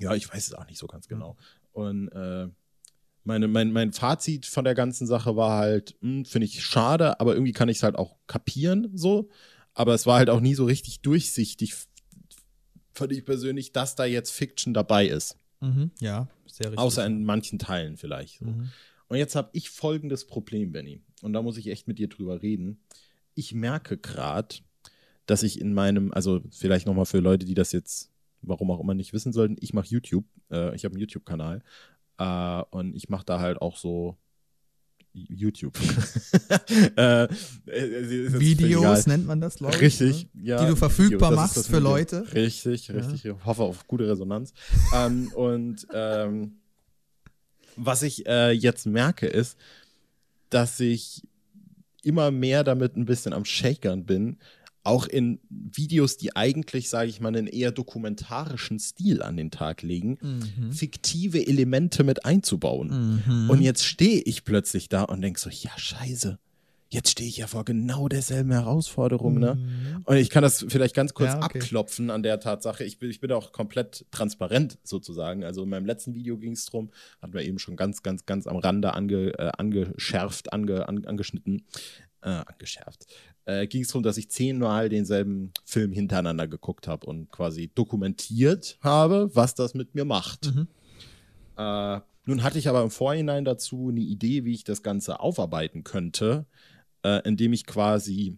Ja, 0.00 0.14
ich 0.16 0.28
weiß 0.28 0.48
es 0.48 0.54
auch 0.54 0.66
nicht 0.66 0.78
so 0.78 0.88
ganz 0.88 1.06
genau. 1.06 1.36
Und 1.70 2.08
äh, 2.08 2.48
meine, 3.22 3.46
mein, 3.46 3.70
mein 3.70 3.92
Fazit 3.92 4.44
von 4.46 4.64
der 4.64 4.74
ganzen 4.74 5.06
Sache 5.06 5.36
war 5.36 5.58
halt, 5.58 5.94
hm, 6.00 6.24
finde 6.24 6.46
ich 6.46 6.64
schade, 6.64 7.20
aber 7.20 7.34
irgendwie 7.34 7.52
kann 7.52 7.68
ich 7.68 7.76
es 7.76 7.82
halt 7.84 7.94
auch 7.94 8.16
kapieren, 8.26 8.90
so. 8.94 9.28
Aber 9.72 9.94
es 9.94 10.04
war 10.04 10.18
halt 10.18 10.30
auch 10.30 10.40
nie 10.40 10.56
so 10.56 10.64
richtig 10.64 11.02
durchsichtig, 11.02 11.74
fand 12.92 13.12
ich 13.12 13.24
persönlich, 13.24 13.70
dass 13.70 13.94
da 13.94 14.04
jetzt 14.04 14.32
Fiction 14.32 14.74
dabei 14.74 15.06
ist. 15.06 15.36
Mhm. 15.60 15.92
Ja, 16.00 16.26
sehr 16.46 16.72
richtig. 16.72 16.80
Außer 16.80 17.06
in 17.06 17.24
manchen 17.24 17.60
Teilen 17.60 17.96
vielleicht. 17.96 18.40
So. 18.40 18.46
Mhm. 18.46 18.70
Und 19.06 19.16
jetzt 19.16 19.36
habe 19.36 19.50
ich 19.52 19.70
folgendes 19.70 20.26
Problem, 20.26 20.72
Benny. 20.72 21.02
Und 21.22 21.32
da 21.32 21.42
muss 21.42 21.56
ich 21.56 21.68
echt 21.68 21.88
mit 21.88 21.98
dir 21.98 22.08
drüber 22.08 22.42
reden. 22.42 22.80
Ich 23.34 23.54
merke 23.54 23.96
gerade, 23.96 24.56
dass 25.26 25.42
ich 25.42 25.60
in 25.60 25.74
meinem, 25.74 26.12
also 26.12 26.40
vielleicht 26.50 26.86
nochmal 26.86 27.06
für 27.06 27.20
Leute, 27.20 27.46
die 27.46 27.54
das 27.54 27.72
jetzt, 27.72 28.10
warum 28.42 28.70
auch 28.70 28.80
immer 28.80 28.94
nicht 28.94 29.12
wissen 29.12 29.32
sollten, 29.32 29.56
ich 29.60 29.72
mache 29.74 29.86
YouTube. 29.88 30.24
Äh, 30.50 30.74
ich 30.74 30.84
habe 30.84 30.94
einen 30.94 31.00
YouTube-Kanal. 31.00 31.62
Äh, 32.18 32.62
und 32.70 32.94
ich 32.96 33.08
mache 33.08 33.24
da 33.24 33.40
halt 33.40 33.60
auch 33.60 33.76
so 33.76 34.16
YouTube. 35.12 35.76
äh, 36.96 37.24
äh, 37.24 37.28
Videos 38.40 39.06
nennt 39.06 39.26
man 39.26 39.40
das, 39.40 39.56
glaube 39.56 39.74
ich. 39.74 39.80
Richtig, 39.80 40.28
ne? 40.34 40.42
ja. 40.44 40.62
Die 40.62 40.68
du 40.70 40.76
verfügbar 40.76 41.32
ist 41.32 41.36
machst 41.36 41.66
für 41.66 41.72
Medium. 41.74 41.92
Leute. 41.92 42.34
Richtig, 42.34 42.88
Ja. 42.88 42.94
richtig. 42.94 43.24
Ich 43.24 43.44
hoffe 43.44 43.62
auf 43.62 43.86
gute 43.86 44.08
Resonanz. 44.08 44.52
ähm, 44.94 45.32
und 45.34 45.86
ähm, 45.92 46.56
was 47.76 48.02
ich 48.02 48.26
äh, 48.26 48.50
jetzt 48.52 48.86
merke, 48.86 49.26
ist, 49.26 49.56
dass 50.50 50.78
ich 50.80 51.22
immer 52.02 52.30
mehr 52.30 52.64
damit 52.64 52.96
ein 52.96 53.04
bisschen 53.06 53.32
am 53.32 53.44
Shakern 53.44 54.04
bin, 54.04 54.38
auch 54.82 55.06
in 55.06 55.38
Videos, 55.50 56.16
die 56.16 56.34
eigentlich, 56.34 56.88
sage 56.88 57.10
ich 57.10 57.20
mal, 57.20 57.28
einen 57.28 57.46
eher 57.46 57.70
dokumentarischen 57.70 58.78
Stil 58.78 59.22
an 59.22 59.36
den 59.36 59.50
Tag 59.50 59.82
legen, 59.82 60.16
Mhm. 60.22 60.72
fiktive 60.72 61.46
Elemente 61.46 62.02
mit 62.02 62.24
einzubauen. 62.24 63.22
Mhm. 63.26 63.50
Und 63.50 63.60
jetzt 63.60 63.84
stehe 63.84 64.22
ich 64.22 64.44
plötzlich 64.44 64.88
da 64.88 65.02
und 65.02 65.20
denke 65.20 65.38
so, 65.38 65.50
ja, 65.50 65.70
scheiße. 65.76 66.38
Jetzt 66.90 67.10
stehe 67.10 67.28
ich 67.28 67.36
ja 67.36 67.46
vor 67.46 67.64
genau 67.64 68.08
derselben 68.08 68.50
Herausforderung, 68.50 69.38
ne? 69.38 70.02
Und 70.04 70.16
ich 70.16 70.28
kann 70.28 70.42
das 70.42 70.66
vielleicht 70.68 70.94
ganz 70.94 71.14
kurz 71.14 71.30
Ja, 71.30 71.36
okay. 71.36 71.60
abklopfen 71.60 72.10
an 72.10 72.22
der 72.22 72.40
Tatsache. 72.40 72.84
Ich 72.84 72.98
bin, 72.98 73.10
ich 73.10 73.20
bin 73.20 73.30
auch 73.32 73.52
komplett 73.52 74.06
transparent 74.10 74.78
sozusagen. 74.82 75.44
Also 75.44 75.62
in 75.62 75.68
meinem 75.68 75.86
letzten 75.86 76.14
Video 76.14 76.36
ging 76.36 76.52
es 76.52 76.66
drum, 76.66 76.90
hatten 77.22 77.32
wir 77.32 77.42
eben 77.42 77.60
schon 77.60 77.76
ganz, 77.76 78.02
ganz, 78.02 78.26
ganz 78.26 78.46
am 78.46 78.56
Rande 78.56 78.92
ange, 78.94 79.38
äh, 79.38 79.52
angeschärft, 79.56 80.52
ange, 80.52 80.88
an, 80.88 81.04
angeschnitten, 81.04 81.64
äh, 82.22 82.28
angeschärft. 82.28 83.06
Äh, 83.44 83.68
ging 83.68 83.82
es 83.82 83.88
darum, 83.88 84.02
dass 84.02 84.16
ich 84.16 84.28
zehnmal 84.28 84.88
denselben 84.88 85.52
Film 85.64 85.92
hintereinander 85.92 86.48
geguckt 86.48 86.88
habe 86.88 87.06
und 87.06 87.30
quasi 87.30 87.70
dokumentiert 87.72 88.78
habe, 88.82 89.30
was 89.32 89.54
das 89.54 89.74
mit 89.74 89.94
mir 89.94 90.04
macht. 90.04 90.52
Mhm. 90.54 90.66
Äh, 91.56 92.00
nun 92.26 92.42
hatte 92.42 92.58
ich 92.58 92.68
aber 92.68 92.82
im 92.82 92.90
Vorhinein 92.90 93.44
dazu 93.44 93.88
eine 93.88 94.00
Idee, 94.00 94.44
wie 94.44 94.54
ich 94.54 94.64
das 94.64 94.82
Ganze 94.82 95.20
aufarbeiten 95.20 95.84
könnte, 95.84 96.46
äh, 97.04 97.20
indem 97.26 97.52
ich 97.52 97.66
quasi, 97.66 98.36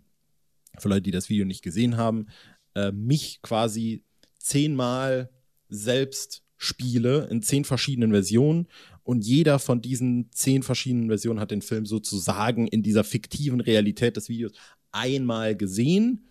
für 0.78 0.88
Leute, 0.88 1.02
die 1.02 1.10
das 1.10 1.28
Video 1.28 1.44
nicht 1.44 1.62
gesehen 1.62 1.96
haben, 1.96 2.26
äh, 2.74 2.92
mich 2.92 3.40
quasi 3.42 4.04
zehnmal 4.38 5.30
selbst 5.68 6.42
spiele 6.56 7.26
in 7.30 7.42
zehn 7.42 7.64
verschiedenen 7.64 8.12
Versionen. 8.12 8.68
Und 9.02 9.24
jeder 9.24 9.58
von 9.58 9.80
diesen 9.80 10.30
zehn 10.32 10.62
verschiedenen 10.62 11.08
Versionen 11.08 11.40
hat 11.40 11.50
den 11.50 11.62
Film 11.62 11.86
sozusagen 11.86 12.68
in 12.68 12.82
dieser 12.82 13.04
fiktiven 13.04 13.60
Realität 13.60 14.16
des 14.16 14.28
Videos 14.28 14.52
einmal 14.92 15.56
gesehen 15.56 16.28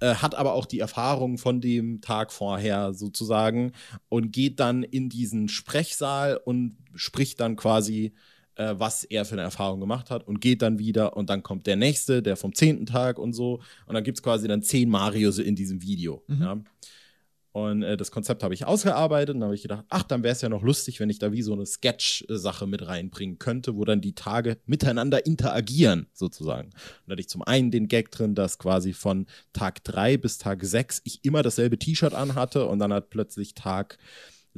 äh, 0.00 0.14
hat 0.16 0.34
aber 0.34 0.52
auch 0.52 0.66
die 0.66 0.80
Erfahrung 0.80 1.38
von 1.38 1.60
dem 1.60 2.00
Tag 2.02 2.30
vorher 2.32 2.92
sozusagen 2.92 3.72
und 4.08 4.30
geht 4.30 4.60
dann 4.60 4.82
in 4.82 5.08
diesen 5.08 5.48
Sprechsaal 5.48 6.38
und 6.44 6.76
spricht 6.94 7.40
dann 7.40 7.56
quasi, 7.56 8.12
äh, 8.56 8.74
was 8.76 9.04
er 9.04 9.24
für 9.24 9.34
eine 9.34 9.42
Erfahrung 9.42 9.80
gemacht 9.80 10.10
hat 10.10 10.26
und 10.26 10.40
geht 10.40 10.62
dann 10.62 10.78
wieder 10.78 11.16
und 11.16 11.30
dann 11.30 11.42
kommt 11.42 11.66
der 11.66 11.76
nächste, 11.76 12.22
der 12.22 12.36
vom 12.36 12.54
zehnten 12.54 12.86
Tag 12.86 13.18
und 13.18 13.32
so 13.32 13.60
und 13.86 13.94
dann 13.94 14.04
gibt 14.04 14.18
es 14.18 14.22
quasi 14.22 14.48
dann 14.48 14.62
zehn 14.62 14.88
Marios 14.88 15.38
in 15.38 15.54
diesem 15.54 15.82
Video. 15.82 16.22
Mhm. 16.26 16.42
Ja. 16.42 16.60
Und 17.56 17.82
äh, 17.82 17.96
das 17.96 18.10
Konzept 18.10 18.42
habe 18.42 18.52
ich 18.52 18.66
ausgearbeitet 18.66 19.34
und 19.34 19.40
dann 19.40 19.46
habe 19.46 19.54
ich 19.54 19.62
gedacht, 19.62 19.86
ach, 19.88 20.02
dann 20.02 20.22
wäre 20.22 20.32
es 20.32 20.42
ja 20.42 20.50
noch 20.50 20.62
lustig, 20.62 21.00
wenn 21.00 21.08
ich 21.08 21.18
da 21.18 21.32
wie 21.32 21.40
so 21.40 21.54
eine 21.54 21.64
Sketch-Sache 21.64 22.66
mit 22.66 22.86
reinbringen 22.86 23.38
könnte, 23.38 23.76
wo 23.76 23.86
dann 23.86 24.02
die 24.02 24.14
Tage 24.14 24.58
miteinander 24.66 25.24
interagieren, 25.24 26.06
sozusagen. 26.12 26.68
Und 26.68 26.74
da 27.06 27.12
hatte 27.12 27.20
ich 27.22 27.30
zum 27.30 27.40
einen 27.40 27.70
den 27.70 27.88
Gag 27.88 28.10
drin, 28.10 28.34
dass 28.34 28.58
quasi 28.58 28.92
von 28.92 29.24
Tag 29.54 29.82
3 29.84 30.18
bis 30.18 30.36
Tag 30.36 30.62
6 30.62 31.00
ich 31.04 31.24
immer 31.24 31.42
dasselbe 31.42 31.78
T-Shirt 31.78 32.12
anhatte 32.12 32.66
und 32.66 32.78
dann 32.78 32.92
hat 32.92 33.08
plötzlich 33.08 33.54
Tag 33.54 33.96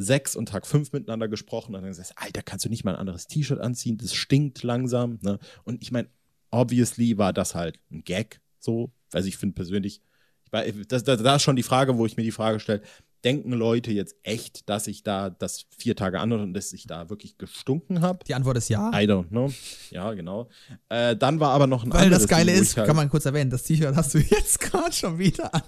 6 0.00 0.36
und 0.36 0.48
Tag 0.48 0.66
5 0.66 0.92
miteinander 0.92 1.28
gesprochen 1.28 1.74
und 1.74 1.82
dann 1.82 1.90
gesagt, 1.90 2.12
Alter, 2.16 2.42
kannst 2.42 2.64
du 2.64 2.68
nicht 2.68 2.84
mal 2.84 2.92
ein 2.94 3.00
anderes 3.00 3.26
T-Shirt 3.26 3.60
anziehen? 3.60 3.98
Das 3.98 4.14
stinkt 4.14 4.62
langsam. 4.62 5.18
Ne? 5.22 5.38
Und 5.64 5.82
ich 5.82 5.90
meine, 5.92 6.08
obviously 6.50 7.18
war 7.18 7.32
das 7.32 7.54
halt 7.54 7.78
ein 7.90 8.04
Gag, 8.04 8.40
so. 8.60 8.90
Also 9.12 9.28
ich 9.28 9.36
finde 9.36 9.54
persönlich, 9.54 10.00
ich 10.44 10.52
war- 10.52 10.64
das, 10.64 11.02
das, 11.04 11.22
das 11.22 11.36
ist 11.36 11.42
schon 11.42 11.56
die 11.56 11.62
Frage, 11.62 11.96
wo 11.98 12.06
ich 12.06 12.16
mir 12.16 12.22
die 12.22 12.30
Frage 12.32 12.60
stelle, 12.60 12.82
denken 13.24 13.52
Leute 13.52 13.90
jetzt 13.90 14.14
echt, 14.22 14.68
dass 14.68 14.86
ich 14.86 15.02
da 15.02 15.28
das 15.30 15.66
vier 15.76 15.96
Tage 15.96 16.20
an 16.20 16.32
und 16.32 16.54
dass 16.54 16.72
ich 16.72 16.86
da 16.86 17.10
wirklich 17.10 17.36
gestunken 17.36 18.00
habe? 18.00 18.20
Die 18.24 18.34
Antwort 18.34 18.56
ist 18.58 18.68
ja. 18.68 18.90
I 18.90 19.06
don't 19.06 19.28
know. 19.28 19.52
Ja, 19.90 20.12
genau. 20.14 20.48
Äh, 20.88 21.16
dann 21.16 21.40
war 21.40 21.50
aber 21.50 21.66
noch 21.66 21.82
ein 21.84 21.92
Weil 21.92 22.04
anderes 22.04 22.22
das 22.22 22.28
Geile 22.30 22.52
ist, 22.52 22.76
halt, 22.76 22.86
kann 22.86 22.94
man 22.94 23.08
kurz 23.10 23.24
erwähnen, 23.24 23.50
das 23.50 23.64
T-Shirt 23.64 23.96
hast 23.96 24.14
du 24.14 24.18
jetzt 24.30 24.60
gerade 24.60 24.92
schon 24.92 25.18
wieder 25.18 25.52
an. 25.52 25.62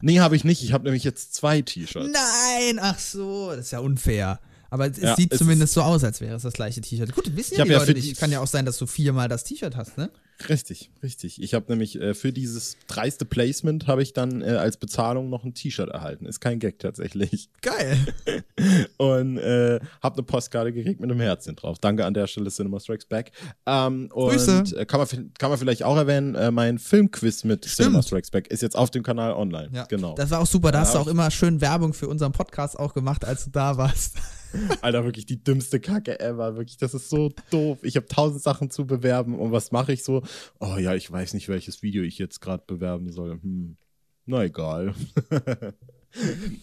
Nee, 0.00 0.20
habe 0.20 0.36
ich 0.36 0.44
nicht. 0.44 0.62
Ich 0.62 0.72
habe 0.72 0.84
nämlich 0.84 1.04
jetzt 1.04 1.34
zwei 1.34 1.62
T-Shirts. 1.62 2.10
Nein, 2.12 2.78
ach 2.80 2.98
so, 2.98 3.50
das 3.50 3.66
ist 3.66 3.70
ja 3.72 3.78
unfair. 3.80 4.40
Aber 4.68 4.90
es 4.90 4.98
Ja, 4.98 5.16
sieht 5.16 5.32
es 5.32 5.38
zumindest 5.38 5.72
so 5.74 5.82
aus, 5.82 6.04
als 6.04 6.20
wäre 6.20 6.36
es 6.36 6.42
das 6.42 6.52
gleiche 6.54 6.80
T-Shirt. 6.80 7.14
Gut, 7.14 7.34
wissen 7.36 7.56
ja 7.56 7.64
die 7.64 7.70
ja 7.70 7.78
Leute 7.78 7.92
nicht. 7.94 8.18
Kann 8.18 8.30
ja 8.30 8.40
auch 8.40 8.46
sein, 8.46 8.66
dass 8.66 8.78
du 8.78 8.86
viermal 8.86 9.28
das 9.28 9.44
T-Shirt 9.44 9.76
hast, 9.76 9.96
ne? 9.96 10.10
Richtig, 10.48 10.90
richtig. 11.02 11.42
Ich 11.42 11.54
habe 11.54 11.66
nämlich 11.68 12.00
äh, 12.00 12.12
für 12.14 12.32
dieses 12.32 12.76
dreiste 12.86 13.24
Placement 13.24 13.86
habe 13.86 14.02
ich 14.02 14.12
dann 14.12 14.42
äh, 14.42 14.50
als 14.50 14.76
Bezahlung 14.76 15.30
noch 15.30 15.44
ein 15.44 15.54
T-Shirt 15.54 15.88
erhalten. 15.88 16.26
Ist 16.26 16.40
kein 16.40 16.58
Gag 16.58 16.78
tatsächlich. 16.78 17.48
Geil. 17.62 17.98
Und 18.98 19.38
äh, 19.38 19.80
habe 20.02 20.16
eine 20.16 20.22
Postkarte 20.22 20.72
gekriegt 20.72 21.00
mit 21.00 21.10
einem 21.10 21.20
Herzchen 21.20 21.56
drauf. 21.56 21.78
Danke 21.78 22.04
an 22.04 22.12
der 22.14 22.26
Stelle 22.26 22.50
Cinema 22.50 22.80
Strikes 22.80 23.06
Back. 23.06 23.32
Ähm, 23.64 24.10
und 24.12 24.30
Grüße. 24.30 24.64
äh, 24.76 24.84
kann, 24.84 25.00
man, 25.00 25.32
kann 25.38 25.50
man 25.50 25.58
vielleicht 25.58 25.82
auch 25.82 25.96
erwähnen, 25.96 26.34
äh, 26.34 26.50
mein 26.50 26.78
Filmquiz 26.78 27.44
mit 27.44 27.64
Cinema 27.64 28.02
Strikes 28.02 28.30
Back 28.30 28.48
ist 28.48 28.62
jetzt 28.62 28.76
auf 28.76 28.90
dem 28.90 29.02
Kanal 29.02 29.32
online. 29.32 29.70
Ja, 29.72 29.84
Genau. 29.86 30.14
Das 30.14 30.30
war 30.30 30.40
auch 30.40 30.46
super. 30.46 30.72
Da 30.72 30.80
hast 30.80 30.94
du 30.94 30.98
auch 30.98 31.06
immer 31.06 31.30
schön 31.30 31.60
Werbung 31.60 31.94
für 31.94 32.08
unseren 32.08 32.32
Podcast 32.32 32.78
auch 32.78 32.92
gemacht, 32.92 33.24
als 33.24 33.44
du 33.44 33.50
da 33.50 33.76
warst. 33.76 34.16
Alter, 34.82 35.04
wirklich 35.04 35.26
die 35.26 35.42
dümmste 35.42 35.80
Kacke 35.80 36.20
ever. 36.20 36.56
Wirklich, 36.56 36.76
das 36.76 36.94
ist 36.94 37.10
so 37.10 37.30
doof. 37.50 37.78
Ich 37.82 37.96
habe 37.96 38.06
tausend 38.06 38.42
Sachen 38.42 38.70
zu 38.70 38.86
bewerben 38.86 39.38
und 39.38 39.52
was 39.52 39.72
mache 39.72 39.92
ich 39.92 40.04
so? 40.04 40.22
Oh 40.60 40.76
ja, 40.78 40.94
ich 40.94 41.10
weiß 41.10 41.34
nicht, 41.34 41.48
welches 41.48 41.82
Video 41.82 42.02
ich 42.02 42.18
jetzt 42.18 42.40
gerade 42.40 42.64
bewerben 42.66 43.10
soll. 43.10 43.40
Hm. 43.42 43.76
Na 44.26 44.44
egal. 44.44 44.94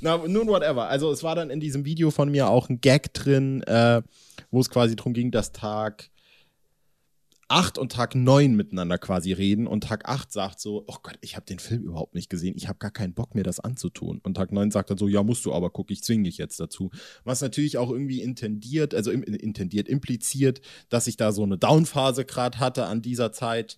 Na, 0.02 0.18
nun 0.18 0.48
whatever. 0.48 0.88
Also 0.88 1.12
es 1.12 1.24
war 1.24 1.36
dann 1.36 1.50
in 1.50 1.60
diesem 1.60 1.86
Video 1.86 2.12
von 2.12 2.30
mir 2.30 2.50
auch 2.50 2.70
ein 2.70 2.82
Gag 2.82 3.14
drin, 3.14 3.62
äh, 3.64 4.02
wo 4.52 4.60
es 4.60 4.70
quasi 4.70 4.96
darum 4.96 5.14
ging, 5.14 5.32
dass 5.32 5.52
Tag 5.52 6.10
8 7.54 7.78
und 7.78 7.92
Tag 7.92 8.16
9 8.16 8.56
miteinander 8.56 8.98
quasi 8.98 9.32
reden 9.32 9.68
und 9.68 9.84
Tag 9.84 10.10
8 10.10 10.32
sagt 10.32 10.60
so, 10.60 10.84
oh 10.88 10.96
Gott, 11.04 11.18
ich 11.22 11.36
habe 11.36 11.46
den 11.46 11.60
Film 11.60 11.84
überhaupt 11.84 12.16
nicht 12.16 12.30
gesehen, 12.30 12.56
ich 12.58 12.68
habe 12.68 12.80
gar 12.80 12.90
keinen 12.92 13.14
Bock 13.14 13.36
mir 13.36 13.44
das 13.44 13.60
anzutun. 13.60 14.20
Und 14.24 14.34
Tag 14.36 14.52
9 14.52 14.72
sagt 14.72 14.90
dann 14.90 14.98
so, 14.98 15.08
ja, 15.08 15.22
musst 15.22 15.46
du 15.46 15.54
aber, 15.54 15.70
guck, 15.70 15.92
ich 15.92 16.04
zwinge 16.04 16.24
dich 16.24 16.38
jetzt 16.38 16.60
dazu. 16.60 16.90
Was 17.24 17.42
natürlich 17.42 17.78
auch 17.78 17.92
irgendwie 17.92 18.22
intendiert, 18.22 18.96
also 18.96 19.12
im, 19.12 19.22
intendiert, 19.22 19.88
impliziert, 19.88 20.62
dass 20.90 21.06
ich 21.08 21.16
da 21.16 21.32
so 21.32 21.44
eine 21.44 21.58
Downphase 21.60 22.26
gerade 22.26 22.60
hatte 22.60 22.86
an 22.86 23.02
dieser 23.04 23.32
Zeit. 23.32 23.78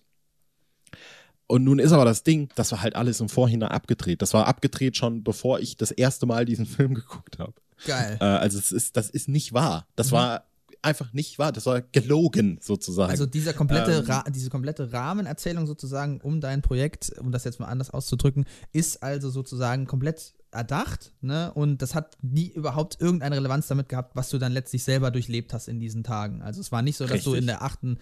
Und 1.46 1.62
nun 1.62 1.78
ist 1.78 1.92
aber 1.92 2.04
das 2.04 2.22
Ding, 2.24 2.48
das 2.54 2.72
war 2.72 2.82
halt 2.82 2.96
alles 2.96 3.20
im 3.20 3.28
Vorhinein 3.28 3.70
abgedreht. 3.70 4.22
Das 4.22 4.34
war 4.34 4.46
abgedreht 4.46 4.96
schon, 4.96 5.22
bevor 5.22 5.60
ich 5.60 5.76
das 5.76 5.90
erste 5.90 6.26
Mal 6.26 6.44
diesen 6.44 6.66
Film 6.66 6.94
geguckt 6.94 7.38
habe. 7.38 7.54
Geil. 7.84 8.16
Äh, 8.20 8.24
also 8.24 8.58
es 8.58 8.72
ist, 8.72 8.96
das 8.96 9.10
ist 9.10 9.28
nicht 9.28 9.52
wahr. 9.52 9.86
Das 9.96 10.08
Mhm. 10.10 10.12
war 10.16 10.44
einfach 10.82 11.12
nicht 11.12 11.38
wahr. 11.38 11.52
Das 11.52 11.66
war 11.66 11.80
gelogen 11.80 12.58
sozusagen. 12.60 13.10
Also 13.10 13.26
dieser 13.26 13.52
komplette 13.52 14.04
Ähm. 14.08 14.32
Diese 14.32 14.50
komplette 14.50 14.92
Rahmenerzählung 14.92 15.66
sozusagen 15.66 16.20
um 16.20 16.40
dein 16.40 16.62
Projekt, 16.62 17.12
um 17.20 17.32
das 17.32 17.44
jetzt 17.44 17.60
mal 17.60 17.66
anders 17.66 17.90
auszudrücken, 17.90 18.46
ist 18.72 19.02
also 19.02 19.30
sozusagen 19.30 19.86
komplett 19.86 20.34
erdacht, 20.50 21.12
ne? 21.20 21.52
Und 21.52 21.82
das 21.82 21.94
hat 21.94 22.16
nie 22.22 22.48
überhaupt 22.48 23.00
irgendeine 23.00 23.36
Relevanz 23.36 23.66
damit 23.68 23.88
gehabt, 23.88 24.16
was 24.16 24.30
du 24.30 24.38
dann 24.38 24.52
letztlich 24.52 24.84
selber 24.84 25.10
durchlebt 25.10 25.52
hast 25.52 25.68
in 25.68 25.80
diesen 25.80 26.02
Tagen. 26.02 26.42
Also 26.42 26.60
es 26.60 26.72
war 26.72 26.82
nicht 26.82 26.96
so, 26.96 27.06
dass 27.06 27.24
du 27.24 27.30
Richtig. 27.30 27.42
in 27.42 27.46
der 27.46 27.62
achten, 27.62 27.98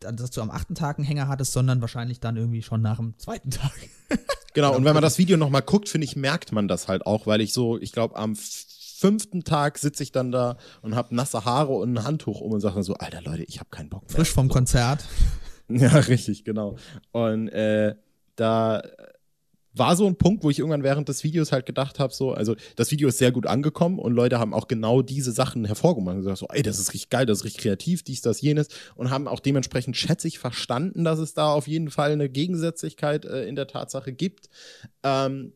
dass 0.00 0.30
du 0.30 0.42
am 0.42 0.50
achten 0.50 0.74
Tag 0.74 0.98
einen 0.98 1.06
Hänger 1.06 1.28
hattest, 1.28 1.52
sondern 1.52 1.80
wahrscheinlich 1.80 2.20
dann 2.20 2.36
irgendwie 2.36 2.62
schon 2.62 2.82
nach 2.82 2.98
dem 2.98 3.18
zweiten 3.18 3.50
Tag. 3.50 3.72
Genau, 4.52 4.74
und 4.76 4.84
wenn 4.84 4.94
man 4.94 5.02
das 5.02 5.18
Video 5.18 5.36
nochmal 5.36 5.62
guckt, 5.62 5.88
finde 5.88 6.04
ich, 6.04 6.14
merkt 6.14 6.52
man 6.52 6.68
das 6.68 6.88
halt 6.88 7.06
auch, 7.06 7.26
weil 7.26 7.40
ich 7.40 7.52
so, 7.52 7.78
ich 7.78 7.92
glaube, 7.92 8.16
am 8.16 8.36
fünften 9.04 9.44
Tag 9.44 9.76
sitze 9.76 10.02
ich 10.02 10.12
dann 10.12 10.32
da 10.32 10.56
und 10.80 10.96
habe 10.96 11.14
nasse 11.14 11.44
Haare 11.44 11.74
und 11.74 11.92
ein 11.92 12.04
Handtuch 12.04 12.40
um 12.40 12.52
und 12.52 12.60
sage 12.60 12.82
so, 12.82 12.94
Alter 12.94 13.20
Leute, 13.20 13.42
ich 13.42 13.60
habe 13.60 13.68
keinen 13.68 13.90
Bock 13.90 14.04
mehr. 14.04 14.16
Frisch 14.16 14.30
vom 14.30 14.48
Konzert. 14.48 15.04
Ja, 15.66 15.88
richtig, 15.88 16.44
genau. 16.44 16.76
Und 17.12 17.48
äh, 17.48 17.94
da 18.36 18.82
war 19.72 19.96
so 19.96 20.06
ein 20.06 20.16
Punkt, 20.16 20.44
wo 20.44 20.50
ich 20.50 20.58
irgendwann 20.58 20.82
während 20.82 21.08
des 21.08 21.24
Videos 21.24 21.52
halt 21.52 21.64
gedacht 21.64 21.98
habe, 21.98 22.12
so, 22.12 22.32
also 22.32 22.54
das 22.76 22.90
Video 22.90 23.08
ist 23.08 23.16
sehr 23.16 23.32
gut 23.32 23.46
angekommen 23.46 23.98
und 23.98 24.12
Leute 24.12 24.38
haben 24.38 24.52
auch 24.52 24.68
genau 24.68 25.00
diese 25.00 25.32
Sachen 25.32 25.64
hervorgehoben 25.64 26.12
und 26.12 26.18
gesagt 26.18 26.36
so, 26.36 26.48
ey, 26.50 26.62
das 26.62 26.78
ist 26.78 26.92
richtig 26.92 27.08
geil, 27.08 27.24
das 27.24 27.38
ist 27.38 27.44
richtig 27.44 27.62
kreativ, 27.62 28.02
dies, 28.02 28.20
das, 28.20 28.42
jenes 28.42 28.68
und 28.94 29.08
haben 29.08 29.26
auch 29.26 29.40
dementsprechend, 29.40 29.96
schätze 29.96 30.28
ich, 30.28 30.38
verstanden, 30.38 31.02
dass 31.02 31.18
es 31.18 31.32
da 31.32 31.46
auf 31.46 31.66
jeden 31.66 31.90
Fall 31.90 32.12
eine 32.12 32.28
Gegensätzlichkeit 32.28 33.24
äh, 33.24 33.46
in 33.46 33.56
der 33.56 33.66
Tatsache 33.66 34.12
gibt. 34.12 34.50
Ähm, 35.02 35.54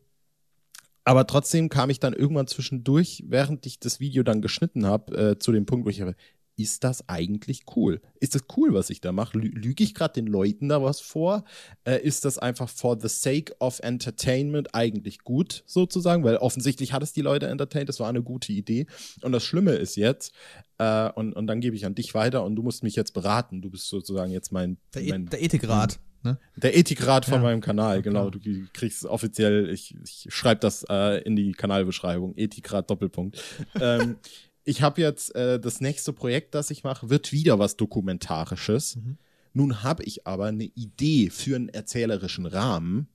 aber 1.09 1.27
trotzdem 1.27 1.71
kam 1.71 1.89
ich 1.89 2.01
dann 2.01 2.13
irgendwann 2.13 2.49
zwischendurch, 2.49 3.25
während 3.27 3.65
ich 3.65 3.81
das 3.81 3.99
Video 3.99 4.23
dann 4.23 4.43
geschnitten 4.43 4.85
habe, 4.85 5.17
äh, 5.17 5.39
zu 5.39 5.53
dem 5.53 5.65
Punkt, 5.65 5.87
wo 5.87 5.89
ich 5.89 6.03
habe, 6.03 6.15
ist 6.55 6.85
das 6.85 7.09
eigentlich 7.09 7.63
cool? 7.77 8.03
Ist 8.21 8.35
das 8.35 8.43
cool, 8.59 8.75
was 8.75 8.91
ich 8.91 9.01
da 9.01 9.11
mache? 9.11 9.39
Lü 9.39 9.49
Lüge 9.49 9.85
ich 9.85 9.95
gerade 9.95 10.13
den 10.13 10.27
Leuten 10.27 10.69
da 10.69 10.83
was 10.83 11.01
vor? 11.01 11.45
Äh, 11.85 12.03
ist 12.03 12.27
das 12.27 12.37
einfach 12.37 12.69
for 12.69 12.99
the 13.01 13.09
sake 13.09 13.55
of 13.59 13.81
entertainment 13.83 14.75
eigentlich 14.75 15.21
gut, 15.21 15.63
sozusagen? 15.65 16.25
Weil 16.25 16.37
offensichtlich 16.37 16.93
hat 16.93 17.03
es 17.03 17.15
die 17.15 17.23
Leute 17.23 17.47
entertained, 17.47 17.89
das 17.89 18.01
war 18.01 18.09
eine 18.11 18.23
gute 18.23 18.53
Idee. 18.53 18.85
Und 19.23 19.33
das 19.33 19.45
Schlimme 19.45 19.77
ist 19.77 19.97
jetzt, 19.97 20.35
äh, 20.77 21.11
und, 21.13 21.33
und 21.33 21.47
dann 21.47 21.63
gebe 21.63 21.75
ich 21.75 21.87
an 21.87 21.95
dich 21.95 22.13
weiter 22.13 22.45
und 22.45 22.55
du 22.55 22.63
musst 22.63 22.83
mich 22.83 22.97
jetzt 22.97 23.15
beraten. 23.15 23.63
Du 23.63 23.71
bist 23.71 23.89
sozusagen 23.89 24.31
jetzt 24.31 24.53
mein, 24.53 24.77
Der, 24.93 25.05
e 25.05 25.09
mein 25.09 25.25
der 25.25 25.43
Ethikrat. 25.43 26.01
Ne? 26.23 26.39
der 26.57 26.77
Ethikrat 26.77 27.25
von 27.25 27.35
Ja. 27.35 27.41
meinem 27.41 27.61
Kanal, 27.61 28.03
genau. 28.03 28.29
Du 28.31 28.41
kriegst 28.73 29.05
offiziell, 29.05 29.71
ich, 29.71 29.95
ich 30.03 30.27
schreibe 30.29 30.61
das 30.61 30.85
äh, 30.89 31.23
in 31.23 31.37
die 31.37 31.53
Kanalbeschreibung. 31.53 32.35
Ethikrat 32.37 32.91
Doppelpunkt. 32.91 33.43
ähm, 33.81 34.16
ich 34.64 34.83
habe 34.83 35.01
jetzt 35.01 35.35
äh, 35.35 35.59
das 35.61 35.81
nächste 35.81 36.12
Projekt, 36.12 36.55
das 36.55 36.71
ich 36.71 36.83
mache, 36.85 37.09
wird 37.09 37.33
wieder 37.33 37.59
was 37.59 37.77
Dokumentarisches. 37.77 38.97
Mhm. 38.97 39.19
Nun 39.55 39.83
habe 39.83 40.03
ich 40.05 40.27
aber 40.27 40.47
eine 40.47 40.64
Idee 40.64 41.31
für 41.31 41.57
einen 41.57 41.69
erzählerischen 41.69 42.47
Rahmen, 42.47 43.09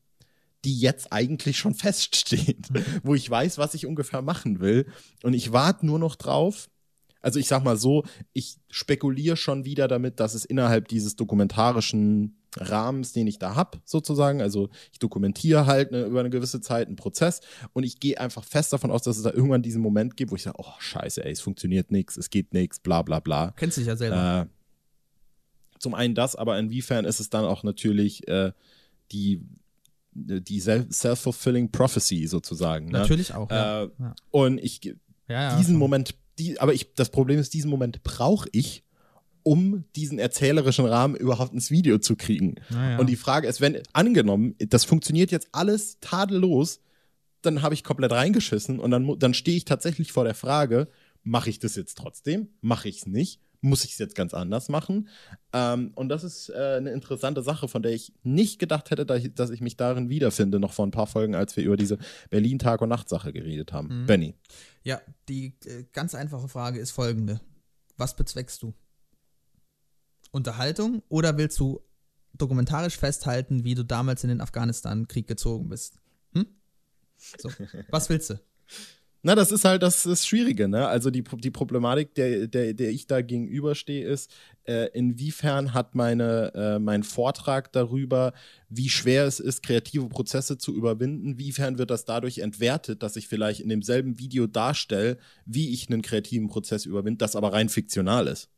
die 0.66 0.80
jetzt 0.80 1.12
eigentlich 1.12 1.58
schon 1.58 1.74
feststeht, 1.76 2.68
wo 3.04 3.16
ich 3.16 3.30
weiß, 3.30 3.58
was 3.58 3.74
ich 3.74 3.86
ungefähr 3.86 4.22
machen 4.22 4.60
will. 4.62 4.88
Und 5.24 5.34
ich 5.34 5.51
warte 5.51 5.86
nur 5.86 5.99
noch 5.99 6.16
drauf. 6.16 6.70
Also 7.22 7.39
ich 7.39 7.47
sag 7.47 7.64
mal 7.64 7.78
so, 7.78 8.04
ich 8.34 8.58
spekuliere 8.70 9.38
schon 9.38 9.64
wieder 9.66 9.88
damit, 9.88 10.20
dass 10.20 10.34
es 10.34 10.43
innerhalb 10.45 10.88
dieses 10.88 11.16
dokumentarischen 11.16 12.38
Rahmens, 12.58 13.14
den 13.14 13.28
ich 13.28 13.39
da 13.39 13.56
habe, 13.56 13.80
sozusagen. 13.86 14.41
Also 14.41 14.70
ich 14.91 14.99
dokumentiere 14.99 15.66
halt 15.66 15.91
ne, 15.91 16.04
über 16.04 16.20
eine 16.20 16.30
gewisse 16.30 16.62
Zeit 16.62 16.88
einen 16.88 16.95
Prozess 16.95 17.41
und 17.74 17.84
ich 17.84 17.99
gehe 17.99 18.20
einfach 18.20 18.43
fest 18.43 18.74
davon 18.74 18.91
aus, 18.91 19.04
dass 19.04 19.18
es 19.18 19.24
da 19.24 19.32
irgendwann 19.32 19.62
diesen 19.62 19.82
Moment 19.82 20.18
gibt, 20.18 20.32
wo 20.32 20.36
ich 20.36 20.43
sage, 20.43 20.58
oh 20.60 20.74
scheiße, 20.80 21.24
ey, 21.24 21.32
es 21.32 21.41
funktioniert 21.41 21.91
nichts, 21.91 22.18
es 22.18 22.30
geht 22.30 22.54
nichts, 22.54 22.80
bla 22.80 23.01
bla 23.01 23.20
bla. 23.20 23.54
Kennst 23.58 23.78
dich 23.78 23.88
ja 23.88 23.95
selber. 23.95 24.47
Äh, 24.49 25.80
zum 25.80 25.93
einen 25.93 26.16
das, 26.16 26.36
aber 26.36 26.58
inwiefern 26.60 27.06
ist 27.06 27.20
es 27.20 27.30
dann 27.30 27.45
auch 27.45 27.64
natürlich 27.64 28.28
äh, 28.28 28.51
die 29.12 29.41
die 30.16 30.60
self-fulfilling 30.60 31.72
prophecy 31.72 32.28
sozusagen. 32.28 32.86
Ne? 32.86 32.99
Natürlich 32.99 33.34
auch. 33.34 33.49
Ja. 33.49 33.84
Äh, 33.84 33.89
ja. 33.99 34.16
Und 34.30 34.60
ich 34.60 34.82
ja, 34.84 34.95
ja, 35.28 35.58
diesen 35.58 35.74
schon. 35.74 35.80
Moment, 35.80 36.16
die, 36.38 36.60
aber 36.60 36.74
ich, 36.74 36.93
das 36.93 37.10
Problem 37.10 37.39
ist, 37.39 37.54
diesen 37.54 37.70
Moment 37.70 38.04
brauche 38.04 38.47
ich, 38.51 38.84
um 39.44 39.84
diesen 39.96 40.20
erzählerischen 40.20 40.86
Rahmen 40.86 41.16
überhaupt 41.16 41.54
ins 41.54 41.70
Video 41.70 41.98
zu 41.98 42.16
kriegen. 42.16 42.56
Naja. 42.70 42.98
Und 42.98 43.08
die 43.08 43.16
Frage 43.16 43.48
ist, 43.48 43.62
wenn 43.62 43.82
angenommen, 43.94 44.56
das 44.58 44.86
funktioniert 44.86 45.32
jetzt 45.32 45.50
alles 45.52 46.00
tadellos, 46.00 46.80
dann 47.41 47.62
habe 47.62 47.74
ich 47.74 47.84
komplett 47.84 48.12
reingeschissen 48.12 48.80
und 48.80 48.91
dann, 48.91 49.20
dann 49.20 49.34
stehe 49.34 49.58
ich 49.58 49.66
tatsächlich 49.66 50.12
vor 50.12 50.24
der 50.24 50.34
Frage, 50.34 50.88
mache 51.24 51.50
ich 51.50 51.60
das 51.60 51.76
jetzt 51.76 51.98
trotzdem? 51.98 52.50
Mache 52.62 52.89
ich 52.89 53.00
es 53.00 53.06
nicht? 53.06 53.39
Muss 53.62 53.86
ich 53.86 53.94
es 53.94 53.98
jetzt 53.98 54.16
ganz 54.16 54.34
anders 54.34 54.68
machen? 54.68 55.08
Ähm, 55.54 55.91
und 55.96 56.10
das 56.10 56.26
ist 56.26 56.50
äh, 56.50 56.76
eine 56.78 56.91
interessante 56.91 57.41
Sache, 57.44 57.70
von 57.70 57.82
der 57.82 57.94
ich 57.94 58.14
nicht 58.24 58.60
gedacht 58.60 58.91
hätte, 58.91 59.06
dass 59.06 59.24
ich, 59.24 59.34
dass 59.34 59.52
ich 59.52 59.62
mich 59.62 59.78
darin 59.78 60.10
wiederfinde, 60.10 60.60
noch 60.60 60.74
vor 60.74 60.86
ein 60.86 60.91
paar 60.91 61.08
Folgen, 61.08 61.34
als 61.34 61.56
wir 61.56 61.64
über 61.64 61.78
diese 61.78 61.98
Berlin-Tag- 62.30 62.82
und 62.82 62.89
Nacht-Sache 62.89 63.32
geredet 63.32 63.72
haben. 63.72 64.02
Mhm. 64.02 64.06
Benny. 64.06 64.36
Ja, 64.84 65.02
die 65.30 65.54
äh, 65.66 65.86
ganz 65.94 66.14
einfache 66.14 66.50
Frage 66.50 66.80
ist 66.80 66.91
folgende. 66.91 67.39
Was 67.96 68.16
bezweckst 68.16 68.62
du? 68.64 68.74
Unterhaltung 70.34 71.04
oder 71.10 71.38
willst 71.38 71.60
du 71.60 71.82
dokumentarisch 72.34 72.98
festhalten, 72.98 73.64
wie 73.64 73.76
du 73.76 73.86
damals 73.86 74.24
in 74.24 74.30
den 74.30 74.42
Afghanistan-Krieg 74.42 75.28
gezogen 75.28 75.70
bist? 75.70 76.00
Hm? 76.34 76.48
So, 77.18 77.50
was 77.90 78.10
willst 78.10 78.32
du? 78.32 78.40
Na, 79.26 79.36
das 79.36 79.54
ist 79.54 79.64
halt 79.64 79.82
das, 79.82 80.04
das 80.04 80.26
Schwierige, 80.26 80.68
ne? 80.68 80.86
Also 80.86 81.10
die, 81.10 81.24
die 81.24 81.50
Problematik, 81.50 82.14
der, 82.16 82.48
der, 82.48 82.74
der 82.74 82.90
ich 82.90 83.08
da 83.08 83.22
gegenüberstehe, 83.22 84.06
ist, 84.06 84.30
äh, 84.66 84.90
inwiefern 84.92 85.74
hat 85.74 85.96
meine, 85.96 86.52
äh, 86.54 86.80
mein 86.80 87.04
Vortrag 87.04 87.72
darüber, 87.72 88.34
wie 88.68 88.90
schwer 88.90 89.26
es 89.26 89.40
ist, 89.40 89.64
kreative 89.64 90.10
Prozesse 90.10 90.58
zu 90.58 90.76
überwinden, 90.76 91.38
wiefern 91.38 91.78
wird 91.78 91.90
das 91.90 92.04
dadurch 92.04 92.40
entwertet, 92.40 93.02
dass 93.02 93.16
ich 93.16 93.30
vielleicht 93.30 93.62
in 93.62 93.70
demselben 93.70 94.20
Video 94.20 94.46
darstelle, 94.46 95.18
wie 95.46 95.72
ich 95.74 95.90
einen 95.90 96.02
kreativen 96.02 96.50
Prozess 96.50 96.86
überwinde, 96.86 97.20
das 97.20 97.38
aber 97.38 97.54
rein 97.54 97.70
fiktional 97.70 98.28
ist. 98.28 98.50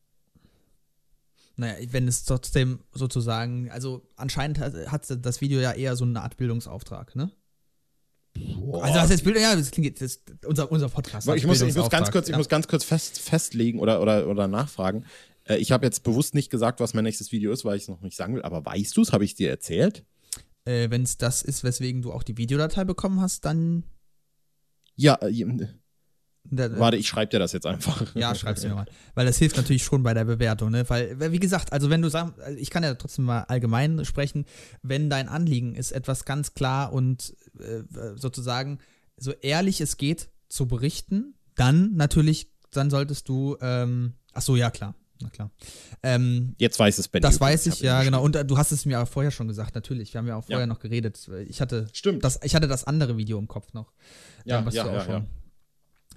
Naja, 1.57 1.75
wenn 1.91 2.07
es 2.07 2.25
trotzdem 2.25 2.79
sozusagen, 2.91 3.71
also 3.71 4.05
anscheinend 4.15 4.59
hat, 4.59 4.73
hat 4.91 5.25
das 5.25 5.41
Video 5.41 5.59
ja 5.61 5.71
eher 5.71 5.95
so 5.95 6.03
eine 6.03 6.21
Art 6.21 6.37
Bildungsauftrag, 6.37 7.15
ne? 7.15 7.31
Also 8.35 8.95
was 8.99 9.09
heißt 9.09 9.23
Bildung? 9.23 9.41
Ja, 9.41 9.55
das 9.55 9.71
klingt 9.71 10.01
das, 10.01 10.19
unser, 10.45 10.69
unser 10.69 10.89
Podcast. 10.89 11.27
ich 11.29 11.45
muss, 11.45 11.61
ich 11.61 11.75
muss 11.75 11.89
ganz 11.89 12.11
kurz, 12.11 12.27
ich 12.27 12.33
ja. 12.33 12.37
muss 12.37 12.49
ganz 12.49 12.67
kurz 12.67 12.83
fest, 12.83 13.19
festlegen 13.19 13.79
oder, 13.79 14.01
oder, 14.01 14.27
oder 14.27 14.47
nachfragen. 14.47 15.05
Äh, 15.45 15.57
ich 15.57 15.71
habe 15.71 15.85
jetzt 15.85 16.03
bewusst 16.03 16.33
nicht 16.33 16.49
gesagt, 16.49 16.81
was 16.81 16.93
mein 16.93 17.05
nächstes 17.05 17.31
Video 17.31 17.51
ist, 17.53 17.63
weil 17.63 17.77
ich 17.77 17.83
es 17.83 17.87
noch 17.87 18.01
nicht 18.01 18.17
sagen 18.17 18.35
will, 18.35 18.41
aber 18.41 18.65
weißt 18.65 18.97
du 18.97 19.01
es? 19.01 19.13
Habe 19.13 19.23
ich 19.23 19.35
dir 19.35 19.49
erzählt? 19.49 20.03
Äh, 20.65 20.89
wenn 20.89 21.03
es 21.03 21.17
das 21.17 21.41
ist, 21.43 21.63
weswegen 21.63 22.01
du 22.01 22.11
auch 22.11 22.23
die 22.23 22.37
Videodatei 22.37 22.83
bekommen 22.83 23.21
hast, 23.21 23.45
dann. 23.45 23.83
Ja, 24.95 25.15
äh, 25.21 25.45
Da, 26.51 26.77
warte, 26.79 26.97
ich 26.97 27.07
schreibe 27.07 27.31
dir 27.31 27.39
das 27.39 27.53
jetzt 27.53 27.65
einfach. 27.65 28.15
Ja, 28.15 28.35
schreib's 28.35 28.63
mir 28.63 28.75
mal. 28.75 28.85
Weil 29.15 29.25
das 29.25 29.37
hilft 29.37 29.57
natürlich 29.57 29.83
schon 29.83 30.03
bei 30.03 30.13
der 30.13 30.25
Bewertung, 30.25 30.71
ne? 30.71 30.87
Weil, 30.89 31.31
wie 31.31 31.39
gesagt, 31.39 31.73
also 31.73 31.89
wenn 31.89 32.01
du 32.01 32.09
sagst, 32.09 32.39
also 32.39 32.57
ich 32.57 32.69
kann 32.69 32.83
ja 32.83 32.93
trotzdem 32.93 33.25
mal 33.25 33.41
allgemein 33.41 34.05
sprechen, 34.05 34.45
wenn 34.83 35.09
dein 35.09 35.27
Anliegen 35.27 35.75
ist, 35.75 35.91
etwas 35.91 36.23
ganz 36.25 36.53
klar 36.53 36.93
und 36.93 37.35
äh, 37.59 37.81
sozusagen 38.15 38.79
so 39.17 39.31
ehrlich 39.41 39.81
es 39.81 39.97
geht 39.97 40.29
zu 40.49 40.67
berichten, 40.67 41.33
dann 41.55 41.95
natürlich, 41.95 42.51
dann 42.71 42.89
solltest 42.89 43.27
du, 43.27 43.57
ähm, 43.61 44.13
ach 44.33 44.41
so, 44.41 44.55
ja, 44.55 44.69
klar. 44.69 44.93
Na 45.21 45.29
klar. 45.29 45.49
Ähm, 46.03 46.55
Jetzt 46.57 46.77
weiß 46.77 46.97
es 46.97 47.07
Benny. 47.07 47.21
das 47.21 47.39
weiß 47.39 47.67
ich, 47.67 47.79
ja, 47.79 48.03
genau. 48.03 48.21
Und 48.21 48.35
äh, 48.35 48.43
du 48.43 48.57
hast 48.57 48.73
es 48.73 48.85
mir 48.85 49.01
auch 49.01 49.07
vorher 49.07 49.31
schon 49.31 49.47
gesagt, 49.47 49.73
natürlich. 49.73 50.13
Wir 50.13 50.19
haben 50.19 50.27
ja 50.27 50.35
auch 50.35 50.43
vorher 50.43 50.59
Ja. 50.59 50.67
noch 50.67 50.79
geredet. 50.79 51.29
Ich 51.47 51.61
hatte 51.61 51.87
Stimmt. 51.93 52.23
das, 52.25 52.39
ich 52.43 52.53
hatte 52.53 52.67
das 52.67 52.83
andere 52.83 53.15
Video 53.15 53.39
im 53.39 53.47
Kopf 53.47 53.73
noch. 53.73 53.93
Ja, 54.43 54.65
was 54.65 54.73
ja, 54.75 54.83
du 54.83 54.89
auch 54.89 54.93
ja, 54.95 55.01
schon 55.01 55.13
ja. 55.13 55.25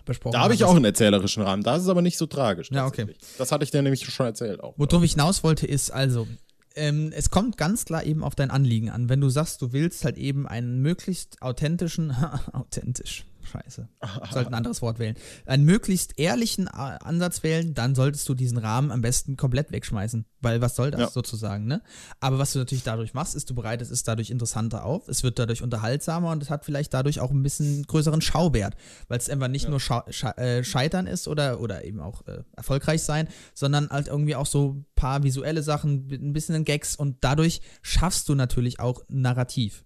Besprochen 0.09 0.33
Da 0.33 0.41
habe 0.41 0.55
ich 0.55 0.65
auch 0.65 0.75
einen 0.75 0.85
erzählerischen 0.85 1.43
Rahmen. 1.43 1.63
Da 1.63 1.77
ist 1.77 1.83
es 1.83 1.89
aber 1.89 2.03
nicht 2.03 2.19
so 2.19 2.27
tragisch. 2.27 2.71
Ja, 2.73 2.87
okay. 2.87 3.07
Das 3.39 3.53
hatte 3.53 3.65
ich 3.65 3.71
dir 3.71 3.83
nämlich 3.83 4.05
schon 4.05 4.27
erzählt 4.27 4.61
auch. 4.61 4.75
Worauf 4.77 5.03
ich 5.05 5.13
hinaus 5.13 5.45
wollte, 5.45 5.67
ist 5.67 5.91
also, 5.91 6.27
ähm, 6.75 7.13
es 7.15 7.31
kommt 7.31 7.57
ganz 7.57 7.85
klar 7.85 8.05
eben 8.05 8.25
auf 8.25 8.35
dein 8.35 8.51
Anliegen 8.51 8.91
an. 8.91 9.09
Wenn 9.09 9.21
du 9.21 9.29
sagst, 9.29 9.63
du 9.63 9.73
willst 9.73 10.05
halt 10.05 10.19
eben 10.19 10.49
einen 10.49 10.81
möglichst 10.81 11.41
authentischen, 11.43 12.11
authentisch, 12.53 13.25
scheiße, 13.43 13.89
sollte 14.31 14.51
ein 14.51 14.55
anderes 14.55 14.83
Wort 14.83 14.99
wählen, 14.99 15.17
einen 15.47 15.65
möglichst 15.65 16.19
ehrlichen 16.19 16.67
äh, 16.67 16.71
Ansatz 16.71 17.43
wählen, 17.43 17.75
dann 17.75 17.95
solltest 17.95 18.29
du 18.29 18.35
diesen 18.35 18.59
Rahmen 18.59 18.91
am 18.91 19.01
besten 19.01 19.37
komplett 19.37 19.73
wegschmeißen. 19.73 20.27
Weil 20.41 20.61
was 20.61 20.77
soll 20.77 20.91
das 20.93 21.01
Ja. 21.01 21.11
sozusagen, 21.11 21.67
ne? 21.67 21.83
Aber 22.21 22.39
was 22.39 22.53
du 22.53 22.61
natürlich 22.61 22.85
dadurch 22.85 23.13
machst, 23.15 23.35
ist, 23.35 23.51
du 23.51 23.55
bereitest 23.55 23.91
es 23.91 24.05
dadurch 24.05 24.31
interessanter 24.31 24.85
auf, 24.85 25.09
es 25.09 25.23
wird 25.25 25.39
dadurch 25.39 25.63
unterhaltsamer 25.63 26.31
und 26.31 26.43
es 26.43 26.51
hat 26.51 26.65
vielleicht 26.65 26.95
dadurch 26.95 27.19
auch 27.21 27.31
ein 27.31 27.43
bisschen 27.43 27.83
größeren 27.85 28.21
Schauwert, 28.21 28.77
weil 29.09 29.19
es 29.19 29.29
einfach 29.29 29.49
nicht 29.49 29.69
nur 29.69 29.81
schau 29.81 30.03
sche 30.11 30.37
äh, 30.37 30.63
scheitern 30.63 31.07
ist 31.07 31.27
oder, 31.27 31.61
oder 31.61 31.85
eben 31.85 32.01
auch 32.01 32.27
äh, 32.27 32.43
erfolgreich 32.57 33.03
sein, 33.03 33.29
sondern 33.55 33.89
halt 33.91 34.07
irgendwie 34.09 34.37
auch 34.37 34.47
so 34.47 34.75
ein 34.75 34.87
paar 34.95 35.23
visuelle 35.25 35.63
Sachen, 35.63 36.09
ein 36.11 36.33
bisschen 36.33 36.65
Gags 36.65 36.95
und 36.95 37.17
dadurch 37.23 37.61
schaffst 37.83 38.29
du 38.29 38.35
natürlich 38.35 38.79
auch 38.79 39.03
Narrativ. 39.09 39.85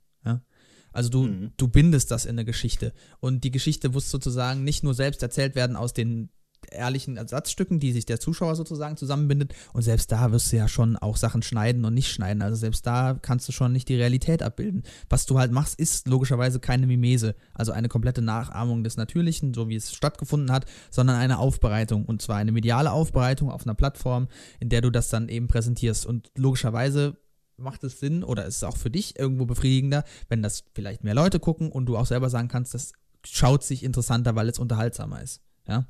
Also 0.92 1.08
du, 1.08 1.24
Mhm. 1.24 1.52
du 1.56 1.68
bindest 1.68 2.10
das 2.10 2.24
in 2.24 2.32
eine 2.32 2.44
Geschichte 2.44 2.92
und 3.20 3.44
die 3.44 3.50
Geschichte 3.50 3.88
muss 3.90 4.10
sozusagen 4.10 4.64
nicht 4.64 4.82
nur 4.82 4.94
selbst 4.94 5.22
erzählt 5.22 5.54
werden 5.54 5.76
aus 5.76 5.92
den 5.92 6.30
ehrlichen 6.70 7.16
Ersatzstücken, 7.16 7.80
die 7.80 7.92
sich 7.92 8.06
der 8.06 8.20
Zuschauer 8.20 8.54
sozusagen 8.54 8.96
zusammenbindet. 8.96 9.52
Und 9.72 9.82
selbst 9.82 10.12
da 10.12 10.30
wirst 10.30 10.52
du 10.52 10.56
ja 10.56 10.68
schon 10.68 10.96
auch 10.96 11.16
Sachen 11.16 11.42
schneiden 11.42 11.84
und 11.84 11.92
nicht 11.92 12.12
schneiden. 12.12 12.40
Also 12.40 12.56
selbst 12.56 12.86
da 12.86 13.18
kannst 13.20 13.48
du 13.48 13.52
schon 13.52 13.72
nicht 13.72 13.88
die 13.88 13.96
Realität 13.96 14.44
abbilden. 14.44 14.84
Was 15.10 15.26
du 15.26 15.40
halt 15.40 15.50
machst, 15.50 15.78
ist 15.78 16.06
logischerweise 16.06 16.60
keine 16.60 16.86
Mimese, 16.86 17.34
also 17.52 17.72
eine 17.72 17.88
komplette 17.88 18.22
Nachahmung 18.22 18.84
des 18.84 18.96
Natürlichen, 18.96 19.54
so 19.54 19.68
wie 19.68 19.74
es 19.74 19.92
stattgefunden 19.92 20.52
hat, 20.52 20.66
sondern 20.90 21.16
eine 21.16 21.38
Aufbereitung. 21.38 22.04
Und 22.04 22.22
zwar 22.22 22.36
eine 22.36 22.52
mediale 22.52 22.92
Aufbereitung 22.92 23.50
auf 23.50 23.66
einer 23.66 23.74
Plattform, 23.74 24.28
in 24.60 24.68
der 24.68 24.82
du 24.82 24.90
das 24.90 25.08
dann 25.08 25.28
eben 25.28 25.48
präsentierst. 25.48 26.06
Und 26.06 26.30
logischerweise 26.36 27.16
macht 27.62 27.84
es 27.84 28.00
Sinn 28.00 28.24
oder 28.24 28.44
ist 28.44 28.56
es 28.56 28.64
auch 28.64 28.76
für 28.76 28.90
dich 28.90 29.18
irgendwo 29.18 29.46
befriedigender, 29.46 30.04
wenn 30.28 30.42
das 30.42 30.64
vielleicht 30.74 31.04
mehr 31.04 31.14
Leute 31.14 31.40
gucken 31.40 31.70
und 31.70 31.86
du 31.86 31.96
auch 31.96 32.06
selber 32.06 32.30
sagen 32.30 32.48
kannst, 32.48 32.74
das 32.74 32.92
schaut 33.24 33.62
sich 33.62 33.82
interessanter, 33.82 34.34
weil 34.34 34.48
es 34.48 34.58
unterhaltsamer 34.58 35.22
ist. 35.22 35.40
Ja. 35.68 35.86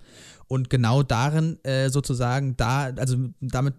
Und 0.48 0.70
genau 0.70 1.02
darin 1.02 1.62
äh, 1.64 1.88
sozusagen, 1.88 2.56
da, 2.56 2.92
also 2.96 3.16
damit, 3.40 3.74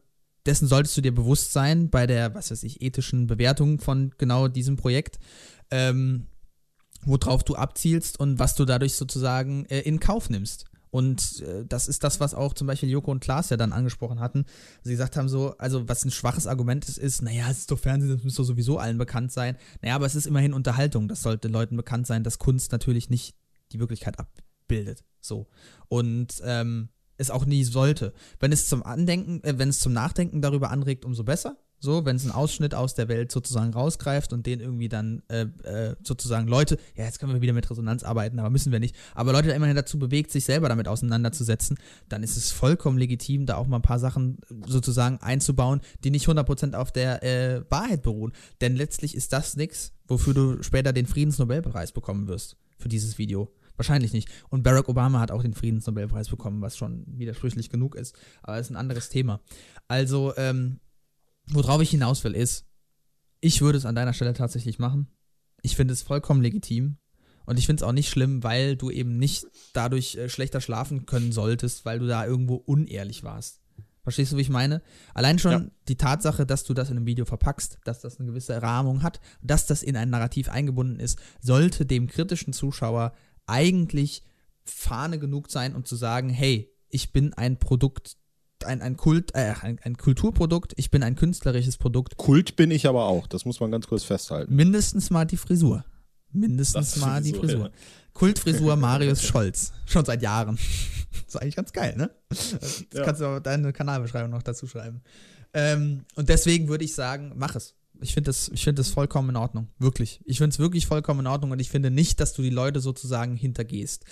dessen 0.46 0.68
solltest 0.68 0.98
du 0.98 1.02
dir 1.02 1.14
bewusst 1.14 1.54
sein 1.54 1.90
bei 1.90 2.08
der, 2.08 2.34
was 2.36 2.52
weiß 2.52 2.64
ich, 2.64 2.82
ethischen 2.82 3.28
Bewertung 3.28 3.80
von 3.80 4.12
genau 4.18 4.48
diesem 4.48 4.76
Projekt, 4.76 5.20
ähm, 5.72 6.28
worauf 7.06 7.44
du 7.44 7.56
abzielst 7.56 8.20
und 8.20 8.40
was 8.40 8.56
du 8.56 8.66
dadurch 8.66 8.96
sozusagen 8.96 9.66
äh, 9.66 9.82
in 9.82 10.00
Kauf 10.00 10.30
nimmst. 10.30 10.66
Und 10.94 11.42
äh, 11.42 11.66
das 11.68 11.88
ist 11.88 12.04
das, 12.04 12.20
was 12.20 12.36
auch 12.36 12.54
zum 12.54 12.68
Beispiel 12.68 12.88
Joko 12.88 13.10
und 13.10 13.20
Klaas 13.20 13.50
ja 13.50 13.58
dann 13.58 13.74
angesprochen 13.74 14.20
hatten. 14.20 14.46
Sie 14.84 14.92
gesagt 14.92 15.18
haben 15.18 15.28
so, 15.28 15.58
also 15.58 15.90
was 15.90 16.06
ein 16.06 16.12
schwaches 16.12 16.46
Argument 16.46 16.88
ist, 16.88 17.00
ist, 17.00 17.24
naja, 17.24 17.50
es 17.50 17.58
ist 17.58 17.72
doch 17.72 17.80
Fernsehen, 17.80 18.14
das 18.14 18.24
müsste 18.24 18.44
sowieso 18.44 18.78
allen 18.78 19.00
bekannt 19.00 19.32
sein. 19.32 19.58
Naja, 19.82 19.96
aber 19.96 20.06
es 20.06 20.14
ist 20.14 20.28
immerhin 20.28 20.54
Unterhaltung. 20.54 21.08
Das 21.08 21.24
sollte 21.24 21.48
Leuten 21.48 21.78
bekannt 21.78 22.06
sein, 22.06 22.24
dass 22.24 22.38
Kunst 22.38 22.72
natürlich 22.72 23.10
nicht 23.10 23.36
die 23.72 23.80
Wirklichkeit 23.80 24.20
abbildet. 24.20 25.04
So. 25.20 25.48
Und 25.88 26.40
ähm, 26.46 26.90
es 27.18 27.32
auch 27.32 27.46
nie 27.46 27.64
sollte. 27.64 28.14
Wenn 28.40 28.52
es 28.52 28.68
zum 28.68 28.84
Andenken, 28.84 29.44
äh, 29.44 29.58
wenn 29.58 29.70
es 29.70 29.80
zum 29.80 29.94
Nachdenken 29.94 30.44
darüber 30.44 30.70
anregt, 30.70 31.06
umso 31.06 31.24
besser. 31.24 31.58
So, 31.84 32.06
wenn 32.06 32.16
es 32.16 32.24
einen 32.24 32.32
Ausschnitt 32.32 32.74
aus 32.74 32.96
der 32.96 33.10
Welt 33.10 33.30
sozusagen 33.30 33.74
rausgreift 33.74 34.32
und 34.32 34.46
den 34.46 34.62
irgendwie 34.62 34.88
dann 34.88 35.22
äh, 35.28 35.42
äh, 35.64 35.98
sozusagen 36.02 36.48
Leute, 36.48 36.78
ja, 36.96 37.04
jetzt 37.04 37.20
können 37.20 37.34
wir 37.34 37.42
wieder 37.42 37.52
mit 37.52 37.70
Resonanz 37.70 38.04
arbeiten, 38.04 38.40
aber 38.40 38.50
müssen 38.50 38.72
wir 38.72 38.80
nicht, 38.80 38.96
aber 39.16 39.34
Leute 39.34 39.52
immerhin 39.52 39.76
dazu 39.76 40.00
bewegt, 40.00 40.32
sich 40.32 40.46
selber 40.46 40.70
damit 40.70 40.88
auseinanderzusetzen, 40.88 41.78
dann 42.08 42.24
ist 42.24 42.38
es 42.38 42.52
vollkommen 42.52 42.98
legitim, 42.98 43.46
da 43.46 43.58
auch 43.58 43.68
mal 43.68 43.80
ein 43.80 43.82
paar 43.82 44.00
Sachen 44.00 44.38
sozusagen 44.66 45.18
einzubauen, 45.18 45.82
die 46.06 46.10
nicht 46.10 46.26
100% 46.26 46.74
auf 46.74 46.94
der 46.94 47.22
äh, 47.22 47.70
Wahrheit 47.70 48.02
beruhen. 48.02 48.32
Denn 48.62 48.78
letztlich 48.78 49.14
ist 49.14 49.34
das 49.34 49.58
nichts, 49.58 49.92
wofür 50.08 50.34
du 50.34 50.64
später 50.64 50.94
den 50.94 51.06
Friedensnobelpreis 51.06 51.92
bekommen 51.92 52.30
wirst 52.30 52.56
für 52.78 52.88
dieses 52.88 53.18
Video. 53.18 53.52
Wahrscheinlich 53.76 54.14
nicht. 54.14 54.30
Und 54.50 54.64
Barack 54.64 54.88
Obama 54.88 55.20
hat 55.20 55.32
auch 55.32 55.42
den 55.42 55.54
Friedensnobelpreis 55.54 56.30
bekommen, 56.30 56.62
was 56.62 56.78
schon 56.78 57.04
widersprüchlich 57.08 57.70
genug 57.70 57.96
ist. 57.96 58.16
Aber 58.42 58.56
das 58.56 58.68
ist 58.68 58.72
ein 58.72 58.78
anderes 58.78 59.10
Thema. 59.10 59.42
Also, 59.90 60.34
ähm, 60.38 60.80
worauf 61.48 61.82
ich 61.82 61.90
hinaus 61.90 62.24
will, 62.24 62.34
ist, 62.36 62.66
ich 63.42 63.62
würde 63.62 63.78
es 63.78 63.86
an 63.86 63.96
deiner 63.96 64.14
Stelle 64.14 64.34
tatsächlich 64.34 64.80
machen. 64.80 65.08
Ich 65.62 65.76
finde 65.76 65.94
es 65.94 66.02
vollkommen 66.02 66.42
legitim. 66.42 66.98
Und 67.46 67.60
ich 67.60 67.66
finde 67.66 67.82
es 67.84 67.88
auch 67.88 67.92
nicht 67.92 68.10
schlimm, 68.10 68.42
weil 68.44 68.78
du 68.78 68.90
eben 68.90 69.18
nicht 69.18 69.46
dadurch 69.74 70.16
äh, 70.16 70.30
schlechter 70.30 70.62
schlafen 70.62 71.06
können 71.06 71.34
solltest, 71.34 71.84
weil 71.84 72.00
du 72.00 72.08
da 72.08 72.26
irgendwo 72.26 72.56
unehrlich 72.56 73.24
warst. 73.24 73.60
Verstehst 74.02 74.32
du, 74.32 74.38
wie 74.38 74.42
ich 74.42 74.50
meine? 74.50 74.82
Allein 75.14 75.40
schon 75.40 75.52
Ja. 75.52 75.66
die 75.90 75.98
Tatsache, 75.98 76.46
dass 76.46 76.64
du 76.64 76.74
das 76.74 76.90
in 76.90 76.98
einem 76.98 77.06
Video 77.06 77.26
verpackst, 77.26 77.80
dass 77.84 78.00
das 78.00 78.18
eine 78.18 78.28
gewisse 78.30 78.62
Rahmung 78.62 79.04
hat, 79.04 79.20
dass 79.42 79.66
das 79.66 79.84
in 79.84 79.98
ein 79.98 80.10
Narrativ 80.10 80.48
eingebunden 80.50 81.00
ist, 81.02 81.20
sollte 81.42 81.86
dem 81.86 82.08
kritischen 82.08 82.54
Zuschauer 82.54 83.14
eigentlich 83.46 84.24
Fahne 84.66 85.20
genug 85.20 85.52
sein, 85.52 85.76
um 85.76 85.84
zu 85.84 85.96
sagen, 85.98 86.30
hey, 86.30 86.74
ich 86.90 87.12
bin 87.12 87.34
ein 87.34 87.60
Produkt, 87.60 88.16
ein, 88.66 88.82
ein 88.82 88.98
Kult, 88.98 89.34
äh, 89.36 89.54
ein, 89.62 89.80
ein 89.84 89.98
Kulturprodukt, 89.98 90.74
ich 90.78 90.92
bin 90.92 91.04
ein 91.04 91.16
künstlerisches 91.16 91.78
Produkt. 91.78 92.18
Kult 92.18 92.56
bin 92.56 92.72
ich 92.72 92.88
aber 92.88 93.06
auch, 93.06 93.28
das 93.28 93.46
muss 93.46 93.60
man 93.60 93.72
ganz 93.72 93.88
kurz 93.88 94.04
festhalten. 94.04 94.56
Mindestens 94.56 95.10
mal 95.10 95.26
die 95.26 95.38
Frisur. 95.38 95.86
Mindestens 96.32 96.94
Das 96.94 97.02
mal 97.02 97.22
die 97.22 97.34
Frisur. 97.34 97.66
ja. 97.66 97.72
Kultfrisur 98.14 98.76
Marius 98.78 99.24
Scholz. 99.24 99.72
Schon 99.86 100.06
seit 100.06 100.22
Jahren. 100.22 100.58
ist 101.28 101.40
eigentlich 101.42 101.56
ganz 101.56 101.72
geil, 101.74 101.96
ne? 101.96 102.10
Das 102.30 102.86
Ja. 102.94 103.04
kannst 103.04 103.22
du 103.22 103.26
auch 103.28 103.40
deine 103.40 103.72
Kanalbeschreibung 103.74 104.32
noch 104.32 104.44
dazu 104.44 104.66
schreiben. 104.68 105.02
Ähm, 105.54 106.06
und 106.16 106.30
deswegen 106.30 106.68
würde 106.68 106.84
ich 106.86 106.96
sagen, 106.96 107.34
mach 107.36 107.56
es. 107.56 107.76
Ich 108.02 108.14
finde 108.16 108.30
das, 108.30 108.50
ich 108.50 108.64
find 108.64 108.80
das 108.80 108.90
vollkommen 108.90 109.30
in 109.30 109.36
Ordnung. 109.36 109.68
Wirklich. 109.78 110.20
Ich 110.26 110.40
finde 110.40 110.50
es 110.54 110.60
wirklich 110.60 110.88
vollkommen 110.88 111.22
in 111.22 111.28
Ordnung 111.28 111.52
und 111.52 111.60
ich 111.60 111.70
finde 111.70 111.92
nicht, 111.92 112.20
dass 112.20 112.34
du 112.34 112.42
die 112.42 112.50
Leute 112.50 112.80
sozusagen 112.80 113.36
hintergehst. 113.36 114.04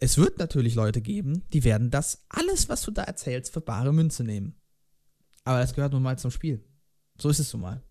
Es 0.00 0.18
wird 0.18 0.38
natürlich 0.38 0.74
Leute 0.74 1.00
geben, 1.00 1.44
die 1.52 1.64
werden 1.64 1.90
das 1.90 2.24
alles, 2.28 2.68
was 2.68 2.82
du 2.82 2.90
da 2.90 3.02
erzählst, 3.02 3.52
für 3.52 3.60
bare 3.60 3.92
Münze 3.92 4.24
nehmen. 4.24 4.54
Aber 5.44 5.60
das 5.60 5.74
gehört 5.74 5.92
nun 5.92 6.02
mal 6.02 6.18
zum 6.18 6.30
Spiel. 6.30 6.64
So 7.18 7.28
ist 7.28 7.38
es 7.38 7.52
nun 7.52 7.62
mal. 7.62 7.82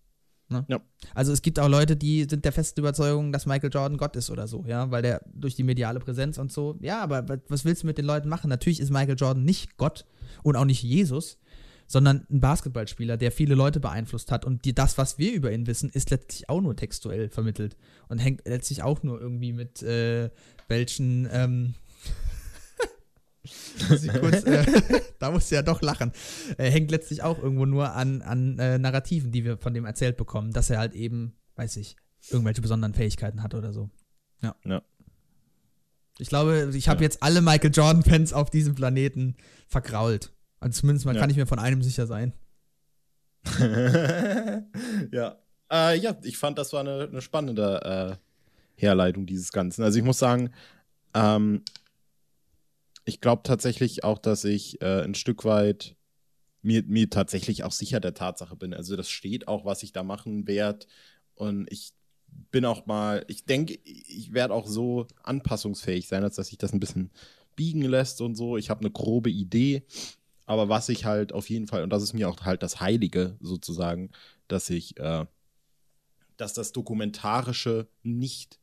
Ne? 0.48 0.64
Ja. 0.68 0.80
Also 1.14 1.32
es 1.32 1.42
gibt 1.42 1.58
auch 1.58 1.68
Leute, 1.68 1.96
die 1.96 2.24
sind 2.30 2.44
der 2.44 2.52
festen 2.52 2.78
Überzeugung, 2.78 3.32
dass 3.32 3.46
Michael 3.46 3.72
Jordan 3.72 3.98
Gott 3.98 4.14
ist 4.14 4.30
oder 4.30 4.46
so, 4.46 4.64
ja, 4.66 4.88
weil 4.92 5.02
der 5.02 5.22
durch 5.34 5.56
die 5.56 5.64
mediale 5.64 5.98
Präsenz 5.98 6.38
und 6.38 6.52
so, 6.52 6.78
ja, 6.80 7.02
aber 7.02 7.28
wa- 7.28 7.38
was 7.48 7.64
willst 7.64 7.82
du 7.82 7.88
mit 7.88 7.98
den 7.98 8.04
Leuten 8.04 8.28
machen? 8.28 8.48
Natürlich 8.48 8.78
ist 8.78 8.90
Michael 8.90 9.16
Jordan 9.18 9.42
nicht 9.44 9.76
Gott 9.76 10.04
und 10.44 10.54
auch 10.54 10.64
nicht 10.64 10.84
Jesus, 10.84 11.38
sondern 11.88 12.26
ein 12.30 12.40
Basketballspieler, 12.40 13.16
der 13.16 13.32
viele 13.32 13.56
Leute 13.56 13.80
beeinflusst 13.80 14.30
hat 14.30 14.44
und 14.44 14.64
die, 14.64 14.72
das, 14.72 14.98
was 14.98 15.18
wir 15.18 15.32
über 15.32 15.50
ihn 15.50 15.66
wissen, 15.66 15.90
ist 15.90 16.10
letztlich 16.10 16.48
auch 16.48 16.60
nur 16.60 16.76
textuell 16.76 17.28
vermittelt 17.28 17.76
und 18.08 18.18
hängt 18.18 18.46
letztlich 18.46 18.84
auch 18.84 19.02
nur 19.02 19.20
irgendwie 19.20 19.52
mit 19.52 19.82
äh, 19.82 20.30
welchen 20.68 21.28
ähm, 21.32 21.74
kurz, 24.20 24.44
äh, 24.44 24.64
da 25.18 25.30
musst 25.30 25.50
du 25.50 25.54
ja 25.54 25.62
doch 25.62 25.82
lachen. 25.82 26.12
Äh, 26.58 26.70
hängt 26.70 26.90
letztlich 26.90 27.22
auch 27.22 27.38
irgendwo 27.42 27.66
nur 27.66 27.92
an, 27.92 28.22
an 28.22 28.58
äh, 28.58 28.78
Narrativen, 28.78 29.32
die 29.32 29.44
wir 29.44 29.58
von 29.58 29.74
dem 29.74 29.84
erzählt 29.84 30.16
bekommen, 30.16 30.52
dass 30.52 30.70
er 30.70 30.78
halt 30.78 30.94
eben, 30.94 31.36
weiß 31.56 31.76
ich, 31.76 31.96
irgendwelche 32.30 32.62
besonderen 32.62 32.94
Fähigkeiten 32.94 33.42
hat 33.42 33.54
oder 33.54 33.72
so. 33.72 33.90
Ja. 34.42 34.54
Ja. 34.64 34.82
Ich 36.18 36.28
glaube, 36.28 36.70
ich 36.74 36.88
habe 36.88 37.00
Ja. 37.00 37.04
jetzt 37.04 37.22
alle 37.22 37.42
Michael 37.42 37.70
Jordan-Fans 37.72 38.32
auf 38.32 38.50
diesem 38.50 38.74
Planeten 38.74 39.36
vergrault. 39.68 40.32
Also 40.60 40.80
zumindest 40.80 41.04
mal 41.06 41.14
Ja. 41.14 41.20
kann 41.20 41.30
ich 41.30 41.36
mir 41.36 41.46
von 41.46 41.58
einem 41.58 41.82
sicher 41.82 42.06
sein. 42.06 42.32
ja. 45.12 45.36
Äh, 45.70 45.98
ja, 45.98 46.16
ich 46.22 46.38
fand, 46.38 46.58
das 46.58 46.72
war 46.72 46.80
eine, 46.80 47.08
eine 47.10 47.20
spannende 47.20 48.18
äh, 48.18 48.80
Herleitung 48.80 49.26
dieses 49.26 49.52
Ganzen. 49.52 49.82
Also 49.82 49.98
ich 49.98 50.04
muss 50.04 50.18
sagen, 50.18 50.50
ähm, 51.14 51.62
ich 53.06 53.20
glaube 53.20 53.42
tatsächlich 53.44 54.04
auch, 54.04 54.18
dass 54.18 54.44
ich 54.44 54.82
äh, 54.82 55.02
ein 55.02 55.14
Stück 55.14 55.44
weit 55.44 55.96
mir, 56.60 56.82
mir 56.82 57.08
tatsächlich 57.08 57.62
auch 57.62 57.72
sicher 57.72 58.00
der 58.00 58.14
Tatsache 58.14 58.56
bin. 58.56 58.74
Also 58.74 58.96
das 58.96 59.08
steht 59.08 59.48
auch, 59.48 59.64
was 59.64 59.84
ich 59.84 59.92
da 59.92 60.02
machen 60.02 60.48
werde. 60.48 60.86
Und 61.36 61.70
ich 61.70 61.92
bin 62.50 62.64
auch 62.64 62.86
mal, 62.86 63.24
ich 63.28 63.44
denke, 63.44 63.78
ich 63.84 64.34
werde 64.34 64.52
auch 64.52 64.66
so 64.66 65.06
anpassungsfähig 65.22 66.08
sein, 66.08 66.24
als 66.24 66.34
dass 66.34 66.48
sich 66.48 66.58
das 66.58 66.72
ein 66.72 66.80
bisschen 66.80 67.10
biegen 67.54 67.82
lässt 67.82 68.20
und 68.20 68.34
so. 68.34 68.56
Ich 68.56 68.70
habe 68.70 68.80
eine 68.80 68.90
grobe 68.90 69.30
Idee. 69.30 69.84
Aber 70.44 70.68
was 70.68 70.88
ich 70.88 71.04
halt 71.04 71.32
auf 71.32 71.48
jeden 71.48 71.68
Fall, 71.68 71.84
und 71.84 71.90
das 71.90 72.02
ist 72.02 72.12
mir 72.12 72.28
auch 72.28 72.40
halt 72.40 72.64
das 72.64 72.80
Heilige 72.80 73.36
sozusagen, 73.40 74.10
dass 74.48 74.68
ich, 74.68 74.98
äh, 74.98 75.26
dass 76.36 76.54
das 76.54 76.72
Dokumentarische 76.72 77.86
nicht 78.02 78.58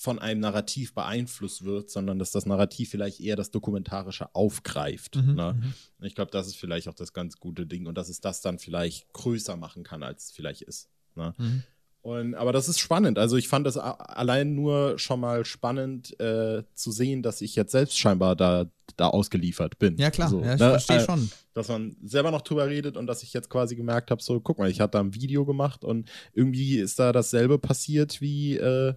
von 0.00 0.20
einem 0.20 0.38
Narrativ 0.40 0.94
beeinflusst 0.94 1.64
wird, 1.64 1.90
sondern 1.90 2.20
dass 2.20 2.30
das 2.30 2.46
Narrativ 2.46 2.88
vielleicht 2.90 3.18
eher 3.18 3.34
das 3.34 3.50
Dokumentarische 3.50 4.32
aufgreift. 4.32 5.16
Mhm, 5.16 5.34
Ne? 5.34 5.54
mhm. 5.98 6.06
Ich 6.06 6.14
glaube, 6.14 6.30
das 6.30 6.46
ist 6.46 6.56
vielleicht 6.56 6.86
auch 6.86 6.94
das 6.94 7.12
ganz 7.12 7.36
gute 7.40 7.66
Ding 7.66 7.86
und 7.88 7.98
dass 7.98 8.08
es 8.08 8.20
das 8.20 8.40
dann 8.40 8.60
vielleicht 8.60 9.12
größer 9.12 9.56
machen 9.56 9.82
kann, 9.82 10.04
als 10.04 10.26
es 10.26 10.30
vielleicht 10.30 10.62
ist. 10.62 10.88
Ne? 11.16 11.34
Mhm. 11.36 11.62
Und, 12.02 12.36
aber 12.36 12.52
das 12.52 12.68
ist 12.68 12.78
spannend. 12.78 13.18
Also 13.18 13.36
ich 13.36 13.48
fand 13.48 13.66
das 13.66 13.76
allein 13.76 14.54
nur 14.54 15.00
schon 15.00 15.18
mal 15.18 15.44
spannend 15.44 16.18
äh, 16.20 16.62
zu 16.74 16.92
sehen, 16.92 17.24
dass 17.24 17.40
ich 17.40 17.56
jetzt 17.56 17.72
selbst 17.72 17.98
scheinbar 17.98 18.36
da, 18.36 18.70
da 18.96 19.08
ausgeliefert 19.08 19.80
bin. 19.80 19.96
Ja, 19.98 20.12
klar, 20.12 20.28
So, 20.30 20.40
ja, 20.44 20.54
ich 20.54 20.60
ne? 20.60 20.70
verstehe 20.70 20.98
Äh, 20.98 21.04
schon. 21.04 21.28
dass 21.54 21.66
man 21.66 21.96
selber 22.04 22.30
noch 22.30 22.42
drüber 22.42 22.68
redet 22.68 22.96
und 22.96 23.08
dass 23.08 23.24
ich 23.24 23.32
jetzt 23.32 23.50
quasi 23.50 23.74
gemerkt 23.74 24.12
habe, 24.12 24.22
so, 24.22 24.38
guck 24.38 24.58
mal, 24.60 24.70
ich 24.70 24.78
hatte 24.80 24.92
da 24.92 25.00
ein 25.00 25.12
Video 25.12 25.44
gemacht 25.44 25.84
und 25.84 26.08
irgendwie 26.32 26.78
ist 26.78 27.00
da 27.00 27.12
dasselbe 27.12 27.58
passiert 27.58 28.20
wie 28.20 28.56
äh, 28.56 28.94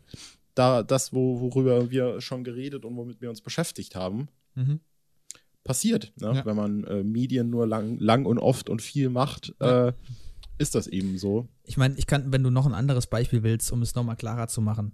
da 0.56 0.84
das, 0.84 1.14
wo, 1.14 1.40
worüber 1.42 1.90
wir 1.92 2.22
schon 2.22 2.44
geredet 2.44 2.86
und 2.86 2.96
womit 2.96 3.22
wir 3.22 3.30
uns 3.30 3.42
beschäftigt 3.42 3.96
haben, 3.96 4.28
Mhm. 4.56 4.80
passiert. 5.64 6.12
Ne? 6.20 6.34
Ja. 6.36 6.46
Wenn 6.46 6.56
man 6.56 6.84
äh, 6.86 7.04
Medien 7.04 7.50
nur 7.50 7.68
lang, 7.68 7.98
lang 8.00 8.26
und 8.26 8.38
oft 8.40 8.70
und 8.70 8.82
viel 8.82 9.10
macht, 9.10 9.54
Ja. 9.62 9.88
äh, 9.90 9.94
ist 10.58 10.76
das 10.76 10.88
eben 10.88 11.18
so. 11.18 11.48
Ich 11.64 11.78
meine, 11.78 11.96
ich 11.98 12.06
kann, 12.08 12.32
wenn 12.32 12.44
du 12.44 12.50
noch 12.52 12.66
ein 12.66 12.74
anderes 12.74 13.08
Beispiel 13.08 13.44
willst, 13.44 13.72
um 13.72 13.82
es 13.82 13.96
nochmal 13.96 14.16
klarer 14.16 14.48
zu 14.48 14.62
machen. 14.62 14.94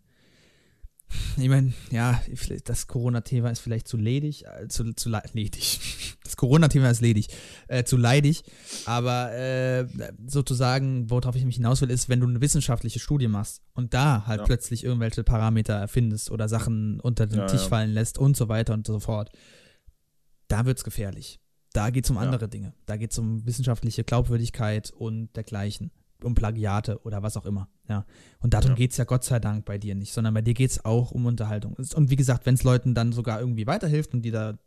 Ich 1.38 1.48
meine, 1.48 1.72
ja, 1.92 2.22
das 2.66 2.88
Corona-Thema 2.88 3.50
ist 3.50 3.60
vielleicht 3.60 3.88
zu 3.88 3.96
ledig, 3.96 4.44
äh, 4.46 4.68
zu, 4.68 4.94
zu 4.94 5.10
le- 5.10 5.24
ledig. 5.34 5.80
Das 6.28 6.36
Corona-Thema 6.36 6.90
ist 6.90 7.00
ledig, 7.00 7.30
äh, 7.70 7.86
zu 7.86 7.96
leidig. 7.96 8.44
Aber 8.86 9.32
äh, 9.34 9.88
sozusagen, 10.28 11.10
worauf 11.10 11.38
ich 11.38 11.46
mich 11.46 11.56
hinaus 11.56 11.80
will, 11.82 11.90
ist, 11.90 12.10
wenn 12.10 12.20
du 12.20 12.28
eine 12.28 12.42
wissenschaftliche 12.42 13.00
Studie 13.00 13.30
machst 13.30 13.62
und 13.74 13.94
da 13.94 14.26
halt 14.28 14.42
Ja. 14.42 14.46
plötzlich 14.46 14.84
irgendwelche 14.84 15.24
Parameter 15.24 15.76
erfindest 15.76 16.30
oder 16.30 16.50
Sachen 16.50 17.00
unter 17.00 17.28
den 17.28 17.40
Ja, 17.40 17.46
Tisch 17.48 17.62
ja. 17.62 17.68
fallen 17.70 17.92
lässt 17.92 18.18
und 18.18 18.36
so 18.36 18.50
weiter 18.50 18.74
und 18.74 18.86
so 18.86 19.00
fort, 19.00 19.30
da 20.50 20.66
wird's 20.66 20.84
gefährlich. 20.84 21.40
Da 21.72 21.92
geht's 21.92 22.10
um 22.10 22.18
Ja. 22.18 22.24
andere 22.24 22.50
Dinge. 22.50 22.74
Da 22.86 22.98
geht's 22.98 23.18
um 23.18 23.46
wissenschaftliche 23.46 24.04
Glaubwürdigkeit 24.04 24.92
und 24.92 25.34
dergleichen. 25.38 25.92
Um 26.23 26.34
Plagiate 26.34 26.99
oder 27.03 27.22
was 27.22 27.38
auch 27.38 27.45
immer. 27.45 27.69
Ja. 27.88 28.06
Und 28.39 28.53
darum 28.56 28.69
Ja. 28.72 28.76
geht's 28.76 28.98
ja 28.98 29.03
Gott 29.03 29.23
sei 29.23 29.39
Dank 29.39 29.65
bei 29.65 29.77
dir 29.77 29.94
nicht, 29.94 30.11
sondern 30.14 30.34
bei 30.34 30.41
dir 30.41 30.53
geht's 30.56 30.84
auch 30.84 31.11
um 31.11 31.26
Unterhaltung. 31.27 31.76
Und 31.76 32.10
wie 32.10 32.15
gesagt, 32.15 32.45
wenn 32.48 32.56
es 32.56 32.64
Leuten 32.64 32.95
dann 32.95 33.11
sogar 33.11 33.39
irgendwie 33.39 33.68
weiterhilft 33.68 34.14
und 34.14 34.23
die 34.23 34.31
da, 34.31 34.57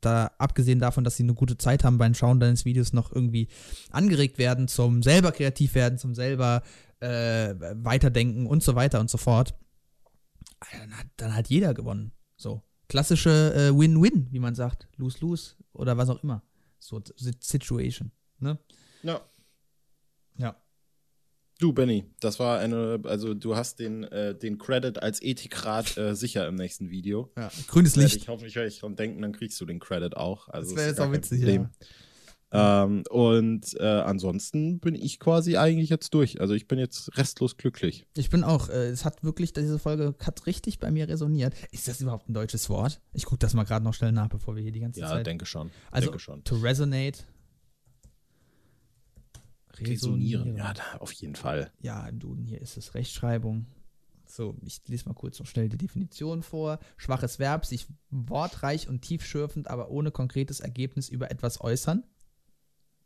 da, 0.00 0.32
abgesehen 0.38 0.80
davon, 0.80 1.04
dass 1.04 1.16
sie 1.16 1.22
eine 1.22 1.34
gute 1.34 1.56
Zeit 1.56 1.84
haben 1.84 1.98
beim 1.98 2.14
Schauen 2.14 2.40
deines 2.40 2.64
Videos, 2.64 2.92
noch 2.92 3.12
irgendwie 3.12 3.48
angeregt 3.90 4.38
werden 4.38 4.66
zum 4.66 5.02
selber 5.04 5.30
kreativ 5.32 5.74
werden, 5.76 5.98
zum 5.98 6.14
selber 6.16 6.62
äh, 7.00 7.54
weiterdenken 7.76 8.46
und 8.46 8.62
so 8.64 8.74
weiter 8.74 8.98
und 8.98 9.08
so 9.08 9.18
fort, 9.18 9.54
dann 10.72 10.98
hat, 10.98 11.06
dann 11.16 11.34
hat 11.36 11.48
jeder 11.48 11.74
gewonnen. 11.74 12.10
So. 12.36 12.62
Klassische 12.88 13.54
äh, 13.54 13.78
Win-Win, 13.78 14.28
wie 14.32 14.38
man 14.40 14.54
sagt. 14.54 14.88
Lose-Lose 14.96 15.54
oder 15.74 15.96
was 15.96 16.08
auch 16.08 16.22
immer. 16.24 16.42
So 16.80 17.00
Si- 17.16 17.34
Situation. 17.38 18.10
Ne? 18.40 18.58
Ja. 19.02 19.20
Ja. 20.38 20.56
Du, 21.58 21.72
Benny, 21.72 22.04
das 22.20 22.38
war 22.38 22.60
eine, 22.60 23.00
also 23.04 23.34
du 23.34 23.56
hast 23.56 23.80
den, 23.80 24.04
äh, 24.04 24.32
den 24.36 24.58
Credit 24.58 25.02
als 25.02 25.20
Ethikrat 25.20 25.96
äh, 25.96 26.14
sicher 26.14 26.46
im 26.46 26.54
nächsten 26.54 26.88
Video. 26.90 27.32
ja. 27.36 27.50
Grünes 27.66 27.96
Licht. 27.96 28.16
Ich 28.16 28.28
hoffe, 28.28 28.46
ich 28.46 28.54
werde 28.54 28.70
dran 28.70 28.94
denken, 28.94 29.22
dann 29.22 29.32
kriegst 29.32 29.60
du 29.60 29.66
den 29.66 29.80
Credit 29.80 30.16
auch. 30.16 30.48
Also 30.48 30.70
Das 30.70 30.76
wäre 30.78 30.88
jetzt 30.90 31.00
auch 31.00 31.12
witzig, 31.12 31.42
ja. 31.42 31.68
Ähm, 32.50 33.02
und 33.10 33.74
äh, 33.78 33.84
ansonsten 33.84 34.78
bin 34.80 34.94
ich 34.94 35.18
quasi 35.18 35.56
eigentlich 35.58 35.90
jetzt 35.90 36.14
durch. 36.14 36.40
Also 36.40 36.54
ich 36.54 36.66
bin 36.66 36.78
jetzt 36.78 37.14
restlos 37.18 37.56
glücklich. 37.58 38.06
Ich 38.16 38.30
bin 38.30 38.42
auch, 38.42 38.70
äh, 38.70 38.86
es 38.88 39.04
hat 39.04 39.22
wirklich, 39.22 39.52
diese 39.52 39.78
Folge 39.78 40.14
hat 40.24 40.46
richtig 40.46 40.78
bei 40.78 40.90
mir 40.90 41.08
resoniert. 41.08 41.54
Ist 41.72 41.88
das 41.88 42.00
überhaupt 42.00 42.28
ein 42.30 42.34
deutsches 42.34 42.70
Wort? 42.70 43.02
Ich 43.12 43.26
gucke 43.26 43.40
das 43.40 43.52
mal 43.52 43.64
gerade 43.64 43.84
noch 43.84 43.92
schnell 43.92 44.12
nach, 44.12 44.28
bevor 44.28 44.56
wir 44.56 44.62
hier 44.62 44.72
die 44.72 44.80
ganze 44.80 45.00
Ja, 45.00 45.08
Zeit. 45.08 45.26
denke 45.26 45.44
schon. 45.44 45.70
also, 45.90 46.06
denke 46.06 46.20
schon. 46.20 46.42
to 46.44 46.56
resonate. 46.56 47.24
Resonieren. 49.80 50.56
Ja, 50.56 50.72
da, 50.74 50.98
auf 50.98 51.12
jeden 51.12 51.34
Fall. 51.34 51.70
Ja, 51.80 52.06
im 52.08 52.18
Duden 52.18 52.44
hier 52.44 52.60
ist 52.60 52.76
es 52.76 52.94
Rechtschreibung. 52.94 53.66
So, 54.26 54.56
ich 54.64 54.80
lese 54.86 55.08
mal 55.08 55.14
kurz 55.14 55.38
noch 55.38 55.46
schnell 55.46 55.68
die 55.68 55.78
Definition 55.78 56.42
vor. 56.42 56.78
Schwaches 56.98 57.38
Verb, 57.38 57.64
sich 57.64 57.86
wortreich 58.10 58.88
und 58.88 59.00
tiefschürfend, 59.02 59.68
aber 59.68 59.90
ohne 59.90 60.10
konkretes 60.10 60.60
Ergebnis 60.60 61.08
über 61.08 61.30
etwas 61.30 61.60
äußern. 61.60 62.04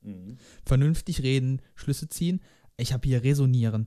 Mhm. 0.02 0.36
Vernünftig 0.64 1.22
reden, 1.22 1.62
Schlüsse 1.74 2.08
ziehen. 2.08 2.40
Ich 2.76 2.92
habe 2.92 3.06
hier 3.06 3.22
resonieren. 3.22 3.86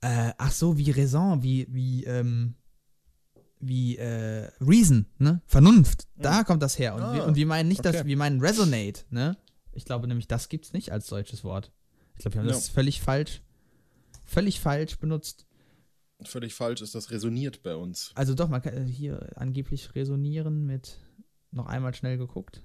Äh, 0.00 0.32
ach 0.38 0.52
so, 0.52 0.78
wie 0.78 0.90
Raison, 0.90 1.42
wie, 1.42 1.66
wie, 1.70 2.04
ähm, 2.04 2.54
wie 3.60 3.96
äh, 3.96 4.50
Reason, 4.60 5.06
ne? 5.18 5.42
Vernunft. 5.46 6.08
Da 6.16 6.44
kommt 6.44 6.62
das 6.62 6.78
her. 6.78 6.94
Und, 6.94 7.02
Ah, 7.02 7.14
wir, 7.14 7.24
und 7.24 7.36
wir 7.36 7.46
meinen 7.46 7.68
nicht, 7.68 7.84
dass 7.84 7.96
okay. 7.96 8.06
wir 8.06 8.16
meinen 8.16 8.40
Resonate, 8.40 9.04
ne? 9.10 9.36
Ich 9.72 9.84
glaube 9.84 10.08
nämlich, 10.08 10.26
das 10.26 10.48
gibt's 10.48 10.72
nicht 10.72 10.90
als 10.92 11.06
deutsches 11.06 11.44
Wort. 11.44 11.72
Ich 12.18 12.22
glaube, 12.22 12.34
wir 12.34 12.40
haben 12.40 12.48
Ja. 12.48 12.54
das 12.54 12.68
völlig 12.68 13.00
falsch, 13.00 13.42
völlig 14.24 14.60
falsch 14.60 14.98
benutzt. 14.98 15.46
Völlig 16.24 16.52
falsch 16.54 16.82
ist 16.82 16.94
das 16.96 17.10
resoniert 17.12 17.62
bei 17.62 17.76
uns. 17.76 18.10
Also 18.16 18.34
doch, 18.34 18.48
man 18.48 18.60
kann 18.60 18.74
äh, 18.74 18.84
hier 18.90 19.30
angeblich 19.36 19.94
resonieren 19.94 20.66
mit 20.66 20.98
noch 21.52 21.66
einmal 21.66 21.94
schnell 21.94 22.18
geguckt. 22.18 22.62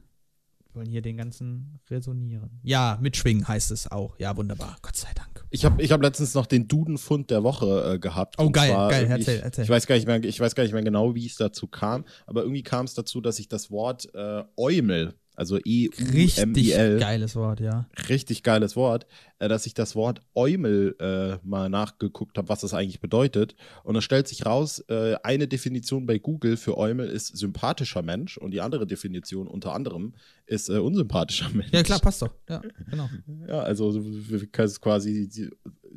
Wir 0.66 0.76
wollen 0.80 0.90
hier 0.90 1.04
den 1.04 1.18
ganzen 1.18 1.80
resonieren. 1.88 2.60
Ja, 2.64 2.98
mitschwingen 3.00 3.48
heißt 3.48 3.70
es 3.70 3.92
auch. 3.92 4.18
Ja, 4.18 4.36
wunderbar. 4.36 4.76
Gott 4.82 4.96
sei 4.96 5.10
Dank. 5.14 5.46
Ich 5.52 5.66
habe 5.66 5.80
ich 5.84 5.92
hab 5.92 6.02
letztens 6.02 6.34
noch 6.34 6.48
den 6.48 6.68
Dudenfund 6.68 7.30
der 7.30 7.44
Woche 7.44 7.94
äh, 7.94 8.00
gehabt. 8.00 8.38
Oh, 8.40 8.50
geil, 8.50 8.72
zwar 8.72 8.90
geil. 8.90 9.06
Erzähl, 9.08 9.38
ich, 9.38 9.44
erzähl. 9.44 9.64
Ich 9.66 9.70
weiß, 9.70 9.86
gar 9.86 9.96
nicht 9.96 10.08
mehr, 10.08 10.24
ich 10.24 10.40
weiß 10.40 10.56
gar 10.56 10.64
nicht 10.64 10.74
mehr 10.74 10.82
genau, 10.82 11.14
wie 11.14 11.28
es 11.28 11.36
dazu 11.36 11.68
kam, 11.68 12.06
aber 12.26 12.42
irgendwie 12.42 12.64
kam 12.64 12.86
es 12.86 12.96
dazu, 12.96 13.22
dass 13.22 13.38
ich 13.38 13.50
das 13.50 13.70
Wort 13.70 14.10
äh, 14.16 14.44
Eumel, 14.58 15.14
also 15.36 15.56
Richtig 15.56 16.38
E-U-M-I-L, 16.38 17.00
geiles 17.00 17.36
Wort, 17.36 17.60
ja. 17.60 17.88
richtig 18.10 18.44
geiles 18.44 18.76
Wort, 18.76 19.06
äh, 19.40 19.48
dass 19.48 19.66
ich 19.66 19.74
das 19.74 19.96
Wort 19.96 20.22
Eumel 20.36 20.96
äh, 21.00 21.38
mal 21.48 21.70
nachgeguckt 21.70 22.38
habe, 22.38 22.50
was 22.50 22.62
das 22.62 22.74
eigentlich 22.74 23.00
bedeutet. 23.00 23.56
Und 23.84 23.96
es 23.96 24.04
stellt 24.04 24.28
sich 24.28 24.46
raus, 24.46 24.80
äh, 24.90 25.16
eine 25.24 25.48
Definition 25.48 26.06
bei 26.06 26.18
Google 26.20 26.58
für 26.58 26.78
Eumel 26.78 27.08
ist 27.10 27.36
sympathischer 27.38 28.02
Mensch 28.02 28.38
und 28.38 28.52
die 28.52 28.62
andere 28.62 28.86
Definition 28.86 29.48
unter 29.48 29.74
anderem 29.74 30.14
ist 30.46 30.70
äh, 30.70 30.78
unsympathischer 30.78 31.50
Mensch. 31.54 31.72
Ja, 31.72 31.84
klar, 31.84 32.00
passt 32.00 32.22
doch. 32.22 32.34
Ja, 32.50 32.62
genau. 32.90 33.10
Ja, 33.48 33.60
also 33.62 33.92
so- 33.92 34.04
wir 34.06 34.46
können 34.48 34.68
es 34.68 34.80
quasi 34.82 35.28
die, 35.30 35.50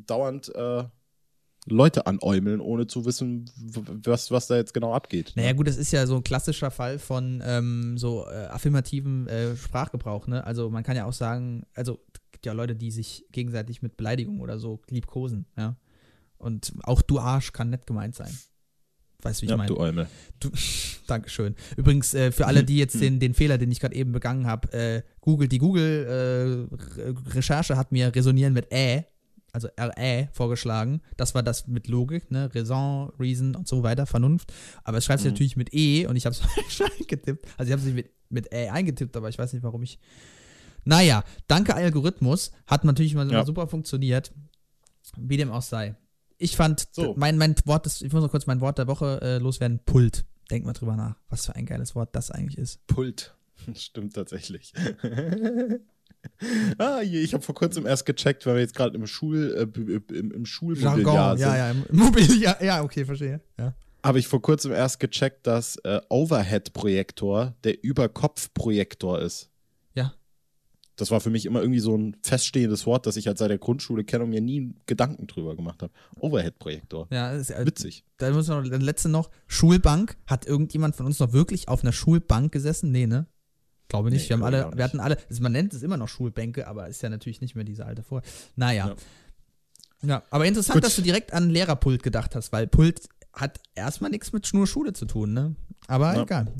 dauernd 0.06 0.54
äh, 0.54 0.84
Leute 1.66 2.06
anäumeln, 2.06 2.60
ohne 2.60 2.86
zu 2.86 3.04
wissen, 3.04 3.50
was, 4.04 4.30
was 4.30 4.46
da 4.46 4.56
jetzt 4.56 4.72
genau 4.72 4.94
abgeht. 4.94 5.32
Naja, 5.34 5.52
gut, 5.52 5.66
das 5.66 5.76
ist 5.76 5.90
ja 5.90 6.06
so 6.06 6.14
ein 6.16 6.22
klassischer 6.22 6.70
Fall 6.70 7.00
von 7.00 7.42
ähm, 7.44 7.98
so 7.98 8.24
äh, 8.26 8.46
affirmativen 8.46 9.26
äh, 9.26 9.56
Sprachgebrauch, 9.56 10.28
ne? 10.28 10.44
Also 10.44 10.70
man 10.70 10.84
kann 10.84 10.96
ja 10.96 11.06
auch 11.06 11.12
sagen, 11.12 11.64
also 11.74 11.98
es 12.12 12.20
gibt 12.30 12.46
ja 12.46 12.52
Leute, 12.52 12.76
die 12.76 12.92
sich 12.92 13.26
gegenseitig 13.32 13.82
mit 13.82 13.96
Beleidigung 13.96 14.40
oder 14.40 14.58
so 14.58 14.80
liebkosen, 14.88 15.46
ja. 15.56 15.76
Und 16.38 16.72
auch 16.82 17.00
du 17.02 17.18
Arsch 17.18 17.52
kann 17.52 17.70
nett 17.70 17.86
gemeint 17.86 18.14
sein. 18.14 18.30
Weißt 19.22 19.40
du, 19.40 19.42
wie 19.42 19.46
ich 19.46 19.50
ja, 19.50 19.56
meine? 19.56 19.68
du 19.68 19.80
Eumel. 19.80 20.06
Du, 20.38 20.50
Dankeschön. 21.06 21.56
Übrigens, 21.76 22.14
äh, 22.14 22.30
für 22.30 22.46
alle, 22.46 22.62
die 22.64 22.78
jetzt 22.78 23.00
den, 23.00 23.18
den 23.18 23.34
Fehler, 23.34 23.58
den 23.58 23.72
ich 23.72 23.80
gerade 23.80 23.96
eben 23.96 24.12
begangen 24.12 24.46
habe, 24.46 24.72
äh, 24.72 25.02
Google, 25.20 25.48
die 25.48 25.58
Google-Recherche 25.58 27.76
hat 27.76 27.90
mir 27.90 28.14
Resonieren 28.14 28.52
mit 28.52 28.72
Ä, 28.72 29.04
also 29.52 29.68
RÄ, 29.78 30.28
vorgeschlagen. 30.32 31.00
Das 31.16 31.34
war 31.34 31.42
das 31.42 31.66
mit 31.66 31.88
Logik, 31.88 32.30
ne? 32.30 32.50
Raison, 32.54 33.12
Reason 33.18 33.54
und 33.54 33.66
so 33.68 33.82
weiter, 33.82 34.06
Vernunft. 34.06 34.52
Aber 34.84 34.98
es 34.98 35.04
schreibt 35.04 35.20
sich 35.20 35.28
Mhm. 35.30 35.34
natürlich 35.34 35.56
mit 35.56 35.72
E 35.74 36.06
und 36.06 36.16
ich 36.16 36.26
habe 36.26 36.34
es 36.34 36.40
falsch 36.40 36.82
eingetippt. 36.82 37.46
Also 37.56 37.68
ich 37.68 37.72
habe 37.72 37.80
es 37.80 37.86
nicht 37.86 37.94
mit, 37.96 38.10
mit 38.28 38.52
Ä 38.52 38.68
eingetippt, 38.70 39.16
aber 39.16 39.28
ich 39.28 39.38
weiß 39.38 39.52
nicht, 39.52 39.62
warum 39.62 39.82
ich. 39.82 39.98
Naja, 40.84 41.24
danke 41.48 41.74
Algorithmus. 41.74 42.52
Hat 42.66 42.84
natürlich 42.84 43.14
mal 43.14 43.30
Ja. 43.30 43.44
super 43.44 43.66
funktioniert. 43.66 44.32
Wie 45.16 45.36
dem 45.36 45.50
auch 45.50 45.62
sei. 45.62 45.96
Ich 46.38 46.54
fand, 46.56 46.88
So. 46.92 47.14
mein, 47.16 47.38
mein 47.38 47.54
Wort, 47.64 47.86
des, 47.86 48.02
ich 48.02 48.12
muss 48.12 48.22
noch 48.22 48.30
kurz 48.30 48.46
mein 48.46 48.60
Wort 48.60 48.76
der 48.78 48.86
Woche 48.86 49.20
äh, 49.22 49.38
loswerden, 49.38 49.80
Pult. 49.86 50.26
Denk 50.50 50.64
mal 50.66 50.74
drüber 50.74 50.94
nach, 50.96 51.16
was 51.28 51.46
für 51.46 51.54
ein 51.56 51.64
geiles 51.66 51.94
Wort 51.94 52.14
das 52.14 52.30
eigentlich 52.30 52.58
ist. 52.58 52.86
Pult. 52.86 53.34
Stimmt 53.74 54.14
tatsächlich. 54.14 54.72
ah, 56.78 57.00
je, 57.00 57.20
ich 57.20 57.34
habe 57.34 57.42
vor 57.42 57.54
kurzem 57.54 57.86
erst 57.86 58.06
gecheckt, 58.06 58.46
weil 58.46 58.54
wir 58.54 58.62
jetzt 58.62 58.74
gerade 58.74 58.96
im 58.96 59.06
Schul 59.06 59.54
äh, 59.54 60.14
im, 60.14 60.30
im 60.30 60.46
Schulmobiliar 60.46 61.36
sind. 61.36 61.46
ja, 61.46 61.56
ja, 61.56 61.70
im 61.70 61.84
Mobiliar, 61.90 62.62
ja, 62.62 62.82
okay, 62.82 63.04
verstehe. 63.04 63.40
Ja. 63.58 63.74
Habe 64.02 64.18
ich 64.20 64.28
vor 64.28 64.40
kurzem 64.40 64.72
erst 64.72 65.00
gecheckt, 65.00 65.46
dass 65.46 65.76
äh, 65.78 66.00
Overhead-Projektor 66.08 67.56
der 67.64 67.82
Überkopf-Projektor 67.82 69.20
ist. 69.20 69.50
Ja. 69.94 70.14
Das 70.94 71.10
war 71.10 71.20
für 71.20 71.30
mich 71.30 71.44
immer 71.44 71.60
irgendwie 71.60 71.80
so 71.80 71.96
ein 71.96 72.16
feststehendes 72.22 72.86
Wort, 72.86 73.06
das 73.06 73.16
ich 73.16 73.26
halt 73.26 73.38
seit 73.38 73.50
der 73.50 73.58
Grundschule 73.58 74.04
kenne 74.04 74.24
und 74.24 74.30
mir 74.30 74.40
nie 74.40 74.74
Gedanken 74.86 75.26
drüber 75.26 75.56
gemacht 75.56 75.82
habe. 75.82 75.92
Overhead-Projektor. 76.20 77.08
Ja, 77.10 77.32
ist, 77.32 77.50
äh, 77.50 77.66
Witzig. 77.66 78.04
da 78.18 78.30
muss 78.30 78.46
man 78.46 78.68
noch, 78.68 78.78
letzte 78.78 79.08
noch, 79.08 79.30
Schulbank. 79.48 80.16
Hat 80.26 80.46
irgendjemand 80.46 80.94
von 80.94 81.06
uns 81.06 81.18
noch 81.18 81.32
wirklich 81.32 81.68
auf 81.68 81.82
einer 81.82 81.92
Schulbank 81.92 82.52
gesessen? 82.52 82.92
Nee, 82.92 83.06
ne? 83.06 83.26
Glaube 83.88 84.10
nicht. 84.10 84.24
Nee, 84.24 84.28
wir 84.30 84.36
haben 84.36 84.42
alle, 84.44 84.70
wir 84.76 84.84
hatten 84.84 85.00
alle, 85.00 85.16
also 85.28 85.42
man 85.42 85.52
nennt 85.52 85.72
es 85.72 85.82
immer 85.82 85.96
noch 85.96 86.08
Schulbänke, 86.08 86.66
aber 86.66 86.88
ist 86.88 87.02
ja 87.02 87.08
natürlich 87.08 87.40
nicht 87.40 87.54
mehr 87.54 87.64
diese 87.64 87.86
alte 87.86 88.02
Vor. 88.02 88.22
Naja. 88.56 88.94
Ja. 90.02 90.22
aber 90.30 90.44
interessant, 90.46 90.74
Gut. 90.74 90.84
dass 90.84 90.96
du 90.96 91.02
direkt 91.02 91.32
an 91.32 91.48
Lehrerpult 91.50 92.02
gedacht 92.02 92.34
hast, 92.34 92.52
weil 92.52 92.66
Pult 92.66 93.08
hat 93.32 93.60
erstmal 93.74 94.10
nichts 94.10 94.32
mit 94.32 94.48
nur 94.52 94.66
Schule 94.66 94.92
zu 94.92 95.06
tun, 95.06 95.32
ne? 95.32 95.56
Aber 95.88 96.14
Ja. 96.14 96.22
egal. 96.22 96.52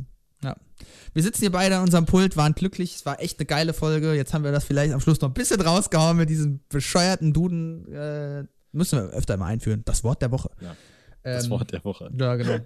Ja. 0.43 0.55
Wir 1.15 1.23
sitzen 1.23 1.41
hier 1.41 1.53
beide 1.53 1.77
an 1.77 1.83
unserem 1.85 2.07
Pult, 2.07 2.37
waren 2.37 2.55
glücklich. 2.55 2.95
Es 2.97 3.07
war 3.07 3.21
echt 3.21 3.39
eine 3.39 3.47
geile 3.47 3.73
Folge. 3.73 4.15
Jetzt 4.15 4.35
haben 4.35 4.45
wir 4.45 4.53
das 4.53 4.65
vielleicht 4.65 4.93
am 4.93 5.01
Schluss 5.01 5.21
noch 5.21 5.31
ein 5.31 5.35
bisschen 5.35 5.61
rausgehauen 5.61 6.17
mit 6.19 6.29
diesem 6.31 6.61
bescheuerten 6.69 7.33
Duden. 7.33 7.91
Äh, 7.93 8.45
müssen 8.73 8.99
wir 8.99 9.09
öfter 9.11 9.37
mal 9.39 9.47
einführen. 9.47 9.83
Das 9.87 10.05
Wort 10.05 10.21
der 10.23 10.31
Woche. 10.31 10.51
Ja, 10.61 10.77
Das 11.23 11.45
Ähm, 11.47 11.51
Wort 11.51 11.73
der 11.73 11.83
Woche. 11.85 12.11
Ja, 12.19 12.37
genau. 12.37 12.59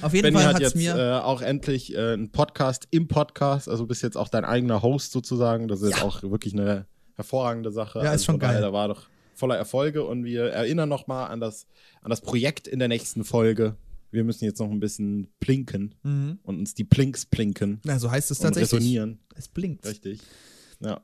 Auf 0.00 0.14
jeden 0.14 0.24
Benny 0.24 0.36
Fall 0.36 0.54
hat 0.54 0.54
es 0.56 0.60
jetzt 0.60 0.76
mir. 0.76 0.96
äh, 0.96 1.20
auch 1.20 1.42
endlich 1.42 1.94
äh, 1.94 2.12
einen 2.12 2.30
Podcast 2.30 2.88
im 2.90 3.08
Podcast, 3.08 3.68
also 3.68 3.86
bist 3.86 4.02
jetzt 4.02 4.16
auch 4.16 4.28
dein 4.28 4.44
eigener 4.44 4.82
Host 4.82 5.12
sozusagen. 5.12 5.68
Das 5.68 5.82
ist 5.82 6.02
auch 6.02 6.22
wirklich 6.22 6.54
eine 6.54 6.86
hervorragende 7.14 7.70
Sache. 7.70 7.98
Ja, 7.98 8.06
ist 8.06 8.10
also 8.10 8.24
schon 8.24 8.32
von 8.34 8.40
daher, 8.40 8.54
geil. 8.54 8.62
Da 8.62 8.72
war 8.72 8.88
doch 8.88 9.08
voller 9.34 9.56
Erfolge 9.56 10.04
und 10.04 10.24
wir 10.24 10.44
erinnern 10.44 10.88
nochmal 10.88 11.30
an 11.30 11.40
das, 11.40 11.66
an 12.00 12.10
das 12.10 12.20
Projekt 12.20 12.68
in 12.68 12.78
der 12.78 12.88
nächsten 12.88 13.24
Folge. 13.24 13.76
Wir 14.10 14.24
müssen 14.24 14.44
jetzt 14.44 14.60
noch 14.60 14.70
ein 14.70 14.80
bisschen 14.80 15.28
plinken 15.40 15.94
mhm. 16.02 16.38
und 16.42 16.58
uns 16.58 16.74
die 16.74 16.84
Plinks 16.84 17.24
plinken 17.26 17.80
Ja, 17.84 17.98
so 17.98 18.10
heißt 18.10 18.30
es 18.30 18.38
tatsächlich. 18.38 18.72
resonieren. 18.72 19.18
Es 19.34 19.48
blinkt. 19.48 19.86
Richtig. 19.86 20.20
Ja. 20.80 21.00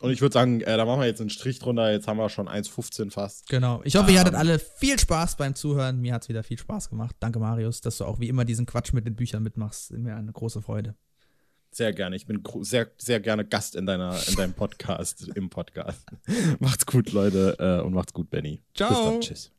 Und 0.00 0.10
ich 0.10 0.20
würde 0.22 0.32
sagen, 0.32 0.60
äh, 0.62 0.76
da 0.76 0.84
machen 0.86 1.00
wir 1.00 1.06
jetzt 1.06 1.20
einen 1.20 1.30
Strich 1.30 1.58
drunter. 1.58 1.92
Jetzt 1.92 2.08
haben 2.08 2.16
wir 2.16 2.28
schon 2.30 2.48
1,15 2.48 3.10
fast. 3.10 3.48
Genau. 3.48 3.82
Ich 3.84 3.96
hoffe, 3.96 4.10
ihr 4.10 4.14
Ähm. 4.14 4.20
hattet 4.20 4.34
alle 4.34 4.58
viel 4.58 4.98
Spaß 4.98 5.36
beim 5.36 5.54
Zuhören. 5.54 6.00
Mir 6.00 6.14
hat 6.14 6.22
es 6.22 6.28
wieder 6.28 6.42
viel 6.42 6.58
Spaß 6.58 6.88
gemacht. 6.88 7.14
Danke, 7.20 7.38
Marius, 7.38 7.80
dass 7.82 7.98
du 7.98 8.04
auch 8.06 8.18
wie 8.18 8.28
immer 8.28 8.44
diesen 8.46 8.64
Quatsch 8.66 8.92
mit 8.94 9.06
den 9.06 9.14
Büchern 9.14 9.42
mitmachst. 9.42 9.92
Mir 9.92 10.16
eine 10.16 10.32
große 10.32 10.62
Freude. 10.62 10.94
Sehr 11.72 11.92
gerne. 11.92 12.16
Ich 12.16 12.26
bin 12.26 12.42
sehr, 12.62 12.90
sehr 12.98 13.20
gerne 13.20 13.44
Gast 13.44 13.76
in, 13.76 13.86
deiner, 13.86 14.18
in 14.28 14.34
deinem 14.34 14.54
Podcast, 14.54 15.28
im 15.36 15.50
Podcast. 15.50 16.04
macht's 16.58 16.84
gut, 16.86 17.12
Leute, 17.12 17.56
äh, 17.60 17.84
und 17.84 17.92
macht's 17.92 18.12
gut, 18.12 18.30
Benny. 18.30 18.62
Ciao. 18.74 18.88
Bis 18.88 18.98
dann. 18.98 19.20
Tschüss. 19.20 19.52